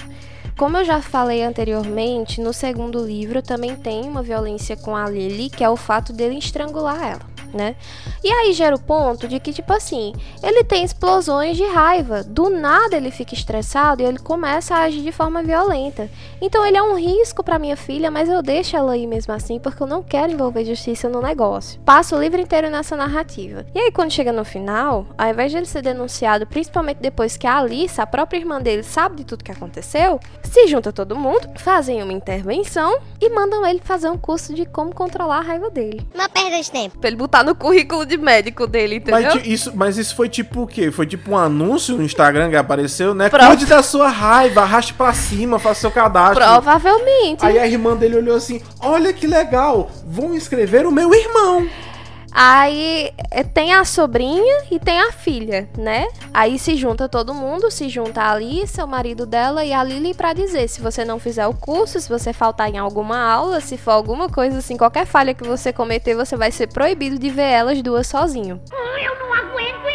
Como 0.57 0.77
eu 0.77 0.85
já 0.85 1.01
falei 1.01 1.43
anteriormente, 1.43 2.41
no 2.41 2.53
segundo 2.53 3.05
livro 3.05 3.41
também 3.41 3.75
tem 3.75 4.03
uma 4.03 4.21
violência 4.23 4.75
com 4.77 4.95
a 4.95 5.09
Lily, 5.09 5.49
que 5.49 5.63
é 5.63 5.69
o 5.69 5.75
fato 5.77 6.11
dele 6.13 6.37
estrangular 6.37 7.01
ela, 7.03 7.21
né? 7.53 7.75
E 8.23 8.31
aí 8.31 8.53
gera 8.53 8.75
o 8.75 8.79
ponto 8.79 9.27
de 9.27 9.39
que, 9.39 9.53
tipo 9.53 9.71
assim, 9.73 10.13
ele 10.41 10.63
tem 10.63 10.83
explosões 10.83 11.57
de 11.57 11.65
raiva. 11.65 12.23
Do 12.23 12.49
nada 12.49 12.97
ele 12.97 13.11
fica 13.11 13.33
estressado 13.33 14.01
e 14.01 14.05
ele 14.05 14.19
começa 14.19 14.75
a 14.75 14.83
agir 14.83 15.01
de 15.01 15.11
forma 15.11 15.43
violenta. 15.43 16.09
Então 16.41 16.65
ele 16.65 16.77
é 16.77 16.83
um 16.83 16.95
risco 16.95 17.43
pra 17.43 17.59
minha 17.59 17.77
filha, 17.77 18.11
mas 18.11 18.29
eu 18.29 18.41
deixo 18.41 18.75
ela 18.75 18.97
ir 18.97 19.07
mesmo 19.07 19.33
assim, 19.33 19.59
porque 19.59 19.81
eu 19.81 19.87
não 19.87 20.03
quero 20.03 20.31
envolver 20.31 20.65
justiça 20.65 21.09
no 21.09 21.21
negócio. 21.21 21.79
Passo 21.81 22.15
o 22.15 22.19
livro 22.19 22.39
inteiro 22.39 22.69
nessa 22.69 22.95
narrativa. 22.95 23.65
E 23.73 23.79
aí, 23.79 23.91
quando 23.91 24.11
chega 24.11 24.31
no 24.31 24.45
final, 24.45 25.05
ao 25.17 25.29
invés 25.29 25.51
de 25.51 25.57
ele 25.57 25.65
ser 25.65 25.81
denunciado, 25.81 26.45
principalmente 26.47 26.97
depois 26.97 27.37
que 27.37 27.47
a 27.47 27.57
Alice, 27.57 27.99
a 27.99 28.07
própria 28.07 28.39
irmã 28.39 28.61
dele, 28.61 28.83
sabe 28.83 29.17
de 29.17 29.25
tudo 29.25 29.43
que 29.43 29.51
aconteceu, 29.51 30.19
se 30.43 30.67
junta 30.67 30.91
todo 30.91 31.15
mundo, 31.15 31.49
fazem 31.57 32.01
uma 32.01 32.13
intervenção 32.13 32.99
e 33.21 33.29
mandam 33.29 33.65
ele 33.65 33.81
fazer 33.83 34.09
um 34.09 34.17
curso 34.17 34.53
de 34.53 34.65
como 34.65 34.93
controlar 34.93 35.39
a 35.39 35.41
raiva 35.41 35.69
dele. 35.69 36.07
Uma 36.13 36.29
perda 36.29 36.61
de 36.61 36.71
tempo. 36.71 36.97
Pra 36.97 37.09
ele 37.09 37.17
botar 37.17 37.38
no 37.43 37.55
currículo 37.55 38.05
de 38.05 38.17
médico 38.17 38.65
dele, 38.67 38.95
entendeu? 38.95 39.31
Mas 39.35 39.45
isso, 39.47 39.71
mas 39.75 39.97
isso 39.97 40.15
foi 40.15 40.29
tipo 40.29 40.63
o 40.63 40.67
quê? 40.67 40.91
Foi 40.91 41.05
tipo 41.05 41.31
um 41.31 41.37
anúncio 41.37 41.95
no 41.97 42.03
Instagram 42.03 42.49
que 42.49 42.55
apareceu, 42.55 43.13
né? 43.13 43.29
Prova- 43.29 43.47
Cuide 43.47 43.65
da 43.65 43.81
sua 43.83 44.07
raiva, 44.09 44.61
arraste 44.61 44.93
pra 44.93 45.13
cima, 45.13 45.59
faça 45.59 45.81
seu 45.81 45.91
cadastro. 45.91 46.43
Provavelmente. 46.43 47.45
Aí 47.45 47.57
a 47.59 47.67
irmã 47.67 47.95
dele 47.95 48.17
olhou 48.17 48.35
assim: 48.35 48.61
Olha 48.81 49.11
que 49.13 49.27
legal, 49.27 49.89
vou 50.05 50.33
inscrever 50.35 50.85
o 50.85 50.91
meu 50.91 51.13
irmão. 51.13 51.67
Aí 52.31 53.11
eh, 53.31 53.43
tem 53.43 53.73
a 53.73 53.83
sobrinha 53.83 54.63
e 54.71 54.79
tem 54.79 54.99
a 55.01 55.11
filha, 55.11 55.69
né? 55.77 56.07
Aí 56.33 56.59
se 56.59 56.75
junta 56.75 57.09
todo 57.09 57.33
mundo, 57.33 57.71
se 57.71 57.89
junta 57.89 58.21
a 58.21 58.31
Alice, 58.31 58.81
o 58.81 58.87
marido 58.87 59.25
dela 59.25 59.65
e 59.65 59.73
a 59.73 59.83
Lily 59.83 60.13
pra 60.13 60.33
dizer 60.33 60.67
se 60.67 60.81
você 60.81 61.03
não 61.03 61.19
fizer 61.19 61.47
o 61.47 61.53
curso, 61.53 61.99
se 61.99 62.09
você 62.09 62.31
faltar 62.31 62.69
em 62.69 62.77
alguma 62.77 63.19
aula, 63.19 63.59
se 63.61 63.77
for 63.77 63.91
alguma 63.91 64.29
coisa 64.29 64.59
assim, 64.59 64.77
qualquer 64.77 65.05
falha 65.05 65.33
que 65.33 65.43
você 65.43 65.73
cometer, 65.73 66.15
você 66.15 66.35
vai 66.37 66.51
ser 66.51 66.67
proibido 66.67 67.17
de 67.17 67.29
ver 67.29 67.51
elas 67.51 67.81
duas 67.81 68.07
sozinho. 68.07 68.61
Eu 68.71 69.19
não 69.19 69.33
aguento, 69.33 69.88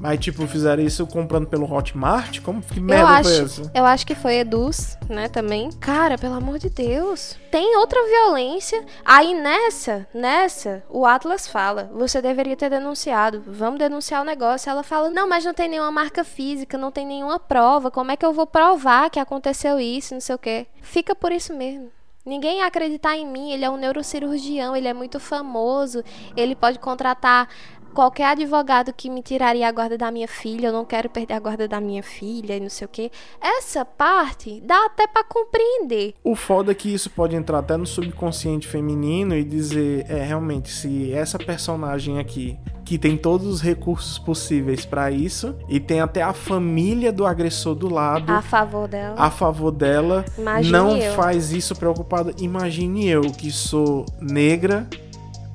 Mas, 0.00 0.18
tipo, 0.18 0.46
fizeram 0.46 0.82
isso 0.82 1.06
comprando 1.06 1.46
pelo 1.46 1.70
Hotmart? 1.70 2.40
Como 2.40 2.62
que 2.62 2.78
Eu 2.78 2.82
merda 2.82 3.22
foi 3.22 3.32
acho, 3.34 3.42
essa? 3.42 3.70
eu 3.74 3.84
acho 3.84 4.06
que 4.06 4.14
foi 4.14 4.36
Eduz, 4.36 4.96
né, 5.10 5.28
também. 5.28 5.70
Cara, 5.72 6.16
pelo 6.16 6.32
amor 6.32 6.58
de 6.58 6.70
Deus. 6.70 7.36
Tem 7.50 7.76
outra 7.76 7.98
violência. 8.08 8.82
Aí 9.04 9.34
nessa, 9.34 10.08
nessa, 10.14 10.82
o 10.88 11.04
Atlas 11.04 11.46
fala: 11.46 11.90
você 11.92 12.22
deveria 12.22 12.56
ter 12.56 12.70
denunciado. 12.70 13.44
Vamos 13.46 13.78
denunciar 13.78 14.22
o 14.22 14.24
negócio. 14.24 14.70
Ela 14.70 14.82
fala: 14.82 15.10
não, 15.10 15.28
mas 15.28 15.44
não 15.44 15.52
tem 15.52 15.68
nenhuma 15.68 15.92
marca 15.92 16.24
física, 16.24 16.78
não 16.78 16.90
tem 16.90 17.06
nenhuma 17.06 17.38
prova. 17.38 17.90
Como 17.90 18.10
é 18.10 18.16
que 18.16 18.24
eu 18.24 18.32
vou 18.32 18.46
provar 18.46 19.10
que 19.10 19.20
aconteceu 19.20 19.78
isso, 19.78 20.14
não 20.14 20.20
sei 20.22 20.34
o 20.34 20.38
quê? 20.38 20.66
Fica 20.80 21.14
por 21.14 21.30
isso 21.30 21.52
mesmo. 21.52 21.90
Ninguém 22.24 22.58
ia 22.58 22.66
acreditar 22.66 23.16
em 23.16 23.26
mim, 23.26 23.50
ele 23.50 23.64
é 23.64 23.70
um 23.70 23.78
neurocirurgião, 23.78 24.76
ele 24.76 24.86
é 24.86 24.92
muito 24.92 25.18
famoso, 25.18 26.04
ele 26.36 26.54
pode 26.54 26.78
contratar 26.78 27.48
qualquer 27.90 28.26
advogado 28.26 28.92
que 28.92 29.10
me 29.10 29.22
tiraria 29.22 29.68
a 29.68 29.72
guarda 29.72 29.98
da 29.98 30.10
minha 30.10 30.28
filha, 30.28 30.68
eu 30.68 30.72
não 30.72 30.84
quero 30.84 31.08
perder 31.10 31.34
a 31.34 31.40
guarda 31.40 31.68
da 31.68 31.80
minha 31.80 32.02
filha 32.02 32.56
e 32.56 32.60
não 32.60 32.68
sei 32.70 32.86
o 32.86 32.88
quê. 32.88 33.10
Essa 33.40 33.84
parte 33.84 34.60
dá 34.64 34.86
até 34.86 35.06
pra 35.06 35.24
compreender. 35.24 36.14
O 36.24 36.34
foda 36.34 36.72
é 36.72 36.74
que 36.74 36.92
isso 36.92 37.10
pode 37.10 37.36
entrar 37.36 37.58
até 37.58 37.76
no 37.76 37.86
subconsciente 37.86 38.66
feminino 38.66 39.36
e 39.36 39.44
dizer: 39.44 40.06
é, 40.08 40.22
realmente, 40.22 40.70
se 40.70 41.12
essa 41.12 41.38
personagem 41.38 42.18
aqui, 42.18 42.58
que 42.84 42.98
tem 42.98 43.16
todos 43.16 43.46
os 43.46 43.60
recursos 43.60 44.18
possíveis 44.18 44.84
pra 44.84 45.10
isso, 45.10 45.54
e 45.68 45.78
tem 45.78 46.00
até 46.00 46.22
a 46.22 46.32
família 46.32 47.12
do 47.12 47.26
agressor 47.26 47.74
do 47.74 47.92
lado. 47.92 48.30
A 48.32 48.42
favor 48.42 48.88
dela. 48.88 49.14
a 49.18 49.30
favor 49.30 49.70
dela, 49.70 50.24
Imagine 50.38 50.72
não 50.72 50.96
eu. 50.96 51.12
faz 51.14 51.52
isso 51.52 51.74
preocupada. 51.76 52.32
Imagine 52.38 53.08
eu 53.08 53.22
que 53.22 53.50
sou 53.50 54.04
negra, 54.20 54.88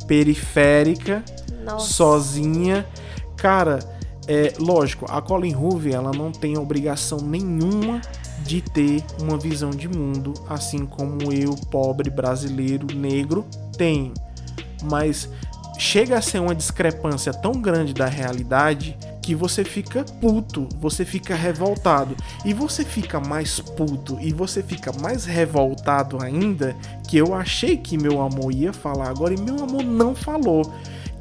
periférica, 0.08 1.24
Nossa. 1.66 1.94
sozinha. 1.94 2.86
Cara, 3.36 3.80
é 4.28 4.54
lógico, 4.60 5.06
a 5.10 5.22
Colin 5.22 5.56
Hoover 5.56 5.94
ela 5.94 6.12
não 6.12 6.32
tem 6.32 6.58
obrigação 6.58 7.20
nenhuma 7.20 8.02
de 8.44 8.62
ter 8.62 9.04
uma 9.20 9.38
visão 9.38 9.70
de 9.70 9.88
mundo, 9.88 10.34
assim 10.50 10.86
como 10.86 11.32
eu, 11.32 11.56
pobre 11.72 12.10
brasileiro 12.10 12.88
negro, 12.96 13.46
tenho. 13.78 14.14
Mas 14.84 15.30
chega 15.78 16.18
a 16.18 16.22
ser 16.22 16.40
uma 16.40 16.56
discrepância 16.56 17.34
tão 17.34 17.54
grande 17.54 17.94
da 17.94 18.06
realidade 18.06 18.98
que 19.22 19.34
você 19.34 19.64
fica 19.64 20.04
puto, 20.22 20.70
você 20.80 21.04
fica 21.04 21.34
revoltado. 21.34 22.16
E 22.46 22.54
você 22.54 22.86
fica 22.86 23.20
mais 23.20 23.60
puto 23.60 24.20
e 24.22 24.32
você 24.32 24.62
fica 24.62 24.92
mais 25.02 25.26
revoltado 25.26 26.22
ainda 26.22 26.76
que 27.08 27.18
eu 27.18 27.34
achei 27.34 27.76
que 27.76 27.98
meu 27.98 28.22
amor 28.22 28.52
ia 28.54 28.72
falar 28.72 29.10
agora 29.10 29.34
e 29.34 29.42
meu 29.42 29.64
amor 29.64 29.84
não 29.84 30.14
falou. 30.14 30.72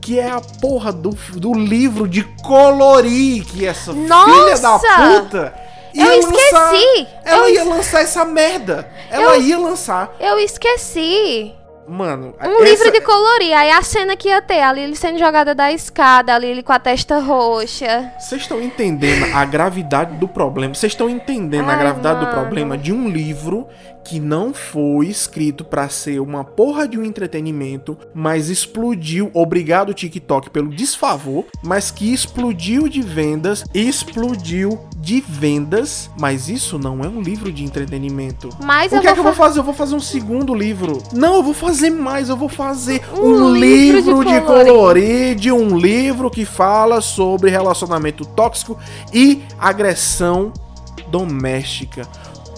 Que 0.04 0.18
é 0.18 0.28
a 0.30 0.40
porra 0.60 0.92
do, 0.92 1.10
do 1.34 1.54
livro 1.54 2.06
de 2.06 2.22
colorir 2.42 3.44
que 3.46 3.66
essa 3.66 3.92
Nossa! 3.92 4.30
filha 4.30 4.58
da 4.58 4.78
puta 4.78 5.54
Eu 5.94 6.04
ia 6.04 6.18
esqueci! 6.18 6.52
lançar. 6.52 6.72
Ela 7.24 7.48
Eu 7.48 7.54
ia 7.54 7.62
es- 7.62 7.66
lançar 7.68 8.00
essa 8.02 8.24
merda. 8.24 8.88
Ela 9.10 9.36
Eu- 9.36 9.40
ia 9.42 9.58
lançar. 9.58 10.14
Eu 10.20 10.38
esqueci. 10.38 11.54
Mano, 11.86 12.34
Um 12.42 12.62
essa- 12.62 12.64
livro 12.64 12.92
de 12.92 13.00
colorir. 13.02 13.54
Aí 13.54 13.70
a 13.70 13.82
cena 13.82 14.16
que 14.16 14.28
ia 14.28 14.40
ter, 14.42 14.60
a 14.60 14.72
Lily 14.72 14.96
sendo 14.96 15.18
jogada 15.18 15.54
da 15.54 15.70
escada, 15.70 16.34
a 16.34 16.38
Lily 16.38 16.62
com 16.62 16.72
a 16.72 16.78
testa 16.78 17.18
roxa. 17.18 18.10
Vocês 18.18 18.40
estão 18.42 18.60
entendendo 18.60 19.24
a 19.34 19.44
gravidade 19.44 20.14
do 20.16 20.26
problema? 20.26 20.74
Vocês 20.74 20.92
estão 20.92 21.08
entendendo 21.10 21.68
a 21.68 21.72
Ai, 21.74 21.78
gravidade 21.78 22.20
do 22.20 22.26
mano. 22.26 22.38
problema 22.40 22.76
de 22.78 22.90
um 22.92 23.08
livro 23.08 23.68
que 24.04 24.20
não 24.20 24.52
foi 24.52 25.06
escrito 25.06 25.64
pra 25.64 25.88
ser 25.88 26.20
uma 26.20 26.44
porra 26.44 26.86
de 26.86 26.98
um 26.98 27.04
entretenimento, 27.04 27.96
mas 28.14 28.48
explodiu, 28.48 29.30
obrigado 29.32 29.94
TikTok 29.94 30.50
pelo 30.50 30.68
desfavor, 30.68 31.46
mas 31.62 31.90
que 31.90 32.12
explodiu 32.12 32.88
de 32.88 33.00
vendas, 33.00 33.64
explodiu 33.72 34.78
de 34.96 35.20
vendas, 35.20 36.10
mas 36.18 36.48
isso 36.48 36.78
não 36.78 37.02
é 37.02 37.08
um 37.08 37.20
livro 37.20 37.52
de 37.52 37.64
entretenimento. 37.64 38.48
Mas 38.62 38.92
o 38.92 39.00
que 39.00 39.06
é 39.06 39.12
que 39.12 39.18
eu 39.18 39.24
vou 39.24 39.34
fazer? 39.34 39.58
Eu 39.58 39.64
vou 39.64 39.74
fazer 39.74 39.94
um 39.94 40.00
segundo 40.00 40.54
livro. 40.54 41.02
Não, 41.12 41.36
eu 41.36 41.42
vou 41.42 41.54
fazer 41.54 41.90
mais, 41.90 42.28
eu 42.28 42.36
vou 42.36 42.48
fazer 42.48 43.02
Um 43.12 43.44
um, 43.44 43.54
livro 43.54 44.02
de 44.02 44.08
livro 44.08 44.24
de 44.24 44.40
colorir. 44.40 44.72
colorir 44.72 45.34
de 45.34 45.52
um 45.52 45.76
livro 45.78 46.30
que 46.30 46.44
fala 46.44 47.00
sobre 47.00 47.50
relacionamento 47.50 48.24
tóxico 48.24 48.78
e 49.12 49.42
agressão 49.58 50.52
doméstica. 51.08 52.08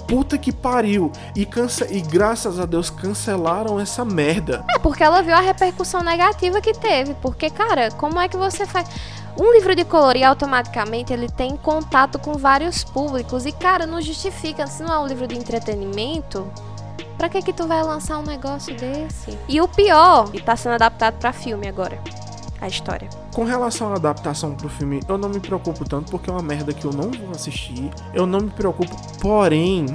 Puta 0.06 0.38
que 0.38 0.52
pariu. 0.52 1.10
E, 1.34 1.44
cance... 1.44 1.84
e 1.90 2.00
graças 2.00 2.60
a 2.60 2.66
Deus 2.66 2.90
cancelaram 2.90 3.80
essa 3.80 4.04
merda. 4.04 4.64
É 4.74 4.78
porque 4.78 5.02
ela 5.02 5.22
viu 5.22 5.34
a 5.34 5.40
repercussão 5.40 6.02
negativa 6.02 6.60
que 6.60 6.72
teve. 6.72 7.14
Porque, 7.14 7.50
cara, 7.50 7.90
como 7.90 8.20
é 8.20 8.28
que 8.28 8.36
você 8.36 8.66
faz. 8.66 8.88
Um 9.38 9.52
livro 9.52 9.74
de 9.74 9.84
colorir 9.84 10.24
automaticamente 10.24 11.12
ele 11.12 11.28
tem 11.28 11.56
contato 11.56 12.18
com 12.18 12.34
vários 12.34 12.84
públicos. 12.84 13.44
E, 13.44 13.52
cara, 13.52 13.86
não 13.86 14.00
justifica. 14.00 14.66
Se 14.66 14.82
não 14.82 14.94
é 14.94 14.98
um 14.98 15.06
livro 15.06 15.26
de 15.26 15.36
entretenimento, 15.36 16.50
pra 17.18 17.28
que 17.28 17.42
que 17.42 17.52
tu 17.52 17.66
vai 17.66 17.82
lançar 17.82 18.18
um 18.18 18.22
negócio 18.22 18.74
desse? 18.76 19.36
E 19.48 19.60
o 19.60 19.68
pior, 19.68 20.30
e 20.32 20.40
tá 20.40 20.56
sendo 20.56 20.74
adaptado 20.74 21.18
pra 21.18 21.32
filme 21.32 21.68
agora. 21.68 22.00
A 22.60 22.68
história. 22.68 23.08
Com 23.34 23.44
relação 23.44 23.92
à 23.92 23.96
adaptação 23.96 24.54
pro 24.54 24.68
filme, 24.68 25.00
eu 25.08 25.18
não 25.18 25.28
me 25.28 25.40
preocupo 25.40 25.84
tanto 25.88 26.10
porque 26.10 26.30
é 26.30 26.32
uma 26.32 26.42
merda 26.42 26.72
que 26.72 26.84
eu 26.84 26.92
não 26.92 27.10
vou 27.10 27.30
assistir. 27.32 27.90
Eu 28.14 28.26
não 28.26 28.40
me 28.40 28.50
preocupo, 28.50 28.96
porém, 29.20 29.86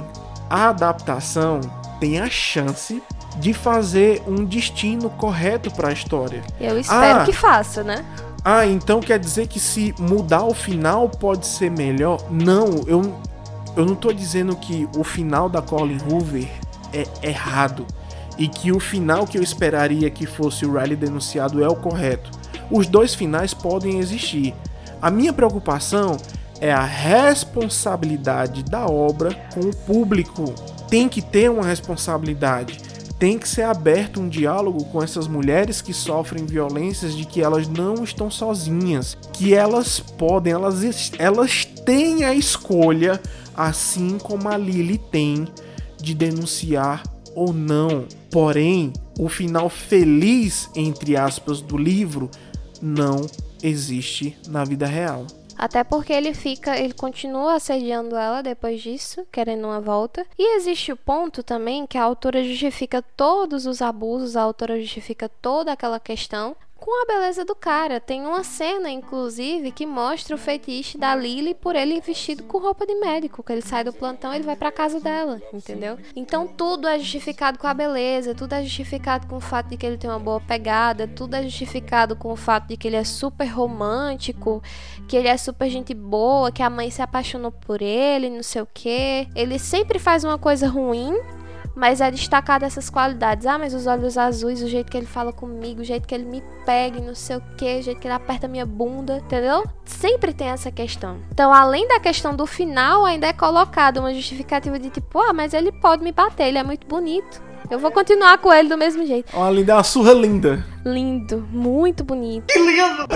a 0.48 0.68
adaptação 0.68 1.60
tem 1.98 2.20
a 2.20 2.28
chance 2.30 3.02
de 3.38 3.52
fazer 3.54 4.22
um 4.26 4.44
destino 4.44 5.08
correto 5.10 5.70
pra 5.72 5.90
história. 5.92 6.42
Eu 6.60 6.78
espero 6.78 7.20
Ah. 7.20 7.24
que 7.24 7.32
faça, 7.32 7.82
né? 7.82 8.04
Ah, 8.44 8.66
então 8.66 9.00
quer 9.00 9.18
dizer 9.18 9.46
que 9.46 9.58
se 9.60 9.94
mudar 9.98 10.42
o 10.44 10.52
final 10.54 11.08
pode 11.08 11.46
ser 11.46 11.70
melhor? 11.70 12.18
Não, 12.30 12.66
eu, 12.86 13.14
eu 13.76 13.86
não 13.86 13.94
tô 13.94 14.12
dizendo 14.12 14.54
que 14.56 14.88
o 14.96 15.02
final 15.04 15.48
da 15.48 15.62
Colin 15.62 15.98
Hoover 16.10 16.48
é 16.92 17.06
errado 17.22 17.86
e 18.36 18.48
que 18.48 18.72
o 18.72 18.80
final 18.80 19.26
que 19.26 19.38
eu 19.38 19.42
esperaria 19.42 20.10
que 20.10 20.26
fosse 20.26 20.66
o 20.66 20.72
Riley 20.72 20.96
denunciado 20.96 21.62
é 21.62 21.68
o 21.68 21.76
correto. 21.76 22.30
Os 22.72 22.86
dois 22.86 23.14
finais 23.14 23.52
podem 23.52 23.98
existir. 23.98 24.54
A 25.00 25.10
minha 25.10 25.30
preocupação 25.30 26.16
é 26.58 26.72
a 26.72 26.82
responsabilidade 26.82 28.62
da 28.62 28.86
obra 28.86 29.34
com 29.52 29.60
o 29.60 29.76
público. 29.76 30.54
Tem 30.88 31.06
que 31.06 31.20
ter 31.20 31.50
uma 31.50 31.66
responsabilidade. 31.66 32.78
Tem 33.18 33.38
que 33.38 33.46
ser 33.46 33.62
aberto 33.62 34.20
um 34.20 34.28
diálogo 34.28 34.86
com 34.86 35.02
essas 35.02 35.28
mulheres 35.28 35.82
que 35.82 35.92
sofrem 35.92 36.46
violências 36.46 37.14
de 37.14 37.26
que 37.26 37.42
elas 37.42 37.68
não 37.68 38.02
estão 38.02 38.30
sozinhas, 38.30 39.18
que 39.34 39.52
elas 39.54 40.00
podem, 40.00 40.54
elas, 40.54 41.12
elas 41.18 41.64
têm 41.64 42.24
a 42.24 42.34
escolha, 42.34 43.20
assim 43.54 44.18
como 44.18 44.48
a 44.48 44.56
Lily 44.56 44.98
tem, 44.98 45.46
de 46.00 46.14
denunciar 46.14 47.02
ou 47.34 47.52
não. 47.52 48.06
Porém, 48.30 48.92
o 49.18 49.28
final 49.28 49.68
feliz, 49.68 50.70
entre 50.74 51.16
aspas, 51.16 51.60
do 51.60 51.76
livro 51.76 52.30
não 52.82 53.26
existe 53.62 54.36
na 54.48 54.64
vida 54.64 54.86
real. 54.86 55.26
Até 55.56 55.84
porque 55.84 56.12
ele 56.12 56.34
fica, 56.34 56.76
ele 56.76 56.92
continua 56.92 57.54
assediando 57.54 58.16
ela 58.16 58.42
depois 58.42 58.82
disso, 58.82 59.24
querendo 59.30 59.64
uma 59.66 59.80
volta. 59.80 60.26
E 60.36 60.56
existe 60.56 60.90
o 60.90 60.96
ponto 60.96 61.42
também 61.42 61.86
que 61.86 61.96
a 61.96 62.02
autora 62.02 62.42
justifica 62.42 63.00
todos 63.16 63.64
os 63.64 63.80
abusos, 63.80 64.36
a 64.36 64.42
autora 64.42 64.80
justifica 64.80 65.28
toda 65.28 65.72
aquela 65.72 66.00
questão 66.00 66.56
com 66.82 67.02
a 67.04 67.06
beleza 67.06 67.44
do 67.44 67.54
cara. 67.54 68.00
Tem 68.00 68.26
uma 68.26 68.42
cena, 68.42 68.90
inclusive, 68.90 69.70
que 69.70 69.86
mostra 69.86 70.34
o 70.34 70.38
fetiche 70.38 70.98
da 70.98 71.14
Lily 71.14 71.54
por 71.54 71.76
ele 71.76 72.00
vestido 72.00 72.42
com 72.42 72.58
roupa 72.58 72.84
de 72.84 72.96
médico. 72.96 73.40
Que 73.40 73.52
ele 73.52 73.62
sai 73.62 73.84
do 73.84 73.92
plantão, 73.92 74.34
ele 74.34 74.42
vai 74.42 74.56
pra 74.56 74.72
casa 74.72 74.98
dela, 74.98 75.40
entendeu? 75.52 75.96
Então 76.16 76.44
tudo 76.44 76.88
é 76.88 76.98
justificado 76.98 77.56
com 77.56 77.68
a 77.68 77.74
beleza, 77.74 78.34
tudo 78.34 78.54
é 78.54 78.64
justificado 78.64 79.28
com 79.28 79.36
o 79.36 79.40
fato 79.40 79.68
de 79.68 79.76
que 79.76 79.86
ele 79.86 79.96
tem 79.96 80.10
uma 80.10 80.18
boa 80.18 80.40
pegada, 80.40 81.06
tudo 81.06 81.36
é 81.36 81.44
justificado 81.44 82.16
com 82.16 82.32
o 82.32 82.36
fato 82.36 82.66
de 82.66 82.76
que 82.76 82.88
ele 82.88 82.96
é 82.96 83.04
super 83.04 83.46
romântico, 83.46 84.60
que 85.06 85.16
ele 85.16 85.28
é 85.28 85.36
super 85.36 85.70
gente 85.70 85.94
boa, 85.94 86.50
que 86.50 86.64
a 86.64 86.70
mãe 86.70 86.90
se 86.90 87.00
apaixonou 87.00 87.52
por 87.52 87.80
ele, 87.80 88.28
não 88.28 88.42
sei 88.42 88.60
o 88.60 88.66
que. 88.66 89.28
Ele 89.36 89.56
sempre 89.56 90.00
faz 90.00 90.24
uma 90.24 90.36
coisa 90.36 90.66
ruim, 90.66 91.16
mas 91.74 92.00
é 92.00 92.10
destacado 92.10 92.64
essas 92.64 92.90
qualidades. 92.90 93.46
Ah, 93.46 93.58
mas 93.58 93.74
os 93.74 93.86
olhos 93.86 94.18
azuis, 94.18 94.62
o 94.62 94.68
jeito 94.68 94.90
que 94.90 94.96
ele 94.96 95.06
fala 95.06 95.32
comigo, 95.32 95.80
o 95.80 95.84
jeito 95.84 96.06
que 96.06 96.14
ele 96.14 96.24
me 96.24 96.42
pega, 96.64 96.98
e 96.98 97.02
não 97.02 97.14
sei 97.14 97.36
o 97.36 97.42
que, 97.56 97.78
o 97.78 97.82
jeito 97.82 98.00
que 98.00 98.06
ele 98.06 98.14
aperta 98.14 98.48
minha 98.48 98.66
bunda, 98.66 99.18
entendeu? 99.18 99.64
Sempre 99.84 100.32
tem 100.32 100.48
essa 100.48 100.70
questão. 100.70 101.18
Então, 101.30 101.52
além 101.52 101.86
da 101.88 102.00
questão 102.00 102.34
do 102.34 102.46
final, 102.46 103.04
ainda 103.04 103.26
é 103.26 103.32
colocado 103.32 103.98
uma 103.98 104.14
justificativa 104.14 104.78
de 104.78 104.90
tipo, 104.90 105.18
ah, 105.18 105.32
mas 105.32 105.54
ele 105.54 105.72
pode 105.72 106.02
me 106.02 106.12
bater, 106.12 106.48
ele 106.48 106.58
é 106.58 106.62
muito 106.62 106.86
bonito. 106.86 107.42
Eu 107.70 107.78
vou 107.78 107.90
continuar 107.90 108.36
com 108.38 108.52
ele 108.52 108.68
do 108.68 108.76
mesmo 108.76 109.06
jeito. 109.06 109.34
Olha, 109.34 109.54
linda, 109.54 109.72
é 109.72 109.76
uma 109.76 109.84
surra 109.84 110.12
linda. 110.12 110.64
Lindo, 110.84 111.48
muito 111.50 112.04
bonito. 112.04 112.46
Que 112.48 112.58
lindo! 112.58 113.06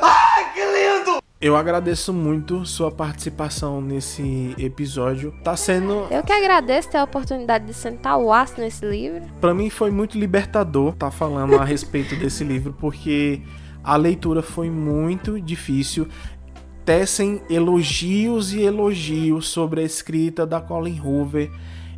Ai, 0.00 0.52
que 0.54 0.60
lindo! 0.60 1.20
Eu 1.40 1.56
agradeço 1.56 2.12
muito 2.12 2.66
sua 2.66 2.90
participação 2.90 3.80
nesse 3.80 4.54
episódio. 4.58 5.32
Tá 5.42 5.56
sendo, 5.56 6.06
Eu 6.10 6.22
que 6.22 6.34
agradeço 6.34 6.90
ter 6.90 6.98
a 6.98 7.04
oportunidade 7.04 7.64
de 7.64 7.72
sentar 7.72 8.18
o 8.18 8.30
aço 8.30 8.60
nesse 8.60 8.84
livro. 8.84 9.22
Pra 9.40 9.54
mim 9.54 9.70
foi 9.70 9.90
muito 9.90 10.18
libertador 10.18 10.92
tá 10.92 11.10
falando 11.10 11.54
a 11.56 11.64
respeito 11.64 12.14
desse 12.14 12.44
livro, 12.44 12.76
porque 12.78 13.40
a 13.82 13.96
leitura 13.96 14.42
foi 14.42 14.68
muito 14.68 15.40
difícil. 15.40 16.06
Tecem 16.84 17.40
elogios 17.48 18.52
e 18.52 18.60
elogios 18.60 19.48
sobre 19.48 19.80
a 19.80 19.84
escrita 19.84 20.46
da 20.46 20.60
Colin 20.60 21.00
Hoover. 21.00 21.50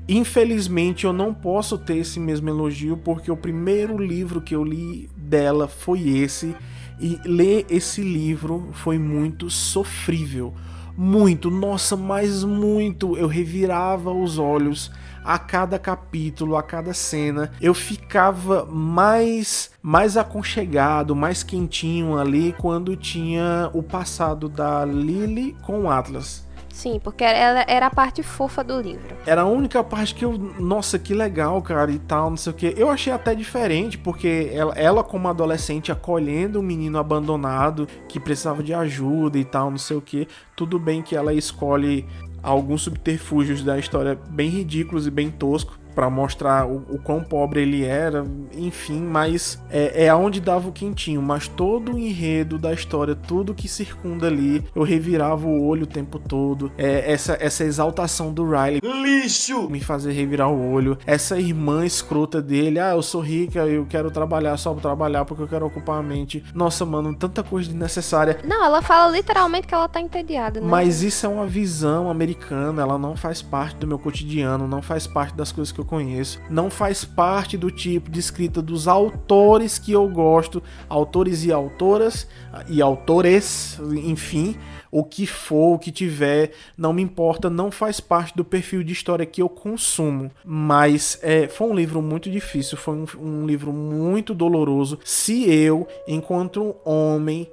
Infelizmente 0.08 1.04
eu 1.04 1.12
não 1.12 1.34
posso 1.34 1.76
ter 1.76 1.96
esse 1.96 2.20
mesmo 2.20 2.48
elogio 2.48 2.96
porque 2.96 3.28
o 3.28 3.36
primeiro 3.36 3.98
livro 3.98 4.40
que 4.40 4.54
eu 4.54 4.62
li 4.62 5.10
dela 5.32 5.66
foi 5.66 6.10
esse 6.10 6.54
e 7.00 7.18
ler 7.24 7.64
esse 7.70 8.02
livro 8.02 8.68
foi 8.72 8.98
muito 8.98 9.48
sofrível. 9.48 10.52
Muito, 10.94 11.50
nossa, 11.50 11.96
mas 11.96 12.44
muito. 12.44 13.16
Eu 13.16 13.26
revirava 13.26 14.12
os 14.12 14.38
olhos 14.38 14.90
a 15.24 15.38
cada 15.38 15.78
capítulo, 15.78 16.54
a 16.54 16.62
cada 16.62 16.92
cena. 16.92 17.50
Eu 17.62 17.72
ficava 17.72 18.66
mais 18.66 19.70
mais 19.82 20.18
aconchegado, 20.18 21.16
mais 21.16 21.42
quentinho 21.42 22.18
ali 22.18 22.54
quando 22.58 22.94
tinha 22.94 23.70
o 23.72 23.82
passado 23.82 24.50
da 24.50 24.84
Lily 24.84 25.56
com 25.62 25.84
o 25.84 25.90
Atlas. 25.90 26.46
Sim, 26.72 26.98
porque 27.04 27.22
ela 27.22 27.64
era 27.68 27.86
a 27.86 27.90
parte 27.90 28.22
fofa 28.22 28.64
do 28.64 28.80
livro. 28.80 29.14
Era 29.26 29.42
a 29.42 29.46
única 29.46 29.84
parte 29.84 30.14
que 30.14 30.24
eu. 30.24 30.32
Nossa, 30.58 30.98
que 30.98 31.12
legal, 31.12 31.60
cara, 31.60 31.92
e 31.92 31.98
tal, 31.98 32.30
não 32.30 32.36
sei 32.36 32.50
o 32.50 32.56
que. 32.56 32.74
Eu 32.76 32.88
achei 32.88 33.12
até 33.12 33.34
diferente, 33.34 33.98
porque 33.98 34.50
ela, 34.52 34.72
ela, 34.74 35.04
como 35.04 35.28
adolescente, 35.28 35.92
acolhendo 35.92 36.60
um 36.60 36.62
menino 36.62 36.98
abandonado 36.98 37.86
que 38.08 38.18
precisava 38.18 38.62
de 38.62 38.72
ajuda 38.72 39.38
e 39.38 39.44
tal, 39.44 39.70
não 39.70 39.78
sei 39.78 39.98
o 39.98 40.00
que. 40.00 40.26
Tudo 40.56 40.78
bem 40.78 41.02
que 41.02 41.14
ela 41.14 41.34
escolhe 41.34 42.06
alguns 42.42 42.82
subterfúgios 42.82 43.62
da 43.62 43.78
história 43.78 44.18
bem 44.30 44.48
ridículos 44.48 45.06
e 45.06 45.10
bem 45.10 45.30
toscos. 45.30 45.81
Para 45.94 46.08
mostrar 46.10 46.66
o, 46.66 46.84
o, 46.90 46.98
quão 46.98 47.22
pobre 47.22 47.62
ele 47.62 47.84
era, 47.84 48.24
enfim, 48.54 49.00
mas 49.00 49.62
é, 49.70 50.04
é 50.04 50.08
aonde 50.08 50.40
dava 50.40 50.68
o 50.68 50.72
quentinho. 50.72 51.22
Mas 51.22 51.48
todo 51.48 51.94
o 51.94 51.98
enredo 51.98 52.58
da 52.58 52.72
história, 52.72 53.14
tudo 53.14 53.54
que 53.54 53.68
circunda 53.68 54.26
ali, 54.26 54.64
eu 54.74 54.82
revirava 54.82 55.46
o 55.46 55.66
olho 55.66 55.84
o 55.84 55.86
tempo 55.86 56.18
todo. 56.18 56.72
É, 56.76 57.12
essa, 57.12 57.36
essa 57.40 57.64
exaltação 57.64 58.32
do 58.32 58.44
Riley. 58.44 58.80
Lixo! 58.82 59.68
Me 59.68 59.80
fazer 59.80 60.12
revirar 60.12 60.50
o 60.50 60.72
olho. 60.72 60.98
Essa 61.06 61.38
irmã 61.38 61.84
escrota 61.84 62.40
dele. 62.40 62.78
Ah, 62.78 62.92
eu 62.92 63.02
sou 63.02 63.20
rica, 63.20 63.60
eu 63.60 63.86
quero 63.86 64.10
trabalhar 64.10 64.56
só 64.56 64.72
pra 64.72 64.82
trabalhar 64.82 65.24
porque 65.24 65.42
eu 65.42 65.48
quero 65.48 65.66
ocupar 65.66 65.98
a 65.98 66.02
mente. 66.02 66.44
Nossa, 66.54 66.84
mano, 66.84 67.14
tanta 67.14 67.42
coisa 67.42 67.68
desnecessária. 67.68 68.38
Não, 68.44 68.64
ela 68.64 68.82
fala 68.82 69.10
literalmente 69.10 69.66
que 69.66 69.74
ela 69.74 69.88
tá 69.88 70.00
entediada, 70.00 70.60
né? 70.60 70.66
Mas 70.66 71.02
isso 71.02 71.26
é 71.26 71.28
uma 71.28 71.46
visão 71.46 72.10
americana, 72.10 72.82
ela 72.82 72.98
não 72.98 73.16
faz 73.16 73.42
parte 73.42 73.76
do 73.76 73.86
meu 73.86 73.98
cotidiano, 73.98 74.66
não 74.66 74.82
faz 74.82 75.06
parte 75.06 75.34
das 75.34 75.52
coisas 75.52 75.72
que 75.72 75.80
eu 75.80 75.81
conheço, 75.84 76.40
não 76.50 76.70
faz 76.70 77.04
parte 77.04 77.56
do 77.56 77.70
tipo 77.70 78.10
de 78.10 78.20
escrita 78.20 78.62
dos 78.62 78.88
autores 78.88 79.78
que 79.78 79.92
eu 79.92 80.08
gosto, 80.08 80.62
autores 80.88 81.44
e 81.44 81.52
autoras 81.52 82.26
e 82.68 82.82
autores, 82.82 83.78
enfim, 84.04 84.56
o 84.90 85.02
que 85.02 85.26
for, 85.26 85.74
o 85.74 85.78
que 85.78 85.90
tiver, 85.90 86.52
não 86.76 86.92
me 86.92 87.02
importa, 87.02 87.48
não 87.48 87.70
faz 87.70 87.98
parte 87.98 88.36
do 88.36 88.44
perfil 88.44 88.84
de 88.84 88.92
história 88.92 89.24
que 89.24 89.40
eu 89.40 89.48
consumo. 89.48 90.30
Mas 90.44 91.18
é, 91.22 91.48
foi 91.48 91.68
um 91.68 91.74
livro 91.74 92.02
muito 92.02 92.30
difícil, 92.30 92.76
foi 92.76 92.94
um, 92.94 93.06
um 93.18 93.46
livro 93.46 93.72
muito 93.72 94.34
doloroso. 94.34 94.98
Se 95.04 95.50
eu, 95.50 95.88
enquanto 96.06 96.76
homem 96.84 97.48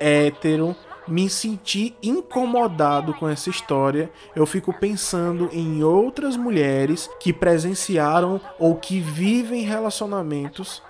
hétero, 0.00 0.76
me 1.06 1.28
senti 1.28 1.96
incomodado 2.02 3.14
com 3.14 3.28
essa 3.28 3.50
história, 3.50 4.10
eu 4.34 4.46
fico 4.46 4.72
pensando 4.72 5.48
em 5.52 5.82
outras 5.82 6.36
mulheres 6.36 7.08
que 7.20 7.32
presenciaram 7.32 8.40
ou 8.58 8.76
que 8.76 9.00
vivem 9.00 9.62
relacionamentos 9.62 10.82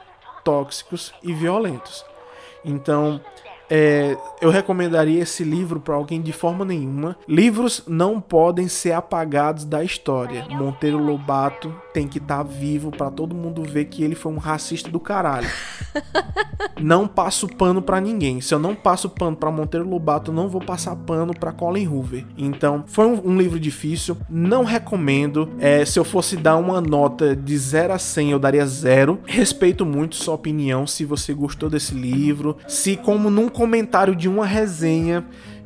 tóxicos 0.44 1.12
e 1.22 1.32
violentos. 1.32 2.04
Então, 2.64 3.20
é, 3.76 4.16
eu 4.40 4.50
recomendaria 4.50 5.20
esse 5.20 5.42
livro 5.42 5.80
para 5.80 5.96
alguém 5.96 6.22
de 6.22 6.32
forma 6.32 6.64
nenhuma. 6.64 7.16
Livros 7.26 7.82
não 7.88 8.20
podem 8.20 8.68
ser 8.68 8.92
apagados 8.92 9.64
da 9.64 9.82
história. 9.82 10.46
Monteiro 10.48 10.96
Lobato 10.96 11.74
tem 11.92 12.06
que 12.06 12.18
estar 12.18 12.36
tá 12.36 12.42
vivo 12.44 12.92
para 12.92 13.10
todo 13.10 13.34
mundo 13.34 13.64
ver 13.64 13.86
que 13.86 14.04
ele 14.04 14.14
foi 14.14 14.30
um 14.30 14.38
racista 14.38 14.88
do 14.88 15.00
caralho. 15.00 15.48
não 16.80 17.08
passo 17.08 17.48
pano 17.48 17.82
para 17.82 18.00
ninguém. 18.00 18.40
Se 18.40 18.54
eu 18.54 18.60
não 18.60 18.76
passo 18.76 19.10
pano 19.10 19.36
para 19.36 19.50
Monteiro 19.50 19.88
Lobato, 19.88 20.32
não 20.32 20.48
vou 20.48 20.60
passar 20.60 20.94
pano 20.94 21.34
para 21.34 21.50
Colin 21.50 21.88
Hoover. 21.88 22.24
Então, 22.38 22.84
foi 22.86 23.06
um, 23.06 23.30
um 23.30 23.36
livro 23.36 23.58
difícil. 23.58 24.16
Não 24.30 24.62
recomendo. 24.62 25.50
É, 25.58 25.84
se 25.84 25.98
eu 25.98 26.04
fosse 26.04 26.36
dar 26.36 26.56
uma 26.58 26.80
nota 26.80 27.34
de 27.34 27.58
0 27.58 27.92
a 27.92 27.98
100, 27.98 28.30
eu 28.30 28.38
daria 28.38 28.64
0. 28.64 29.18
Respeito 29.24 29.84
muito 29.84 30.14
sua 30.14 30.34
opinião 30.34 30.86
se 30.86 31.04
você 31.04 31.34
gostou 31.34 31.68
desse 31.68 31.92
livro. 31.92 32.56
Se, 32.68 32.96
como 32.96 33.30
num 33.30 33.48
comentário 33.64 34.14
de 34.14 34.28
uma 34.28 34.44
resenha 34.44 35.24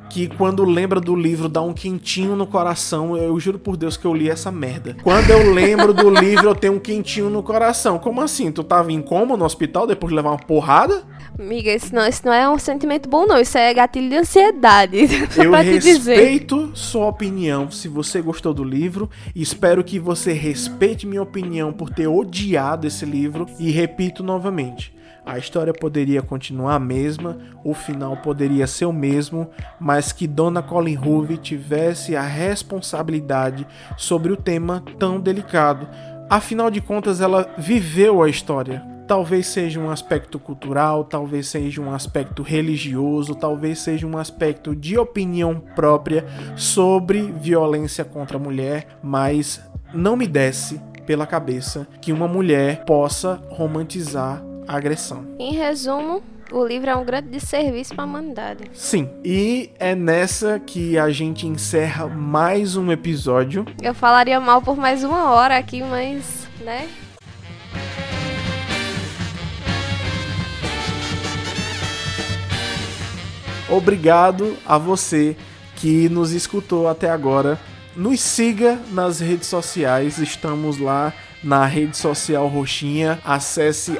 que 0.08 0.28
quando 0.28 0.64
lembra 0.64 1.00
do 1.00 1.16
livro 1.16 1.48
dá 1.48 1.60
um 1.60 1.72
quentinho 1.72 2.36
no 2.36 2.46
coração. 2.46 3.16
Eu 3.16 3.38
juro 3.40 3.58
por 3.58 3.76
Deus 3.76 3.96
que 3.96 4.04
eu 4.04 4.14
li 4.14 4.30
essa 4.30 4.52
merda. 4.52 4.96
Quando 5.02 5.28
eu 5.30 5.52
lembro 5.52 5.92
do 5.92 6.08
livro, 6.08 6.48
eu 6.48 6.54
tenho 6.54 6.74
um 6.74 6.78
quentinho 6.78 7.28
no 7.28 7.42
coração. 7.42 7.98
Como 7.98 8.20
assim? 8.20 8.52
Tu 8.52 8.62
tava 8.62 8.92
em 8.92 9.02
coma 9.02 9.36
no 9.36 9.44
hospital 9.44 9.84
depois 9.84 10.10
de 10.10 10.14
levar 10.14 10.30
uma 10.30 10.38
porrada? 10.38 11.02
Amiga, 11.36 11.74
isso 11.74 11.92
não, 11.92 12.06
isso 12.06 12.22
não 12.24 12.32
é 12.32 12.48
um 12.48 12.58
sentimento 12.58 13.08
bom, 13.08 13.26
não. 13.26 13.38
Isso 13.40 13.58
é 13.58 13.74
gatilho 13.74 14.08
de 14.08 14.16
ansiedade. 14.16 14.96
eu 15.36 15.50
respeito 15.50 16.70
sua 16.72 17.08
opinião 17.08 17.68
se 17.68 17.88
você 17.88 18.22
gostou 18.22 18.54
do 18.54 18.62
livro. 18.62 19.10
Espero 19.34 19.82
que 19.82 19.98
você 19.98 20.32
respeite 20.32 21.04
minha 21.04 21.22
opinião 21.22 21.72
por 21.72 21.90
ter 21.90 22.06
odiado 22.06 22.86
esse 22.86 23.04
livro. 23.04 23.44
E 23.58 23.72
repito 23.72 24.22
novamente 24.22 24.96
a 25.28 25.36
história 25.36 25.74
poderia 25.74 26.22
continuar 26.22 26.74
a 26.74 26.78
mesma, 26.78 27.36
o 27.62 27.74
final 27.74 28.16
poderia 28.16 28.66
ser 28.66 28.86
o 28.86 28.92
mesmo, 28.92 29.50
mas 29.78 30.10
que 30.10 30.26
Dona 30.26 30.62
Colin 30.62 30.96
Hoover 30.96 31.36
tivesse 31.36 32.16
a 32.16 32.22
responsabilidade 32.22 33.66
sobre 33.94 34.32
o 34.32 34.36
tema 34.36 34.82
tão 34.98 35.20
delicado. 35.20 35.86
Afinal 36.30 36.70
de 36.70 36.80
contas, 36.80 37.20
ela 37.20 37.46
viveu 37.58 38.22
a 38.22 38.28
história. 38.30 38.82
Talvez 39.06 39.46
seja 39.48 39.78
um 39.78 39.90
aspecto 39.90 40.38
cultural, 40.38 41.04
talvez 41.04 41.46
seja 41.48 41.82
um 41.82 41.92
aspecto 41.92 42.42
religioso, 42.42 43.34
talvez 43.34 43.80
seja 43.80 44.06
um 44.06 44.16
aspecto 44.16 44.74
de 44.74 44.96
opinião 44.96 45.60
própria 45.76 46.24
sobre 46.56 47.20
violência 47.20 48.02
contra 48.02 48.38
a 48.38 48.40
mulher, 48.40 48.98
mas 49.02 49.60
não 49.92 50.16
me 50.16 50.26
desce 50.26 50.80
pela 51.04 51.26
cabeça 51.26 51.86
que 52.00 52.12
uma 52.14 52.28
mulher 52.28 52.84
possa 52.86 53.42
romantizar 53.50 54.47
agressão. 54.68 55.24
Em 55.38 55.54
resumo, 55.54 56.22
o 56.52 56.64
livro 56.64 56.90
é 56.90 56.94
um 56.94 57.04
grande 57.04 57.28
desserviço 57.28 57.94
para 57.94 58.04
a 58.04 58.06
humanidade. 58.06 58.70
Sim, 58.74 59.08
e 59.24 59.70
é 59.78 59.94
nessa 59.94 60.58
que 60.58 60.98
a 60.98 61.10
gente 61.10 61.46
encerra 61.46 62.06
mais 62.06 62.76
um 62.76 62.92
episódio. 62.92 63.64
Eu 63.82 63.94
falaria 63.94 64.38
mal 64.38 64.60
por 64.60 64.76
mais 64.76 65.02
uma 65.02 65.30
hora 65.30 65.56
aqui, 65.56 65.82
mas, 65.82 66.46
né? 66.60 66.88
Obrigado 73.70 74.56
a 74.66 74.78
você 74.78 75.36
que 75.76 76.08
nos 76.08 76.32
escutou 76.32 76.88
até 76.88 77.10
agora. 77.10 77.58
Nos 77.94 78.20
siga 78.20 78.78
nas 78.92 79.20
redes 79.20 79.48
sociais, 79.48 80.18
estamos 80.18 80.78
lá 80.78 81.12
na 81.42 81.64
rede 81.64 81.96
social 81.96 82.46
roxinha. 82.48 83.18
Acesse 83.24 83.98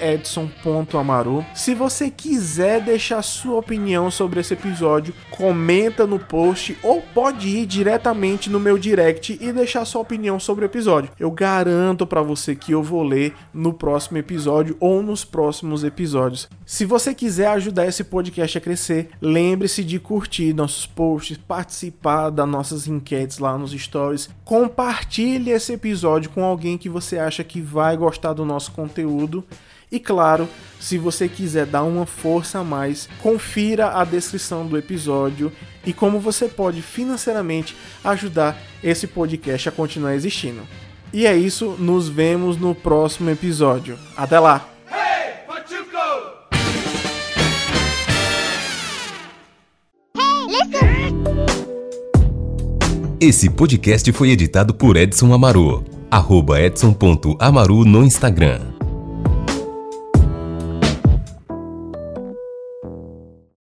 edson.amaru. 0.00 1.44
Se 1.54 1.74
você 1.74 2.10
quiser 2.10 2.80
deixar 2.80 3.22
sua 3.22 3.58
opinião 3.58 4.10
sobre 4.10 4.40
esse 4.40 4.54
episódio, 4.54 5.14
comenta 5.30 6.06
no 6.06 6.18
post 6.18 6.76
ou 6.82 7.00
pode 7.00 7.48
ir 7.48 7.66
diretamente 7.66 8.50
no 8.50 8.60
meu 8.60 8.78
direct 8.78 9.38
e 9.40 9.52
deixar 9.52 9.84
sua 9.84 10.02
opinião 10.02 10.38
sobre 10.38 10.64
o 10.64 10.66
episódio. 10.66 11.10
Eu 11.18 11.30
garanto 11.30 12.06
para 12.06 12.22
você 12.22 12.54
que 12.54 12.72
eu 12.72 12.82
vou 12.82 13.02
ler 13.02 13.34
no 13.52 13.72
próximo 13.72 14.18
episódio 14.18 14.76
ou 14.80 15.02
nos 15.02 15.24
próximos 15.24 15.84
episódios. 15.84 16.48
Se 16.66 16.84
você 16.84 17.14
quiser 17.14 17.48
ajudar 17.48 17.86
esse 17.86 18.04
podcast 18.04 18.56
a 18.56 18.60
crescer, 18.60 19.10
lembre-se 19.20 19.84
de 19.84 19.98
curtir 19.98 20.54
nossos 20.54 20.86
posts, 20.86 21.36
participar 21.36 22.30
das 22.30 22.48
nossas 22.48 22.86
enquetes 22.86 23.38
lá 23.38 23.56
nos 23.58 23.72
stories, 23.72 24.28
compartilhe 24.44 25.50
esse 25.50 25.72
episódio 25.72 26.30
com 26.30 26.43
alguém 26.44 26.78
que 26.78 26.88
você 26.88 27.18
acha 27.18 27.42
que 27.42 27.60
vai 27.60 27.96
gostar 27.96 28.32
do 28.32 28.44
nosso 28.44 28.72
conteúdo. 28.72 29.44
E 29.90 30.00
claro, 30.00 30.48
se 30.80 30.98
você 30.98 31.28
quiser 31.28 31.66
dar 31.66 31.84
uma 31.84 32.04
força 32.04 32.58
a 32.58 32.64
mais, 32.64 33.08
confira 33.22 33.98
a 33.98 34.04
descrição 34.04 34.66
do 34.66 34.76
episódio 34.76 35.52
e 35.86 35.92
como 35.92 36.18
você 36.18 36.48
pode 36.48 36.82
financeiramente 36.82 37.76
ajudar 38.02 38.60
esse 38.82 39.06
podcast 39.06 39.68
a 39.68 39.72
continuar 39.72 40.14
existindo. 40.14 40.62
E 41.12 41.26
é 41.26 41.36
isso, 41.36 41.76
nos 41.78 42.08
vemos 42.08 42.56
no 42.56 42.74
próximo 42.74 43.30
episódio. 43.30 43.96
Até 44.16 44.40
lá! 44.40 44.68
Esse 53.20 53.48
podcast 53.48 54.12
foi 54.12 54.30
editado 54.30 54.74
por 54.74 54.96
Edson 54.96 55.32
Amaru 55.32 55.93
arroba 56.10 56.60
edson.amaru 56.60 57.84
no 57.84 58.02
Instagram. 58.04 58.73